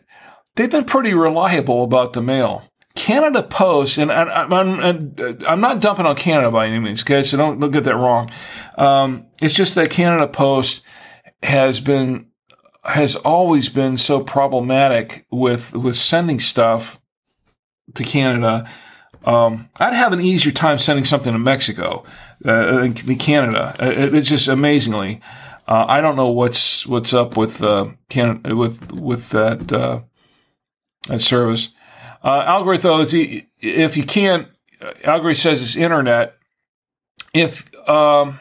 they've 0.59 0.69
been 0.69 0.83
pretty 0.83 1.13
reliable 1.13 1.85
about 1.85 2.11
the 2.11 2.21
mail. 2.21 2.63
Canada 2.93 3.41
Post, 3.41 3.97
and, 3.97 4.11
I'm, 4.11 4.53
I'm, 4.53 5.61
not 5.61 5.79
dumping 5.79 6.05
on 6.05 6.17
Canada 6.17 6.51
by 6.51 6.67
any 6.67 6.79
means, 6.79 7.01
okay? 7.01 7.23
So 7.23 7.37
don't, 7.37 7.61
don't 7.61 7.71
get 7.71 7.85
that 7.85 7.95
wrong. 7.95 8.29
Um, 8.77 9.27
it's 9.41 9.53
just 9.53 9.75
that 9.75 9.89
Canada 9.89 10.27
Post 10.27 10.81
has 11.41 11.79
been 11.79 12.25
has 12.83 13.15
always 13.17 13.69
been 13.69 13.95
so 13.95 14.21
problematic 14.21 15.25
with 15.31 15.73
with 15.73 15.95
sending 15.95 16.41
stuff 16.41 16.99
to 17.93 18.03
Canada. 18.03 18.69
Um, 19.23 19.69
I'd 19.77 19.93
have 19.93 20.11
an 20.11 20.19
easier 20.19 20.51
time 20.51 20.77
sending 20.77 21.05
something 21.05 21.31
to 21.31 21.39
Mexico 21.39 22.03
uh, 22.43 22.81
than 22.81 22.93
Canada. 22.93 23.75
Uh, 23.79 23.91
it, 23.91 24.13
it's 24.13 24.27
just 24.27 24.49
amazingly. 24.49 25.21
Uh, 25.67 25.85
I 25.87 26.01
don't 26.01 26.17
know 26.17 26.29
what's 26.29 26.85
what's 26.85 27.13
up 27.13 27.37
with 27.37 27.63
uh, 27.63 27.91
Canada, 28.09 28.57
with 28.57 28.91
with 28.91 29.29
that 29.29 29.71
uh, 31.09 31.13
that 31.13 31.19
service. 31.19 31.69
Uh, 32.23 32.43
algorithm, 32.45 33.01
if 33.01 33.13
you, 33.13 33.43
if 33.59 33.95
you 33.95 34.03
can't, 34.03 34.47
algorithm 35.03 35.39
says 35.39 35.61
it's 35.61 35.75
internet. 35.75 36.35
If 37.33 37.69
um, 37.87 38.39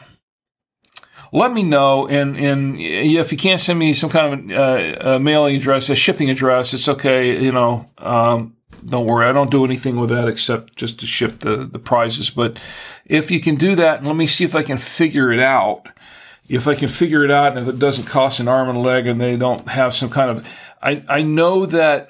let 1.31 1.53
me 1.53 1.63
know, 1.63 2.07
and 2.07 2.35
and 2.37 2.79
if 2.79 3.31
you 3.31 3.37
can't 3.37 3.61
send 3.61 3.79
me 3.79 3.93
some 3.93 4.09
kind 4.09 4.51
of 4.51 4.57
uh, 4.57 5.15
a 5.15 5.19
mailing 5.19 5.55
address, 5.55 5.89
a 5.89 5.95
shipping 5.95 6.29
address, 6.29 6.73
it's 6.73 6.89
okay. 6.89 7.41
You 7.41 7.51
know, 7.51 7.85
um, 7.99 8.55
don't 8.87 9.05
worry, 9.05 9.27
I 9.27 9.31
don't 9.31 9.51
do 9.51 9.63
anything 9.63 9.99
with 9.99 10.09
that 10.09 10.27
except 10.27 10.75
just 10.75 10.99
to 10.99 11.07
ship 11.07 11.39
the 11.39 11.57
the 11.57 11.79
prizes. 11.79 12.29
But 12.29 12.59
if 13.05 13.31
you 13.31 13.39
can 13.39 13.55
do 13.55 13.75
that, 13.75 13.99
and 13.99 14.07
let 14.07 14.15
me 14.15 14.27
see 14.27 14.43
if 14.43 14.55
I 14.55 14.63
can 14.63 14.77
figure 14.77 15.31
it 15.31 15.39
out. 15.39 15.87
If 16.47 16.67
I 16.67 16.73
can 16.73 16.87
figure 16.87 17.23
it 17.23 17.29
out, 17.29 17.55
and 17.55 17.59
if 17.59 17.75
it 17.75 17.77
doesn't 17.77 18.05
cost 18.05 18.39
an 18.39 18.47
arm 18.47 18.69
and 18.69 18.77
a 18.79 18.81
leg, 18.81 19.05
and 19.05 19.21
they 19.21 19.37
don't 19.37 19.69
have 19.69 19.93
some 19.93 20.09
kind 20.09 20.31
of, 20.31 20.47
I 20.81 21.03
I 21.07 21.21
know 21.21 21.67
that 21.67 22.09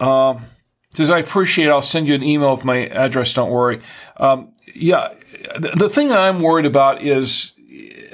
um, 0.00 0.46
says, 0.94 1.10
I 1.10 1.18
appreciate 1.18 1.66
it. 1.66 1.70
I'll 1.70 1.82
send 1.82 2.08
you 2.08 2.14
an 2.14 2.22
email 2.22 2.52
with 2.52 2.64
my 2.64 2.86
address. 2.86 3.32
Don't 3.32 3.50
worry. 3.50 3.80
Um, 4.16 4.52
yeah. 4.74 5.12
The 5.58 5.88
thing 5.88 6.12
I'm 6.12 6.40
worried 6.40 6.66
about 6.66 7.02
is, 7.02 7.52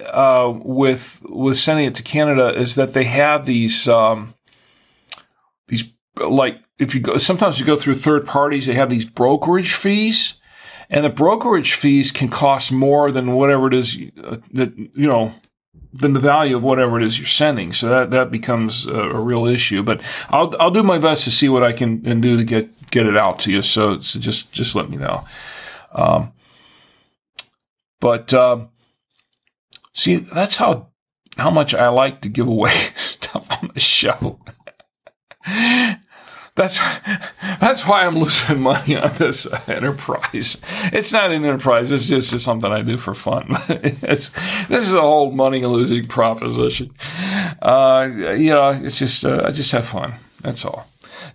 uh, 0.06 0.52
with, 0.54 1.22
with 1.28 1.58
sending 1.58 1.86
it 1.86 1.94
to 1.96 2.02
Canada 2.02 2.48
is 2.58 2.74
that 2.74 2.94
they 2.94 3.04
have 3.04 3.46
these, 3.46 3.86
um, 3.86 4.34
these, 5.68 5.84
like, 6.16 6.60
if 6.78 6.94
you 6.94 7.00
go, 7.00 7.18
sometimes 7.18 7.60
you 7.60 7.66
go 7.66 7.76
through 7.76 7.94
third 7.94 8.26
parties, 8.26 8.66
they 8.66 8.74
have 8.74 8.90
these 8.90 9.04
brokerage 9.04 9.74
fees 9.74 10.40
and 10.88 11.04
the 11.04 11.10
brokerage 11.10 11.74
fees 11.74 12.10
can 12.10 12.28
cost 12.28 12.72
more 12.72 13.12
than 13.12 13.34
whatever 13.34 13.68
it 13.68 13.74
is 13.74 13.96
uh, 14.24 14.38
that, 14.52 14.76
you 14.76 15.06
know, 15.06 15.32
than 15.92 16.12
the 16.12 16.20
value 16.20 16.56
of 16.56 16.62
whatever 16.62 17.00
it 17.00 17.04
is 17.04 17.18
you're 17.18 17.26
sending. 17.26 17.72
So 17.72 17.88
that, 17.88 18.10
that 18.10 18.30
becomes 18.30 18.86
a, 18.86 18.94
a, 18.94 19.20
real 19.20 19.46
issue. 19.46 19.82
But 19.82 20.00
I'll, 20.28 20.54
I'll 20.60 20.70
do 20.70 20.82
my 20.82 20.98
best 20.98 21.24
to 21.24 21.30
see 21.30 21.48
what 21.48 21.62
I 21.62 21.72
can, 21.72 22.02
can 22.02 22.20
do 22.20 22.36
to 22.36 22.44
get, 22.44 22.90
get 22.90 23.06
it 23.06 23.16
out 23.16 23.40
to 23.40 23.52
you. 23.52 23.62
So, 23.62 24.00
so 24.00 24.20
just, 24.20 24.52
just 24.52 24.74
let 24.74 24.88
me 24.88 24.96
know. 24.96 25.24
Um, 25.92 26.32
but, 28.00 28.32
um, 28.32 28.68
see, 29.92 30.16
that's 30.16 30.58
how, 30.58 30.88
how 31.36 31.50
much 31.50 31.74
I 31.74 31.88
like 31.88 32.20
to 32.22 32.28
give 32.28 32.46
away 32.46 32.72
stuff 32.94 33.48
on 33.60 33.70
the 33.74 33.80
show. 33.80 34.38
That's 36.56 36.78
that's 37.60 37.86
why 37.86 38.04
I'm 38.04 38.18
losing 38.18 38.60
money 38.60 38.96
on 38.96 39.12
this 39.14 39.46
enterprise. 39.68 40.60
It's 40.92 41.12
not 41.12 41.30
an 41.30 41.44
enterprise. 41.44 41.92
It's 41.92 42.08
just 42.08 42.38
something 42.40 42.70
I 42.70 42.82
do 42.82 42.98
for 42.98 43.14
fun. 43.14 43.46
it's 43.68 44.30
this 44.68 44.86
is 44.86 44.94
a 44.94 45.00
whole 45.00 45.30
money 45.30 45.64
losing 45.64 46.06
proposition. 46.06 46.92
Uh, 47.62 48.08
you 48.36 48.50
know, 48.50 48.70
it's 48.70 48.98
just 48.98 49.24
uh, 49.24 49.44
I 49.46 49.52
just 49.52 49.72
have 49.72 49.86
fun. 49.86 50.14
That's 50.42 50.64
all. 50.64 50.86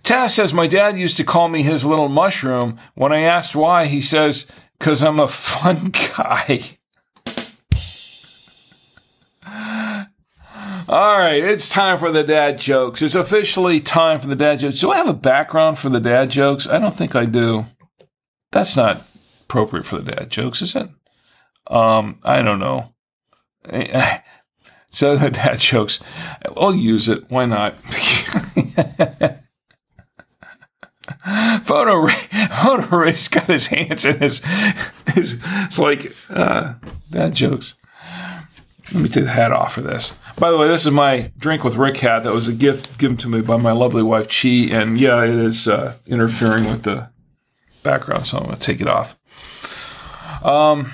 Tana 0.02 0.28
says 0.28 0.52
my 0.52 0.66
dad 0.66 0.98
used 0.98 1.16
to 1.16 1.24
call 1.24 1.48
me 1.48 1.62
his 1.62 1.84
little 1.84 2.08
mushroom. 2.08 2.78
When 2.94 3.12
I 3.12 3.20
asked 3.20 3.56
why, 3.56 3.86
he 3.86 4.00
says, 4.00 4.46
"Cause 4.78 5.02
I'm 5.02 5.18
a 5.18 5.28
fun 5.28 5.90
guy." 6.16 6.75
All 10.88 11.18
right, 11.18 11.42
it's 11.42 11.68
time 11.68 11.98
for 11.98 12.12
the 12.12 12.22
dad 12.22 12.60
jokes. 12.60 13.02
It's 13.02 13.16
officially 13.16 13.80
time 13.80 14.20
for 14.20 14.28
the 14.28 14.36
dad 14.36 14.60
jokes. 14.60 14.80
Do 14.80 14.92
I 14.92 14.98
have 14.98 15.08
a 15.08 15.14
background 15.14 15.80
for 15.80 15.88
the 15.88 15.98
dad 15.98 16.30
jokes? 16.30 16.68
I 16.68 16.78
don't 16.78 16.94
think 16.94 17.16
I 17.16 17.24
do. 17.24 17.66
That's 18.52 18.76
not 18.76 19.02
appropriate 19.42 19.84
for 19.84 19.98
the 19.98 20.12
dad 20.12 20.30
jokes, 20.30 20.62
is 20.62 20.76
it? 20.76 20.88
Um, 21.66 22.20
I 22.22 22.42
don't 22.42 22.60
know. 22.60 22.94
So 24.88 25.14
the 25.14 25.30
dad 25.30 25.58
jokes, 25.58 26.00
I'll 26.56 26.74
use 26.74 27.06
it. 27.10 27.28
Why 27.28 27.44
not? 27.44 27.76
Photo 31.64 32.06
Photo 32.06 32.96
Ray's 32.96 33.28
got 33.28 33.44
his 33.44 33.66
hands 33.66 34.06
in 34.06 34.20
his, 34.20 34.40
his 35.12 35.38
it's 35.44 35.78
like 35.78 36.14
uh, 36.30 36.76
dad 37.10 37.34
jokes. 37.34 37.74
Let 38.94 39.02
me 39.02 39.08
take 39.10 39.24
the 39.24 39.30
hat 39.30 39.52
off 39.52 39.74
for 39.74 39.82
this. 39.82 40.18
By 40.38 40.50
the 40.50 40.58
way, 40.58 40.68
this 40.68 40.84
is 40.84 40.92
my 40.92 41.32
drink 41.38 41.64
with 41.64 41.76
Rick 41.76 41.96
hat. 41.96 42.24
That 42.24 42.34
was 42.34 42.46
a 42.46 42.52
gift 42.52 42.98
given 42.98 43.16
to 43.18 43.28
me 43.28 43.40
by 43.40 43.56
my 43.56 43.72
lovely 43.72 44.02
wife 44.02 44.28
Chi, 44.28 44.68
and 44.70 45.00
yeah, 45.00 45.24
it 45.24 45.30
is 45.30 45.66
uh, 45.66 45.94
interfering 46.06 46.64
with 46.64 46.82
the 46.82 47.08
background, 47.82 48.26
so 48.26 48.36
I'm 48.36 48.44
going 48.44 48.56
to 48.56 48.60
take 48.60 48.82
it 48.82 48.88
off. 48.88 49.16
Um. 50.44 50.92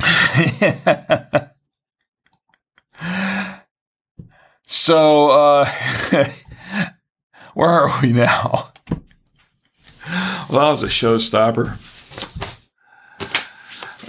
so, 4.66 5.30
uh, 5.30 5.70
where 7.54 7.68
are 7.68 8.00
we 8.00 8.14
now? 8.14 8.72
Well, 10.48 10.62
that 10.62 10.70
was 10.70 10.82
a 10.82 10.86
showstopper. 10.86 11.76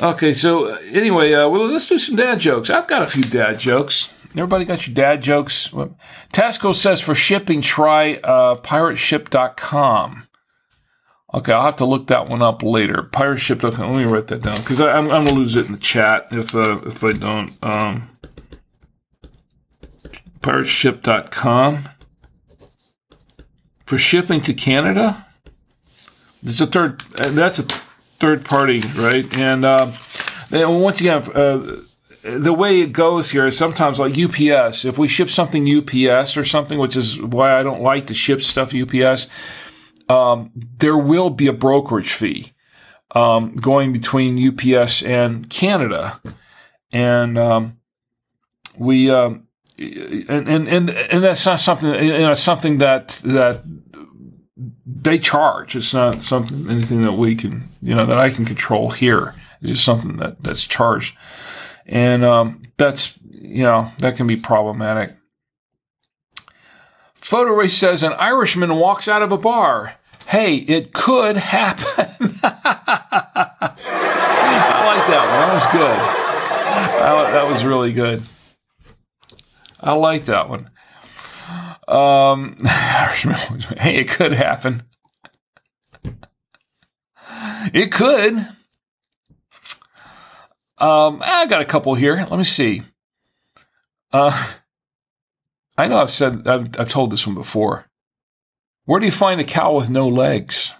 Okay, 0.01 0.31
so 0.31 0.65
anyway, 0.65 1.33
uh, 1.33 1.49
well, 1.49 1.67
let's 1.67 1.87
do 1.87 1.99
some 1.99 2.15
dad 2.15 2.39
jokes. 2.39 2.69
I've 2.69 2.87
got 2.87 3.01
a 3.01 3.07
few 3.07 3.23
dad 3.23 3.59
jokes. 3.59 4.09
Everybody 4.31 4.65
got 4.65 4.87
your 4.87 4.93
dad 4.93 5.21
jokes? 5.21 5.69
Tasco 6.33 6.73
says 6.73 7.01
for 7.01 7.13
shipping, 7.13 7.61
try 7.61 8.15
uh, 8.15 8.55
pirateship.com. 8.55 10.27
Okay, 11.33 11.53
I'll 11.53 11.63
have 11.63 11.77
to 11.77 11.85
look 11.85 12.07
that 12.07 12.27
one 12.27 12.41
up 12.41 12.61
later. 12.61 13.09
Pirateship.com. 13.11 13.93
Let 13.93 14.05
me 14.05 14.11
write 14.11 14.27
that 14.27 14.41
down 14.41 14.57
because 14.57 14.81
I'm, 14.81 15.09
I'm 15.11 15.23
going 15.23 15.27
to 15.27 15.33
lose 15.33 15.55
it 15.55 15.65
in 15.65 15.71
the 15.71 15.77
chat 15.77 16.27
if 16.31 16.53
uh, 16.53 16.81
if 16.85 17.03
I 17.03 17.13
don't. 17.13 17.57
Um, 17.63 18.09
pirateship.com 20.41 21.89
for 23.85 23.97
shipping 23.97 24.41
to 24.41 24.53
Canada. 24.53 25.25
A 26.45 26.67
third. 26.67 27.01
Uh, 27.19 27.29
that's 27.29 27.59
a 27.59 27.63
third 27.63 28.43
party, 28.43 28.81
right? 28.95 29.25
And 29.37 29.63
uh, 29.63 29.91
once 30.51 30.99
again, 30.99 31.23
uh, 31.33 31.77
the 32.23 32.53
way 32.53 32.81
it 32.81 32.93
goes 32.93 33.31
here 33.31 33.48
is 33.48 33.57
sometimes 33.57 33.99
like 33.99 34.18
UPS. 34.18 34.85
If 34.85 34.98
we 34.98 35.07
ship 35.07 35.30
something 35.30 35.68
UPS 35.68 36.38
or 36.38 36.45
something, 36.45 36.80
which 36.80 36.95
is 36.95 37.22
why 37.22 37.60
I 37.60 37.64
don't 37.64 37.81
like 37.81 38.07
to 38.07 38.14
ship 38.14 38.41
stuff 38.41 38.73
UPS, 38.73 39.27
um, 40.10 40.52
there 40.77 40.98
will 40.98 41.30
be 41.30 41.48
a 41.48 41.53
brokerage 41.53 42.14
fee 42.14 42.53
um, 43.15 43.56
going 43.56 43.91
between 43.93 44.38
UPS 44.39 45.03
and 45.03 45.49
Canada, 45.49 46.22
and 46.91 47.38
um, 47.38 47.80
we 48.77 49.10
um, 49.10 49.48
and, 49.77 50.48
and 50.48 50.68
and 50.68 50.89
and 50.89 51.23
that's 51.23 51.45
not 51.45 51.60
something 51.60 51.93
you 52.03 52.19
know 52.19 52.34
something 52.34 52.77
that 52.77 53.22
that 53.23 53.64
they 54.85 55.18
charge. 55.18 55.76
It's 55.76 55.93
not 55.93 56.22
something 56.22 56.69
anything 56.69 57.03
that 57.03 57.14
we 57.14 57.35
can 57.35 57.69
you 57.81 57.95
know 57.95 58.06
that 58.06 58.18
I 58.18 58.30
can 58.30 58.45
control 58.45 58.91
here. 58.91 59.35
It's 59.61 59.72
just 59.72 59.85
something 59.85 60.18
that 60.18 60.43
that's 60.43 60.65
charged, 60.65 61.15
and 61.91 62.26
um, 62.26 62.63
that's 62.77 63.19
you 63.30 63.63
know 63.63 63.91
that 63.99 64.15
can 64.15 64.26
be 64.26 64.38
problematic. 64.38 65.15
Photo 67.13 67.53
race 67.53 67.77
says 67.77 68.01
an 68.01 68.13
Irishman 68.13 68.77
walks 68.77 69.07
out 69.07 69.22
of 69.22 69.31
a 69.31 69.38
bar. 69.38 69.95
Hey, 70.27 70.55
it 70.55 70.93
could 70.93 71.38
happen. 71.38 72.39
I 72.43 72.63
like 74.88 75.07
that 75.07 75.26
one. 75.27 75.39
That 75.39 75.53
was 75.53 75.65
good. 75.68 76.22
That 77.34 77.47
was 77.47 77.63
really 77.65 77.93
good. 77.93 78.23
I 79.81 79.93
like 79.93 80.26
that 80.26 80.49
one. 80.49 80.69
Um, 81.88 82.63
hey, 82.65 83.97
it 83.97 84.09
could 84.09 84.34
happen. 84.34 84.84
It 87.73 87.91
could. 87.91 88.47
Um, 90.81 91.21
I 91.23 91.45
got 91.45 91.61
a 91.61 91.65
couple 91.65 91.93
here. 91.93 92.25
Let 92.29 92.37
me 92.37 92.43
see. 92.43 92.81
Uh, 94.11 94.51
I 95.77 95.87
know 95.87 96.01
I've 96.01 96.11
said 96.11 96.47
I've, 96.47 96.79
I've 96.79 96.89
told 96.89 97.11
this 97.11 97.25
one 97.25 97.35
before. 97.35 97.85
Where 98.85 98.99
do 98.99 99.05
you 99.05 99.11
find 99.11 99.39
a 99.39 99.45
cow 99.45 99.75
with 99.75 99.91
no 99.91 100.07
legs? 100.07 100.73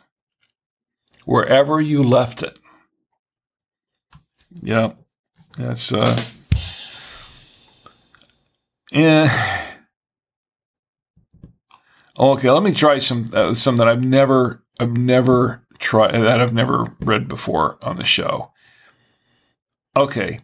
Wherever 1.26 1.80
you 1.80 2.02
left 2.02 2.42
it. 2.42 2.58
Yeah, 4.60 4.94
that's 5.56 5.94
uh, 5.94 6.20
yeah. 8.92 9.68
Okay, 12.18 12.50
let 12.50 12.64
me 12.64 12.74
try 12.74 12.98
some 12.98 13.30
uh, 13.34 13.54
some 13.54 13.78
that 13.78 13.88
I've 13.88 14.04
never 14.04 14.64
I've 14.80 14.98
never 14.98 15.64
tried 15.78 16.14
that 16.14 16.42
I've 16.42 16.54
never 16.54 16.92
read 17.00 17.28
before 17.28 17.78
on 17.84 17.98
the 17.98 18.04
show. 18.04 18.51
Okay. 19.96 20.40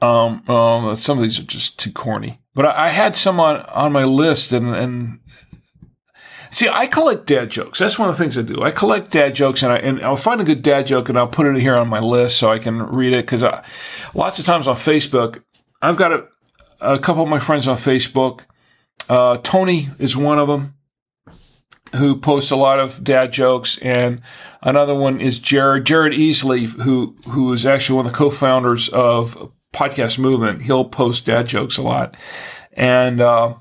Um, 0.00 0.48
um, 0.48 0.94
some 0.96 1.18
of 1.18 1.22
these 1.22 1.38
are 1.38 1.44
just 1.44 1.78
too 1.78 1.90
corny, 1.90 2.40
but 2.54 2.66
I, 2.66 2.86
I 2.86 2.88
had 2.90 3.16
some 3.16 3.40
on, 3.40 3.62
on 3.62 3.90
my 3.90 4.04
list, 4.04 4.52
and, 4.52 4.72
and 4.74 5.18
see, 6.50 6.68
I 6.68 6.86
collect 6.86 7.26
dad 7.26 7.50
jokes. 7.50 7.80
That's 7.80 7.98
one 7.98 8.08
of 8.08 8.16
the 8.16 8.22
things 8.22 8.38
I 8.38 8.42
do. 8.42 8.62
I 8.62 8.70
collect 8.70 9.10
dad 9.10 9.34
jokes, 9.34 9.62
and 9.64 9.72
I 9.72 9.76
and 9.76 10.00
I'll 10.02 10.14
find 10.14 10.40
a 10.40 10.44
good 10.44 10.62
dad 10.62 10.86
joke, 10.86 11.08
and 11.08 11.18
I'll 11.18 11.26
put 11.26 11.46
it 11.46 11.60
here 11.60 11.76
on 11.76 11.88
my 11.88 11.98
list 11.98 12.36
so 12.36 12.52
I 12.52 12.60
can 12.60 12.80
read 12.80 13.12
it. 13.12 13.26
Because 13.26 13.42
lots 14.14 14.38
of 14.38 14.44
times 14.44 14.68
on 14.68 14.76
Facebook, 14.76 15.42
I've 15.82 15.96
got 15.96 16.12
a, 16.12 16.28
a 16.80 16.98
couple 17.00 17.24
of 17.24 17.28
my 17.28 17.40
friends 17.40 17.66
on 17.66 17.76
Facebook 17.76 18.42
uh, 19.08 19.38
Tony 19.38 19.88
is 19.98 20.16
one 20.16 20.38
of 20.38 20.48
them 20.48 20.74
who 21.96 22.16
posts 22.16 22.50
a 22.50 22.56
lot 22.56 22.78
of 22.78 23.02
dad 23.02 23.32
jokes, 23.32 23.78
and 23.78 24.20
another 24.62 24.94
one 24.94 25.20
is 25.20 25.38
Jared 25.38 25.86
Jared 25.86 26.12
Easley, 26.12 26.68
who 26.68 27.16
who 27.28 27.52
is 27.52 27.66
actually 27.66 27.96
one 27.96 28.06
of 28.06 28.12
the 28.12 28.18
co-founders 28.18 28.88
of 28.90 29.52
Podcast 29.72 30.18
Movement. 30.18 30.62
He'll 30.62 30.84
post 30.84 31.26
dad 31.26 31.46
jokes 31.46 31.76
a 31.76 31.82
lot, 31.82 32.16
and 32.72 33.20
uh, 33.20 33.54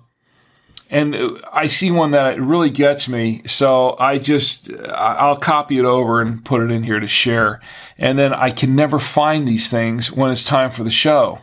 and 0.90 1.16
I 1.52 1.68
see 1.68 1.92
one 1.92 2.12
that 2.12 2.40
really 2.40 2.70
gets 2.70 3.10
me, 3.10 3.42
so 3.46 3.96
I 4.00 4.18
just 4.18 4.72
I'll 4.94 5.38
copy 5.38 5.80
it 5.80 5.86
over 5.86 6.22
and 6.22 6.44
put 6.44 6.62
it 6.62 6.72
in 6.72 6.84
here 6.84 7.00
to 7.00 7.08
share, 7.08 7.62
and 7.98 8.18
then 8.18 8.34
I 8.34 8.52
can 8.52 8.76
never 8.76 9.00
find 9.00 9.48
these 9.48 9.70
things 9.70 10.12
when 10.12 10.32
it's 10.32 10.44
time 10.44 10.72
for 10.72 10.84
the 10.84 10.92
show. 10.92 11.40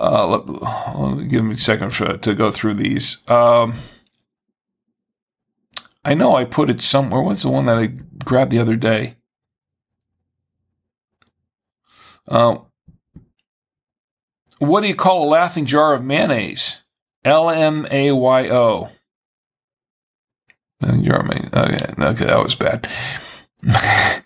Uh, 0.00 0.26
let, 0.26 0.48
let, 0.98 1.16
me 1.18 1.24
give 1.26 1.44
me 1.44 1.54
a 1.54 1.58
second 1.58 1.90
for, 1.90 2.16
to 2.16 2.34
go 2.34 2.50
through 2.50 2.72
these. 2.72 3.18
Um, 3.28 3.74
I 6.02 6.14
know 6.14 6.34
I 6.34 6.46
put 6.46 6.70
it 6.70 6.80
somewhere. 6.80 7.20
What's 7.20 7.42
the 7.42 7.50
one 7.50 7.66
that 7.66 7.76
I 7.76 7.88
grabbed 8.24 8.50
the 8.50 8.58
other 8.58 8.76
day? 8.76 9.16
Uh, 12.26 12.58
what 14.58 14.80
do 14.80 14.86
you 14.86 14.94
call 14.94 15.24
a 15.24 15.28
laughing 15.28 15.66
jar 15.66 15.92
of 15.92 16.02
mayonnaise? 16.02 16.80
L 17.22 17.50
M 17.50 17.86
A 17.90 18.12
Y 18.12 18.48
O. 18.48 18.88
Jar 20.82 21.20
of 21.20 21.30
Okay, 21.30 21.92
okay, 21.98 22.24
that 22.24 22.42
was 22.42 22.54
bad. 22.54 22.90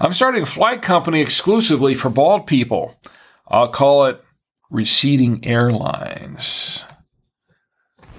I'm 0.00 0.12
starting 0.12 0.42
a 0.42 0.46
flight 0.46 0.82
company 0.82 1.20
exclusively 1.20 1.94
for 1.94 2.10
bald 2.10 2.48
people. 2.48 2.96
I'll 3.48 3.68
call 3.68 4.06
it 4.06 4.22
receding 4.70 5.44
airlines. 5.44 6.84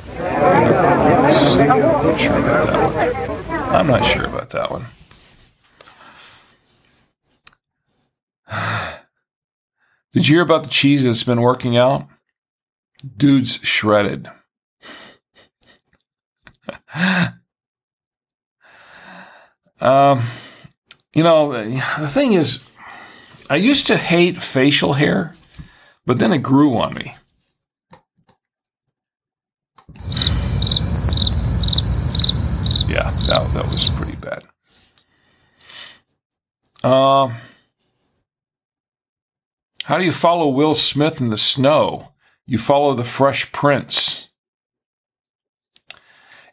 I'm 0.08 1.82
not 2.06 2.18
sure 2.18 2.38
about 2.38 2.66
that 2.66 3.30
one. 3.30 3.76
I'm 3.76 3.88
not 3.88 4.06
sure 4.06 4.26
about 4.26 4.50
that 4.52 4.72
one. 4.72 4.86
Did 10.14 10.28
you 10.28 10.36
hear 10.36 10.44
about 10.44 10.64
the 10.64 10.70
cheese 10.70 11.04
that's 11.04 11.24
been 11.24 11.42
working 11.42 11.76
out? 11.76 12.08
Dude's 13.18 13.56
shredded. 13.58 14.32
um, 19.82 20.24
you 21.14 21.24
know, 21.24 21.52
the 22.00 22.08
thing 22.08 22.34
is, 22.34 22.64
I 23.50 23.56
used 23.56 23.88
to 23.88 23.98
hate 23.98 24.42
facial 24.42 24.94
hair, 24.94 25.34
but 26.06 26.20
then 26.20 26.34
it 26.34 26.40
grew 26.44 26.78
on 26.78 26.94
me. 26.94 27.16
Yeah, 32.90 33.10
that, 33.28 33.52
that 33.54 33.68
was 33.72 33.90
pretty 33.98 34.20
bad. 34.22 34.44
Uh, 36.84 37.34
how 39.84 39.98
do 39.98 40.06
you 40.06 40.12
follow 40.12 40.48
Will 40.50 40.76
Smith 40.76 41.22
in 41.22 41.30
the 41.30 41.38
snow? 41.38 42.10
You 42.46 42.58
follow 42.58 42.94
the 42.94 43.04
Fresh 43.04 43.52
Prince. 43.52 44.28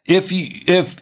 if 0.05 0.31
you 0.31 0.61
if 0.67 0.97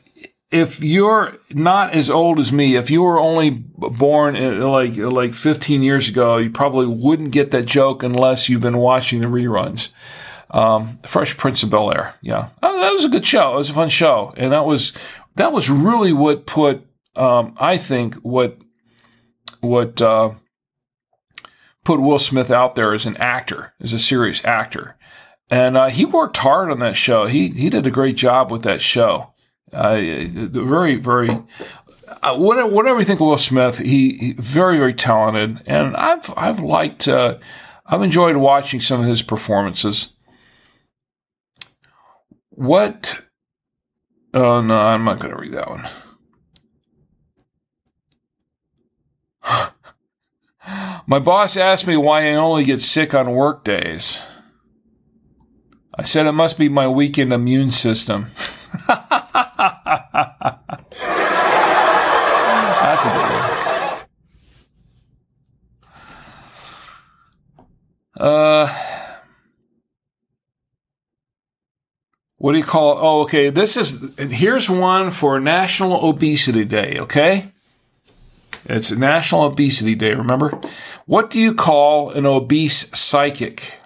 if 0.53 0.84
you're 0.84 1.35
not 1.49 1.93
as 1.93 2.11
old 2.11 2.38
as 2.38 2.51
me, 2.51 2.75
if 2.75 2.91
you 2.91 3.01
were 3.01 3.19
only 3.19 3.49
born 3.49 4.59
like 4.61 4.95
like 4.95 5.34
15 5.34 5.81
years 5.81 6.07
ago, 6.07 6.38
you 6.38 6.51
probably 6.51 6.85
wouldn't 6.85 7.31
get 7.31 7.49
that 7.51 7.65
joke 7.65 8.03
unless 8.03 8.47
you've 8.47 8.61
been 8.61 8.77
watching 8.77 9.21
the 9.21 9.25
reruns. 9.25 9.89
Um, 10.51 10.99
Fresh 11.07 11.38
Prince 11.38 11.63
of 11.63 11.71
Bel 11.71 11.91
Air, 11.91 12.13
yeah, 12.21 12.49
that 12.61 12.93
was 12.93 13.03
a 13.03 13.09
good 13.09 13.25
show. 13.25 13.55
It 13.55 13.57
was 13.57 13.71
a 13.71 13.73
fun 13.73 13.89
show, 13.89 14.31
and 14.38 14.53
that 14.53 14.65
was 14.65 14.93
that 15.35 15.51
was 15.51 15.71
really 15.71 16.13
what 16.13 16.45
put 16.45 16.85
um, 17.15 17.55
I 17.59 17.77
think 17.77 18.15
what 18.17 18.59
what 19.61 19.99
uh, 19.99 20.35
put 21.84 21.99
Will 21.99 22.19
Smith 22.19 22.51
out 22.51 22.75
there 22.75 22.93
as 22.93 23.07
an 23.07 23.17
actor, 23.17 23.73
as 23.81 23.91
a 23.91 23.97
serious 23.97 24.45
actor, 24.45 24.97
and 25.49 25.75
uh, 25.75 25.89
he 25.89 26.05
worked 26.05 26.38
hard 26.38 26.69
on 26.69 26.77
that 26.80 26.95
show. 26.95 27.25
He 27.25 27.47
he 27.47 27.71
did 27.71 27.88
a 27.88 27.91
great 27.91 28.17
job 28.17 28.51
with 28.51 28.61
that 28.61 28.81
show. 28.81 29.32
Uh, 29.73 29.95
the 29.95 30.63
very 30.65 30.95
very. 30.95 31.29
Uh, 32.21 32.35
whatever 32.37 32.99
you 32.99 33.05
think 33.05 33.19
of 33.19 33.27
Will 33.27 33.37
Smith, 33.37 33.79
he, 33.79 34.17
he 34.17 34.33
very 34.33 34.77
very 34.77 34.93
talented, 34.93 35.63
and 35.65 35.95
I've 35.95 36.31
I've 36.37 36.59
liked 36.59 37.07
uh, 37.07 37.37
I've 37.85 38.01
enjoyed 38.01 38.37
watching 38.37 38.79
some 38.79 39.01
of 39.01 39.07
his 39.07 39.21
performances. 39.21 40.13
What? 42.49 43.23
Oh 44.33 44.61
no, 44.61 44.77
I'm 44.77 45.03
not 45.03 45.19
going 45.19 45.33
to 45.33 45.39
read 45.39 45.53
that 45.53 45.69
one. 45.69 45.89
My 51.07 51.19
boss 51.19 51.57
asked 51.57 51.85
me 51.85 51.97
why 51.97 52.29
I 52.29 52.35
only 52.35 52.63
get 52.63 52.81
sick 52.81 53.13
on 53.13 53.31
work 53.31 53.63
days. 53.63 54.23
I 55.95 56.03
said 56.03 56.25
it 56.25 56.31
must 56.31 56.57
be 56.57 56.69
my 56.69 56.87
weakened 56.87 57.33
immune 57.33 57.71
system. 57.71 58.27
That's 62.84 63.05
a 63.05 63.10
good 63.10 63.30
one. 68.18 68.27
Uh, 68.27 68.68
what 72.38 72.51
do 72.51 72.57
you 72.57 72.64
call? 72.64 72.97
Oh, 72.99 73.22
okay. 73.22 73.49
This 73.49 73.77
is 73.77 74.15
here's 74.18 74.69
one 74.69 75.11
for 75.11 75.39
National 75.39 76.05
Obesity 76.07 76.65
Day. 76.65 76.97
Okay, 76.99 77.51
it's 78.65 78.91
National 78.91 79.43
Obesity 79.43 79.95
Day. 79.95 80.14
Remember, 80.14 80.60
what 81.05 81.30
do 81.30 81.39
you 81.39 81.55
call 81.55 82.11
an 82.11 82.26
obese 82.26 82.89
psychic? 82.97 83.80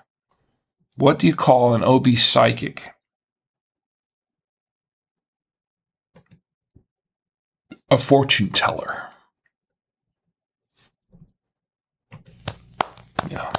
What 0.96 1.20
do 1.20 1.28
you 1.28 1.36
call 1.36 1.74
an 1.74 1.84
obese 1.84 2.26
psychic? 2.26 2.92
A 7.90 7.98
fortune 7.98 8.50
teller. 8.50 9.08
Yeah. 13.30 13.52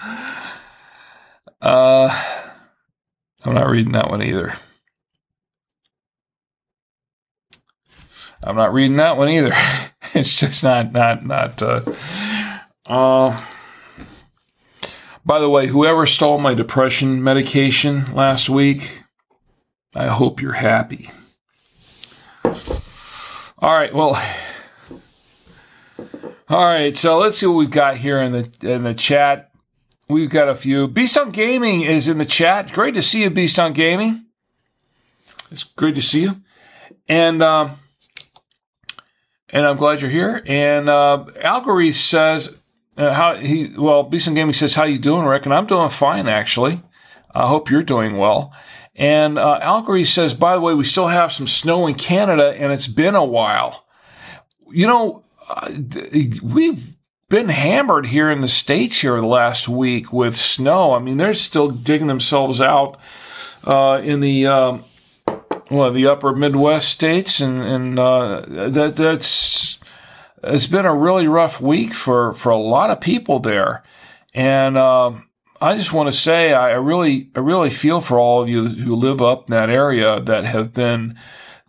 Uh, 1.60 2.08
I'm 3.44 3.52
not 3.52 3.68
reading 3.68 3.92
that 3.92 4.08
one 4.10 4.22
either. 4.22 4.54
I'm 8.44 8.54
not 8.54 8.72
reading 8.72 8.96
that 8.96 9.16
one 9.16 9.28
either. 9.28 9.52
it's 10.14 10.38
just 10.38 10.62
not 10.62 10.92
not 10.92 11.26
not. 11.26 11.60
Uh, 11.60 11.80
uh, 12.86 13.44
by 15.28 15.38
the 15.38 15.48
way, 15.50 15.66
whoever 15.66 16.06
stole 16.06 16.38
my 16.38 16.54
depression 16.54 17.22
medication 17.22 18.06
last 18.14 18.48
week, 18.48 19.02
I 19.94 20.06
hope 20.06 20.40
you're 20.40 20.54
happy. 20.54 21.10
All 23.58 23.74
right, 23.74 23.92
well, 23.92 24.18
all 26.48 26.64
right. 26.64 26.96
So 26.96 27.18
let's 27.18 27.36
see 27.36 27.44
what 27.44 27.56
we've 27.56 27.70
got 27.70 27.98
here 27.98 28.18
in 28.22 28.32
the 28.32 28.50
in 28.62 28.84
the 28.84 28.94
chat. 28.94 29.52
We've 30.08 30.30
got 30.30 30.48
a 30.48 30.54
few. 30.54 30.88
Beast 30.88 31.18
on 31.18 31.30
Gaming 31.30 31.82
is 31.82 32.08
in 32.08 32.16
the 32.16 32.24
chat. 32.24 32.72
Great 32.72 32.94
to 32.94 33.02
see 33.02 33.22
you, 33.22 33.28
Beast 33.28 33.58
on 33.58 33.74
Gaming. 33.74 34.24
It's 35.50 35.64
great 35.64 35.94
to 35.96 36.02
see 36.02 36.22
you, 36.22 36.40
and. 37.06 37.42
Um, 37.42 37.78
and 39.50 39.64
I'm 39.64 39.78
glad 39.78 40.02
you're 40.02 40.10
here. 40.10 40.42
And 40.44 40.90
uh, 40.90 41.24
Algory 41.40 41.90
says 41.92 42.54
uh, 42.98 43.14
how 43.14 43.36
he 43.36 43.72
well, 43.76 44.02
Beeson 44.02 44.34
Gaming 44.34 44.52
says 44.52 44.74
how 44.74 44.84
you 44.84 44.98
doing, 44.98 45.24
Rick? 45.24 45.44
And 45.44 45.54
I'm 45.54 45.66
doing 45.66 45.88
fine 45.88 46.28
actually. 46.28 46.82
I 47.34 47.46
hope 47.46 47.70
you're 47.70 47.82
doing 47.82 48.18
well. 48.18 48.52
And 48.96 49.38
uh, 49.38 49.60
Algory 49.62 50.04
says, 50.04 50.34
by 50.34 50.54
the 50.54 50.60
way, 50.60 50.74
we 50.74 50.82
still 50.82 51.06
have 51.06 51.32
some 51.32 51.46
snow 51.46 51.86
in 51.86 51.94
Canada, 51.94 52.52
and 52.58 52.72
it's 52.72 52.88
been 52.88 53.14
a 53.14 53.24
while. 53.24 53.86
You 54.70 54.88
know, 54.88 55.22
uh, 55.48 55.72
we've 56.42 56.96
been 57.28 57.48
hammered 57.48 58.06
here 58.06 58.28
in 58.28 58.40
the 58.40 58.48
states 58.48 59.00
here 59.02 59.20
the 59.20 59.26
last 59.26 59.68
week 59.68 60.12
with 60.12 60.36
snow. 60.36 60.94
I 60.94 60.98
mean, 60.98 61.16
they're 61.16 61.34
still 61.34 61.70
digging 61.70 62.08
themselves 62.08 62.60
out 62.60 62.98
uh, 63.64 64.00
in 64.02 64.20
the 64.20 64.46
um, 64.46 64.84
well, 65.70 65.92
the 65.92 66.06
upper 66.06 66.34
Midwest 66.34 66.88
states, 66.88 67.40
and 67.40 67.62
and 67.62 67.98
uh, 67.98 68.42
that 68.48 68.96
that's 68.96 69.67
it's 70.42 70.66
been 70.66 70.86
a 70.86 70.94
really 70.94 71.26
rough 71.28 71.60
week 71.60 71.94
for 71.94 72.32
for 72.34 72.50
a 72.50 72.58
lot 72.58 72.90
of 72.90 73.00
people 73.00 73.38
there, 73.38 73.82
and. 74.34 74.76
Um, 74.76 75.24
I 75.60 75.74
just 75.76 75.92
want 75.92 76.08
to 76.08 76.16
say 76.16 76.52
I 76.52 76.74
really 76.74 77.30
I 77.34 77.40
really 77.40 77.70
feel 77.70 78.00
for 78.00 78.16
all 78.16 78.40
of 78.40 78.48
you 78.48 78.68
who 78.68 78.94
live 78.94 79.20
up 79.20 79.48
in 79.48 79.56
that 79.56 79.68
area 79.68 80.20
that 80.20 80.44
have 80.44 80.72
been 80.72 81.18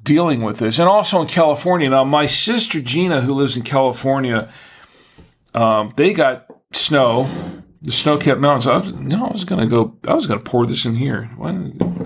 dealing 0.03 0.43
with 0.43 0.59
this, 0.59 0.77
and 0.77 0.87
also 0.87 1.21
in 1.21 1.27
California. 1.27 1.89
Now, 1.89 2.03
my 2.03 2.27
sister 2.27 2.81
Gina, 2.81 3.21
who 3.21 3.33
lives 3.33 3.57
in 3.57 3.63
California, 3.63 4.47
um, 5.55 5.91
they 5.95 6.13
got 6.13 6.45
snow 6.71 7.27
the 7.81 7.91
snow-capped 7.91 8.41
mountains. 8.41 8.67
I 8.67 8.77
was, 8.77 8.91
you 8.91 8.97
know, 8.97 9.25
I 9.25 9.31
was 9.31 9.45
to 9.45 9.65
go. 9.65 9.97
I 10.07 10.13
was 10.13 10.27
going 10.27 10.39
to 10.39 10.49
pour 10.49 10.65
this 10.65 10.85
in 10.85 10.95
here. 10.95 11.29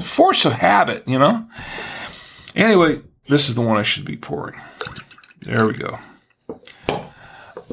Force 0.01 0.45
of 0.45 0.53
habit, 0.53 1.07
you 1.07 1.17
know. 1.17 1.47
Anyway, 2.55 3.01
this 3.27 3.49
is 3.49 3.55
the 3.55 3.61
one 3.61 3.77
I 3.77 3.81
should 3.81 4.05
be 4.05 4.17
pouring. 4.17 4.59
There 5.41 5.65
we 5.65 5.73
go. 5.73 5.97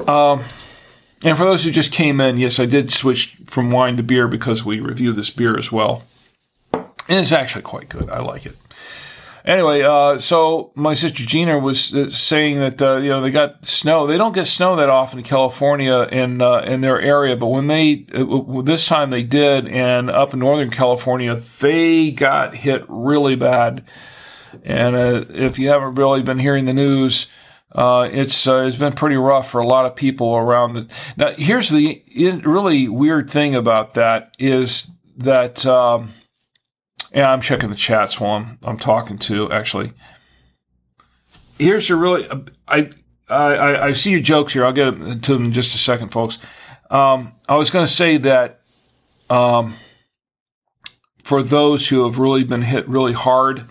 Um, 0.07 0.43
and 1.23 1.37
for 1.37 1.45
those 1.45 1.63
who 1.63 1.71
just 1.71 1.91
came 1.91 2.19
in, 2.19 2.37
yes, 2.37 2.59
I 2.59 2.65
did 2.65 2.91
switch 2.91 3.37
from 3.45 3.71
wine 3.71 3.97
to 3.97 4.03
beer 4.03 4.27
because 4.27 4.65
we 4.65 4.79
review 4.79 5.13
this 5.13 5.29
beer 5.29 5.57
as 5.57 5.71
well, 5.71 6.03
and 6.73 7.19
it's 7.19 7.31
actually 7.31 7.61
quite 7.61 7.89
good. 7.89 8.09
I 8.09 8.19
like 8.21 8.45
it. 8.45 8.55
Anyway, 9.43 9.81
uh, 9.81 10.19
so 10.19 10.71
my 10.75 10.93
sister 10.93 11.23
Gina 11.23 11.57
was 11.57 11.93
uh, 11.95 12.11
saying 12.11 12.59
that 12.59 12.81
uh, 12.81 12.97
you 12.97 13.09
know 13.09 13.21
they 13.21 13.31
got 13.31 13.65
snow. 13.65 14.05
They 14.05 14.17
don't 14.17 14.33
get 14.33 14.45
snow 14.45 14.75
that 14.75 14.89
often 14.89 15.19
in 15.19 15.25
California 15.25 16.01
in 16.03 16.41
uh, 16.41 16.59
in 16.59 16.81
their 16.81 17.01
area, 17.01 17.35
but 17.35 17.47
when 17.47 17.67
they 17.67 18.05
uh, 18.13 18.61
this 18.61 18.87
time 18.87 19.09
they 19.09 19.23
did, 19.23 19.67
and 19.67 20.11
up 20.11 20.33
in 20.33 20.39
Northern 20.39 20.69
California 20.69 21.35
they 21.59 22.11
got 22.11 22.55
hit 22.55 22.85
really 22.87 23.35
bad. 23.35 23.83
And 24.63 24.95
uh, 24.95 25.25
if 25.29 25.57
you 25.57 25.69
haven't 25.69 25.95
really 25.95 26.21
been 26.21 26.39
hearing 26.39 26.65
the 26.65 26.73
news, 26.73 27.27
it's 27.75 28.47
it's 28.47 28.75
been 28.75 28.93
pretty 28.93 29.15
rough 29.17 29.49
for 29.49 29.59
a 29.59 29.67
lot 29.67 29.85
of 29.85 29.95
people 29.95 30.35
around. 30.35 30.73
The, 30.73 30.87
now, 31.17 31.31
here's 31.31 31.69
the 31.69 32.03
really 32.43 32.87
weird 32.87 33.29
thing 33.29 33.55
about 33.55 33.93
that 33.93 34.35
is 34.39 34.91
that. 35.17 35.65
Um, 35.65 36.13
I'm 37.13 37.41
checking 37.41 37.69
the 37.69 37.75
chats 37.75 38.21
while 38.21 38.37
I'm, 38.37 38.57
I'm 38.63 38.77
talking 38.77 39.17
to 39.19 39.51
actually. 39.51 39.91
Here's 41.59 41.89
a 41.89 41.95
really, 41.97 42.25
I, 42.67 42.89
I, 43.29 43.87
I 43.87 43.91
see 43.91 44.11
your 44.11 44.21
jokes 44.21 44.53
here. 44.53 44.65
I'll 44.65 44.71
get 44.71 44.91
to 45.23 45.33
them 45.33 45.45
in 45.45 45.51
just 45.51 45.75
a 45.75 45.77
second, 45.77 46.09
folks. 46.09 46.37
Um, 46.89 47.33
I 47.47 47.57
was 47.57 47.69
going 47.69 47.85
to 47.85 47.91
say 47.91 48.17
that 48.17 48.61
um, 49.29 49.75
for 51.23 51.43
those 51.43 51.89
who 51.89 52.05
have 52.05 52.17
really 52.17 52.43
been 52.43 52.63
hit 52.63 52.87
really 52.87 53.13
hard, 53.13 53.65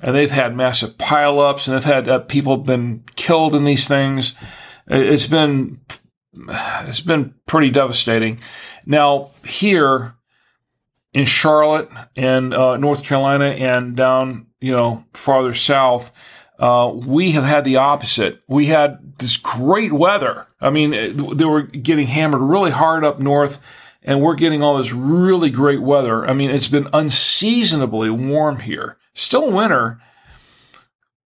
and 0.00 0.14
they've 0.14 0.30
had 0.30 0.56
massive 0.56 0.98
pileups, 0.98 1.66
and 1.66 1.76
they've 1.76 1.84
had 1.84 2.08
uh, 2.08 2.18
people 2.20 2.56
been 2.58 3.04
killed 3.16 3.54
in 3.54 3.64
these 3.64 3.88
things. 3.88 4.34
It's 4.86 5.26
been 5.26 5.80
it's 6.32 7.00
been 7.00 7.34
pretty 7.46 7.70
devastating. 7.70 8.40
Now 8.84 9.30
here, 9.44 10.14
in 11.12 11.24
Charlotte 11.24 11.88
and 12.14 12.52
uh, 12.52 12.76
North 12.76 13.02
Carolina 13.02 13.46
and 13.46 13.96
down, 13.96 14.48
you 14.60 14.70
know, 14.70 15.04
farther 15.14 15.54
south, 15.54 16.12
uh, 16.58 16.92
we 16.94 17.32
have 17.32 17.44
had 17.44 17.64
the 17.64 17.76
opposite. 17.76 18.42
We 18.46 18.66
had 18.66 19.18
this 19.18 19.38
great 19.38 19.92
weather. 19.92 20.46
I 20.60 20.68
mean, 20.68 20.90
they 20.90 21.44
were 21.44 21.62
getting 21.62 22.06
hammered 22.06 22.42
really 22.42 22.70
hard 22.70 23.02
up 23.02 23.18
north, 23.18 23.60
and 24.02 24.20
we're 24.20 24.34
getting 24.34 24.62
all 24.62 24.76
this 24.76 24.92
really 24.92 25.50
great 25.50 25.80
weather. 25.80 26.26
I 26.26 26.34
mean, 26.34 26.50
it's 26.50 26.68
been 26.68 26.88
unseasonably 26.92 28.10
warm 28.10 28.60
here. 28.60 28.98
Still 29.18 29.50
winter, 29.50 29.98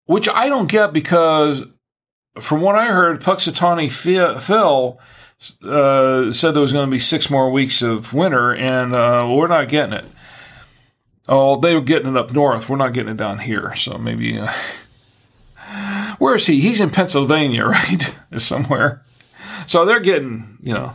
which 0.06 0.30
I 0.30 0.48
don't 0.48 0.70
get 0.70 0.94
because 0.94 1.64
from 2.40 2.62
what 2.62 2.76
I 2.76 2.86
heard, 2.86 3.20
Punxsutawney 3.20 3.92
Phil 3.92 5.00
uh, 5.64 6.32
said 6.32 6.52
there 6.52 6.62
was 6.62 6.72
going 6.72 6.86
to 6.86 6.92
be 6.92 7.00
six 7.00 7.32
more 7.32 7.52
weeks 7.52 7.82
of 7.82 8.14
winter, 8.14 8.54
and 8.54 8.94
uh, 8.94 9.28
we're 9.28 9.48
not 9.48 9.70
getting 9.70 9.94
it. 9.94 10.06
Oh, 11.28 11.60
they 11.60 11.74
were 11.74 11.82
getting 11.82 12.10
it 12.10 12.18
up 12.18 12.32
north. 12.32 12.70
We're 12.70 12.78
not 12.78 12.94
getting 12.94 13.14
it 13.14 13.18
down 13.18 13.40
here. 13.40 13.74
So 13.74 13.98
maybe. 13.98 14.38
Uh, 14.38 14.54
where 16.20 16.36
is 16.36 16.46
he? 16.46 16.60
He's 16.60 16.82
in 16.82 16.92
Pennsylvania, 16.92 17.66
right? 17.66 18.14
Somewhere. 18.38 19.04
So 19.66 19.84
they're 19.84 20.00
getting, 20.00 20.60
you 20.62 20.76
know, 20.76 20.94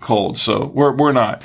cold. 0.00 0.38
So 0.38 0.66
we're 0.66 0.92
we're 0.94 1.10
not. 1.10 1.42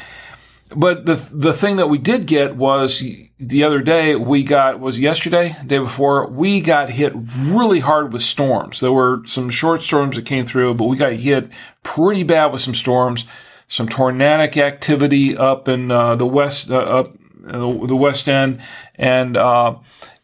But 0.76 1.06
the 1.06 1.15
the 1.31 1.53
thing 1.53 1.76
that 1.76 1.89
we 1.89 1.98
did 1.98 2.26
get 2.26 2.56
was 2.56 3.03
the 3.39 3.64
other 3.64 3.81
day 3.81 4.15
we 4.15 4.43
got 4.43 4.80
was 4.80 4.99
yesterday, 4.99 5.56
day 5.65 5.80
before 5.80 6.27
we 6.27 6.61
got 6.61 6.91
hit 6.91 7.11
really 7.15 7.80
hard 7.80 8.14
with 8.14 8.22
storms. 8.22 8.80
There 8.80 8.91
were 8.91 9.22
some 9.26 9.49
short 9.49 9.84
storms 9.84 10.15
that 10.15 10.26
came 10.26 10.45
through, 10.45 10.76
but 10.76 10.85
we 10.85 10.95
got 10.95 11.14
hit 11.14 11.49
pretty 11.84 12.23
bad 12.23 12.53
with 12.53 12.61
some 12.61 12.76
storms, 12.76 13.26
some 13.68 13.89
tornadic 13.89 14.56
activity 14.57 15.35
up 15.35 15.68
in 15.68 15.91
uh, 15.91 16.15
the 16.15 16.26
west 16.26 16.69
uh, 16.69 16.77
up 16.77 17.18
uh, 17.48 17.85
the 17.85 17.95
west 17.95 18.30
end, 18.30 18.61
and 18.95 19.35
uh, 19.35 19.76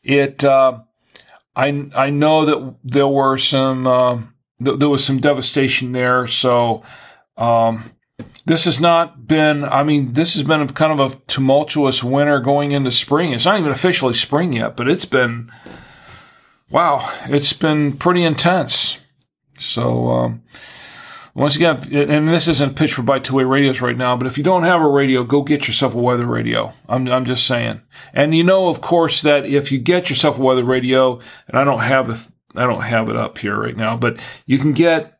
it. 0.03 0.43
Uh, 0.43 0.79
I 1.55 1.89
I 1.95 2.09
know 2.09 2.45
that 2.45 2.75
there 2.83 3.07
were 3.07 3.37
some 3.37 3.85
uh, 3.85 4.21
th- 4.63 4.79
there 4.79 4.89
was 4.89 5.03
some 5.03 5.19
devastation 5.19 5.91
there, 5.91 6.25
so. 6.25 6.83
Um, 7.35 7.91
this 8.47 8.63
has 8.63 8.79
not 8.79 9.27
been, 9.27 9.65
I 9.65 9.83
mean, 9.83 10.13
this 10.13 10.33
has 10.35 10.43
been 10.43 10.65
kind 10.69 10.97
of 10.97 11.11
a 11.11 11.15
tumultuous 11.27 12.01
winter 12.01 12.39
going 12.39 12.71
into 12.71 12.91
spring. 12.91 13.33
It's 13.33 13.45
not 13.45 13.59
even 13.59 13.71
officially 13.71 14.13
spring 14.13 14.53
yet, 14.53 14.77
but 14.77 14.87
it's 14.87 15.03
been, 15.03 15.51
wow, 16.69 17.13
it's 17.25 17.51
been 17.51 17.97
pretty 17.97 18.23
intense. 18.23 18.99
So, 19.59 20.07
um, 20.07 20.43
once 21.35 21.57
again, 21.57 21.93
and 21.93 22.29
this 22.29 22.47
isn't 22.47 22.71
a 22.71 22.73
pitch 22.73 22.93
for 22.93 23.01
Buy 23.01 23.19
Two 23.19 23.35
Way 23.35 23.43
Radios 23.43 23.81
right 23.81 23.97
now, 23.97 24.15
but 24.15 24.27
if 24.27 24.37
you 24.37 24.45
don't 24.45 24.63
have 24.63 24.81
a 24.81 24.87
radio, 24.87 25.25
go 25.25 25.41
get 25.43 25.67
yourself 25.67 25.93
a 25.93 25.97
weather 25.97 26.25
radio. 26.25 26.71
I'm, 26.87 27.07
I'm 27.09 27.25
just 27.25 27.45
saying. 27.45 27.81
And 28.13 28.33
you 28.33 28.45
know, 28.45 28.69
of 28.69 28.79
course, 28.79 29.21
that 29.23 29.45
if 29.45 29.73
you 29.73 29.77
get 29.77 30.09
yourself 30.09 30.39
a 30.39 30.41
weather 30.41 30.63
radio, 30.63 31.19
and 31.47 31.59
I 31.59 31.65
don't 31.65 31.81
have 31.81 32.07
the, 32.07 32.27
I 32.55 32.65
don't 32.65 32.81
have 32.81 33.09
it 33.09 33.17
up 33.17 33.39
here 33.39 33.59
right 33.59 33.75
now, 33.75 33.97
but 33.97 34.19
you 34.45 34.57
can 34.57 34.71
get 34.71 35.16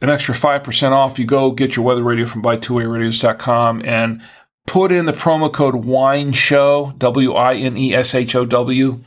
an 0.00 0.10
extra 0.10 0.34
5% 0.34 0.92
off. 0.92 1.18
You 1.18 1.24
go 1.24 1.50
get 1.50 1.76
your 1.76 1.84
weather 1.84 2.02
radio 2.02 2.26
from 2.26 2.42
buytwowayradios.com 2.42 3.82
and 3.84 4.22
put 4.66 4.92
in 4.92 5.06
the 5.06 5.12
promo 5.12 5.52
code 5.52 5.74
wine 5.76 6.32
show 6.32 6.94
W 6.98 7.34
I 7.34 7.54
N 7.54 7.76
E 7.76 7.94
S 7.94 8.14
H 8.14 8.34
O 8.34 8.44
W. 8.44 9.00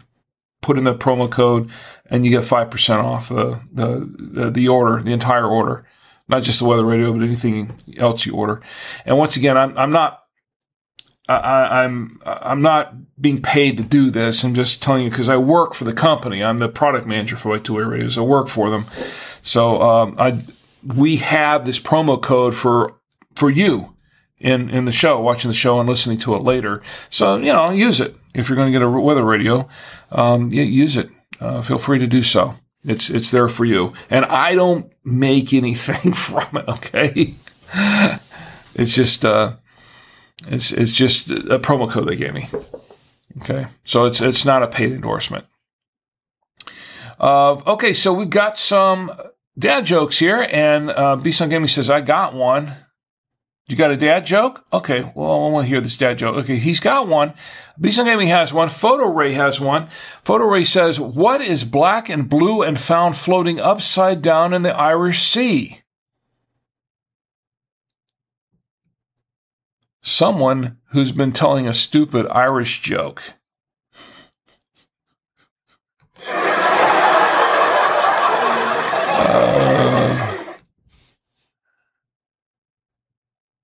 Put 0.62 0.78
in 0.78 0.84
the 0.84 0.96
promo 0.96 1.30
code 1.30 1.70
and 2.10 2.26
you 2.26 2.32
get 2.32 2.44
5% 2.44 3.04
off 3.04 3.30
the, 3.30 3.60
the, 3.72 4.52
the 4.52 4.68
order, 4.68 5.02
the 5.02 5.12
entire 5.12 5.48
order. 5.48 5.86
Not 6.30 6.44
just 6.44 6.60
the 6.60 6.66
weather 6.66 6.86
radio, 6.86 7.12
but 7.12 7.24
anything 7.24 7.78
else 7.98 8.26
you 8.26 8.34
order. 8.34 8.62
And 9.06 9.18
once 9.18 9.36
again, 9.36 9.58
I'm, 9.58 9.78
I'm 9.78 9.92
not 9.92 10.24
I, 11.28 11.84
I'm, 11.84 12.20
I'm 12.26 12.62
not 12.62 12.94
being 13.20 13.42
paid 13.42 13.78
to 13.78 13.84
do 13.84 14.12
this. 14.12 14.44
I'm 14.44 14.54
just 14.54 14.84
telling 14.84 15.04
you 15.04 15.10
because 15.10 15.30
I 15.30 15.38
work 15.38 15.74
for 15.74 15.86
the 15.86 15.94
company. 15.94 16.44
I'm 16.44 16.58
the 16.58 16.68
product 16.68 17.08
manager 17.08 17.38
for 17.38 17.56
Buy 17.56 17.64
Two 17.64 17.76
Way 17.76 17.84
Radios. 17.84 18.18
I 18.18 18.22
work 18.22 18.50
for 18.50 18.70
them, 18.70 18.86
so 19.42 19.82
um, 19.82 20.16
I 20.20 20.42
we 20.86 21.18
have 21.18 21.66
this 21.66 21.80
promo 21.80 22.22
code 22.22 22.56
for 22.56 22.96
for 23.36 23.50
you 23.50 23.96
in 24.40 24.70
in 24.70 24.86
the 24.86 24.92
show, 24.92 25.20
watching 25.20 25.50
the 25.50 25.56
show 25.56 25.80
and 25.80 25.88
listening 25.88 26.18
to 26.20 26.36
it 26.36 26.44
later. 26.44 26.82
So 27.10 27.38
you 27.38 27.54
know, 27.54 27.70
use 27.70 28.00
it 28.00 28.16
if 28.34 28.50
you're 28.50 28.56
going 28.56 28.72
to 28.72 28.78
get 28.78 28.86
a 28.86 28.90
weather 28.90 29.24
radio. 29.24 29.68
Um, 30.12 30.50
yeah, 30.52 30.64
use 30.64 30.98
it. 30.98 31.10
Uh, 31.40 31.62
feel 31.62 31.78
free 31.78 32.00
to 32.00 32.08
do 32.08 32.22
so. 32.24 32.56
It's 32.86 33.10
it's 33.10 33.32
there 33.32 33.48
for 33.48 33.66
you, 33.66 33.94
and 34.10 34.26
I 34.26 34.56
don't 34.56 34.92
make 35.04 35.54
anything 35.54 36.14
from 36.14 36.58
it. 36.58 36.68
Okay, 36.68 37.34
it's 38.76 38.94
just 38.94 39.26
uh, 39.26 39.54
it's 40.48 40.72
it's 40.72 40.92
just 40.92 41.32
a 41.32 41.60
promo 41.60 41.90
code 41.90 42.08
they 42.08 42.16
gave 42.16 42.34
me. 42.34 42.50
Okay, 43.42 43.68
so 43.86 44.06
it's 44.06 44.22
it's 44.22 44.46
not 44.46 44.64
a 44.64 44.68
paid 44.68 44.92
endorsement. 44.92 45.46
Uh, 47.20 47.54
okay, 47.68 47.94
so 47.94 48.12
we've 48.12 48.30
got 48.30 48.60
some 48.60 49.12
dad 49.58 49.86
jokes 49.86 50.20
here, 50.20 50.48
and 50.52 50.90
uh, 50.90 51.16
B 51.16 51.32
Sun 51.32 51.50
Gaming 51.50 51.68
says, 51.68 51.90
I 51.90 52.02
got 52.02 52.34
one. 52.34 52.76
You 53.68 53.78
got 53.78 53.92
a 53.92 53.98
dad 53.98 54.26
joke? 54.26 54.66
Okay, 54.74 55.10
well, 55.16 55.46
I 55.46 55.50
want 55.50 55.66
to 55.66 55.70
hear 55.70 55.80
this 55.80 55.96
dad 55.96 56.18
joke. 56.18 56.36
Okay, 56.44 56.58
he's 56.58 56.82
got 56.82 57.08
one. 57.08 57.34
B 57.80 57.92
Sun 57.92 58.06
Gaming 58.06 58.28
has 58.28 58.54
one. 58.54 58.68
Photo 58.68 59.06
Ray 59.06 59.34
has 59.34 59.62
one. 59.62 59.88
Photo 60.26 60.46
Ray 60.46 60.66
says, 60.66 61.00
What 61.00 61.42
is 61.42 61.64
black 61.64 62.10
and 62.10 62.28
blue 62.28 62.62
and 62.62 62.80
found 62.80 63.16
floating 63.16 63.60
upside 63.60 64.22
down 64.22 64.54
in 64.54 64.64
the 64.64 64.76
Irish 64.76 65.24
Sea? 65.24 65.82
Someone 70.02 70.78
who's 70.88 71.14
been 71.14 71.32
telling 71.32 71.66
a 71.66 71.74
stupid 71.74 72.28
Irish 72.28 72.82
joke. 72.82 73.24
Uh, 79.26 80.54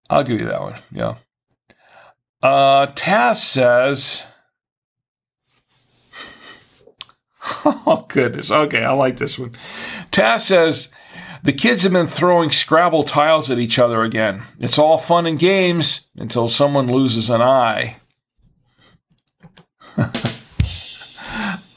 I'll 0.10 0.24
give 0.24 0.40
you 0.40 0.48
that 0.48 0.62
one. 0.62 0.76
Yeah. 0.92 1.16
Uh, 2.42 2.88
Taz 2.88 3.38
says, 3.38 4.26
Oh, 7.66 8.06
goodness. 8.08 8.52
Okay, 8.52 8.84
I 8.84 8.92
like 8.94 9.18
this 9.18 9.38
one. 9.38 9.52
Taz 10.12 10.42
says, 10.42 10.90
The 11.44 11.54
kids 11.54 11.84
have 11.84 11.92
been 11.94 12.08
throwing 12.08 12.50
Scrabble 12.50 13.04
tiles 13.04 13.52
at 13.52 13.60
each 13.60 13.78
other 13.78 14.04
again. 14.04 14.44
It's 14.60 14.80
all 14.80 14.98
fun 14.98 15.26
and 15.26 15.38
games 15.38 16.08
until 16.16 16.48
someone 16.48 16.88
loses 16.88 17.30
an 17.30 17.42
eye. 17.42 17.98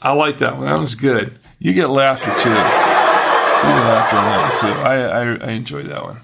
I 0.01 0.11
like 0.13 0.39
that 0.39 0.57
one. 0.57 0.65
That 0.65 0.79
was 0.79 0.95
good. 0.95 1.37
You 1.59 1.73
get 1.73 1.89
laughter 1.89 2.33
too 2.41 3.02
too. 4.59 4.67
I, 4.67 4.95
I, 4.95 5.35
I 5.35 5.51
enjoyed 5.51 5.85
that 5.85 6.03
one. 6.03 6.17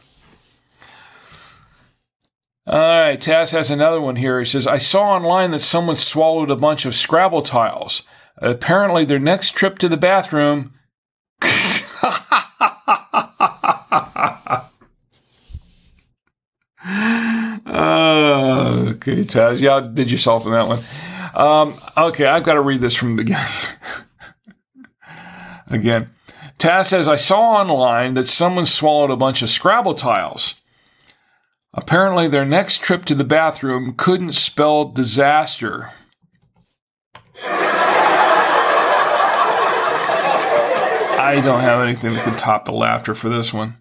All 2.67 2.77
right, 2.77 3.19
Taz 3.19 3.51
has 3.51 3.71
another 3.71 3.99
one 3.99 4.15
here. 4.15 4.39
He 4.39 4.45
says, 4.45 4.67
I 4.67 4.77
saw 4.77 5.15
online 5.15 5.49
that 5.51 5.59
someone 5.59 5.95
swallowed 5.95 6.51
a 6.51 6.55
bunch 6.55 6.85
of 6.85 6.93
Scrabble 6.93 7.41
tiles. 7.41 8.03
Apparently, 8.37 9.05
their 9.05 9.19
next 9.19 9.51
trip 9.51 9.79
to 9.79 9.89
the 9.89 9.97
bathroom. 9.97 10.73
uh, 11.41 11.49
okay, 18.89 19.23
Taz. 19.23 19.61
Yeah, 19.61 19.89
did 19.91 20.11
yourself 20.11 20.45
in 20.45 20.51
that 20.51 20.67
one. 20.67 20.79
Um, 21.33 21.73
okay, 21.97 22.27
I've 22.27 22.43
got 22.43 22.53
to 22.53 22.61
read 22.61 22.81
this 22.81 22.95
from 22.95 23.15
the 23.15 23.23
beginning. 23.23 23.47
Again. 25.69 26.09
Taz 26.59 26.87
says, 26.87 27.07
I 27.07 27.15
saw 27.15 27.53
online 27.53 28.13
that 28.15 28.27
someone 28.27 28.65
swallowed 28.65 29.11
a 29.11 29.15
bunch 29.15 29.41
of 29.41 29.49
Scrabble 29.49 29.95
tiles. 29.95 30.55
Apparently, 31.73 32.27
their 32.27 32.43
next 32.43 32.81
trip 32.81 33.05
to 33.05 33.15
the 33.15 33.23
bathroom 33.23 33.93
couldn't 33.95 34.33
spell 34.33 34.85
disaster. 34.89 35.91
I 41.21 41.41
don't 41.43 41.61
have 41.61 41.81
anything 41.81 42.11
that 42.13 42.23
can 42.25 42.35
top 42.35 42.65
the 42.65 42.73
laughter 42.73 43.15
for 43.15 43.29
this 43.29 43.53
one. 43.53 43.77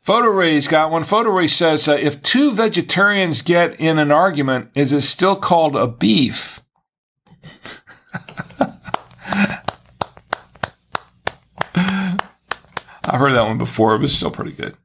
Photo 0.00 0.28
Ray's 0.28 0.66
got 0.66 0.90
one. 0.90 1.04
Photo 1.04 1.30
Ray 1.30 1.46
says, 1.46 1.86
uh, 1.88 1.94
if 1.94 2.22
two 2.22 2.52
vegetarians 2.52 3.40
get 3.40 3.78
in 3.78 3.98
an 3.98 4.10
argument, 4.10 4.70
is 4.74 4.92
it 4.92 5.02
still 5.02 5.36
called 5.36 5.76
a 5.76 5.86
beef? 5.86 6.60
I've 13.14 13.20
heard 13.20 13.34
that 13.34 13.46
one 13.46 13.58
before. 13.58 13.94
It 13.94 14.00
was 14.00 14.12
still 14.12 14.32
pretty 14.32 14.50
good. 14.50 14.76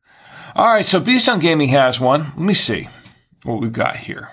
All 0.53 0.67
right, 0.67 0.85
so 0.85 0.99
Beast 0.99 1.27
on 1.27 1.39
Gaming 1.39 1.69
has 1.69 1.99
one. 1.99 2.25
Let 2.25 2.37
me 2.37 2.53
see 2.53 2.87
what 3.41 3.59
we've 3.59 3.73
got 3.73 3.95
here. 3.95 4.29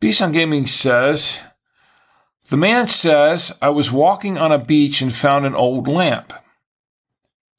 Beast 0.00 0.22
on 0.22 0.32
Gaming 0.32 0.66
says, 0.66 1.42
The 2.48 2.56
man 2.56 2.86
says, 2.86 3.58
I 3.60 3.68
was 3.68 3.92
walking 3.92 4.38
on 4.38 4.52
a 4.52 4.58
beach 4.58 5.02
and 5.02 5.14
found 5.14 5.44
an 5.44 5.54
old 5.54 5.86
lamp. 5.86 6.32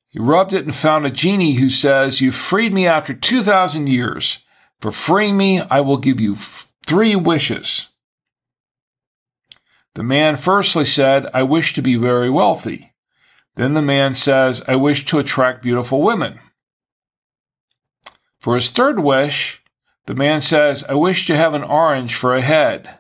He 0.08 0.18
rubbed 0.18 0.52
it 0.52 0.66
and 0.66 0.74
found 0.74 1.06
a 1.06 1.12
genie 1.12 1.54
who 1.54 1.70
says, 1.70 2.20
You 2.20 2.32
freed 2.32 2.74
me 2.74 2.88
after 2.88 3.14
2,000 3.14 3.86
years. 3.86 4.40
For 4.80 4.92
freeing 4.92 5.38
me, 5.38 5.62
I 5.62 5.82
will 5.82 5.98
give 5.98 6.20
you 6.20 6.38
three 6.88 7.16
wishes. 7.16 7.90
The 9.94 10.02
man 10.02 10.38
firstly 10.38 10.86
said, 10.86 11.28
I 11.36 11.44
wish 11.44 11.76
to 11.76 11.84
be 11.84 11.98
very 11.98 12.32
wealthy. 12.32 12.91
Then 13.56 13.74
the 13.74 13.82
man 13.82 14.16
says, 14.16 14.64
I 14.68 14.76
wish 14.76 15.06
to 15.06 15.20
attract 15.20 15.64
beautiful 15.64 16.02
women. 16.02 16.40
For 18.40 18.56
his 18.56 18.70
third 18.70 19.00
wish, 19.00 19.62
the 20.06 20.16
man 20.16 20.42
says, 20.42 20.84
I 20.86 20.94
wish 20.94 21.28
to 21.28 21.38
have 21.38 21.54
an 21.54 21.64
orange 21.64 22.16
for 22.16 22.36
a 22.36 22.42
head. 22.42 23.00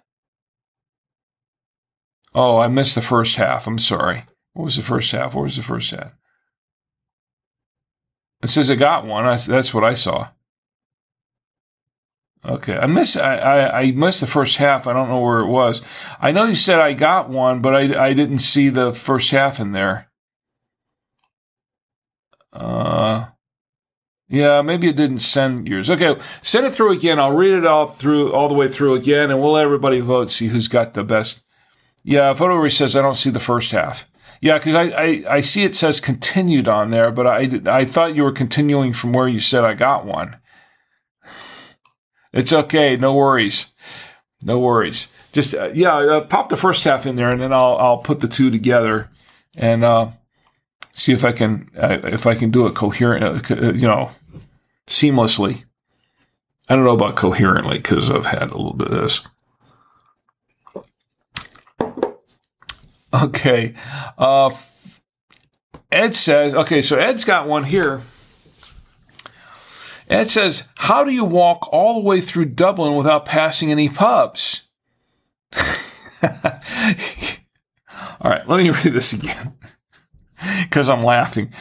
Oh, 2.33 2.59
I 2.59 2.67
missed 2.67 2.95
the 2.95 3.01
first 3.01 3.37
half. 3.37 3.67
I'm 3.67 3.79
sorry. 3.79 4.25
What 4.53 4.65
was 4.65 4.75
the 4.75 4.83
first 4.83 5.11
half? 5.11 5.33
What 5.33 5.43
was 5.43 5.55
the 5.55 5.63
first 5.63 5.91
half? 5.91 6.13
It 8.43 8.49
says 8.49 8.71
I 8.71 8.75
got 8.75 9.05
one. 9.05 9.25
I, 9.25 9.35
that's 9.37 9.73
what 9.73 9.83
I 9.83 9.93
saw. 9.93 10.29
Okay, 12.43 12.75
I 12.75 12.87
miss 12.87 13.15
I, 13.15 13.35
I, 13.35 13.81
I 13.81 13.91
missed 13.91 14.19
the 14.19 14.27
first 14.27 14.57
half. 14.57 14.87
I 14.87 14.93
don't 14.93 15.09
know 15.09 15.19
where 15.19 15.41
it 15.41 15.47
was. 15.47 15.83
I 16.19 16.31
know 16.31 16.45
you 16.45 16.55
said 16.55 16.79
I 16.79 16.93
got 16.93 17.29
one, 17.29 17.61
but 17.61 17.75
I 17.75 18.07
I 18.07 18.13
didn't 18.13 18.39
see 18.39 18.69
the 18.69 18.91
first 18.91 19.29
half 19.29 19.59
in 19.59 19.73
there. 19.73 20.10
Uh, 22.53 23.27
yeah, 24.27 24.61
maybe 24.61 24.87
it 24.87 24.95
didn't 24.95 25.19
send 25.19 25.67
yours. 25.67 25.89
Okay, 25.89 26.17
send 26.41 26.65
it 26.65 26.73
through 26.73 26.91
again. 26.91 27.19
I'll 27.19 27.35
read 27.35 27.53
it 27.53 27.65
all 27.65 27.87
through 27.87 28.31
all 28.31 28.47
the 28.47 28.53
way 28.53 28.67
through 28.67 28.95
again, 28.95 29.29
and 29.29 29.41
we'll 29.41 29.53
let 29.53 29.65
everybody 29.65 29.99
vote. 29.99 30.31
See 30.31 30.47
who's 30.47 30.67
got 30.67 30.93
the 30.93 31.03
best. 31.03 31.41
Yeah, 32.03 32.33
photo 32.33 32.65
says 32.69 32.95
I 32.95 33.01
don't 33.01 33.15
see 33.15 33.29
the 33.29 33.39
first 33.39 33.71
half. 33.71 34.09
Yeah, 34.39 34.57
because 34.57 34.73
I, 34.73 34.83
I, 34.83 35.23
I 35.29 35.41
see 35.41 35.63
it 35.63 35.75
says 35.75 35.99
continued 35.99 36.67
on 36.67 36.91
there, 36.91 37.11
but 37.11 37.27
I 37.27 37.61
I 37.65 37.85
thought 37.85 38.15
you 38.15 38.23
were 38.23 38.31
continuing 38.31 38.93
from 38.93 39.13
where 39.13 39.27
you 39.27 39.39
said 39.39 39.63
I 39.63 39.73
got 39.73 40.05
one. 40.05 40.37
It's 42.33 42.53
okay. 42.53 42.95
No 42.95 43.13
worries. 43.13 43.67
No 44.41 44.59
worries. 44.59 45.09
Just 45.31 45.53
uh, 45.53 45.69
yeah, 45.73 45.95
uh, 45.95 46.21
pop 46.21 46.49
the 46.49 46.57
first 46.57 46.85
half 46.85 47.05
in 47.05 47.17
there, 47.17 47.31
and 47.31 47.41
then 47.41 47.53
I'll 47.53 47.77
I'll 47.77 47.97
put 47.97 48.21
the 48.21 48.27
two 48.27 48.49
together 48.49 49.09
and 49.55 49.83
uh, 49.83 50.11
see 50.93 51.13
if 51.13 51.23
I 51.23 51.31
can 51.31 51.69
uh, 51.77 51.99
if 52.03 52.25
I 52.25 52.35
can 52.35 52.51
do 52.51 52.67
it 52.67 52.75
coherent. 52.75 53.23
Uh, 53.23 53.55
uh, 53.55 53.73
you 53.73 53.87
know, 53.87 54.11
seamlessly. 54.87 55.63
I 56.69 56.75
don't 56.75 56.85
know 56.85 56.91
about 56.91 57.15
coherently 57.15 57.77
because 57.77 58.09
I've 58.09 58.27
had 58.27 58.43
a 58.43 58.57
little 58.57 58.73
bit 58.73 58.89
of 58.89 59.01
this. 59.01 59.27
Okay. 63.13 63.73
uh, 64.17 64.51
Ed 65.91 66.15
says, 66.15 66.53
okay, 66.53 66.81
so 66.81 66.97
Ed's 66.97 67.25
got 67.25 67.45
one 67.45 67.65
here. 67.65 68.01
Ed 70.07 70.31
says, 70.31 70.69
How 70.75 71.03
do 71.03 71.11
you 71.11 71.25
walk 71.25 71.67
all 71.73 71.95
the 71.95 72.07
way 72.07 72.21
through 72.21 72.45
Dublin 72.45 72.95
without 72.95 73.25
passing 73.25 73.69
any 73.69 73.89
pubs? 73.89 74.61
all 75.53 75.61
right, 78.23 78.47
let 78.47 78.57
me 78.57 78.69
read 78.83 78.93
this 78.93 79.11
again 79.11 79.57
because 80.63 80.89
I'm 80.89 81.01
laughing. 81.01 81.53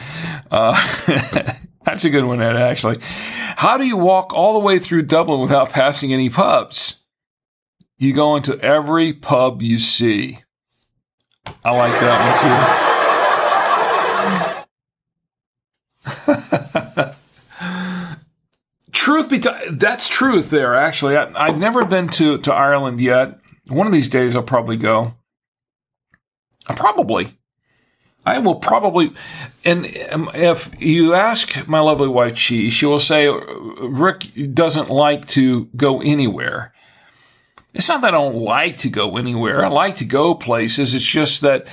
Uh, 0.49 0.75
that's 1.85 2.05
a 2.05 2.09
good 2.09 2.25
one, 2.25 2.41
Ed, 2.41 2.55
actually. 2.55 2.97
How 3.01 3.77
do 3.77 3.85
you 3.85 3.97
walk 3.97 4.33
all 4.33 4.53
the 4.53 4.59
way 4.59 4.79
through 4.79 5.03
Dublin 5.03 5.39
without 5.39 5.69
passing 5.69 6.13
any 6.13 6.29
pubs? 6.29 7.01
You 7.97 8.13
go 8.13 8.35
into 8.35 8.59
every 8.61 9.13
pub 9.13 9.61
you 9.61 9.77
see. 9.77 10.39
I 11.63 11.75
like 11.75 11.99
that 11.99 12.25
one 12.25 12.39
too. 17.05 17.11
truth 18.91 19.29
be 19.29 19.41
that's 19.71 20.07
truth 20.07 20.49
there, 20.49 20.75
actually. 20.75 21.15
I, 21.15 21.47
have 21.47 21.57
never 21.57 21.85
been 21.85 22.09
to, 22.09 22.37
to 22.39 22.53
Ireland 22.53 23.01
yet. 23.01 23.39
One 23.67 23.87
of 23.87 23.93
these 23.93 24.09
days 24.09 24.35
I'll 24.35 24.43
probably 24.43 24.77
go. 24.77 25.13
Probably. 26.65 27.37
I 28.25 28.39
will 28.39 28.55
probably. 28.55 29.13
And 29.65 29.85
um, 30.11 30.29
if 30.33 30.69
you 30.81 31.13
ask 31.13 31.67
my 31.67 31.79
lovely 31.79 32.07
wife, 32.07 32.37
she, 32.37 32.69
she 32.69 32.85
will 32.85 32.99
say, 32.99 33.27
Rick 33.27 34.53
doesn't 34.53 34.89
like 34.89 35.27
to 35.29 35.65
go 35.75 36.01
anywhere. 36.01 36.73
It's 37.73 37.87
not 37.87 38.01
that 38.01 38.09
I 38.09 38.17
don't 38.17 38.35
like 38.35 38.77
to 38.79 38.89
go 38.89 39.17
anywhere. 39.17 39.63
I 39.63 39.69
like 39.69 39.95
to 39.97 40.05
go 40.05 40.35
places. 40.35 40.93
It's 40.93 41.05
just 41.05 41.41
that, 41.41 41.67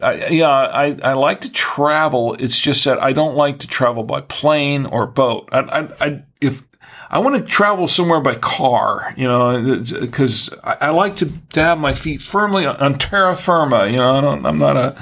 I, 0.00 0.26
yeah, 0.26 0.48
I, 0.48 0.96
I 1.02 1.12
like 1.12 1.42
to 1.42 1.52
travel. 1.52 2.34
It's 2.34 2.60
just 2.60 2.84
that 2.84 3.02
I 3.02 3.12
don't 3.12 3.36
like 3.36 3.60
to 3.60 3.68
travel 3.68 4.02
by 4.02 4.22
plane 4.22 4.84
or 4.86 5.06
boat. 5.06 5.48
I, 5.52 5.60
I, 5.60 6.06
I 6.06 6.22
if 6.40 6.64
I 7.08 7.18
want 7.18 7.36
to 7.36 7.42
travel 7.42 7.86
somewhere 7.86 8.20
by 8.20 8.34
car, 8.34 9.14
you 9.16 9.28
know, 9.28 9.78
because 10.00 10.50
I, 10.64 10.76
I, 10.80 10.90
like 10.90 11.14
to, 11.16 11.30
to 11.50 11.62
have 11.62 11.78
my 11.78 11.94
feet 11.94 12.20
firmly 12.20 12.66
on 12.66 12.98
terra 12.98 13.36
firma. 13.36 13.86
You 13.86 13.98
know, 13.98 14.30
I 14.30 14.48
am 14.48 14.58
not 14.58 14.76
a 14.76 15.00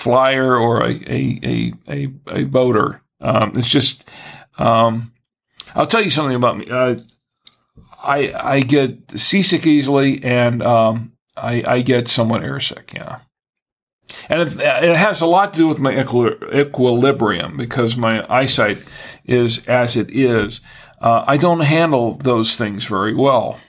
flyer 0.00 0.56
or 0.56 0.82
a 0.82 0.92
a 1.06 1.40
a 1.44 1.72
a, 1.88 2.08
a 2.28 2.44
boater. 2.44 3.02
Um, 3.20 3.52
it's 3.54 3.68
just, 3.68 4.04
um, 4.58 5.12
I'll 5.74 5.86
tell 5.86 6.02
you 6.02 6.10
something 6.10 6.36
about 6.36 6.56
me. 6.56 6.66
Uh, 6.70 6.96
I 8.02 8.32
I 8.34 8.60
get 8.60 9.18
seasick 9.18 9.66
easily, 9.66 10.24
and 10.24 10.62
um, 10.62 11.12
I 11.36 11.62
I 11.66 11.82
get 11.82 12.08
somewhat 12.08 12.42
airsick. 12.42 12.94
Yeah. 12.94 13.20
And 14.28 14.40
it, 14.42 14.58
it, 14.58 14.96
has 14.96 15.20
a 15.20 15.26
lot 15.26 15.54
to 15.54 15.58
do 15.58 15.68
with 15.68 15.78
my 15.78 15.96
equilibrium 15.96 17.56
because 17.56 17.96
my 17.96 18.26
eyesight 18.28 18.78
is 19.24 19.64
as 19.68 19.96
it 19.96 20.10
is. 20.10 20.60
Uh, 21.00 21.24
I 21.28 21.36
don't 21.36 21.60
handle 21.60 22.14
those 22.14 22.56
things 22.56 22.84
very 22.86 23.14
well. 23.14 23.60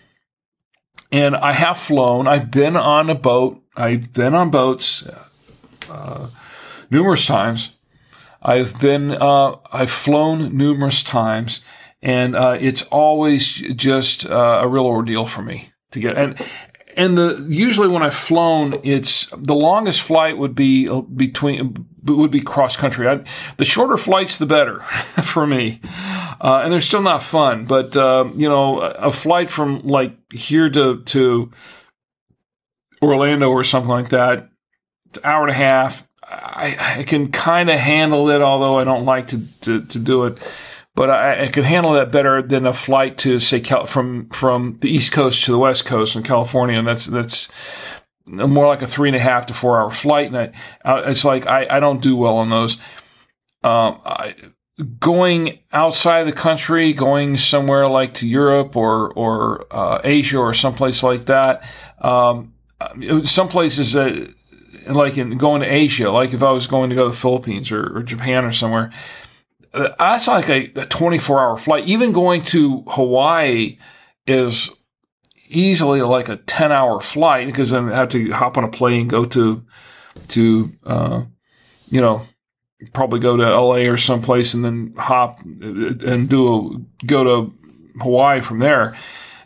And 1.11 1.35
I 1.35 1.51
have 1.51 1.77
flown, 1.77 2.27
I've 2.27 2.49
been 2.49 2.75
on 2.75 3.07
a 3.07 3.13
boat, 3.13 3.61
I've 3.77 4.13
been 4.13 4.33
on 4.33 4.49
boats 4.49 5.07
uh, 5.91 6.27
numerous 6.89 7.25
times. 7.25 7.75
I've 8.41 8.79
been, 8.79 9.11
uh, 9.11 9.57
I've 9.71 9.91
flown 9.91 10.57
numerous 10.57 11.03
times, 11.03 11.61
and 12.01 12.35
uh, 12.35 12.57
it's 12.59 12.83
always 12.83 13.51
just 13.51 14.25
uh, 14.25 14.61
a 14.63 14.67
real 14.67 14.85
ordeal 14.85 15.27
for 15.27 15.41
me 15.41 15.71
to 15.91 15.99
get. 15.99 16.17
And 16.17 16.43
and 16.97 17.17
the 17.17 17.45
usually 17.49 17.87
when 17.87 18.03
I've 18.03 18.15
flown, 18.15 18.79
it's 18.83 19.27
the 19.37 19.55
longest 19.55 20.01
flight 20.01 20.37
would 20.37 20.55
be 20.55 20.89
uh, 20.89 21.01
between 21.01 21.87
would 22.03 22.31
be 22.31 22.41
cross 22.41 22.75
country. 22.75 23.07
I, 23.07 23.23
the 23.57 23.65
shorter 23.65 23.97
flights, 23.97 24.37
the 24.37 24.45
better 24.45 24.79
for 25.23 25.45
me, 25.45 25.79
uh, 26.41 26.61
and 26.63 26.73
they're 26.73 26.81
still 26.81 27.01
not 27.01 27.23
fun. 27.23 27.65
But 27.65 27.95
uh, 27.95 28.29
you 28.35 28.49
know, 28.49 28.79
a 28.79 29.11
flight 29.11 29.49
from 29.49 29.81
like 29.83 30.17
here 30.33 30.69
to 30.69 31.01
to 31.03 31.51
Orlando 33.01 33.49
or 33.49 33.63
something 33.63 33.91
like 33.91 34.09
that, 34.09 34.50
hour 35.23 35.43
and 35.43 35.51
a 35.51 35.55
half. 35.55 36.07
I, 36.23 36.97
I 36.99 37.03
can 37.03 37.31
kind 37.31 37.69
of 37.69 37.79
handle 37.79 38.29
it, 38.29 38.41
although 38.41 38.79
I 38.79 38.83
don't 38.83 39.05
like 39.05 39.27
to, 39.27 39.41
to, 39.61 39.85
to 39.85 39.99
do 39.99 40.25
it 40.25 40.37
but 40.95 41.09
I, 41.09 41.43
I 41.43 41.47
could 41.47 41.63
handle 41.63 41.93
that 41.93 42.11
better 42.11 42.41
than 42.41 42.65
a 42.65 42.73
flight 42.73 43.17
to 43.19 43.39
say 43.39 43.59
Cal- 43.59 43.85
from 43.85 44.29
from 44.29 44.77
the 44.81 44.89
East 44.89 45.11
Coast 45.11 45.45
to 45.45 45.51
the 45.51 45.57
West 45.57 45.85
Coast 45.85 46.15
in 46.15 46.23
California, 46.23 46.77
and 46.77 46.87
that's 46.87 47.05
that's 47.05 47.49
more 48.27 48.67
like 48.67 48.81
a 48.81 48.87
three 48.87 49.09
and 49.09 49.15
a 49.15 49.19
half 49.19 49.45
to 49.47 49.53
four 49.53 49.79
hour 49.79 49.91
flight, 49.91 50.27
and 50.27 50.37
I, 50.37 50.51
uh, 50.83 51.03
it's 51.05 51.25
like 51.25 51.47
I, 51.47 51.65
I 51.69 51.79
don't 51.79 52.01
do 52.01 52.15
well 52.15 52.37
on 52.37 52.49
those. 52.49 52.75
Um, 53.63 54.01
I, 54.05 54.35
going 54.99 55.59
outside 55.71 56.23
the 56.25 56.33
country, 56.33 56.93
going 56.93 57.37
somewhere 57.37 57.87
like 57.87 58.13
to 58.15 58.27
Europe 58.27 58.75
or 58.75 59.13
or 59.13 59.65
uh, 59.71 60.01
Asia 60.03 60.39
or 60.39 60.53
someplace 60.53 61.03
like 61.03 61.25
that. 61.25 61.63
Um, 61.99 62.53
some 63.25 63.47
places 63.47 63.93
that, 63.93 64.33
like 64.87 65.17
in 65.17 65.37
going 65.37 65.61
to 65.61 65.67
Asia, 65.67 66.11
like 66.11 66.33
if 66.33 66.43
I 66.43 66.51
was 66.51 66.67
going 66.67 66.89
to 66.89 66.95
go 66.95 67.05
to 67.05 67.11
the 67.11 67.17
Philippines 67.17 67.71
or, 67.71 67.97
or 67.97 68.03
Japan 68.03 68.45
or 68.45 68.51
somewhere, 68.51 68.91
that's 69.73 70.27
like 70.27 70.49
a, 70.49 70.71
a 70.75 70.85
24 70.85 71.39
hour 71.39 71.57
flight. 71.57 71.85
Even 71.85 72.11
going 72.11 72.43
to 72.43 72.83
Hawaii 72.87 73.77
is 74.27 74.71
easily 75.47 76.01
like 76.01 76.29
a 76.29 76.37
10 76.37 76.71
hour 76.71 76.99
flight 77.01 77.47
because 77.47 77.71
then 77.71 77.91
I 77.91 77.95
have 77.95 78.09
to 78.09 78.31
hop 78.31 78.57
on 78.57 78.63
a 78.63 78.69
plane, 78.69 79.07
go 79.07 79.25
to, 79.25 79.63
to, 80.29 80.71
uh, 80.85 81.23
you 81.89 82.01
know, 82.01 82.25
probably 82.93 83.19
go 83.19 83.37
to 83.37 83.43
LA 83.43 83.89
or 83.89 83.97
someplace 83.97 84.53
and 84.53 84.65
then 84.65 84.93
hop 84.97 85.39
and 85.41 86.29
do 86.29 86.47
a, 86.47 87.05
go 87.05 87.23
to 87.23 87.53
Hawaii 87.99 88.41
from 88.41 88.59
there. 88.59 88.97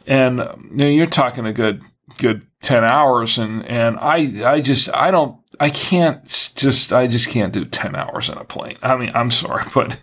And 0.08 0.38
you 0.38 0.76
know, 0.78 0.88
you're 0.88 1.08
talking 1.08 1.46
a 1.46 1.54
good, 1.54 1.82
good 2.18 2.46
10 2.66 2.84
hours. 2.84 3.38
And, 3.38 3.64
and 3.68 3.98
I, 4.00 4.54
I 4.54 4.60
just, 4.60 4.90
I 4.94 5.12
don't, 5.12 5.38
I 5.60 5.70
can't 5.70 6.26
just, 6.56 6.92
I 6.92 7.08
just 7.08 7.30
can't 7.30 7.54
do 7.54 7.64
10 7.64 7.96
hours 7.96 8.28
in 8.28 8.38
a 8.38 8.44
plane. 8.44 8.78
I 8.82 8.98
mean, 8.98 9.12
I'm 9.14 9.32
sorry, 9.32 9.64
but 9.74 9.98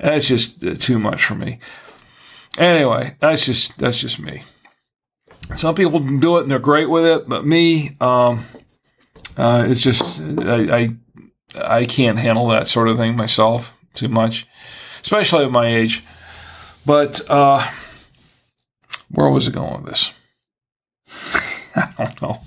that's 0.00 0.28
just 0.28 0.60
too 0.80 0.98
much 0.98 1.24
for 1.24 1.34
me. 1.34 1.58
Anyway, 2.58 3.16
that's 3.20 3.46
just, 3.46 3.78
that's 3.78 4.00
just 4.00 4.20
me. 4.20 4.42
Some 5.56 5.74
people 5.74 6.00
can 6.00 6.20
do 6.20 6.36
it 6.36 6.42
and 6.42 6.50
they're 6.50 6.58
great 6.58 6.90
with 6.90 7.06
it, 7.06 7.28
but 7.28 7.46
me, 7.46 7.96
um, 8.00 8.44
uh, 9.36 9.64
it's 9.66 9.82
just, 9.82 10.20
I, 10.20 10.76
I, 10.76 10.88
I 11.56 11.84
can't 11.86 12.18
handle 12.18 12.48
that 12.48 12.68
sort 12.68 12.88
of 12.88 12.98
thing 12.98 13.16
myself 13.16 13.72
too 13.94 14.08
much, 14.08 14.46
especially 15.00 15.44
at 15.46 15.50
my 15.50 15.66
age. 15.66 16.04
But, 16.84 17.22
uh, 17.30 17.66
where 19.10 19.30
was 19.30 19.48
it 19.48 19.54
going 19.54 19.74
with 19.74 19.86
this? 19.86 20.12
I 21.98 22.04
don't 22.04 22.22
know. 22.22 22.40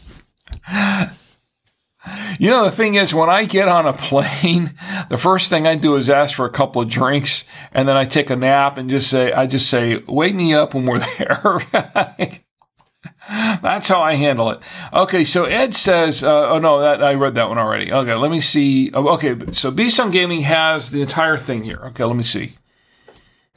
You 2.40 2.50
know, 2.50 2.64
the 2.64 2.72
thing 2.72 2.96
is, 2.96 3.14
when 3.14 3.30
I 3.30 3.46
get 3.46 3.68
on 3.68 3.86
a 3.86 3.94
plane, 3.94 4.74
the 5.10 5.18
first 5.18 5.50
thing 5.50 5.68
I 5.68 5.76
do 5.76 5.96
is 5.96 6.10
ask 6.10 6.36
for 6.36 6.46
a 6.46 6.50
couple 6.50 6.82
of 6.82 6.90
drinks, 6.90 7.46
and 7.72 7.88
then 7.88 7.96
I 7.96 8.06
take 8.06 8.32
a 8.32 8.36
nap 8.36 8.78
and 8.78 8.90
just 8.90 9.10
say, 9.10 9.32
I 9.32 9.46
just 9.46 9.70
say, 9.70 9.98
wake 10.08 10.34
me 10.34 10.54
up 10.54 10.74
when 10.74 10.88
we're 10.88 11.00
there. 11.18 11.62
That's 13.30 13.88
how 13.88 14.02
I 14.02 14.16
handle 14.16 14.50
it. 14.50 14.60
Okay, 14.92 15.24
so 15.24 15.46
Ed 15.46 15.76
says, 15.76 16.24
uh, 16.24 16.50
oh 16.50 16.60
no, 16.60 16.80
that 16.82 17.04
I 17.04 17.14
read 17.14 17.36
that 17.36 17.50
one 17.50 17.60
already. 17.60 17.92
Okay, 17.92 18.16
let 18.16 18.32
me 18.32 18.40
see. 18.40 18.90
Oh, 18.94 19.10
okay, 19.10 19.36
so 19.54 19.70
Beast 19.70 20.00
Gaming 20.12 20.42
has 20.42 20.90
the 20.90 21.02
entire 21.02 21.38
thing 21.38 21.64
here. 21.64 21.80
Okay, 21.86 22.04
let 22.04 22.16
me 22.16 22.24
see. 22.24 22.54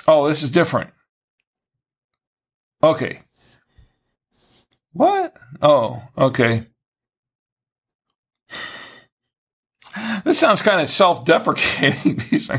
Oh, 0.06 0.28
this 0.28 0.42
is 0.42 0.50
different. 0.50 0.90
Okay. 2.82 3.23
What? 4.94 5.36
Oh, 5.60 6.02
okay. 6.16 6.66
This 10.24 10.38
sounds 10.38 10.62
kind 10.62 10.80
of 10.80 10.88
self-deprecating. 10.88 12.14
Beast. 12.30 12.50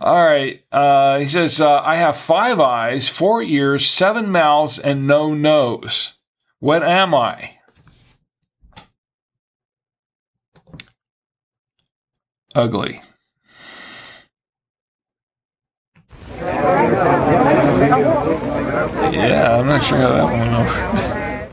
All 0.00 0.24
right. 0.24 0.62
Uh, 0.70 1.18
he 1.18 1.26
says, 1.26 1.60
uh, 1.60 1.80
I 1.80 1.96
have 1.96 2.16
five 2.16 2.60
eyes, 2.60 3.08
four 3.08 3.42
ears, 3.42 3.86
seven 3.86 4.30
mouths, 4.30 4.78
and 4.78 5.06
no 5.06 5.34
nose. 5.34 6.14
What 6.60 6.82
am 6.82 7.14
I? 7.14 7.52
Ugly. 12.54 13.00
Yeah, 19.12 19.58
I'm 19.58 19.66
not 19.66 19.84
sure 19.84 19.98
how 19.98 20.12
that 20.12 20.24
went 20.24 21.48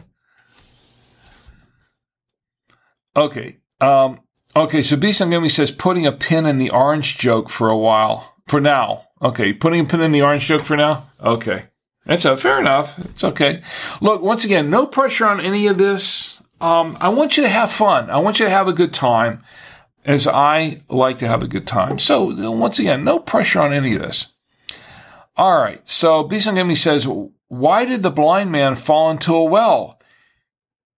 over. 3.15 3.25
okay. 3.25 3.57
Um, 3.79 4.21
okay, 4.55 4.81
so 4.81 4.95
B 4.95 5.09
Sangami 5.09 5.51
says 5.51 5.71
putting 5.71 6.05
a 6.05 6.11
pin 6.11 6.45
in 6.45 6.57
the 6.57 6.69
orange 6.69 7.17
joke 7.17 7.49
for 7.49 7.69
a 7.69 7.77
while. 7.77 8.35
For 8.47 8.59
now. 8.59 9.07
Okay, 9.21 9.53
putting 9.53 9.81
a 9.81 9.85
pin 9.85 10.01
in 10.01 10.11
the 10.11 10.21
orange 10.21 10.45
joke 10.45 10.63
for 10.63 10.75
now? 10.75 11.09
Okay. 11.21 11.65
That's 12.05 12.25
a, 12.25 12.35
fair 12.35 12.59
enough. 12.59 12.97
It's 13.05 13.23
okay. 13.23 13.61
Look, 14.01 14.21
once 14.21 14.43
again, 14.43 14.69
no 14.69 14.87
pressure 14.87 15.25
on 15.27 15.39
any 15.39 15.67
of 15.67 15.77
this. 15.77 16.39
Um, 16.59 16.97
I 16.99 17.09
want 17.09 17.37
you 17.37 17.43
to 17.43 17.49
have 17.49 17.71
fun. 17.71 18.09
I 18.09 18.17
want 18.17 18.39
you 18.39 18.45
to 18.45 18.51
have 18.51 18.67
a 18.67 18.73
good 18.73 18.93
time, 18.93 19.43
as 20.05 20.27
I 20.27 20.81
like 20.89 21.17
to 21.19 21.27
have 21.27 21.43
a 21.43 21.47
good 21.47 21.67
time. 21.67 21.99
So, 21.99 22.51
once 22.51 22.79
again, 22.79 23.03
no 23.03 23.19
pressure 23.19 23.61
on 23.61 23.73
any 23.73 23.95
of 23.95 24.01
this. 24.01 24.33
All 25.35 25.61
right. 25.61 25.87
So, 25.87 26.27
Bisangami 26.27 26.77
says, 26.77 27.07
Why 27.47 27.85
did 27.85 28.03
the 28.03 28.11
blind 28.11 28.51
man 28.51 28.75
fall 28.75 29.09
into 29.11 29.35
a 29.35 29.43
well? 29.43 29.99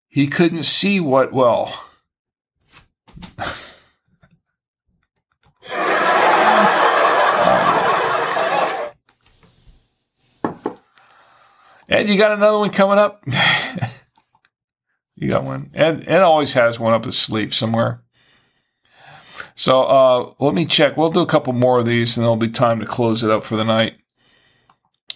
He 0.08 0.28
couldn't 0.28 0.64
see 0.64 1.00
what 1.00 1.34
well. 1.34 1.86
Ed, 11.94 12.10
you 12.10 12.18
got 12.18 12.32
another 12.32 12.58
one 12.58 12.72
coming 12.72 12.98
up? 12.98 13.24
you 15.16 15.30
got 15.30 15.44
one. 15.44 15.70
Ed, 15.76 16.06
Ed 16.08 16.22
always 16.22 16.54
has 16.54 16.80
one 16.80 16.92
up 16.92 17.06
his 17.06 17.18
sleeve 17.18 17.54
somewhere. 17.54 18.04
So 19.56 19.84
uh, 19.84 20.34
let 20.40 20.56
me 20.56 20.66
check. 20.66 20.98
We'll 20.98 21.10
do 21.10 21.22
a 21.22 21.28
couple 21.28 21.54
more 21.54 21.80
of 21.80 21.86
these, 21.86 22.18
and 22.18 22.24
there'll 22.24 22.36
be 22.36 22.50
time 22.50 22.80
to 22.80 22.86
close 22.86 23.24
it 23.24 23.30
up 23.30 23.44
for 23.44 23.56
the 23.56 23.64
night. 23.64 23.98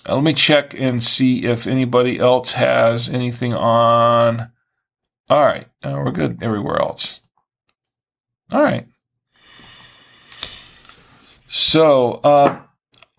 Uh, 0.07 0.15
let 0.15 0.23
me 0.23 0.33
check 0.33 0.73
and 0.79 1.03
see 1.03 1.45
if 1.45 1.67
anybody 1.67 2.19
else 2.19 2.53
has 2.53 3.09
anything 3.09 3.53
on. 3.53 4.51
All 5.29 5.43
right, 5.43 5.67
uh, 5.83 6.01
we're 6.03 6.11
good 6.11 6.41
everywhere 6.41 6.79
else. 6.79 7.19
All 8.51 8.61
right. 8.61 8.87
So, 11.49 12.13
uh, 12.23 12.61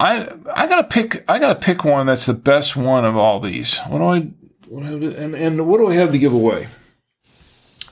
I 0.00 0.28
I 0.54 0.66
gotta 0.66 0.84
pick 0.84 1.24
I 1.28 1.38
gotta 1.38 1.58
pick 1.58 1.84
one 1.84 2.06
that's 2.06 2.26
the 2.26 2.34
best 2.34 2.76
one 2.76 3.04
of 3.04 3.16
all 3.16 3.40
these. 3.40 3.78
What 3.80 3.98
do 3.98 4.04
I 4.04 4.20
what 4.68 4.84
do 5.00 5.10
and 5.10 5.34
and 5.34 5.66
what 5.66 5.78
do 5.78 5.88
I 5.88 5.94
have 5.94 6.12
to 6.12 6.18
give 6.18 6.32
away? 6.32 6.68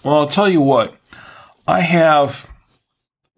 Well, 0.04 0.20
I'll 0.20 0.28
tell 0.28 0.48
you 0.48 0.60
what. 0.60 0.94
I 1.66 1.80
have 1.80 2.48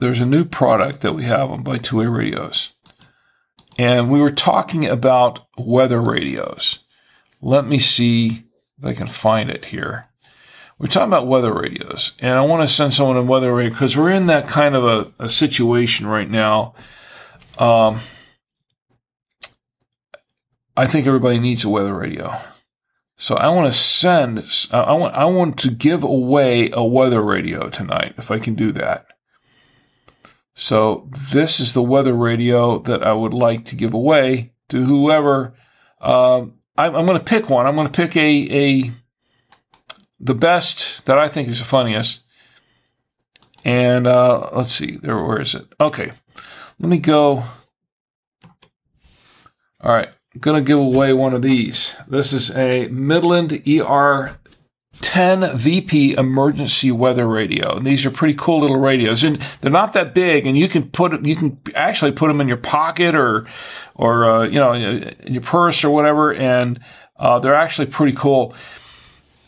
there's 0.00 0.20
a 0.20 0.26
new 0.26 0.44
product 0.44 1.00
that 1.00 1.14
we 1.14 1.24
have 1.24 1.50
on 1.50 1.62
Buy 1.62 1.78
Two 1.78 1.98
Way 1.98 2.06
Radios. 2.06 2.72
And 3.78 4.10
we 4.10 4.20
were 4.20 4.32
talking 4.32 4.84
about 4.86 5.46
weather 5.56 6.00
radios. 6.00 6.80
Let 7.40 7.64
me 7.64 7.78
see 7.78 8.44
if 8.78 8.84
I 8.84 8.92
can 8.92 9.06
find 9.06 9.48
it 9.48 9.66
here. 9.66 10.09
We're 10.78 10.88
talking 10.88 11.09
about 11.09 11.26
weather 11.26 11.52
radios, 11.52 12.12
and 12.20 12.32
I 12.32 12.44
want 12.44 12.68
to 12.68 12.72
send 12.72 12.94
someone 12.94 13.16
a 13.16 13.22
weather 13.22 13.52
radio 13.52 13.72
because 13.72 13.96
we're 13.96 14.10
in 14.10 14.26
that 14.26 14.46
kind 14.46 14.76
of 14.76 14.84
a, 14.84 15.24
a 15.24 15.28
situation 15.28 16.06
right 16.06 16.30
now. 16.30 16.74
Um, 17.59 18.00
I 20.76 20.86
think 20.86 21.06
everybody 21.06 21.40
needs 21.40 21.64
a 21.64 21.68
weather 21.68 21.94
radio. 21.94 22.40
So 23.16 23.34
I 23.34 23.48
want 23.48 23.66
to 23.66 23.76
send, 23.76 24.44
I 24.70 24.92
want, 24.92 25.14
I 25.16 25.24
want 25.24 25.59
to 25.59 25.72
give 25.72 26.05
away 26.05 26.70
a 26.72 26.84
weather 26.84 27.20
radio 27.20 27.68
tonight, 27.68 28.14
if 28.16 28.30
I 28.30 28.38
can 28.38 28.55
do 28.55 28.70
that. 28.72 29.07
So 30.60 31.09
this 31.32 31.60
is 31.60 31.72
the 31.72 31.85
weather 31.85 32.14
radio 32.14 32.80
that 32.80 33.01
I 33.01 33.12
would 33.12 33.32
like 33.32 33.64
to 33.66 33.76
give 33.76 33.94
away 33.94 34.51
to 34.70 34.85
whoever. 34.85 35.55
Um, 36.01 36.55
I'm, 36.76 36.97
I'm 36.97 37.06
going 37.06 37.16
to 37.16 37.24
pick 37.24 37.48
one. 37.48 37.64
I'm 37.64 37.76
going 37.76 37.86
to 37.86 37.93
pick 37.93 38.16
a, 38.16 38.48
a, 38.51 38.93
the 40.18 40.35
best 40.35 41.06
that 41.06 41.16
I 41.16 41.28
think 41.28 41.47
is 41.47 41.60
the 41.60 41.64
funniest. 41.64 42.22
And 43.64 44.09
uh, 44.09 44.51
let's 44.52 44.72
see, 44.72 44.97
there, 44.97 45.22
where 45.22 45.40
is 45.40 45.55
it? 45.55 45.68
Okay, 45.80 46.10
let 46.80 46.89
me 46.90 46.98
go. 46.98 47.44
All 49.80 49.94
right, 49.94 50.09
I'm 50.35 50.40
going 50.40 50.56
to 50.56 50.66
give 50.66 50.80
away 50.80 51.12
one 51.12 51.35
of 51.35 51.43
these. 51.43 51.94
This 52.09 52.32
is 52.32 52.51
a 52.56 52.89
Midland 52.89 53.62
ER 53.64 54.40
10 55.00 55.56
VP 55.56 56.14
emergency 56.16 56.90
weather 56.90 57.26
radio. 57.26 57.76
And 57.76 57.86
these 57.86 58.04
are 58.06 58.10
pretty 58.10 58.34
cool 58.34 58.60
little 58.60 58.78
radios. 58.78 59.24
And 59.24 59.36
they're 59.60 59.70
not 59.70 59.92
that 59.92 60.14
big 60.14 60.46
and 60.46 60.56
you 60.56 60.68
can 60.68 60.90
put 60.90 61.24
you 61.24 61.36
can 61.36 61.60
actually 61.74 62.12
put 62.12 62.28
them 62.28 62.40
in 62.40 62.48
your 62.48 62.56
pocket 62.56 63.14
or 63.14 63.46
or 63.94 64.24
uh, 64.24 64.42
you 64.44 64.58
know 64.58 64.72
in 64.72 65.34
your 65.34 65.42
purse 65.42 65.84
or 65.84 65.90
whatever 65.90 66.34
and 66.34 66.80
uh, 67.16 67.38
they're 67.38 67.54
actually 67.54 67.86
pretty 67.86 68.16
cool. 68.16 68.54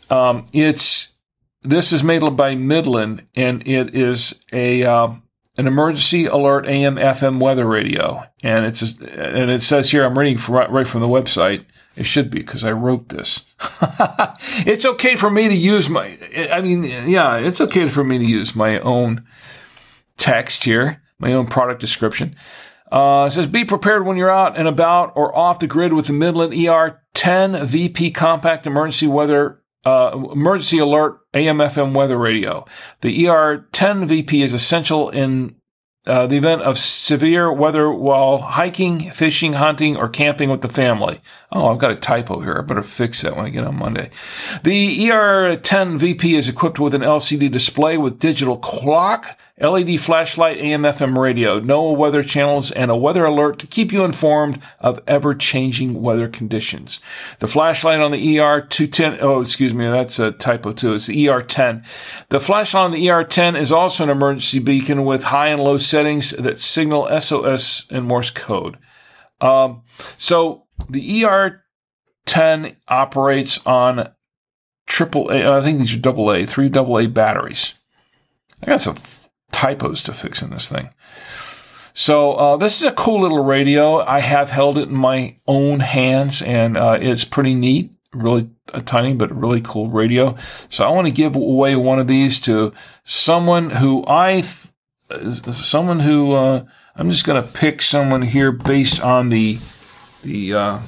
Um, 0.09 0.47
it's 0.52 1.12
this 1.62 1.93
is 1.93 2.02
made 2.02 2.20
by 2.36 2.55
Midland 2.55 3.27
and 3.35 3.66
it 3.66 3.94
is 3.94 4.40
a 4.52 4.85
um, 4.85 5.22
an 5.56 5.66
emergency 5.66 6.27
alert 6.27 6.66
AM 6.66 6.97
FM 6.97 7.40
weather 7.40 7.66
radio, 7.66 8.24
and 8.43 8.65
it's 8.65 8.83
and 8.83 9.51
it 9.51 9.62
says 9.62 9.91
here 9.91 10.05
I'm 10.05 10.19
reading 10.19 10.39
from, 10.39 10.55
right 10.73 10.87
from 10.87 11.01
the 11.01 11.09
website. 11.09 11.65
It 11.97 12.05
should 12.05 12.31
be 12.31 12.39
because 12.39 12.65
I 12.65 12.73
wrote 12.73 13.09
this. 13.09 13.45
it's 14.65 14.87
okay 14.87 15.17
for 15.17 15.31
me 15.31 15.49
to 15.49 15.55
use 15.55 15.91
my. 15.91 16.17
I 16.51 16.61
mean, 16.61 16.85
yeah, 16.85 17.37
it's 17.37 17.61
okay 17.61 17.89
for 17.89 18.05
me 18.05 18.19
to 18.19 18.25
use 18.25 18.55
my 18.55 18.79
own 18.81 19.25
text 20.17 20.65
here, 20.65 21.03
my 21.19 21.33
own 21.33 21.47
product 21.47 21.81
description. 21.81 22.37
Uh, 22.91 23.27
it 23.29 23.33
says, 23.33 23.47
be 23.47 23.65
prepared 23.65 24.05
when 24.05 24.17
you're 24.17 24.31
out 24.31 24.57
and 24.59 24.67
about 24.67 25.12
or 25.15 25.37
off 25.37 25.61
the 25.61 25.67
grid 25.67 25.93
with 25.93 26.07
the 26.07 26.12
Midland 26.12 26.53
ER 26.55 27.01
10 27.15 27.65
VP 27.67 28.11
compact 28.11 28.67
emergency 28.67 29.07
weather 29.07 29.61
uh, 29.85 30.11
emergency 30.33 30.79
alert 30.79 31.21
AM/FM 31.33 31.95
weather 31.95 32.19
radio. 32.19 32.67
The 33.01 33.25
ER10 33.25 34.07
VP 34.07 34.43
is 34.43 34.53
essential 34.53 35.09
in 35.09 35.55
uh, 36.06 36.27
the 36.27 36.36
event 36.36 36.62
of 36.62 36.78
severe 36.78 37.52
weather 37.52 37.93
while 37.93 38.39
hiking, 38.39 39.10
fishing, 39.12 39.55
hunting, 39.55 39.97
or 39.97 40.09
camping 40.09 40.48
with 40.48 40.62
the 40.62 40.68
family. 40.68 41.20
Oh, 41.52 41.68
I've 41.68 41.78
got 41.78 41.90
a 41.90 41.97
typo 41.97 42.40
here. 42.40 42.56
I 42.59 42.62
better 42.62 42.82
fix 42.82 43.20
that 43.22 43.36
when 43.36 43.44
I 43.44 43.51
get 43.51 43.66
on 43.66 43.77
Monday. 43.77 44.10
The 44.62 44.98
ER10 45.09 45.98
VP 45.98 46.36
is 46.36 46.48
equipped 46.48 46.78
with 46.78 46.94
an 46.94 47.02
LCD 47.02 47.51
display 47.51 47.98
with 47.98 48.18
digital 48.18 48.56
clock, 48.56 49.39
LED 49.61 50.01
flashlight, 50.01 50.59
AM 50.59 50.82
FM 50.82 51.19
radio, 51.19 51.61
NOAA 51.61 51.97
weather 51.97 52.23
channels, 52.23 52.70
and 52.73 52.91
a 52.91 52.97
weather 52.97 53.27
alert 53.27 53.59
to 53.59 53.66
keep 53.66 53.93
you 53.93 54.05
informed 54.05 54.61
of 54.78 55.01
ever 55.07 55.35
changing 55.35 56.01
weather 56.01 56.28
conditions. 56.28 57.01
The 57.41 57.47
flashlight 57.47 58.01
on 58.01 58.11
the 58.11 58.37
ER210, 58.37 59.19
oh, 59.20 59.41
excuse 59.43 59.74
me, 59.74 59.87
that's 59.87 60.19
a 60.19 60.32
typo 60.32 60.73
too. 60.73 60.95
It's 60.95 61.07
the 61.07 61.27
ER10. 61.27 61.85
The 62.31 62.41
flashlight 62.41 62.85
on 62.87 62.91
the 62.93 63.07
ER10 63.07 63.59
is 63.59 63.70
also 63.70 64.05
an 64.05 64.11
emergency 64.11 64.61
beacon 64.61 65.05
with 65.05 65.24
high 65.24 65.49
and 65.49 65.61
low 65.61 65.77
settings 65.77 66.31
that 66.31 66.59
signal 66.59 67.20
SOS 67.20 67.87
and 67.91 68.07
Morse 68.07 68.31
code. 68.31 68.78
Um, 69.43 69.82
so 70.16 70.65
the 70.89 71.23
ER10 71.23 72.77
operates 72.89 73.65
on 73.66 74.11
triple 74.87 75.28
A, 75.31 75.59
I 75.59 75.62
think 75.62 75.81
these 75.81 75.95
are 75.95 76.01
double 76.01 76.32
A, 76.32 76.47
three 76.47 76.70
double 76.70 76.99
A 76.99 77.07
batteries. 77.07 77.74
I 78.62 78.66
got 78.66 78.81
some 78.81 78.97
typos 79.52 80.02
to 80.05 80.12
fix 80.12 80.43
in 80.43 80.51
this 80.51 80.68
thing. 80.68 80.90
So 81.93 82.32
uh, 82.32 82.56
this 82.56 82.81
is 82.81 82.86
a 82.86 82.93
cool 82.93 83.20
little 83.20 83.44
radio. 83.44 84.01
I 84.01 84.20
have 84.20 84.51
held 84.51 84.78
it 84.78 84.89
in 84.89 84.94
my 84.94 85.36
own 85.47 85.81
hands, 85.81 86.40
and 86.40 86.77
uh, 86.77 86.98
it's 87.01 87.24
pretty 87.24 87.55
neat. 87.55 87.93
Really 88.12 88.51
a 88.74 88.81
tiny 88.81 89.14
but 89.14 89.35
really 89.35 89.60
cool 89.60 89.89
radio. 89.89 90.36
So 90.68 90.85
I 90.85 90.90
want 90.90 91.06
to 91.06 91.12
give 91.12 91.36
away 91.36 91.77
one 91.77 92.01
of 92.01 92.09
these 92.09 92.40
to 92.40 92.72
someone 93.05 93.70
who 93.70 94.05
I, 94.06 94.43
th- 94.43 95.44
someone 95.55 96.01
who 96.01 96.32
uh, 96.32 96.64
I'm 96.97 97.10
just 97.10 97.24
going 97.24 97.43
to 97.43 97.48
pick 97.48 97.82
someone 97.82 98.22
here 98.22 98.52
based 98.52 99.01
on 99.01 99.28
the 99.28 99.59
the 100.22 100.55
uh, 100.55 100.78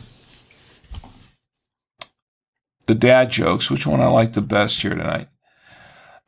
the 2.86 2.94
dad 2.94 3.30
jokes. 3.30 3.70
Which 3.70 3.86
one 3.86 4.00
I 4.00 4.06
like 4.06 4.32
the 4.32 4.40
best 4.40 4.82
here 4.82 4.94
tonight? 4.94 5.28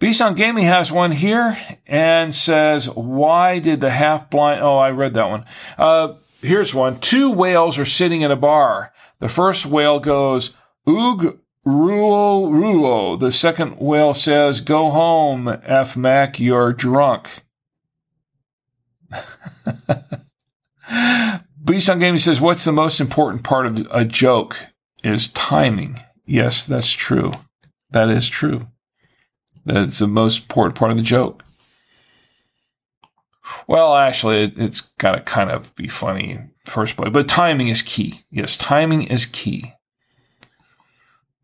Beast 0.01 0.21
on 0.21 0.35
Gaming 0.35 0.65
has 0.65 0.91
one 0.91 1.12
here 1.12 1.57
and 1.87 2.35
says, 2.35 2.91
Why 2.91 3.59
did 3.59 3.81
the 3.81 3.91
half 3.91 4.29
blind? 4.29 4.61
Oh, 4.61 4.77
I 4.77 4.91
read 4.91 5.15
that 5.15 5.31
one. 5.31 5.45
Uh, 5.79 6.15
here's 6.43 6.75
one. 6.75 6.99
Two 7.01 7.31
whales 7.31 7.79
are 7.79 7.85
sitting 7.85 8.23
in 8.23 8.31
a 8.31 8.37
bar. 8.37 8.93
The 9.21 9.29
first 9.29 9.66
whale 9.66 10.01
goes, 10.01 10.57
Oog 10.87 11.39
Rulo 11.65 12.51
Rulo. 12.51 13.19
The 13.19 13.33
second 13.33 13.79
whale 13.79 14.15
says, 14.15 14.61
Go 14.61 14.91
home, 14.91 15.49
F 15.62 15.97
Mac, 15.97 16.39
you're 16.41 16.73
drunk. 16.73 17.29
Beast 21.65 21.89
on 21.89 22.01
Gaming 22.01 22.19
says, 22.19 22.41
What's 22.41 22.65
the 22.65 22.73
most 22.73 23.01
important 23.01 23.45
part 23.45 23.66
of 23.66 23.87
a 23.91 24.05
joke? 24.05 24.57
Is 25.03 25.29
timing. 25.29 26.01
Yes, 26.25 26.65
that's 26.66 26.91
true. 26.91 27.33
That 27.91 28.09
is 28.09 28.29
true. 28.29 28.69
That's 29.65 29.99
the 29.99 30.07
most 30.07 30.43
important 30.43 30.77
part 30.77 30.91
of 30.91 30.97
the 30.97 31.03
joke. 31.03 31.43
Well, 33.66 33.95
actually, 33.95 34.45
it, 34.45 34.59
it's 34.59 34.81
got 34.99 35.12
to 35.12 35.20
kind 35.20 35.51
of 35.51 35.74
be 35.74 35.89
funny 35.89 36.41
first 36.66 36.97
place, 36.97 37.11
but 37.12 37.28
timing 37.28 37.69
is 37.69 37.82
key. 37.82 38.23
Yes, 38.31 38.57
timing 38.57 39.05
is 39.05 39.27
key. 39.27 39.74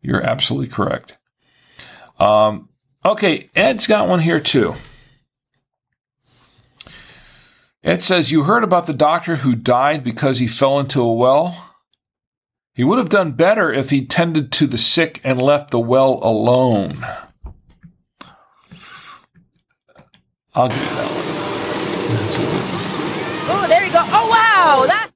You're 0.01 0.23
absolutely 0.23 0.67
correct. 0.67 1.17
Um, 2.19 2.69
okay, 3.05 3.49
Ed's 3.55 3.87
got 3.87 4.07
one 4.07 4.19
here 4.19 4.39
too. 4.39 4.75
Ed 7.83 8.03
says, 8.03 8.31
You 8.31 8.43
heard 8.43 8.63
about 8.63 8.87
the 8.87 8.93
doctor 8.93 9.37
who 9.37 9.55
died 9.55 10.03
because 10.03 10.39
he 10.39 10.47
fell 10.47 10.79
into 10.79 11.01
a 11.01 11.13
well? 11.13 11.75
He 12.73 12.83
would 12.83 12.99
have 12.99 13.09
done 13.09 13.33
better 13.33 13.73
if 13.73 13.89
he 13.89 14.05
tended 14.05 14.51
to 14.53 14.67
the 14.67 14.77
sick 14.77 15.19
and 15.23 15.41
left 15.41 15.71
the 15.71 15.79
well 15.79 16.19
alone. 16.21 17.05
I'll 20.53 20.67
give 20.67 20.77
you 20.77 20.83
that 20.83 21.11
one. 21.11 22.17
That's 22.17 22.37
a 22.37 22.41
good 22.41 22.51
one. 22.51 22.81
Oh, 23.53 23.65
there 23.67 23.85
you 23.85 23.91
go. 23.91 23.99
Oh, 23.99 24.29
wow. 24.29 24.85
That. 24.85 25.11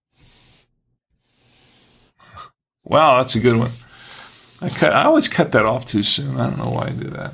Wow, 2.84 3.18
that's 3.18 3.36
a 3.36 3.40
good 3.40 3.58
one. 3.58 3.72
I 4.62 4.70
cut. 4.70 4.94
I 4.94 5.04
always 5.04 5.28
cut 5.28 5.52
that 5.52 5.66
off 5.66 5.86
too 5.86 6.04
soon. 6.04 6.40
I 6.40 6.50
don't 6.50 6.58
know 6.58 6.72
why 6.72 6.88
I 6.88 6.92
do 6.92 7.10
that. 7.10 7.34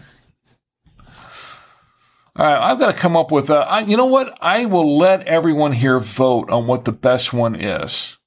All 2.35 2.45
right, 2.45 2.71
I've 2.71 2.79
got 2.79 2.87
to 2.87 2.97
come 2.99 3.15
up 3.15 3.31
with 3.31 3.49
a. 3.49 3.57
I, 3.57 3.81
you 3.81 3.97
know 3.97 4.05
what? 4.05 4.37
I 4.41 4.65
will 4.65 4.97
let 4.97 5.27
everyone 5.27 5.73
here 5.73 5.99
vote 5.99 6.49
on 6.49 6.65
what 6.65 6.85
the 6.85 6.91
best 6.91 7.33
one 7.33 7.55
is. 7.55 8.17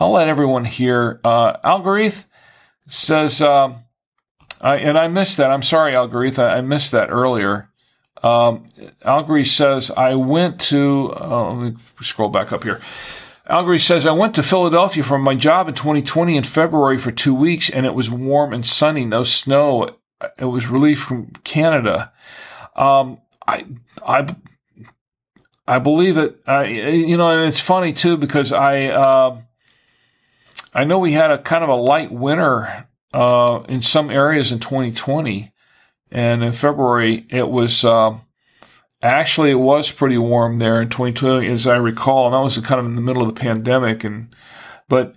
I'll 0.00 0.12
let 0.12 0.26
everyone 0.28 0.64
here. 0.64 1.20
Uh, 1.22 1.58
Algarith 1.58 2.26
says, 2.88 3.40
um, 3.40 3.84
I, 4.60 4.76
and 4.76 4.98
I 4.98 5.06
missed 5.06 5.36
that. 5.36 5.52
I'm 5.52 5.62
sorry, 5.62 5.92
Algarith. 5.92 6.38
I, 6.38 6.56
I 6.56 6.60
missed 6.62 6.90
that 6.92 7.10
earlier. 7.10 7.70
Um, 8.24 8.64
Algary 9.04 9.44
says, 9.44 9.90
I 9.90 10.14
went 10.14 10.58
to, 10.62 11.12
uh, 11.14 11.52
let 11.52 11.74
me 11.74 11.78
scroll 12.00 12.30
back 12.30 12.52
up 12.52 12.64
here. 12.64 12.80
Algary 13.50 13.78
says, 13.78 14.06
I 14.06 14.12
went 14.12 14.34
to 14.36 14.42
Philadelphia 14.42 15.02
for 15.02 15.18
my 15.18 15.34
job 15.34 15.68
in 15.68 15.74
2020 15.74 16.38
in 16.38 16.42
February 16.42 16.96
for 16.96 17.12
two 17.12 17.34
weeks, 17.34 17.68
and 17.68 17.84
it 17.84 17.94
was 17.94 18.10
warm 18.10 18.54
and 18.54 18.66
sunny, 18.66 19.04
no 19.04 19.24
snow. 19.24 19.96
It 20.38 20.46
was 20.46 20.68
relief 20.68 21.02
from 21.02 21.32
Canada. 21.44 22.12
Um, 22.74 23.20
I, 23.46 23.66
I, 24.06 24.34
I 25.68 25.78
believe 25.78 26.16
it. 26.16 26.40
I, 26.46 26.64
you 26.64 27.18
know, 27.18 27.28
and 27.28 27.46
it's 27.46 27.60
funny 27.60 27.92
too 27.92 28.16
because 28.16 28.52
I, 28.52 28.86
uh, 28.86 29.42
I 30.72 30.84
know 30.84 30.98
we 30.98 31.12
had 31.12 31.30
a 31.30 31.36
kind 31.36 31.62
of 31.62 31.68
a 31.68 31.74
light 31.74 32.10
winter 32.10 32.86
uh, 33.12 33.64
in 33.68 33.82
some 33.82 34.08
areas 34.08 34.50
in 34.50 34.60
2020, 34.60 35.52
and 36.14 36.42
in 36.42 36.52
February 36.52 37.26
it 37.28 37.48
was 37.48 37.84
uh, 37.84 38.16
actually 39.02 39.50
it 39.50 39.56
was 39.56 39.90
pretty 39.90 40.16
warm 40.16 40.58
there 40.58 40.80
in 40.80 40.88
2020, 40.88 41.46
as 41.48 41.66
I 41.66 41.76
recall, 41.76 42.26
and 42.26 42.34
that 42.34 42.40
was 42.40 42.58
kind 42.58 42.80
of 42.80 42.86
in 42.86 42.96
the 42.96 43.02
middle 43.02 43.22
of 43.22 43.34
the 43.34 43.40
pandemic. 43.40 44.04
And 44.04 44.34
but 44.88 45.16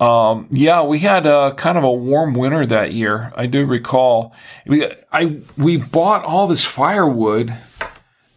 um, 0.00 0.48
yeah, 0.50 0.82
we 0.82 0.98
had 0.98 1.26
a 1.26 1.54
kind 1.54 1.78
of 1.78 1.84
a 1.84 1.92
warm 1.92 2.34
winter 2.34 2.66
that 2.66 2.92
year. 2.92 3.32
I 3.36 3.46
do 3.46 3.64
recall. 3.64 4.34
We 4.66 4.88
I 5.12 5.40
we 5.56 5.76
bought 5.76 6.24
all 6.24 6.48
this 6.48 6.64
firewood, 6.64 7.54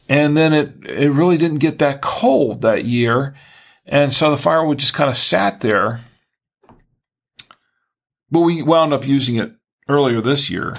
and 0.08 0.38
then 0.38 0.54
it 0.54 0.86
it 0.86 1.12
really 1.12 1.38
didn't 1.38 1.60
get 1.60 1.80
that 1.80 2.02
cold 2.02 2.62
that 2.62 2.86
year, 2.86 3.34
and 3.86 4.14
so 4.14 4.30
the 4.30 4.38
firewood 4.38 4.78
just 4.78 4.94
kind 4.94 5.10
of 5.10 5.18
sat 5.18 5.62
there 5.62 6.02
but 8.30 8.42
we 8.42 8.62
wound 8.62 8.94
up 8.94 9.08
using 9.08 9.38
it 9.38 9.54
earlier 9.88 10.22
this 10.22 10.50
year. 10.50 10.76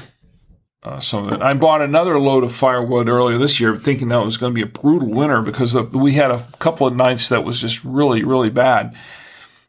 Uh, 0.88 0.98
some 1.00 1.26
of 1.26 1.34
it. 1.34 1.42
I 1.42 1.52
bought 1.52 1.82
another 1.82 2.18
load 2.18 2.44
of 2.44 2.54
firewood 2.54 3.08
earlier 3.08 3.36
this 3.36 3.60
year, 3.60 3.76
thinking 3.76 4.08
that 4.08 4.24
was 4.24 4.38
going 4.38 4.52
to 4.52 4.54
be 4.54 4.62
a 4.62 4.66
brutal 4.66 5.10
winter 5.10 5.42
because 5.42 5.74
the, 5.74 5.82
we 5.82 6.12
had 6.12 6.30
a 6.30 6.42
couple 6.60 6.86
of 6.86 6.96
nights 6.96 7.28
that 7.28 7.44
was 7.44 7.60
just 7.60 7.84
really, 7.84 8.24
really 8.24 8.48
bad. 8.48 8.96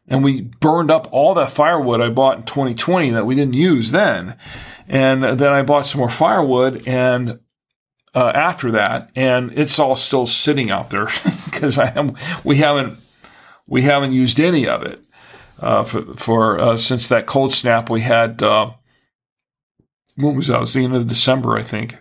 And 0.08 0.24
we 0.24 0.40
burned 0.40 0.90
up 0.90 1.08
all 1.12 1.34
that 1.34 1.50
firewood 1.50 2.00
I 2.00 2.08
bought 2.08 2.38
in 2.38 2.44
2020 2.44 3.10
that 3.10 3.26
we 3.26 3.34
didn't 3.34 3.52
use 3.52 3.90
then. 3.90 4.34
And 4.88 5.22
then 5.22 5.52
I 5.52 5.60
bought 5.60 5.84
some 5.84 5.98
more 5.98 6.08
firewood 6.08 6.88
and 6.88 7.40
uh, 8.14 8.32
after 8.34 8.72
that, 8.72 9.10
and 9.14 9.52
it's 9.56 9.78
all 9.78 9.94
still 9.94 10.26
sitting 10.26 10.70
out 10.70 10.90
there 10.90 11.06
because 11.44 11.78
I 11.78 11.92
am 11.96 12.16
we 12.42 12.56
haven't 12.56 12.98
we 13.68 13.82
haven't 13.82 14.12
used 14.12 14.40
any 14.40 14.66
of 14.66 14.82
it 14.82 15.00
uh, 15.60 15.84
for 15.84 16.02
for 16.16 16.58
uh, 16.58 16.76
since 16.76 17.08
that 17.08 17.26
cold 17.26 17.52
snap 17.52 17.90
we 17.90 18.00
had. 18.00 18.42
What 20.16 20.34
was 20.34 20.48
that? 20.48 20.56
It 20.56 20.60
was 20.60 20.74
the 20.74 20.84
end 20.84 20.96
of 20.96 21.08
December, 21.08 21.56
I 21.56 21.62
think. 21.62 21.98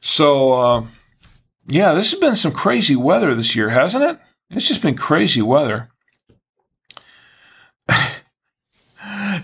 So, 0.00 0.52
uh, 0.52 0.86
yeah, 1.68 1.92
this 1.92 2.10
has 2.12 2.20
been 2.20 2.36
some 2.36 2.52
crazy 2.52 2.94
weather 2.96 3.34
this 3.34 3.56
year, 3.56 3.70
hasn't 3.70 4.04
it? 4.04 4.20
It's 4.50 4.68
just 4.68 4.82
been 4.82 4.96
crazy 4.96 5.42
weather. 5.42 5.88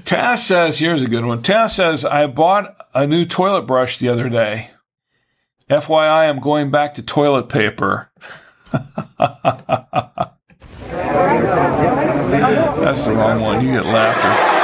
Taz 0.04 0.38
says, 0.38 0.78
here's 0.78 1.02
a 1.02 1.08
good 1.08 1.24
one. 1.24 1.42
Taz 1.42 1.70
says, 1.70 2.04
I 2.04 2.26
bought 2.26 2.76
a 2.94 3.06
new 3.06 3.24
toilet 3.24 3.62
brush 3.62 3.98
the 3.98 4.08
other 4.08 4.28
day. 4.28 4.70
FYI, 5.68 6.28
I'm 6.28 6.40
going 6.40 6.70
back 6.70 6.94
to 6.94 7.02
toilet 7.02 7.48
paper. 7.48 8.10
That's 12.82 13.04
the 13.04 13.12
wrong 13.12 13.40
one. 13.40 13.64
You 13.64 13.72
get 13.72 13.86
laughter. 13.86 14.61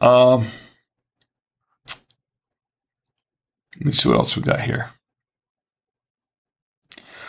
Um, 0.00 0.48
let 3.76 3.86
me 3.86 3.92
see 3.92 4.08
what 4.08 4.18
else 4.18 4.36
we 4.36 4.42
got 4.42 4.60
here. 4.60 4.90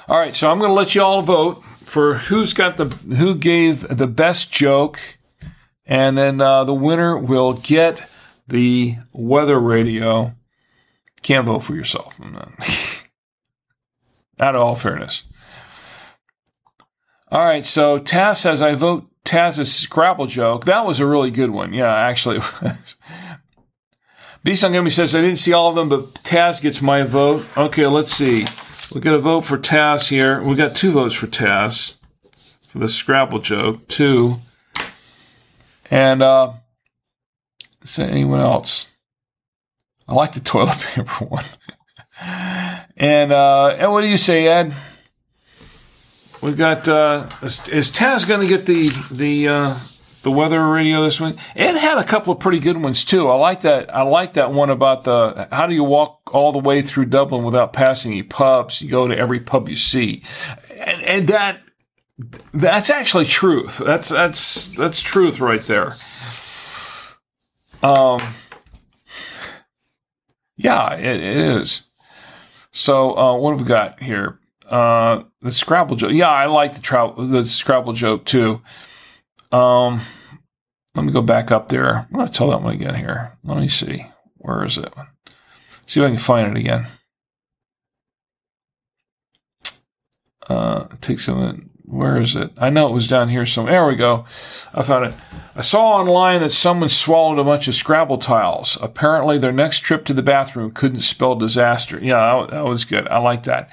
All 0.08 0.20
right, 0.20 0.36
so 0.36 0.52
I'm 0.52 0.60
going 0.60 0.70
to 0.70 0.76
let 0.76 0.94
you 0.94 1.02
all 1.02 1.24
vote 1.24 1.64
for 1.64 2.16
who's 2.16 2.54
got 2.54 2.78
the 2.78 2.86
who 2.86 3.36
gave 3.36 3.88
the 3.98 4.08
best 4.08 4.52
joke, 4.52 5.00
and 5.86 6.18
then 6.18 6.42
uh, 6.42 6.64
the 6.64 6.74
winner 6.74 7.18
will 7.18 7.54
get 7.54 8.08
the 8.48 8.98
weather 9.12 9.60
radio. 9.60 10.36
Can't 11.24 11.48
vote 11.48 11.60
for 11.60 11.74
yourself. 11.76 12.20
out 14.40 14.56
of 14.56 14.62
all 14.62 14.76
fairness. 14.76 15.24
All 17.32 17.44
right, 17.44 17.66
so 17.66 18.00
Taz 18.00 18.38
says, 18.38 18.62
I 18.62 18.76
vote 18.76 19.10
Taz's 19.26 19.74
Scrabble 19.74 20.28
joke. 20.28 20.66
That 20.66 20.86
was 20.86 21.00
a 21.00 21.06
really 21.06 21.32
good 21.32 21.50
one. 21.50 21.74
Yeah, 21.74 21.94
actually. 21.94 22.40
Gummy 24.46 24.90
says, 24.92 25.16
I 25.16 25.22
didn't 25.22 25.40
see 25.40 25.54
all 25.54 25.70
of 25.70 25.76
them, 25.76 25.90
but 25.90 26.02
Taz 26.24 26.62
gets 26.62 26.82
my 26.82 27.04
vote. 27.04 27.46
Okay, 27.58 27.88
let's 27.88 28.14
see. 28.14 28.46
We'll 28.92 29.02
get 29.02 29.14
a 29.14 29.20
vote 29.20 29.42
for 29.42 29.58
Taz 29.58 30.10
here. 30.10 30.42
We 30.44 30.56
got 30.56 30.76
two 30.76 30.92
votes 30.92 31.16
for 31.16 31.28
Taz 31.28 31.96
for 32.62 32.80
the 32.80 32.88
Scrabble 32.88 33.40
joke. 33.40 33.88
Two. 33.88 34.36
And, 35.90 36.22
uh, 36.22 36.54
is 37.82 37.96
there 37.96 38.10
anyone 38.10 38.40
else? 38.40 38.88
I 40.08 40.14
like 40.14 40.34
the 40.34 40.40
toilet 40.40 40.80
paper 40.94 41.26
one. 41.26 41.46
And 42.98 43.32
uh, 43.32 43.76
and 43.78 43.92
what 43.92 44.02
do 44.02 44.08
you 44.08 44.18
say, 44.18 44.48
Ed? 44.48 44.74
We've 46.46 46.56
got 46.56 46.88
uh, 46.88 47.28
is, 47.42 47.68
is 47.70 47.90
Taz 47.90 48.28
going 48.28 48.42
to 48.42 48.46
get 48.46 48.68
the 48.68 48.90
the 49.10 49.48
uh, 49.48 49.80
the 50.22 50.30
weather 50.30 50.64
radio 50.68 51.02
this 51.04 51.20
week? 51.20 51.38
It 51.56 51.76
had 51.76 51.98
a 51.98 52.04
couple 52.04 52.34
of 52.34 52.40
pretty 52.40 52.60
good 52.60 52.78
ones 52.78 53.04
too. 53.04 53.30
I 53.30 53.36
like 53.36 53.62
that. 53.62 53.92
I 53.92 54.04
like 54.04 54.34
that 54.34 54.52
one 54.52 54.70
about 54.70 55.06
the 55.06 55.48
how 55.52 55.66
do 55.66 55.74
you 55.74 55.84
walk 55.84 56.30
all 56.36 56.52
the 56.52 56.60
way 56.60 56.84
through 56.84 57.06
Dublin 57.06 57.44
without 57.44 57.74
passing 57.74 58.12
any 58.12 58.22
pubs? 58.22 58.80
You 58.80 58.92
go 58.92 59.08
to 59.08 59.18
every 59.18 59.40
pub 59.40 59.68
you 59.68 59.76
see, 59.76 60.22
and, 60.70 61.02
and 61.02 61.28
that 61.30 61.62
that's 62.54 62.92
actually 62.92 63.26
truth. 63.26 63.80
That's 63.80 64.10
that's 64.10 64.68
that's 64.76 65.02
truth 65.02 65.40
right 65.40 65.64
there. 65.64 65.94
Um, 67.82 68.20
yeah, 70.58 70.94
it, 70.94 71.24
it 71.24 71.38
is. 71.38 71.88
So 72.72 73.18
uh, 73.18 73.36
what 73.36 73.54
have 73.54 73.62
we 73.62 73.68
got 73.68 74.04
here? 74.04 74.40
Uh, 74.70 75.24
the 75.42 75.52
Scrabble 75.52 75.96
joke. 75.96 76.12
Yeah, 76.14 76.30
I 76.30 76.46
like 76.46 76.76
the 76.76 76.82
tra- 76.82 77.14
the 77.18 77.44
Scrabble 77.46 77.94
joke 77.94 78.26
too. 78.26 78.62
Um, 79.52 80.02
let 80.96 81.06
me 81.06 81.12
go 81.12 81.22
back 81.22 81.52
up 81.52 81.70
there. 81.70 82.08
I'm 82.14 82.26
to 82.26 82.32
tell 82.32 82.50
that 82.50 82.62
one 82.62 82.74
again 82.74 82.96
here. 82.96 83.38
Let 83.44 83.58
me 83.58 83.68
see. 83.68 84.06
Where 84.38 84.64
is 84.64 84.78
it? 84.78 84.94
See 85.86 86.00
if 86.00 86.06
I 86.06 86.10
can 86.10 86.18
find 86.18 86.56
it 86.56 86.60
again. 86.60 86.88
Uh, 90.48 90.88
a 90.90 91.36
minute. 91.36 91.62
Where 91.88 92.20
is 92.20 92.36
it? 92.36 92.52
I 92.58 92.72
know 92.72 92.88
it 92.88 92.94
was 92.94 93.08
down 93.08 93.30
here 93.30 93.46
somewhere. 93.46 93.74
There 93.74 93.88
we 93.88 93.96
go. 93.96 94.26
I 94.74 94.82
found 94.82 95.06
it. 95.06 95.14
I 95.56 95.62
saw 95.62 95.98
online 95.98 96.42
that 96.42 96.52
someone 96.52 96.90
swallowed 96.90 97.38
a 97.38 97.44
bunch 97.44 97.68
of 97.68 97.76
Scrabble 97.76 98.18
tiles. 98.18 98.78
Apparently, 98.82 99.38
their 99.38 99.52
next 99.52 99.80
trip 99.80 100.04
to 100.06 100.14
the 100.14 100.24
bathroom 100.24 100.72
couldn't 100.72 101.02
spell 101.02 101.36
disaster. 101.36 102.04
Yeah, 102.04 102.48
that 102.50 102.66
was 102.66 102.86
good. 102.86 103.08
I 103.10 103.20
like 103.20 103.44
that. 103.44 103.70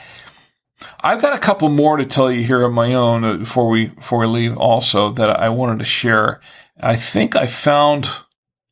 I've 1.01 1.21
got 1.23 1.35
a 1.35 1.39
couple 1.39 1.69
more 1.69 1.97
to 1.97 2.07
tell 2.07 2.31
you 2.31 2.43
here 2.45 2.63
of 2.63 2.73
my 2.73 2.95
own 2.95 3.25
uh, 3.25 3.37
before 3.37 3.69
we 3.69 3.87
before 3.87 4.21
we 4.21 4.27
leave. 4.27 4.57
Also, 4.57 5.11
that 5.13 5.31
I 5.41 5.49
wanted 5.49 5.79
to 5.81 5.85
share. 5.85 6.41
I 6.81 6.97
think 6.97 7.37
I 7.37 7.47
found. 7.47 8.09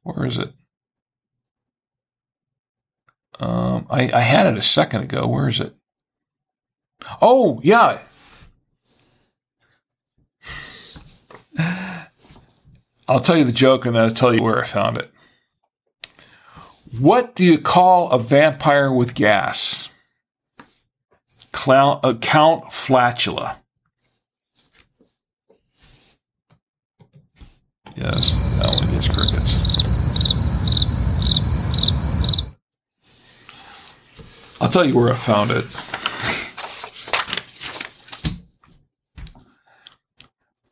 Where 0.03 0.27
is 0.27 0.39
it? 0.39 0.53
Um, 3.39 3.87
I, 3.91 4.11
I 4.13 4.21
had 4.21 4.47
it 4.47 4.57
a 4.57 4.63
second 4.63 5.03
ago. 5.03 5.27
Where 5.27 5.49
is 5.49 5.61
it? 5.61 5.75
Oh, 7.23 7.61
yeah. 7.63 8.01
I'll 13.09 13.21
tell 13.21 13.37
you 13.37 13.45
the 13.45 13.53
joke 13.53 13.87
and 13.87 13.97
then 13.97 14.05
I'll 14.05 14.11
tell 14.11 14.35
you 14.35 14.43
where 14.43 14.61
I 14.61 14.67
found 14.67 14.97
it. 14.97 15.11
What 16.99 17.35
do 17.35 17.45
you 17.45 17.59
call 17.59 18.11
a 18.11 18.19
vampire 18.19 18.93
with 18.93 19.15
gas? 19.15 19.90
Clown, 21.53 22.01
uh, 22.03 22.15
Count 22.15 22.65
Flatula. 22.67 23.57
Yes, 27.97 28.33
that 28.59 28.69
one 28.69 28.89
is 28.97 29.09
crickets. 29.09 29.81
I'll 34.61 34.69
tell 34.69 34.85
you 34.85 34.95
where 34.95 35.11
I 35.11 35.15
found 35.15 35.51
it. 35.51 35.65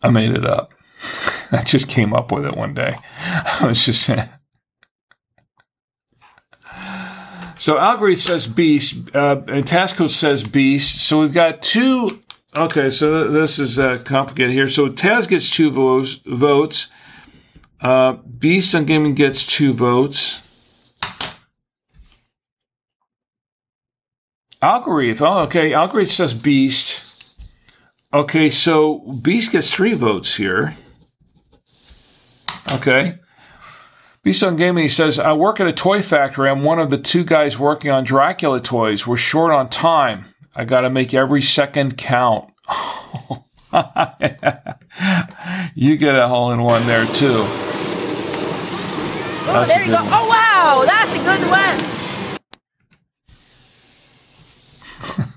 I 0.01 0.11
made 0.11 0.31
it 0.31 0.45
up. 0.47 0.73
I 1.53 1.63
just 1.65 1.89
came 1.89 2.13
up 2.15 2.31
with 2.31 2.47
it 2.47 2.57
one 2.57 2.75
day. 2.75 2.97
I 3.21 3.67
was 3.67 3.85
just 3.85 4.03
saying. 4.03 4.29
So 7.59 7.79
Algorithm 7.79 8.21
says 8.21 8.47
beast, 8.47 9.15
uh, 9.15 9.43
and 9.49 9.65
Tasco 9.65 10.09
says 10.09 10.43
beast. 10.45 11.01
So 11.01 11.21
we've 11.21 11.33
got 11.33 11.63
two. 11.63 12.21
Okay, 12.57 12.89
so 12.89 13.29
this 13.29 13.59
is 13.59 13.79
uh, 13.79 14.01
complicated 14.05 14.53
here. 14.53 14.69
So 14.69 14.89
Taz 14.89 15.29
gets 15.29 15.51
two 15.51 15.71
votes. 15.71 16.21
Votes. 16.25 16.89
Uh, 17.81 18.13
beast 18.13 18.75
on 18.75 18.85
gaming 18.85 19.15
gets 19.15 19.45
two 19.45 19.73
votes. 19.73 20.95
Algorithm. 24.63 25.27
Oh, 25.27 25.41
okay. 25.41 25.73
Algorithm 25.73 26.11
says 26.11 26.35
beast. 26.35 27.05
Okay, 28.13 28.49
so 28.49 29.01
Beast 29.23 29.53
gets 29.53 29.71
three 29.71 29.93
votes 29.93 30.37
here. 30.37 30.75
Okay. 32.73 33.19
Beast 34.29 34.43
on 34.43 34.57
Gaming 34.57 34.91
says, 34.91 35.19
I 35.19 35.33
work 35.33 35.59
at 35.59 35.67
a 35.67 35.73
toy 35.73 36.03
factory. 36.03 36.51
I'm 36.51 36.63
one 36.63 36.79
of 36.79 36.91
the 36.91 36.99
two 36.99 37.25
guys 37.25 37.59
working 37.59 37.91
on 37.91 38.05
Dracula 38.05 38.61
toys. 38.61 39.07
We're 39.07 39.17
short 39.17 39.55
on 39.55 39.71
time. 39.71 40.27
I 40.55 40.67
got 40.67 40.83
to 40.83 40.91
make 40.91 41.15
every 41.15 41.41
second 41.41 41.97
count. 41.97 42.53
you 45.75 45.97
get 45.97 46.15
a 46.15 46.29
hole 46.29 46.51
in 46.51 46.61
one 46.61 46.87
there, 46.87 47.07
too. 47.07 47.47
Oh, 49.47 49.65
there 49.67 49.81
you 49.83 49.93
go. 49.93 50.05
One. 50.05 50.13
Oh, 50.13 50.29
wow. 50.29 50.85
That's 50.85 51.11
a 51.11 51.19
good 51.25 51.41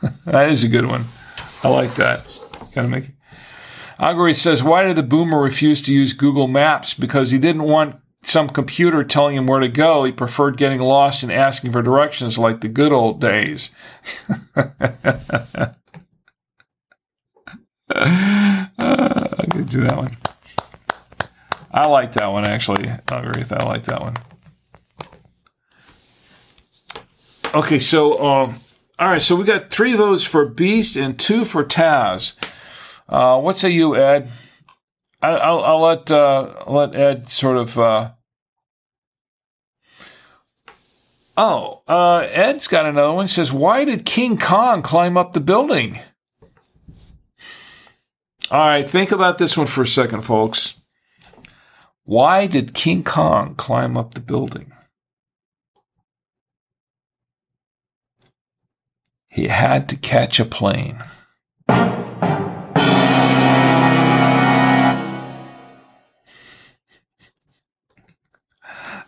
one. 0.04 0.16
that 0.34 0.52
is 0.52 0.66
a 0.66 0.68
good 0.68 0.88
one. 0.88 1.06
I 1.64 1.70
like 1.70 1.94
that. 1.94 2.26
Gotta 2.76 2.90
make 2.90 3.06
it. 3.06 3.16
Says, 4.36 4.62
why 4.62 4.84
did 4.84 4.98
the 4.98 5.04
boomer 5.04 5.42
refuse 5.42 5.82
to 5.84 5.94
use 5.94 6.12
Google 6.12 6.48
Maps? 6.48 6.94
Because 6.94 7.32
he 7.32 7.38
didn't 7.38 7.64
want 7.64 8.01
some 8.24 8.50
computer 8.50 9.04
telling 9.04 9.36
him 9.36 9.48
where 9.48 9.60
to 9.60 9.68
go. 9.68 10.04
He 10.04 10.12
preferred 10.12 10.58
getting 10.58 10.80
lost 10.80 11.24
and 11.24 11.32
asking 11.32 11.72
for 11.72 11.82
directions 11.82 12.38
like 12.38 12.62
the 12.62 12.68
good 12.68 12.92
old 12.92 13.20
days. 13.20 13.72
uh, 14.56 14.70
I 17.94 19.46
could 19.50 19.68
do 19.68 19.82
that 19.82 19.98
one. 19.98 20.18
I 21.72 21.88
like 21.88 22.14
that 22.14 22.28
one 22.28 22.48
actually. 22.48 22.90
I 22.90 23.00
Algorithm, 23.10 23.58
I 23.62 23.66
like 23.66 23.84
that 23.86 24.02
one. 24.02 24.14
Okay, 27.54 27.80
so 27.80 28.24
um, 28.24 28.60
all 29.00 29.08
right, 29.10 29.22
so 29.22 29.36
we 29.36 29.44
got 29.44 29.72
three 29.72 29.94
votes 29.94 30.24
for 30.24 30.46
Beast 30.46 30.96
and 30.96 31.18
two 31.20 31.44
for 31.44 31.64
Taz. 31.66 32.36
Uh, 33.10 33.40
what 33.42 33.58
say 33.58 33.70
you, 33.70 33.96
Ed? 33.96 34.30
I, 35.22 35.52
will 35.52 35.64
I'll 35.64 35.82
let 35.82 36.12
uh, 36.12 36.64
let 36.68 36.96
Ed 36.96 37.30
sort 37.30 37.58
of. 37.58 37.78
Uh... 37.78 38.12
Oh, 41.38 41.82
uh, 41.88 42.28
Ed's 42.30 42.68
got 42.68 42.86
another 42.86 43.14
one. 43.14 43.26
He 43.26 43.32
says, 43.32 43.52
"Why 43.52 43.86
did 43.86 44.06
King 44.06 44.38
Kong 44.38 44.82
climb 44.82 45.18
up 45.18 45.34
the 45.34 45.40
building?" 45.40 46.00
All 48.50 48.60
right, 48.60 48.88
think 48.88 49.12
about 49.12 49.38
this 49.38 49.56
one 49.56 49.68
for 49.68 49.84
a 49.84 49.88
second, 49.88 50.24
folks. 50.24 50.74
Why 52.04 52.48
did 52.48 52.74
King 52.74 53.04
Kong 53.04 53.56
climb 53.56 53.96
up 53.96 54.14
the 54.14 54.20
building? 54.20 54.74
He 59.30 59.48
had 59.48 59.88
to 59.88 59.96
catch 59.96 60.42
a 60.42 60.46
plane. 60.46 61.02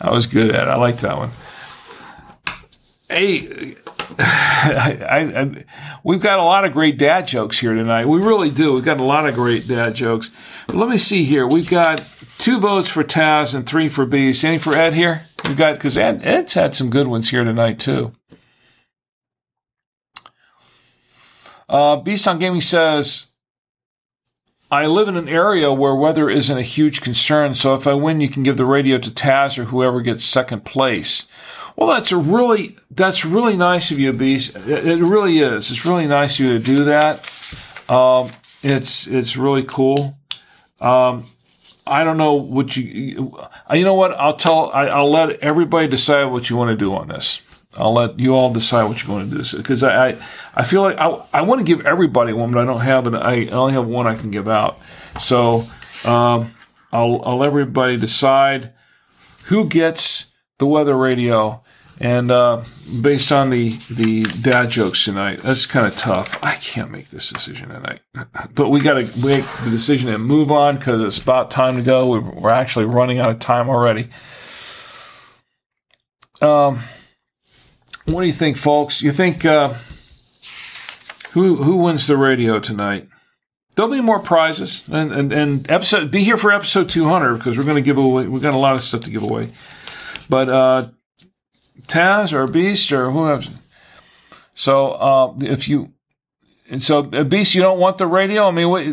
I 0.03 0.11
was 0.11 0.27
good 0.27 0.53
at. 0.53 0.67
It. 0.67 0.69
I 0.69 0.75
liked 0.75 0.99
that 0.99 1.17
one. 1.17 1.29
Hey, 3.09 3.77
I, 4.19 5.31
I, 5.35 5.65
we've 6.03 6.19
got 6.19 6.39
a 6.39 6.43
lot 6.43 6.65
of 6.65 6.73
great 6.73 6.97
dad 6.97 7.25
jokes 7.25 7.59
here 7.59 7.73
tonight. 7.73 8.07
We 8.07 8.19
really 8.19 8.51
do. 8.51 8.73
We've 8.73 8.83
got 8.83 8.99
a 8.99 9.03
lot 9.03 9.27
of 9.27 9.33
great 9.33 9.67
dad 9.67 9.95
jokes. 9.95 10.29
But 10.67 10.75
let 10.75 10.89
me 10.89 10.97
see 10.97 11.23
here. 11.23 11.47
We've 11.47 11.69
got 11.69 12.05
two 12.37 12.59
votes 12.59 12.89
for 12.89 13.03
Taz 13.03 13.55
and 13.55 13.65
three 13.65 13.87
for 13.87 14.05
Beast. 14.05 14.43
Any 14.43 14.57
for 14.57 14.73
Ed 14.75 14.93
here? 14.93 15.23
We've 15.45 15.57
got 15.57 15.75
because 15.75 15.97
Ed, 15.97 16.21
Ed's 16.23 16.53
had 16.53 16.75
some 16.75 16.89
good 16.89 17.07
ones 17.07 17.29
here 17.29 17.43
tonight 17.43 17.79
too. 17.79 18.13
Uh, 21.69 21.95
Beast 21.95 22.27
on 22.27 22.39
Gaming 22.39 22.61
says 22.61 23.27
I 24.73 24.87
live 24.87 25.07
in 25.07 25.15
an 25.15 25.29
area 25.29 25.71
where 25.71 25.93
weather 25.93 26.31
isn't 26.31 26.57
a 26.57 26.63
huge 26.63 27.01
concern, 27.01 27.53
so 27.53 27.75
if 27.75 27.85
I 27.85 27.93
win, 27.93 28.21
you 28.21 28.27
can 28.27 28.41
give 28.41 28.57
the 28.57 28.65
radio 28.65 28.97
to 28.97 29.11
Taz 29.11 29.59
or 29.59 29.65
whoever 29.65 30.01
gets 30.01 30.25
second 30.25 30.65
place. 30.65 31.27
Well, 31.75 31.87
that's 31.87 32.11
a 32.11 32.17
really 32.17 32.75
that's 32.89 33.23
really 33.23 33.55
nice 33.55 33.91
of 33.91 33.99
you, 33.99 34.11
Beast. 34.11 34.55
It, 34.55 34.99
really 34.99 35.37
is. 35.37 35.69
It's 35.69 35.85
really 35.85 36.07
nice 36.07 36.39
of 36.39 36.45
you 36.45 36.57
to 36.57 36.65
do 36.65 36.85
that. 36.85 37.29
Um, 37.87 38.31
it's 38.63 39.05
it's 39.05 39.37
really 39.37 39.63
cool. 39.63 40.17
Um, 40.81 41.25
I 41.85 42.03
don't 42.03 42.17
know 42.17 42.33
what 42.33 42.75
you. 42.75 43.37
You 43.71 43.83
know 43.83 43.93
what? 43.93 44.13
I'll 44.13 44.37
tell. 44.37 44.71
I, 44.71 44.99
Will 44.99 45.11
let 45.11 45.39
everybody 45.39 45.87
decide 45.87 46.25
what 46.25 46.49
you 46.49 46.57
want 46.57 46.71
to 46.71 46.75
do 46.75 46.95
on 46.95 47.09
this. 47.09 47.41
I'll 47.77 47.93
let 47.93 48.19
you 48.19 48.35
all 48.35 48.51
decide 48.51 48.85
what 48.85 49.01
you're 49.01 49.15
going 49.15 49.29
to 49.29 49.43
do 49.43 49.57
because 49.57 49.83
I, 49.83 50.15
I, 50.55 50.63
feel 50.63 50.81
like 50.81 50.97
I, 50.97 51.07
I 51.33 51.41
want 51.41 51.59
to 51.59 51.65
give 51.65 51.85
everybody 51.85 52.33
one, 52.33 52.51
but 52.51 52.61
I 52.61 52.65
don't 52.65 52.81
have 52.81 53.07
it. 53.07 53.13
I 53.15 53.47
only 53.47 53.73
have 53.73 53.87
one 53.87 54.07
I 54.07 54.15
can 54.15 54.31
give 54.31 54.47
out. 54.47 54.79
So 55.19 55.63
um, 56.05 56.53
I'll, 56.91 57.21
I'll 57.25 57.37
let 57.37 57.47
everybody 57.47 57.97
decide 57.97 58.73
who 59.45 59.67
gets 59.67 60.27
the 60.59 60.67
weather 60.67 60.95
radio. 60.95 61.61
And 61.99 62.31
uh, 62.31 62.63
based 63.01 63.31
on 63.31 63.49
the, 63.49 63.77
the 63.89 64.23
dad 64.23 64.69
jokes 64.71 65.05
tonight, 65.05 65.41
that's 65.43 65.65
kind 65.65 65.85
of 65.85 65.95
tough. 65.95 66.37
I 66.41 66.55
can't 66.55 66.91
make 66.91 67.09
this 67.09 67.29
decision 67.29 67.69
tonight. 67.69 68.01
But 68.55 68.69
we 68.69 68.81
got 68.81 68.95
to 68.95 69.05
make 69.25 69.45
the 69.45 69.69
decision 69.71 70.09
and 70.09 70.23
move 70.23 70.51
on 70.51 70.77
because 70.77 71.01
it's 71.01 71.17
about 71.17 71.49
time 71.49 71.75
to 71.77 71.81
go. 71.81 72.19
We're 72.19 72.51
actually 72.51 72.85
running 72.85 73.19
out 73.19 73.31
of 73.31 73.39
time 73.39 73.67
already. 73.67 74.09
Um, 76.41 76.81
what 78.05 78.21
do 78.21 78.27
you 78.27 78.33
think, 78.33 78.57
folks? 78.57 79.01
You 79.01 79.11
think 79.11 79.45
uh, 79.45 79.73
who 81.31 81.63
who 81.63 81.77
wins 81.77 82.07
the 82.07 82.17
radio 82.17 82.59
tonight? 82.59 83.07
There'll 83.75 83.91
be 83.91 84.01
more 84.01 84.19
prizes, 84.19 84.83
and 84.91 85.11
and, 85.11 85.33
and 85.33 85.69
episode 85.69 86.11
be 86.11 86.23
here 86.23 86.37
for 86.37 86.51
episode 86.51 86.89
two 86.89 87.07
hundred 87.07 87.37
because 87.37 87.57
we're 87.57 87.63
going 87.63 87.75
to 87.75 87.81
give 87.81 87.97
away. 87.97 88.27
We've 88.27 88.41
got 88.41 88.53
a 88.53 88.57
lot 88.57 88.75
of 88.75 88.81
stuff 88.81 89.01
to 89.01 89.09
give 89.09 89.23
away, 89.23 89.49
but 90.29 90.49
uh, 90.49 90.89
Taz 91.83 92.33
or 92.33 92.45
Beast 92.47 92.91
or 92.91 93.11
whoever. 93.11 93.49
So 94.53 94.91
uh, 94.91 95.33
if 95.41 95.67
you 95.67 95.93
so 96.77 97.09
uh, 97.13 97.23
Beast, 97.23 97.55
you 97.55 97.61
don't 97.61 97.79
want 97.79 97.97
the 97.97 98.07
radio. 98.07 98.47
I 98.47 98.51
mean, 98.51 98.69
what, 98.69 98.85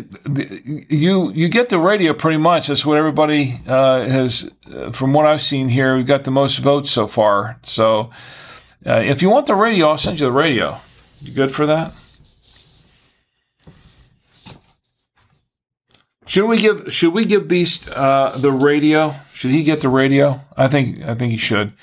you 0.91 1.31
you 1.31 1.47
get 1.49 1.69
the 1.69 1.79
radio 1.79 2.13
pretty 2.13 2.37
much. 2.37 2.67
That's 2.67 2.85
what 2.85 2.97
everybody 2.97 3.59
uh, 3.67 4.07
has. 4.07 4.51
Uh, 4.73 4.91
from 4.91 5.13
what 5.13 5.25
I've 5.25 5.41
seen 5.41 5.69
here, 5.69 5.95
We've 5.95 6.07
got 6.07 6.23
the 6.23 6.31
most 6.31 6.59
votes 6.59 6.91
so 6.91 7.07
far. 7.07 7.59
So 7.63 8.09
uh, 8.85 8.99
if 8.99 9.21
you 9.21 9.29
want 9.29 9.45
the 9.47 9.55
radio, 9.55 9.89
I'll 9.89 9.97
send 9.97 10.19
you 10.19 10.25
the 10.25 10.31
radio. 10.31 10.77
You 11.21 11.33
good 11.33 11.51
for 11.51 11.65
that? 11.65 11.93
Should 16.25 16.47
we 16.47 16.57
give 16.57 16.93
Should 16.93 17.13
we 17.13 17.25
give 17.25 17.47
Beast 17.47 17.89
uh, 17.89 18.31
the 18.37 18.51
radio? 18.51 19.15
Should 19.33 19.51
he 19.51 19.63
get 19.63 19.81
the 19.81 19.89
radio? 19.89 20.41
I 20.55 20.67
think 20.67 21.01
I 21.01 21.13
think 21.13 21.31
he 21.31 21.37
should. 21.37 21.73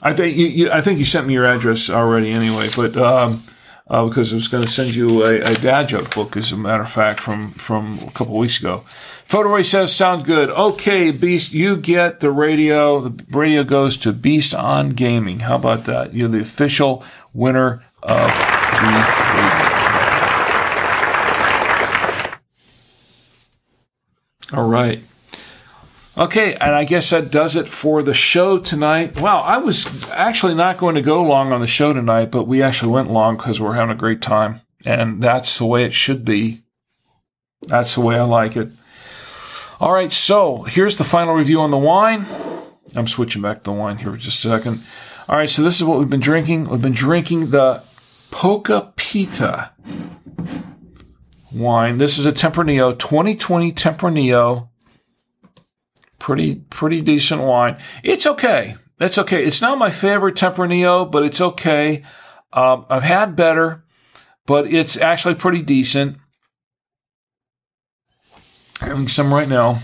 I 0.00 0.14
think 0.14 0.36
you, 0.36 0.46
you, 0.46 0.70
I 0.70 0.80
think 0.80 0.98
you 1.00 1.04
sent 1.04 1.26
me 1.26 1.34
your 1.34 1.44
address 1.44 1.90
already 1.90 2.30
anyway, 2.30 2.68
but 2.74 2.96
um, 2.96 3.42
uh, 3.90 4.06
because 4.06 4.32
I 4.32 4.36
was 4.36 4.48
going 4.48 4.64
to 4.64 4.70
send 4.70 4.94
you 4.94 5.24
a, 5.24 5.40
a, 5.40 5.54
dad 5.54 5.88
joke 5.88 6.14
book, 6.14 6.36
as 6.36 6.52
a 6.52 6.56
matter 6.56 6.82
of 6.82 6.90
fact, 6.90 7.20
from 7.20 7.52
from 7.52 8.00
a 8.06 8.10
couple 8.10 8.36
weeks 8.36 8.58
ago. 8.58 8.84
Photo 9.26 9.60
says, 9.62 9.94
"Sound 9.94 10.24
good." 10.24 10.50
Okay, 10.50 11.10
Beast, 11.10 11.52
you 11.52 11.76
get 11.76 12.20
the 12.20 12.30
radio. 12.30 13.00
The 13.00 13.24
radio 13.30 13.64
goes 13.64 13.96
to 13.98 14.12
Beast 14.12 14.54
on 14.54 14.90
Gaming. 14.90 15.40
How 15.40 15.56
about 15.56 15.84
that? 15.84 16.14
You're 16.14 16.28
the 16.28 16.40
official 16.40 17.02
winner 17.32 17.84
of 18.02 18.30
the 18.30 18.86
radio. 18.86 19.78
All 24.52 24.68
right. 24.68 25.00
Okay, 26.18 26.54
and 26.56 26.74
I 26.74 26.82
guess 26.82 27.10
that 27.10 27.30
does 27.30 27.54
it 27.54 27.68
for 27.68 28.02
the 28.02 28.12
show 28.12 28.58
tonight. 28.58 29.20
Well, 29.20 29.40
I 29.44 29.58
was 29.58 29.86
actually 30.10 30.54
not 30.54 30.76
going 30.76 30.96
to 30.96 31.00
go 31.00 31.22
long 31.22 31.52
on 31.52 31.60
the 31.60 31.68
show 31.68 31.92
tonight, 31.92 32.32
but 32.32 32.48
we 32.48 32.60
actually 32.60 32.90
went 32.90 33.08
long 33.08 33.36
because 33.36 33.60
we're 33.60 33.74
having 33.74 33.94
a 33.94 33.98
great 33.98 34.20
time. 34.20 34.62
And 34.84 35.22
that's 35.22 35.58
the 35.58 35.64
way 35.64 35.84
it 35.84 35.94
should 35.94 36.24
be. 36.24 36.64
That's 37.62 37.94
the 37.94 38.00
way 38.00 38.16
I 38.16 38.22
like 38.22 38.56
it. 38.56 38.68
All 39.78 39.92
right, 39.92 40.12
so 40.12 40.64
here's 40.64 40.96
the 40.96 41.04
final 41.04 41.34
review 41.34 41.60
on 41.60 41.70
the 41.70 41.78
wine. 41.78 42.26
I'm 42.96 43.06
switching 43.06 43.42
back 43.42 43.58
to 43.58 43.64
the 43.64 43.72
wine 43.72 43.98
here 43.98 44.10
for 44.10 44.16
just 44.16 44.44
a 44.44 44.48
second. 44.48 44.84
All 45.28 45.36
right, 45.36 45.48
so 45.48 45.62
this 45.62 45.76
is 45.76 45.84
what 45.84 46.00
we've 46.00 46.10
been 46.10 46.18
drinking. 46.18 46.68
We've 46.68 46.82
been 46.82 46.92
drinking 46.92 47.50
the 47.50 47.84
Poca 48.32 48.92
Pita 48.96 49.70
wine. 51.54 51.98
This 51.98 52.18
is 52.18 52.26
a 52.26 52.32
Tempranillo, 52.32 52.98
2020 52.98 53.72
Tempranillo 53.72 54.68
pretty 56.18 56.56
pretty 56.70 57.00
decent 57.00 57.42
wine. 57.42 57.76
It's 58.02 58.26
okay. 58.26 58.76
That's 58.98 59.18
okay. 59.18 59.44
It's 59.44 59.62
not 59.62 59.78
my 59.78 59.90
favorite 59.90 60.34
Tempranillo, 60.34 61.10
but 61.10 61.22
it's 61.22 61.40
okay. 61.40 62.02
Um, 62.52 62.86
I've 62.90 63.04
had 63.04 63.36
better, 63.36 63.84
but 64.46 64.72
it's 64.72 64.96
actually 64.96 65.34
pretty 65.36 65.62
decent. 65.62 66.18
Having 68.80 69.08
some 69.08 69.32
right 69.32 69.48
now, 69.48 69.80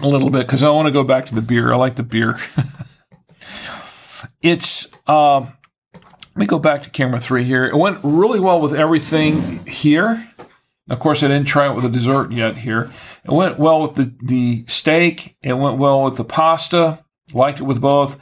a 0.00 0.08
little 0.08 0.30
bit 0.30 0.46
because 0.46 0.62
I 0.62 0.70
want 0.70 0.86
to 0.86 0.92
go 0.92 1.04
back 1.04 1.26
to 1.26 1.34
the 1.34 1.42
beer. 1.42 1.72
I 1.72 1.76
like 1.76 1.96
the 1.96 2.02
beer. 2.02 2.38
it's 4.42 4.92
um, 5.06 5.52
let 5.92 6.36
me 6.36 6.46
go 6.46 6.58
back 6.58 6.82
to 6.82 6.90
camera 6.90 7.20
three 7.20 7.44
here. 7.44 7.64
It 7.64 7.76
went 7.76 7.98
really 8.02 8.40
well 8.40 8.60
with 8.60 8.74
everything 8.74 9.64
here. 9.66 10.28
Of 10.88 10.98
course, 10.98 11.22
I 11.22 11.28
didn't 11.28 11.46
try 11.46 11.70
it 11.70 11.74
with 11.74 11.84
a 11.84 11.88
dessert 11.88 12.30
yet 12.30 12.58
here. 12.58 12.92
It 13.24 13.32
went 13.32 13.58
well 13.58 13.80
with 13.80 13.94
the, 13.94 14.14
the 14.22 14.64
steak. 14.66 15.36
It 15.42 15.54
went 15.54 15.78
well 15.78 16.02
with 16.02 16.16
the 16.16 16.24
pasta. 16.24 17.04
Liked 17.32 17.60
it 17.60 17.64
with 17.64 17.80
both. 17.80 18.18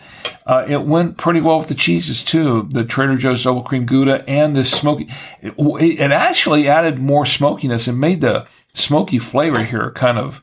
Uh, 0.47 0.64
it 0.68 0.82
went 0.82 1.18
pretty 1.18 1.40
well 1.40 1.59
with 1.59 1.66
the 1.66 1.74
cheeses 1.74 2.22
too. 2.22 2.68
The 2.70 2.84
Trader 2.84 3.16
Joe's 3.16 3.43
double 3.43 3.62
cream 3.62 3.84
Gouda 3.84 4.24
and 4.28 4.55
this 4.55 4.70
smoky. 4.70 5.09
It, 5.40 5.55
it 5.59 6.12
actually 6.12 6.68
added 6.68 7.01
more 7.01 7.26
smokiness 7.26 7.89
and 7.89 7.98
made 7.98 8.20
the 8.20 8.47
smoky 8.74 9.18
flavor 9.18 9.64
here 9.64 9.90
kind 9.90 10.18
of, 10.18 10.40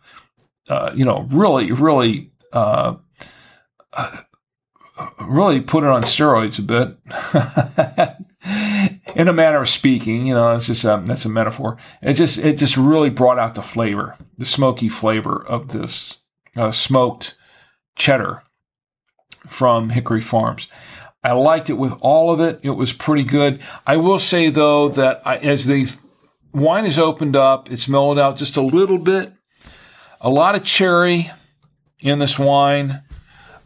uh, 0.67 0.91
you 0.93 1.05
know, 1.05 1.25
really, 1.31 1.71
really, 1.71 2.31
uh, 2.51 2.95
uh 3.93 4.17
really 5.21 5.61
put 5.61 5.85
it 5.85 5.89
on 5.89 6.03
steroids 6.03 6.59
a 6.59 6.61
bit. 6.61 8.17
in 9.15 9.27
a 9.27 9.33
manner 9.33 9.61
of 9.61 9.69
speaking, 9.69 10.25
you 10.25 10.33
know, 10.33 10.51
it's 10.51 10.67
just 10.67 10.83
that's 10.83 11.25
a 11.25 11.29
metaphor. 11.29 11.77
It 12.01 12.13
just 12.13 12.37
it 12.37 12.57
just 12.57 12.77
really 12.77 13.09
brought 13.09 13.39
out 13.39 13.55
the 13.55 13.61
flavor, 13.61 14.17
the 14.37 14.45
smoky 14.45 14.89
flavor 14.89 15.45
of 15.45 15.69
this 15.69 16.17
uh, 16.55 16.71
smoked 16.71 17.35
cheddar 17.95 18.43
from 19.47 19.89
Hickory 19.89 20.21
Farms. 20.21 20.67
I 21.23 21.33
liked 21.33 21.69
it 21.69 21.73
with 21.73 21.93
all 21.99 22.31
of 22.31 22.39
it. 22.39 22.59
It 22.63 22.71
was 22.71 22.93
pretty 22.93 23.23
good. 23.23 23.61
I 23.85 23.97
will 23.97 24.19
say 24.19 24.49
though 24.49 24.87
that 24.89 25.21
I, 25.25 25.37
as 25.37 25.65
the 25.65 25.87
wine 26.53 26.85
is 26.85 26.97
opened 26.97 27.35
up, 27.35 27.71
it's 27.71 27.89
mellowed 27.89 28.19
out 28.19 28.37
just 28.37 28.57
a 28.57 28.61
little 28.61 28.97
bit. 28.97 29.33
A 30.21 30.29
lot 30.29 30.55
of 30.55 30.63
cherry 30.63 31.31
in 31.99 32.19
this 32.19 32.39
wine. 32.39 33.03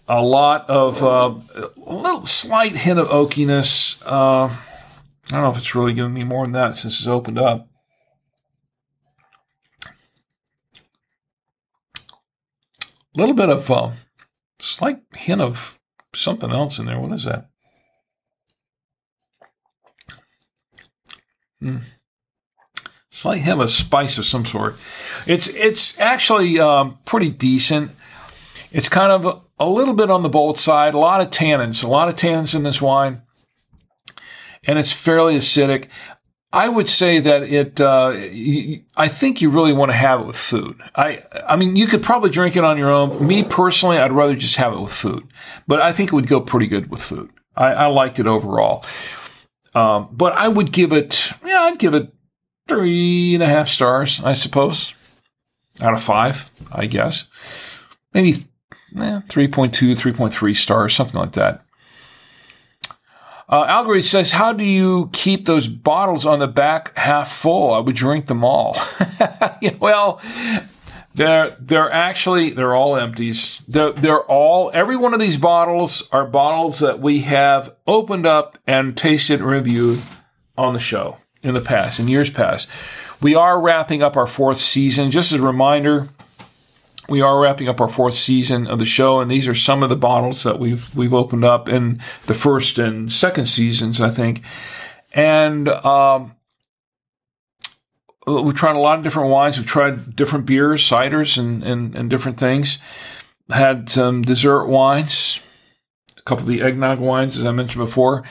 A 0.08 0.22
lot 0.22 0.70
of 0.70 1.02
uh, 1.02 1.40
a 1.88 1.94
little 1.94 2.26
slight 2.26 2.74
hint 2.74 3.00
of 3.00 3.08
oakiness. 3.08 4.04
Uh, 4.06 4.54
I 5.28 5.36
don't 5.36 5.44
know 5.44 5.50
if 5.52 5.58
it's 5.58 5.76
really 5.76 5.94
giving 5.94 6.14
me 6.14 6.24
more 6.24 6.46
than 6.46 6.54
that 6.54 6.76
since 6.76 7.00
it's 7.00 7.08
opened 7.08 7.40
up. 7.40 7.70
A 13.16 13.20
little 13.20 13.36
bit 13.36 13.50
of 13.50 13.70
uh, 13.70 13.92
slight 14.60 15.02
hint 15.16 15.42
of 15.42 15.80
something 16.14 16.52
else 16.52 16.80
in 16.80 16.86
there. 16.86 17.00
What 17.00 17.14
is 17.14 17.24
that? 17.26 17.50
Hmm. 21.60 21.78
Slight 23.10 23.42
hint 23.44 23.60
of 23.60 23.66
a 23.66 23.68
spice 23.68 24.18
of 24.18 24.26
some 24.26 24.46
sort. 24.46 24.76
It's 25.26 25.48
it's 25.48 26.00
actually 26.00 26.60
um, 26.60 26.98
pretty 27.06 27.30
decent. 27.30 27.92
It's 28.72 28.90
kind 28.90 29.12
of 29.12 29.44
a 29.60 29.70
little 29.70 29.94
bit 29.94 30.10
on 30.10 30.24
the 30.24 30.30
bold 30.30 30.60
side. 30.60 30.94
A 30.94 31.00
lot 31.00 31.22
of 31.22 31.30
tannins. 31.30 31.84
A 31.84 31.88
lot 31.88 32.10
of 32.10 32.16
tannins 32.16 32.56
in 32.56 32.64
this 32.64 32.82
wine 32.82 33.23
and 34.66 34.80
it's 34.80 34.92
fairly 34.92 35.36
acidic. 35.36 35.88
I 36.52 36.70
would 36.70 36.90
say 36.90 37.20
that 37.20 37.44
it. 37.44 37.82
Uh, 37.82 38.14
I 38.96 39.08
think 39.08 39.42
you 39.42 39.50
really 39.50 39.74
want 39.74 39.90
to 39.90 39.98
have 39.98 40.22
it 40.22 40.28
with 40.28 40.38
food. 40.38 40.82
I. 40.96 41.20
I 41.48 41.56
mean, 41.56 41.76
you 41.76 41.88
could 41.88 42.04
probably 42.04 42.30
drink 42.30 42.56
it 42.56 42.64
on 42.64 42.78
your 42.78 42.92
own. 42.92 43.26
Me 43.26 43.44
personally, 43.44 43.98
I'd 43.98 44.12
rather 44.12 44.36
just 44.36 44.58
have 44.58 44.74
it 44.74 44.80
with 44.80 44.94
food. 44.94 45.28
But 45.68 45.82
I 45.82 45.92
think 45.92 46.12
it 46.12 46.16
would 46.16 46.28
go 46.28 46.40
pretty 46.42 46.68
good 46.68 46.92
with 46.92 47.02
food. 47.02 47.32
I, 47.56 47.68
I 47.74 47.86
liked 47.88 48.20
it 48.20 48.28
overall. 48.28 48.86
Um, 49.74 50.10
but 50.12 50.34
I 50.34 50.48
would 50.48 50.72
give 50.72 50.94
it. 50.94 51.32
Yeah, 51.44 51.62
I'd 51.62 51.80
give 51.80 51.96
it 51.96 52.14
three 52.68 53.34
and 53.34 53.42
a 53.42 53.48
half 53.48 53.68
stars. 53.68 54.22
I 54.24 54.34
suppose 54.34 54.94
out 55.82 55.94
of 55.94 56.04
five. 56.04 56.52
I 56.72 56.86
guess 56.86 57.26
maybe 58.14 58.34
eh, 58.98 59.22
3.2, 59.28 59.96
3.3 59.96 60.56
stars, 60.56 60.96
something 60.96 61.20
like 61.20 61.34
that. 61.34 61.64
Uh, 63.54 63.66
Algorithm 63.66 64.02
says, 64.02 64.32
"How 64.32 64.52
do 64.52 64.64
you 64.64 65.12
keep 65.14 65.46
those 65.46 65.68
bottles 65.68 66.26
on 66.26 66.40
the 66.40 66.48
back 66.48 66.98
half 66.98 67.32
full? 67.32 67.72
I 67.72 67.82
would 67.82 67.96
drink 67.96 68.26
them 68.26 68.44
all." 68.44 68.76
well, 69.80 70.20
they're 71.14 71.50
they're 71.60 71.92
actually 71.92 72.50
they're 72.50 72.74
all 72.74 72.96
empties. 72.96 73.62
They're 73.68 73.92
they're 73.92 74.24
all 74.24 74.72
every 74.74 74.98
one 74.98 75.14
of 75.14 75.20
these 75.20 75.38
bottles 75.38 76.10
are 76.12 76.26
bottles 76.26 76.80
that 76.80 77.00
we 77.00 77.20
have 77.22 77.76
opened 77.86 78.26
up 78.26 78.58
and 78.66 78.98
tasted 78.98 79.40
and 79.40 79.48
reviewed 79.48 80.02
on 80.58 80.74
the 80.74 80.80
show 80.80 81.18
in 81.44 81.54
the 81.54 81.62
past, 81.62 82.00
in 82.00 82.08
years 82.08 82.32
past. 82.32 82.68
We 83.22 83.36
are 83.36 83.62
wrapping 83.62 84.02
up 84.02 84.18
our 84.18 84.26
fourth 84.26 84.62
season. 84.62 85.12
Just 85.12 85.32
as 85.32 85.40
a 85.40 85.44
reminder, 85.44 86.10
we 87.10 87.22
are 87.22 87.40
wrapping 87.40 87.68
up 87.68 87.82
our 87.82 87.88
fourth 87.88 88.14
season 88.14 88.68
of 88.68 88.80
the 88.80 88.86
show, 88.86 89.20
and 89.20 89.30
these 89.30 89.48
are 89.48 89.56
some 89.56 89.84
of 89.84 89.90
the 89.90 89.96
bottles 89.96 90.44
that 90.44 90.60
we've 90.60 90.94
we've 90.96 91.14
opened 91.14 91.44
up 91.44 91.68
in 91.68 92.02
the 92.28 92.34
first 92.34 92.80
and 92.80 93.12
second 93.12 93.48
seasons, 93.48 94.00
I 94.00 94.10
think. 94.10 94.42
And 95.14 95.70
um, 95.70 96.36
we've 98.26 98.56
tried 98.56 98.76
a 98.76 98.80
lot 98.80 98.98
of 98.98 99.04
different 99.04 99.30
wines. 99.30 99.58
We've 99.58 99.66
tried 99.66 100.16
different 100.16 100.46
beers, 100.46 100.82
ciders, 100.84 101.38
and 101.38 101.64
and, 101.64 101.96
and 101.96 102.10
different 102.10 102.38
things. 102.38 102.78
Had 103.50 103.90
some 103.90 104.22
dessert 104.22 104.68
wines, 104.68 105.42
a 106.18 106.22
couple 106.22 106.44
of 106.44 106.48
the 106.48 106.62
eggnog 106.62 107.00
wines, 107.00 107.38
as 107.38 107.46
I 107.46 107.52
mentioned 107.52 107.86
before. 107.86 108.24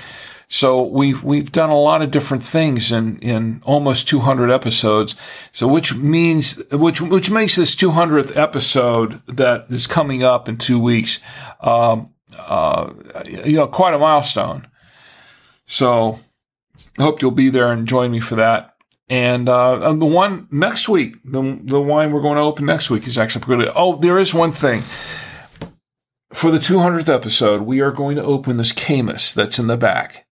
So 0.53 0.83
we've 0.83 1.25
we've 1.25 1.51
done 1.51 1.71
a 1.71 1.79
lot 1.79 2.03
of 2.03 2.11
different 2.11 2.43
things 2.43 2.93
in 2.93 3.19
in 3.21 3.63
almost 3.65 4.07
200 4.07 4.51
episodes. 4.51 5.15
So 5.51 5.67
which 5.67 5.95
means 5.95 6.63
which 6.71 7.01
which 7.01 7.31
makes 7.31 7.57
this 7.57 7.75
200th 7.75 8.37
episode 8.37 9.23
that 9.27 9.65
is 9.71 9.87
coming 9.87 10.23
up 10.23 10.51
in 10.51 10.59
two 10.59 10.79
weeks, 10.79 11.21
um, 11.63 12.13
uh, 12.39 12.93
you 13.25 13.57
know, 13.57 13.67
quite 13.67 13.95
a 13.95 13.99
milestone. 13.99 14.69
So 15.65 16.21
I 16.99 17.03
hope 17.03 17.23
you'll 17.23 17.31
be 17.31 17.49
there 17.49 17.73
and 17.73 17.89
join 17.89 18.11
me 18.11 18.21
for 18.21 18.35
that. 18.35 18.77
And, 19.09 19.49
uh, 19.49 19.81
and 19.81 20.03
the 20.03 20.07
one 20.07 20.49
next 20.51 20.87
week, 20.87 21.17
the 21.25 21.61
the 21.65 21.81
wine 21.81 22.13
we're 22.13 22.21
going 22.21 22.37
to 22.37 22.43
open 22.43 22.67
next 22.67 22.91
week 22.91 23.07
is 23.07 23.17
actually 23.17 23.47
pretty 23.47 23.65
good. 23.65 23.73
Oh, 23.75 23.97
there 23.97 24.19
is 24.19 24.35
one 24.35 24.53
thing. 24.53 24.83
For 26.35 26.51
the 26.51 26.59
200th 26.59 27.09
episode, 27.09 27.63
we 27.63 27.81
are 27.81 27.91
going 27.91 28.17
to 28.17 28.23
open 28.23 28.59
this 28.59 28.73
Camus 28.73 29.33
that's 29.33 29.59
in 29.59 29.69
the 29.69 29.79
back. 29.79 30.27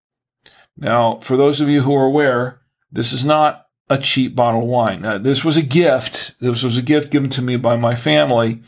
Now, 0.80 1.18
for 1.18 1.36
those 1.36 1.60
of 1.60 1.68
you 1.68 1.82
who 1.82 1.94
are 1.94 2.06
aware, 2.06 2.60
this 2.90 3.12
is 3.12 3.24
not 3.24 3.66
a 3.88 3.98
cheap 3.98 4.34
bottle 4.34 4.62
of 4.62 4.68
wine. 4.68 5.04
Uh, 5.04 5.18
this 5.18 5.44
was 5.44 5.56
a 5.56 5.62
gift. 5.62 6.34
This 6.40 6.62
was 6.62 6.76
a 6.76 6.82
gift 6.82 7.10
given 7.10 7.28
to 7.30 7.42
me 7.42 7.56
by 7.56 7.76
my 7.76 7.94
family. 7.94 8.62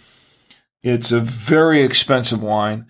It's 0.83 1.13
a 1.13 1.21
very 1.21 1.83
expensive 1.83 2.43
wine, 2.43 2.87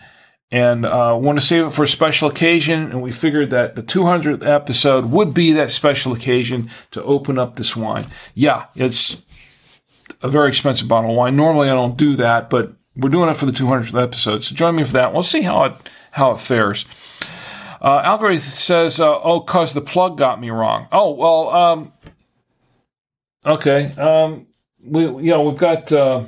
and 0.50 0.86
uh, 0.86 1.16
want 1.20 1.38
to 1.38 1.44
save 1.44 1.66
it 1.66 1.72
for 1.72 1.82
a 1.82 1.88
special 1.88 2.28
occasion. 2.28 2.90
And 2.90 3.02
we 3.02 3.12
figured 3.12 3.50
that 3.50 3.76
the 3.76 3.82
200th 3.82 4.46
episode 4.46 5.06
would 5.06 5.34
be 5.34 5.52
that 5.52 5.70
special 5.70 6.12
occasion 6.14 6.70
to 6.90 7.02
open 7.04 7.38
up 7.38 7.56
this 7.56 7.76
wine. 7.76 8.06
Yeah, 8.34 8.66
it's 8.74 9.20
a 10.22 10.28
very 10.28 10.48
expensive 10.48 10.88
bottle 10.88 11.10
of 11.10 11.16
wine. 11.16 11.36
Normally, 11.36 11.68
I 11.68 11.74
don't 11.74 11.98
do 11.98 12.16
that, 12.16 12.48
but 12.48 12.72
we're 12.96 13.10
doing 13.10 13.28
it 13.28 13.36
for 13.36 13.46
the 13.46 13.52
200th 13.52 14.00
episode. 14.02 14.42
So 14.42 14.54
join 14.54 14.76
me 14.76 14.84
for 14.84 14.92
that. 14.92 15.12
We'll 15.12 15.22
see 15.22 15.42
how 15.42 15.64
it 15.64 15.74
how 16.12 16.32
it 16.32 16.40
fares. 16.40 16.84
Uh, 17.82 18.00
Algorithm 18.04 18.38
says, 18.38 19.00
uh, 19.00 19.20
"Oh, 19.22 19.40
cause 19.40 19.74
the 19.74 19.80
plug 19.80 20.16
got 20.16 20.40
me 20.40 20.50
wrong." 20.50 20.86
Oh 20.92 21.10
well, 21.10 21.50
um, 21.50 21.92
okay. 23.44 23.92
Um, 23.96 24.46
we 24.84 25.02
you 25.02 25.32
know 25.32 25.42
we've 25.42 25.58
got 25.58 25.90
uh, 25.90 26.26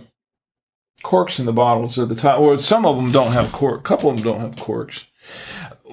corks 1.04 1.38
in 1.38 1.46
the 1.46 1.52
bottles 1.52 1.96
at 1.96 2.08
the 2.08 2.16
top. 2.16 2.40
Well, 2.40 2.58
some 2.58 2.84
of 2.84 2.96
them 2.96 3.12
don't 3.12 3.30
have 3.32 3.52
cork. 3.52 3.78
A 3.78 3.82
couple 3.84 4.10
of 4.10 4.16
them 4.16 4.24
don't 4.24 4.40
have 4.40 4.56
corks. 4.56 5.06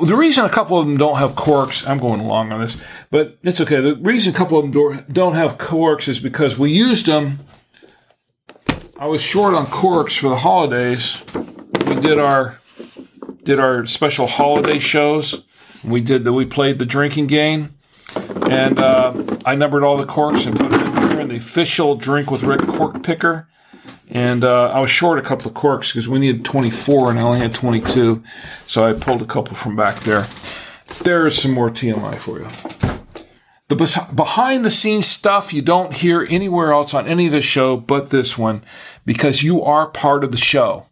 The 0.03 0.15
reason 0.15 0.45
a 0.45 0.49
couple 0.49 0.79
of 0.79 0.88
them 0.88 0.97
don't 0.97 1.17
have 1.17 1.35
corks, 1.35 1.85
I'm 1.85 1.99
going 1.99 2.21
along 2.21 2.51
on 2.51 2.61
this, 2.61 2.77
but 3.11 3.38
it's 3.43 3.61
okay. 3.61 3.81
The 3.81 3.95
reason 3.97 4.33
a 4.33 4.38
couple 4.38 4.57
of 4.57 4.71
them 4.71 5.05
don't 5.11 5.35
have 5.35 5.59
corks 5.59 6.07
is 6.07 6.19
because 6.19 6.57
we 6.57 6.71
used 6.71 7.05
them. 7.05 7.39
I 8.97 9.05
was 9.05 9.21
short 9.21 9.53
on 9.53 9.67
corks 9.67 10.15
for 10.15 10.29
the 10.29 10.38
holidays. 10.38 11.21
We 11.85 11.95
did 11.95 12.17
our 12.17 12.59
did 13.43 13.59
our 13.59 13.85
special 13.85 14.25
holiday 14.25 14.79
shows. 14.79 15.43
We 15.84 16.02
did 16.02 16.24
the 16.24 16.34
we 16.34 16.45
played 16.45 16.80
the 16.80 16.86
drinking 16.86 17.28
game, 17.28 17.76
and 18.49 18.80
uh, 18.80 19.38
I 19.45 19.56
numbered 19.56 19.84
all 19.84 19.98
the 19.98 20.06
corks 20.06 20.45
and 20.45 20.58
put 20.58 20.72
them 20.72 20.98
in 20.98 21.12
here 21.12 21.20
in 21.22 21.28
the 21.30 21.38
official 21.38 21.95
Drink 21.95 22.30
with 22.30 22.44
Rick 22.44 22.62
cork 22.62 23.03
picker. 23.03 23.48
And 24.10 24.44
uh, 24.44 24.66
I 24.74 24.80
was 24.82 24.90
short 24.90 25.20
a 25.20 25.22
couple 25.22 25.48
of 25.48 25.53
corks 25.53 25.91
because 25.91 26.10
we 26.10 26.20
needed 26.20 26.44
24 26.44 27.12
and 27.12 27.20
I 27.20 27.24
only 27.24 27.40
had 27.40 27.53
22, 27.53 28.22
so 28.66 28.84
I 28.84 28.91
pulled 28.91 29.22
a 29.22 29.26
couple 29.26 29.56
from 29.56 29.78
back 29.78 30.02
there. 30.02 30.28
There's 31.03 31.41
some 31.41 31.52
more 31.53 31.70
TMI 31.70 32.18
for 32.18 32.40
you. 32.40 32.48
The 33.70 34.10
behind 34.14 34.66
the 34.66 34.70
scenes 34.70 35.08
stuff 35.08 35.53
you 35.53 35.62
don't 35.62 35.94
hear 35.94 36.28
anywhere 36.30 36.74
else 36.74 36.94
on 36.94 37.08
any 37.08 37.28
of 37.28 37.32
the 37.32 37.41
show 37.41 37.78
but 37.78 38.10
this 38.10 38.38
one 38.38 38.66
because 39.06 39.44
you 39.44 39.64
are 39.64 39.88
part 39.88 40.26
of 40.26 40.34
the 40.34 40.38
show. 40.38 40.88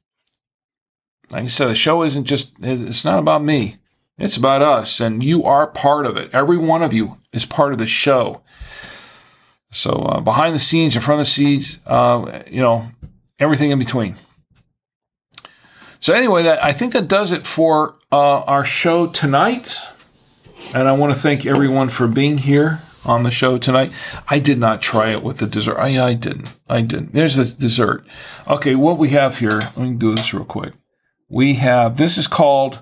Like 1.30 1.44
I 1.44 1.48
said, 1.48 1.68
the 1.68 1.76
show 1.76 2.04
isn't 2.04 2.24
just, 2.24 2.54
it's 2.62 3.04
not 3.04 3.20
about 3.20 3.44
me. 3.44 3.79
It's 4.20 4.38
about 4.38 4.62
us, 4.62 5.00
and 5.00 5.24
you 5.24 5.46
are 5.46 5.66
part 5.66 6.06
of 6.06 6.18
it. 6.18 6.34
Every 6.34 6.58
one 6.58 6.84
of 6.84 6.94
you 6.94 7.18
is 7.32 7.46
part 7.46 7.72
of 7.72 7.80
the 7.80 7.88
show. 7.88 8.42
So 9.72 9.92
uh, 9.92 10.20
behind 10.20 10.54
the 10.54 10.60
scenes, 10.60 10.96
in 10.96 11.02
front 11.02 11.22
of 11.22 11.26
the 11.26 11.32
scenes, 11.32 11.80
uh, 11.86 12.42
you 12.48 12.60
know, 12.60 12.90
everything 13.40 13.72
in 13.72 13.80
between. 13.80 14.18
So 16.02 16.14
anyway, 16.14 16.44
that 16.44 16.64
I 16.64 16.74
think 16.74 16.94
that 16.94 17.08
does 17.08 17.32
it 17.32 17.44
for 17.44 17.96
uh, 18.12 18.42
our 18.42 18.66
show 18.66 19.08
tonight. 19.08 19.80
And 20.74 20.88
I 20.88 20.92
want 20.92 21.14
to 21.14 21.20
thank 21.20 21.46
everyone 21.46 21.90
for 21.90 22.08
being 22.08 22.40
here 22.40 22.80
on 23.06 23.24
the 23.24 23.32
show 23.32 23.58
tonight. 23.58 23.92
I 24.30 24.40
did 24.40 24.60
not 24.60 24.82
try 24.82 25.12
it 25.12 25.24
with 25.24 25.38
the 25.38 25.48
dessert. 25.48 25.78
I, 25.78 26.00
I 26.10 26.14
didn't. 26.14 26.54
I 26.68 26.82
didn't. 26.82 27.14
There's 27.14 27.38
the 27.38 27.46
dessert. 27.46 28.06
Okay, 28.48 28.76
what 28.76 28.98
we 28.98 29.10
have 29.10 29.38
here, 29.38 29.60
let 29.60 29.78
me 29.78 29.94
do 29.94 30.14
this 30.16 30.34
real 30.34 30.46
quick. 30.46 30.74
We 31.30 31.56
have, 31.56 31.98
this 31.98 32.18
is 32.18 32.28
called 32.28 32.82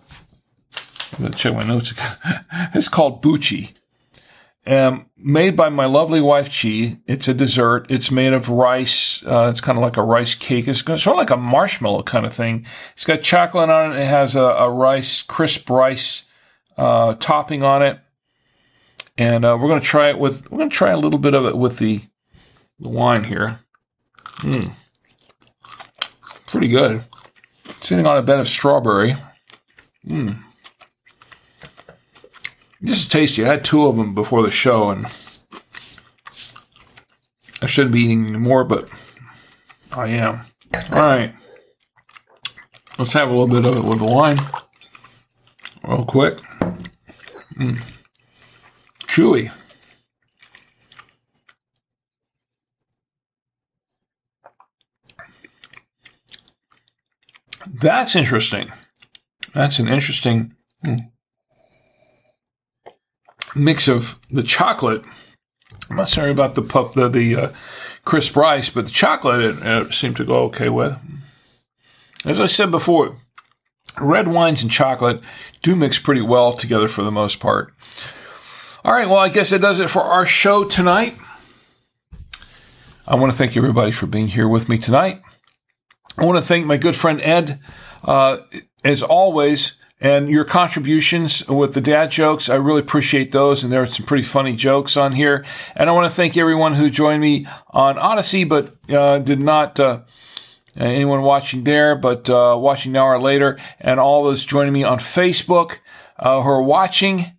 I'm 1.19 1.31
check 1.33 1.53
my 1.53 1.63
notes 1.63 1.91
again. 1.91 2.15
it's 2.73 2.89
called 2.89 3.21
Bucci. 3.21 3.71
Um, 4.67 5.05
made 5.17 5.55
by 5.55 5.69
my 5.69 5.85
lovely 5.85 6.19
wife 6.19 6.47
Chi. 6.47 6.97
It's 7.07 7.29
a 7.29 7.33
dessert. 7.33 7.89
It's 7.89 8.11
made 8.11 8.33
of 8.33 8.49
rice. 8.49 9.23
Uh, 9.25 9.47
it's 9.49 9.61
kind 9.61 9.77
of 9.77 9.81
like 9.81 9.95
a 9.95 10.03
rice 10.03 10.35
cake. 10.35 10.67
It's 10.67 10.83
sort 10.83 11.07
of 11.07 11.15
like 11.15 11.29
a 11.29 11.37
marshmallow 11.37 12.03
kind 12.03 12.25
of 12.25 12.33
thing. 12.33 12.65
It's 12.93 13.05
got 13.05 13.21
chocolate 13.21 13.69
on 13.69 13.93
it. 13.93 14.01
It 14.01 14.07
has 14.07 14.35
a, 14.35 14.43
a 14.43 14.69
rice, 14.69 15.21
crisp 15.21 15.69
rice 15.69 16.25
uh, 16.77 17.15
topping 17.15 17.63
on 17.63 17.81
it. 17.81 17.99
And 19.17 19.45
uh, 19.45 19.57
we're 19.59 19.69
going 19.69 19.79
to 19.79 19.87
try 19.87 20.09
it 20.09 20.19
with. 20.19 20.51
We're 20.51 20.57
going 20.57 20.69
to 20.69 20.75
try 20.75 20.91
a 20.91 20.99
little 20.99 21.19
bit 21.19 21.33
of 21.33 21.45
it 21.45 21.57
with 21.57 21.77
the, 21.77 22.01
the 22.77 22.89
wine 22.89 23.23
here. 23.23 23.61
Mm. 24.39 24.73
Pretty 26.47 26.67
good. 26.67 27.05
Sitting 27.79 28.05
on 28.05 28.17
a 28.17 28.21
bed 28.21 28.39
of 28.39 28.49
strawberry. 28.49 29.15
Mmm. 30.05 30.43
This 32.79 32.99
is 32.99 33.07
tasty. 33.07 33.43
I 33.43 33.47
had 33.47 33.63
two 33.63 33.87
of 33.87 33.95
them 33.95 34.13
before 34.13 34.43
the 34.43 34.51
show, 34.51 34.89
and 34.91 35.07
I 37.61 37.65
shouldn't 37.65 37.93
be 37.93 38.01
eating 38.01 38.39
more, 38.39 38.63
but 38.63 38.87
I 39.91 40.07
am. 40.09 40.41
All 40.91 40.99
right. 40.99 41.33
Let's 42.99 43.13
have 43.13 43.29
a 43.29 43.31
little 43.31 43.47
bit 43.47 43.65
of 43.65 43.77
it 43.77 43.83
with 43.83 43.99
the 43.99 44.05
wine. 44.05 44.37
Real 45.83 46.05
quick. 46.05 46.39
Mm. 47.55 47.81
Chewy. 49.07 49.51
That's 57.65 58.15
interesting. 58.15 58.71
That's 59.53 59.79
an 59.79 59.87
interesting. 59.87 60.53
Mm 60.85 61.09
mix 63.57 63.87
of 63.87 64.19
the 64.29 64.43
chocolate. 64.43 65.03
I'm 65.89 65.97
not 65.97 66.09
sorry 66.09 66.31
about 66.31 66.55
the 66.55 66.61
pup, 66.61 66.93
the, 66.93 67.09
the 67.09 67.35
uh, 67.35 67.51
crisp 68.05 68.35
rice, 68.35 68.69
but 68.69 68.85
the 68.85 68.91
chocolate 68.91 69.41
it, 69.41 69.57
it 69.61 69.93
seemed 69.93 70.17
to 70.17 70.25
go 70.25 70.43
okay 70.43 70.69
with. 70.69 70.95
As 72.25 72.39
I 72.39 72.45
said 72.45 72.71
before, 72.71 73.17
red 73.99 74.27
wines 74.27 74.61
and 74.61 74.71
chocolate 74.71 75.21
do 75.61 75.75
mix 75.75 75.99
pretty 75.99 76.21
well 76.21 76.53
together 76.53 76.87
for 76.87 77.03
the 77.03 77.11
most 77.11 77.39
part. 77.39 77.73
All 78.83 78.93
right, 78.93 79.09
well, 79.09 79.19
I 79.19 79.29
guess 79.29 79.49
that 79.49 79.61
does 79.61 79.79
it 79.79 79.89
for 79.89 80.01
our 80.01 80.25
show 80.25 80.63
tonight. 80.63 81.17
I 83.07 83.15
want 83.15 83.31
to 83.31 83.37
thank 83.37 83.55
everybody 83.55 83.91
for 83.91 84.05
being 84.05 84.27
here 84.27 84.47
with 84.47 84.69
me 84.69 84.77
tonight. 84.77 85.21
I 86.17 86.25
want 86.25 86.37
to 86.37 86.43
thank 86.43 86.65
my 86.65 86.77
good 86.77 86.95
friend 86.95 87.21
Ed. 87.21 87.59
Uh, 88.03 88.39
as 88.83 89.03
always, 89.03 89.77
and 89.99 90.29
your 90.29 90.45
contributions 90.45 91.47
with 91.47 91.73
the 91.73 91.81
dad 91.81 92.11
jokes. 92.11 92.49
I 92.49 92.55
really 92.55 92.81
appreciate 92.81 93.31
those. 93.31 93.63
And 93.63 93.71
there 93.71 93.81
are 93.81 93.87
some 93.87 94.05
pretty 94.05 94.23
funny 94.23 94.55
jokes 94.55 94.95
on 94.95 95.13
here. 95.13 95.43
And 95.75 95.89
I 95.89 95.93
want 95.93 96.09
to 96.09 96.15
thank 96.15 96.37
everyone 96.37 96.75
who 96.75 96.89
joined 96.89 97.21
me 97.21 97.45
on 97.71 97.97
Odysee, 97.97 98.43
but 98.43 98.75
uh, 98.89 99.19
did 99.19 99.39
not. 99.39 99.79
Uh, 99.79 100.01
anyone 100.79 101.21
watching 101.23 101.63
there, 101.63 101.95
but 101.95 102.29
uh, 102.29 102.55
watching 102.55 102.91
now 102.91 103.07
or 103.07 103.19
later, 103.19 103.57
and 103.79 103.99
all 103.99 104.23
those 104.23 104.45
joining 104.45 104.73
me 104.73 104.83
on 104.83 104.99
Facebook 104.99 105.79
uh, 106.19 106.41
who 106.41 106.49
are 106.49 106.61
watching, 106.61 107.31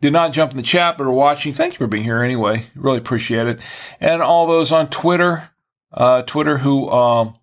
did 0.00 0.12
not 0.12 0.32
jump 0.32 0.50
in 0.50 0.56
the 0.56 0.62
chat, 0.62 0.96
but 0.96 1.04
are 1.06 1.12
watching. 1.12 1.52
Thank 1.52 1.74
you 1.74 1.78
for 1.78 1.86
being 1.86 2.04
here 2.04 2.22
anyway. 2.22 2.66
Really 2.74 2.98
appreciate 2.98 3.46
it. 3.46 3.60
And 4.00 4.22
all 4.22 4.46
those 4.46 4.72
on 4.72 4.88
Twitter, 4.88 5.50
uh, 5.92 6.22
Twitter 6.22 6.58
who 6.58 6.88
um, 6.90 7.36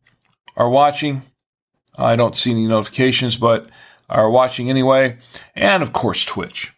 are 0.55 0.69
watching. 0.69 1.23
I 1.97 2.15
don't 2.15 2.37
see 2.37 2.51
any 2.51 2.67
notifications, 2.67 3.37
but 3.37 3.67
are 4.09 4.29
watching 4.29 4.69
anyway, 4.69 5.17
and 5.55 5.83
of 5.83 5.93
course, 5.93 6.25
Twitch. 6.25 6.73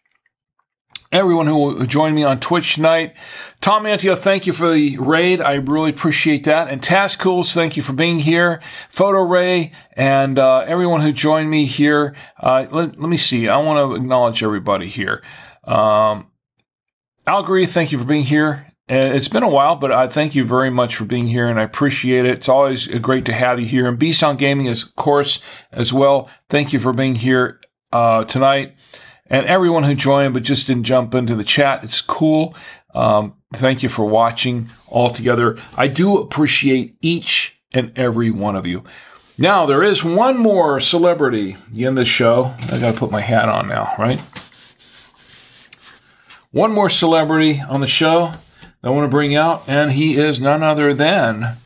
Everyone 1.12 1.48
who 1.48 1.88
joined 1.88 2.16
me 2.16 2.24
on 2.24 2.40
Twitch 2.40 2.76
tonight, 2.76 3.16
Tom 3.62 3.86
Antio, 3.86 4.16
thank 4.16 4.46
you 4.46 4.54
for 4.54 4.72
the 4.72 4.96
raid. 5.00 5.42
I 5.42 5.54
really 5.54 5.90
appreciate 5.90 6.44
that. 6.44 6.68
And 6.68 6.84
Tascools, 6.84 7.52
thank 7.52 7.76
you 7.76 7.82
for 7.82 7.94
being 7.94 8.20
here. 8.20 8.62
Photo 8.92 9.22
Ray 9.22 9.72
and 9.94 10.38
uh, 10.38 10.60
everyone 10.68 11.02
who 11.02 11.12
joined 11.12 11.50
me 11.50 11.66
here. 11.66 12.16
Uh, 12.40 12.68
let, 12.70 13.00
let, 13.00 13.10
me 13.10 13.18
see. 13.18 13.50
I 13.50 13.58
want 13.58 13.80
to 13.80 13.96
acknowledge 13.96 14.44
everybody 14.44 14.88
here. 14.88 15.24
Um, 15.64 16.30
Algory, 17.26 17.66
thank 17.66 17.92
you 17.92 17.98
for 17.98 18.06
being 18.06 18.24
here. 18.24 18.69
And 18.90 19.14
it's 19.14 19.28
been 19.28 19.44
a 19.44 19.48
while, 19.48 19.76
but 19.76 19.92
I 19.92 20.08
thank 20.08 20.34
you 20.34 20.44
very 20.44 20.72
much 20.72 20.96
for 20.96 21.06
being 21.06 21.28
here 21.28 21.48
and 21.48 21.60
I 21.60 21.64
appreciate 21.64 22.26
it. 22.26 22.32
It's 22.32 22.50
always 22.50 22.88
great 22.88 23.24
to 23.26 23.34
have 23.34 23.60
you 23.60 23.68
here. 23.68 23.88
And 23.88 24.00
B 24.00 24.12
Sound 24.12 24.40
Gaming, 24.40 24.66
is, 24.66 24.84
of 24.84 24.96
course, 24.96 25.42
as 25.72 25.94
well. 25.94 26.28
Thank 26.50 26.74
you 26.74 26.80
for 26.80 26.92
being 26.92 27.14
here 27.14 27.62
uh, 27.94 28.24
tonight. 28.26 28.76
And 29.28 29.46
everyone 29.46 29.84
who 29.84 29.94
joined 29.94 30.34
but 30.34 30.42
just 30.42 30.66
didn't 30.66 30.86
jump 30.86 31.14
into 31.14 31.36
the 31.36 31.44
chat, 31.44 31.84
it's 31.84 32.02
cool. 32.02 32.56
Um, 32.96 33.36
thank 33.54 33.84
you 33.84 33.90
for 33.90 34.06
watching 34.06 34.72
all 34.88 35.12
together. 35.12 35.60
I 35.78 35.88
do 35.88 36.18
appreciate 36.18 36.98
each 37.00 37.62
and 37.72 37.96
every 37.96 38.32
one 38.32 38.56
of 38.56 38.66
you. 38.66 38.84
Now, 39.38 39.68
there 39.68 39.84
is 39.84 40.04
one 40.04 40.40
more 40.40 40.80
celebrity 40.80 41.58
in 41.78 41.94
this 41.94 42.08
show. 42.08 42.56
I 42.72 42.80
got 42.80 42.96
to 42.96 43.00
put 43.00 43.12
my 43.12 43.22
hat 43.22 43.48
on 43.50 43.68
now, 43.68 43.94
right? 44.00 44.20
One 46.50 46.74
more 46.74 46.90
celebrity 46.90 47.62
on 47.62 47.82
the 47.82 47.88
show 47.88 48.34
I 48.82 48.90
want 48.90 49.06
to 49.06 49.16
bring 49.16 49.36
out, 49.36 49.64
and 49.68 49.92
he 49.92 50.18
is 50.18 50.40
none 50.40 50.64
other 50.64 50.94
than 50.94 51.58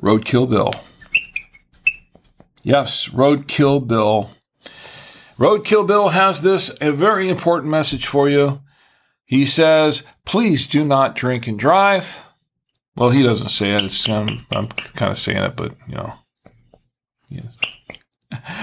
Roadkill 0.00 0.48
Bill. 0.48 0.72
Yes, 2.62 3.08
Roadkill 3.08 3.86
Bill. 3.86 4.30
Roadkill 5.38 5.86
Bill 5.86 6.10
has 6.10 6.42
this 6.42 6.76
a 6.82 6.92
very 6.92 7.30
important 7.30 7.70
message 7.70 8.06
for 8.06 8.28
you. 8.28 8.60
He 9.24 9.46
says, 9.46 10.04
please 10.26 10.66
do 10.66 10.84
not 10.84 11.14
drink 11.14 11.46
and 11.46 11.58
drive. 11.58 12.20
Well, 12.94 13.10
he 13.10 13.22
doesn't 13.22 13.48
say 13.48 13.72
it. 13.72 13.82
It's 13.82 14.06
um, 14.08 14.44
I'm, 14.50 14.64
I'm 14.64 14.68
kind 14.68 15.10
of 15.10 15.16
saying 15.16 15.38
it, 15.38 15.56
but 15.56 15.74
you 15.88 15.94
know, 15.94 16.12
yeah. 17.30 17.48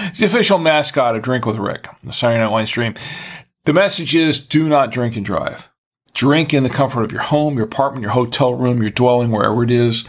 it's 0.05 0.19
the 0.19 0.27
official 0.27 0.59
mascot 0.59 1.15
of 1.15 1.23
Drink 1.23 1.45
with 1.45 1.55
Rick, 1.55 1.87
the 2.03 2.13
Saturday 2.13 2.41
Night 2.41 2.51
Wine 2.51 2.67
Stream. 2.67 2.93
The 3.65 3.73
message 3.73 4.13
is: 4.15 4.45
do 4.45 4.69
not 4.69 4.91
drink 4.91 5.15
and 5.15 5.25
drive. 5.25 5.66
Drink 6.17 6.53
in 6.53 6.63
the 6.63 6.69
comfort 6.69 7.03
of 7.03 7.11
your 7.11 7.21
home, 7.21 7.57
your 7.57 7.65
apartment, 7.65 8.01
your 8.01 8.11
hotel 8.11 8.53
room, 8.55 8.81
your 8.81 8.89
dwelling, 8.89 9.29
wherever 9.29 9.63
it 9.63 9.69
is. 9.69 10.03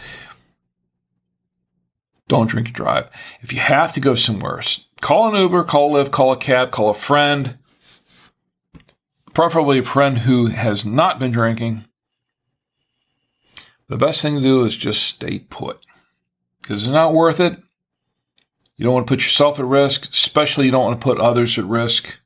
Don't 2.27 2.49
drink 2.49 2.67
and 2.67 2.75
drive. 2.75 3.09
If 3.41 3.53
you 3.53 3.59
have 3.59 3.93
to 3.93 3.99
go 3.99 4.15
somewhere, 4.15 4.61
call 5.01 5.29
an 5.29 5.39
Uber, 5.39 5.63
call 5.65 5.95
a 5.95 6.03
Lyft, 6.03 6.11
call 6.11 6.31
a 6.31 6.37
cab, 6.37 6.71
call 6.71 6.89
a 6.89 6.95
friend 6.95 7.59
preferably 9.39 9.79
a 9.79 9.83
friend 9.83 10.17
who 10.17 10.47
has 10.47 10.85
not 10.85 11.17
been 11.17 11.31
drinking, 11.31 11.85
the 13.87 13.95
best 13.95 14.21
thing 14.21 14.35
to 14.35 14.41
do 14.41 14.65
is 14.65 14.75
just 14.75 15.01
stay 15.01 15.39
put 15.39 15.85
because 16.61 16.83
it's 16.83 16.91
not 16.91 17.13
worth 17.13 17.39
it. 17.39 17.57
You 18.75 18.83
don't 18.83 18.93
want 18.93 19.07
to 19.07 19.11
put 19.11 19.23
yourself 19.23 19.57
at 19.57 19.63
risk, 19.63 20.09
especially 20.11 20.65
you 20.65 20.71
don't 20.71 20.83
want 20.83 20.99
to 20.99 21.03
put 21.03 21.19
others 21.19 21.57
at 21.57 21.63
risk. 21.63 22.18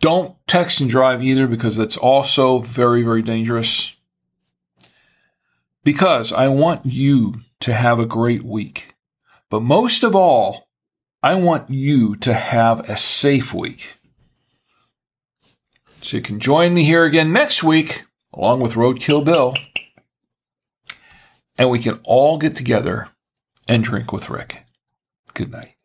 Don't 0.00 0.36
text 0.46 0.80
and 0.80 0.88
drive 0.88 1.22
either 1.22 1.46
because 1.46 1.76
that's 1.76 1.96
also 1.96 2.60
very, 2.60 3.02
very 3.02 3.22
dangerous. 3.22 3.94
Because 5.82 6.32
I 6.32 6.48
want 6.48 6.86
you 6.86 7.40
to 7.60 7.74
have 7.74 7.98
a 7.98 8.06
great 8.06 8.44
week. 8.44 8.94
But 9.50 9.62
most 9.62 10.04
of 10.04 10.14
all, 10.14 10.68
I 11.22 11.34
want 11.34 11.70
you 11.70 12.14
to 12.16 12.32
have 12.32 12.88
a 12.88 12.96
safe 12.96 13.52
week. 13.52 13.94
So 16.00 16.16
you 16.16 16.22
can 16.22 16.38
join 16.38 16.74
me 16.74 16.84
here 16.84 17.04
again 17.04 17.32
next 17.32 17.64
week, 17.64 18.04
along 18.32 18.60
with 18.60 18.74
Roadkill 18.74 19.24
Bill, 19.24 19.54
and 21.56 21.70
we 21.70 21.80
can 21.80 21.98
all 22.04 22.38
get 22.38 22.54
together 22.54 23.08
and 23.66 23.82
drink 23.82 24.12
with 24.12 24.30
Rick. 24.30 24.64
Good 25.34 25.50
night. 25.50 25.77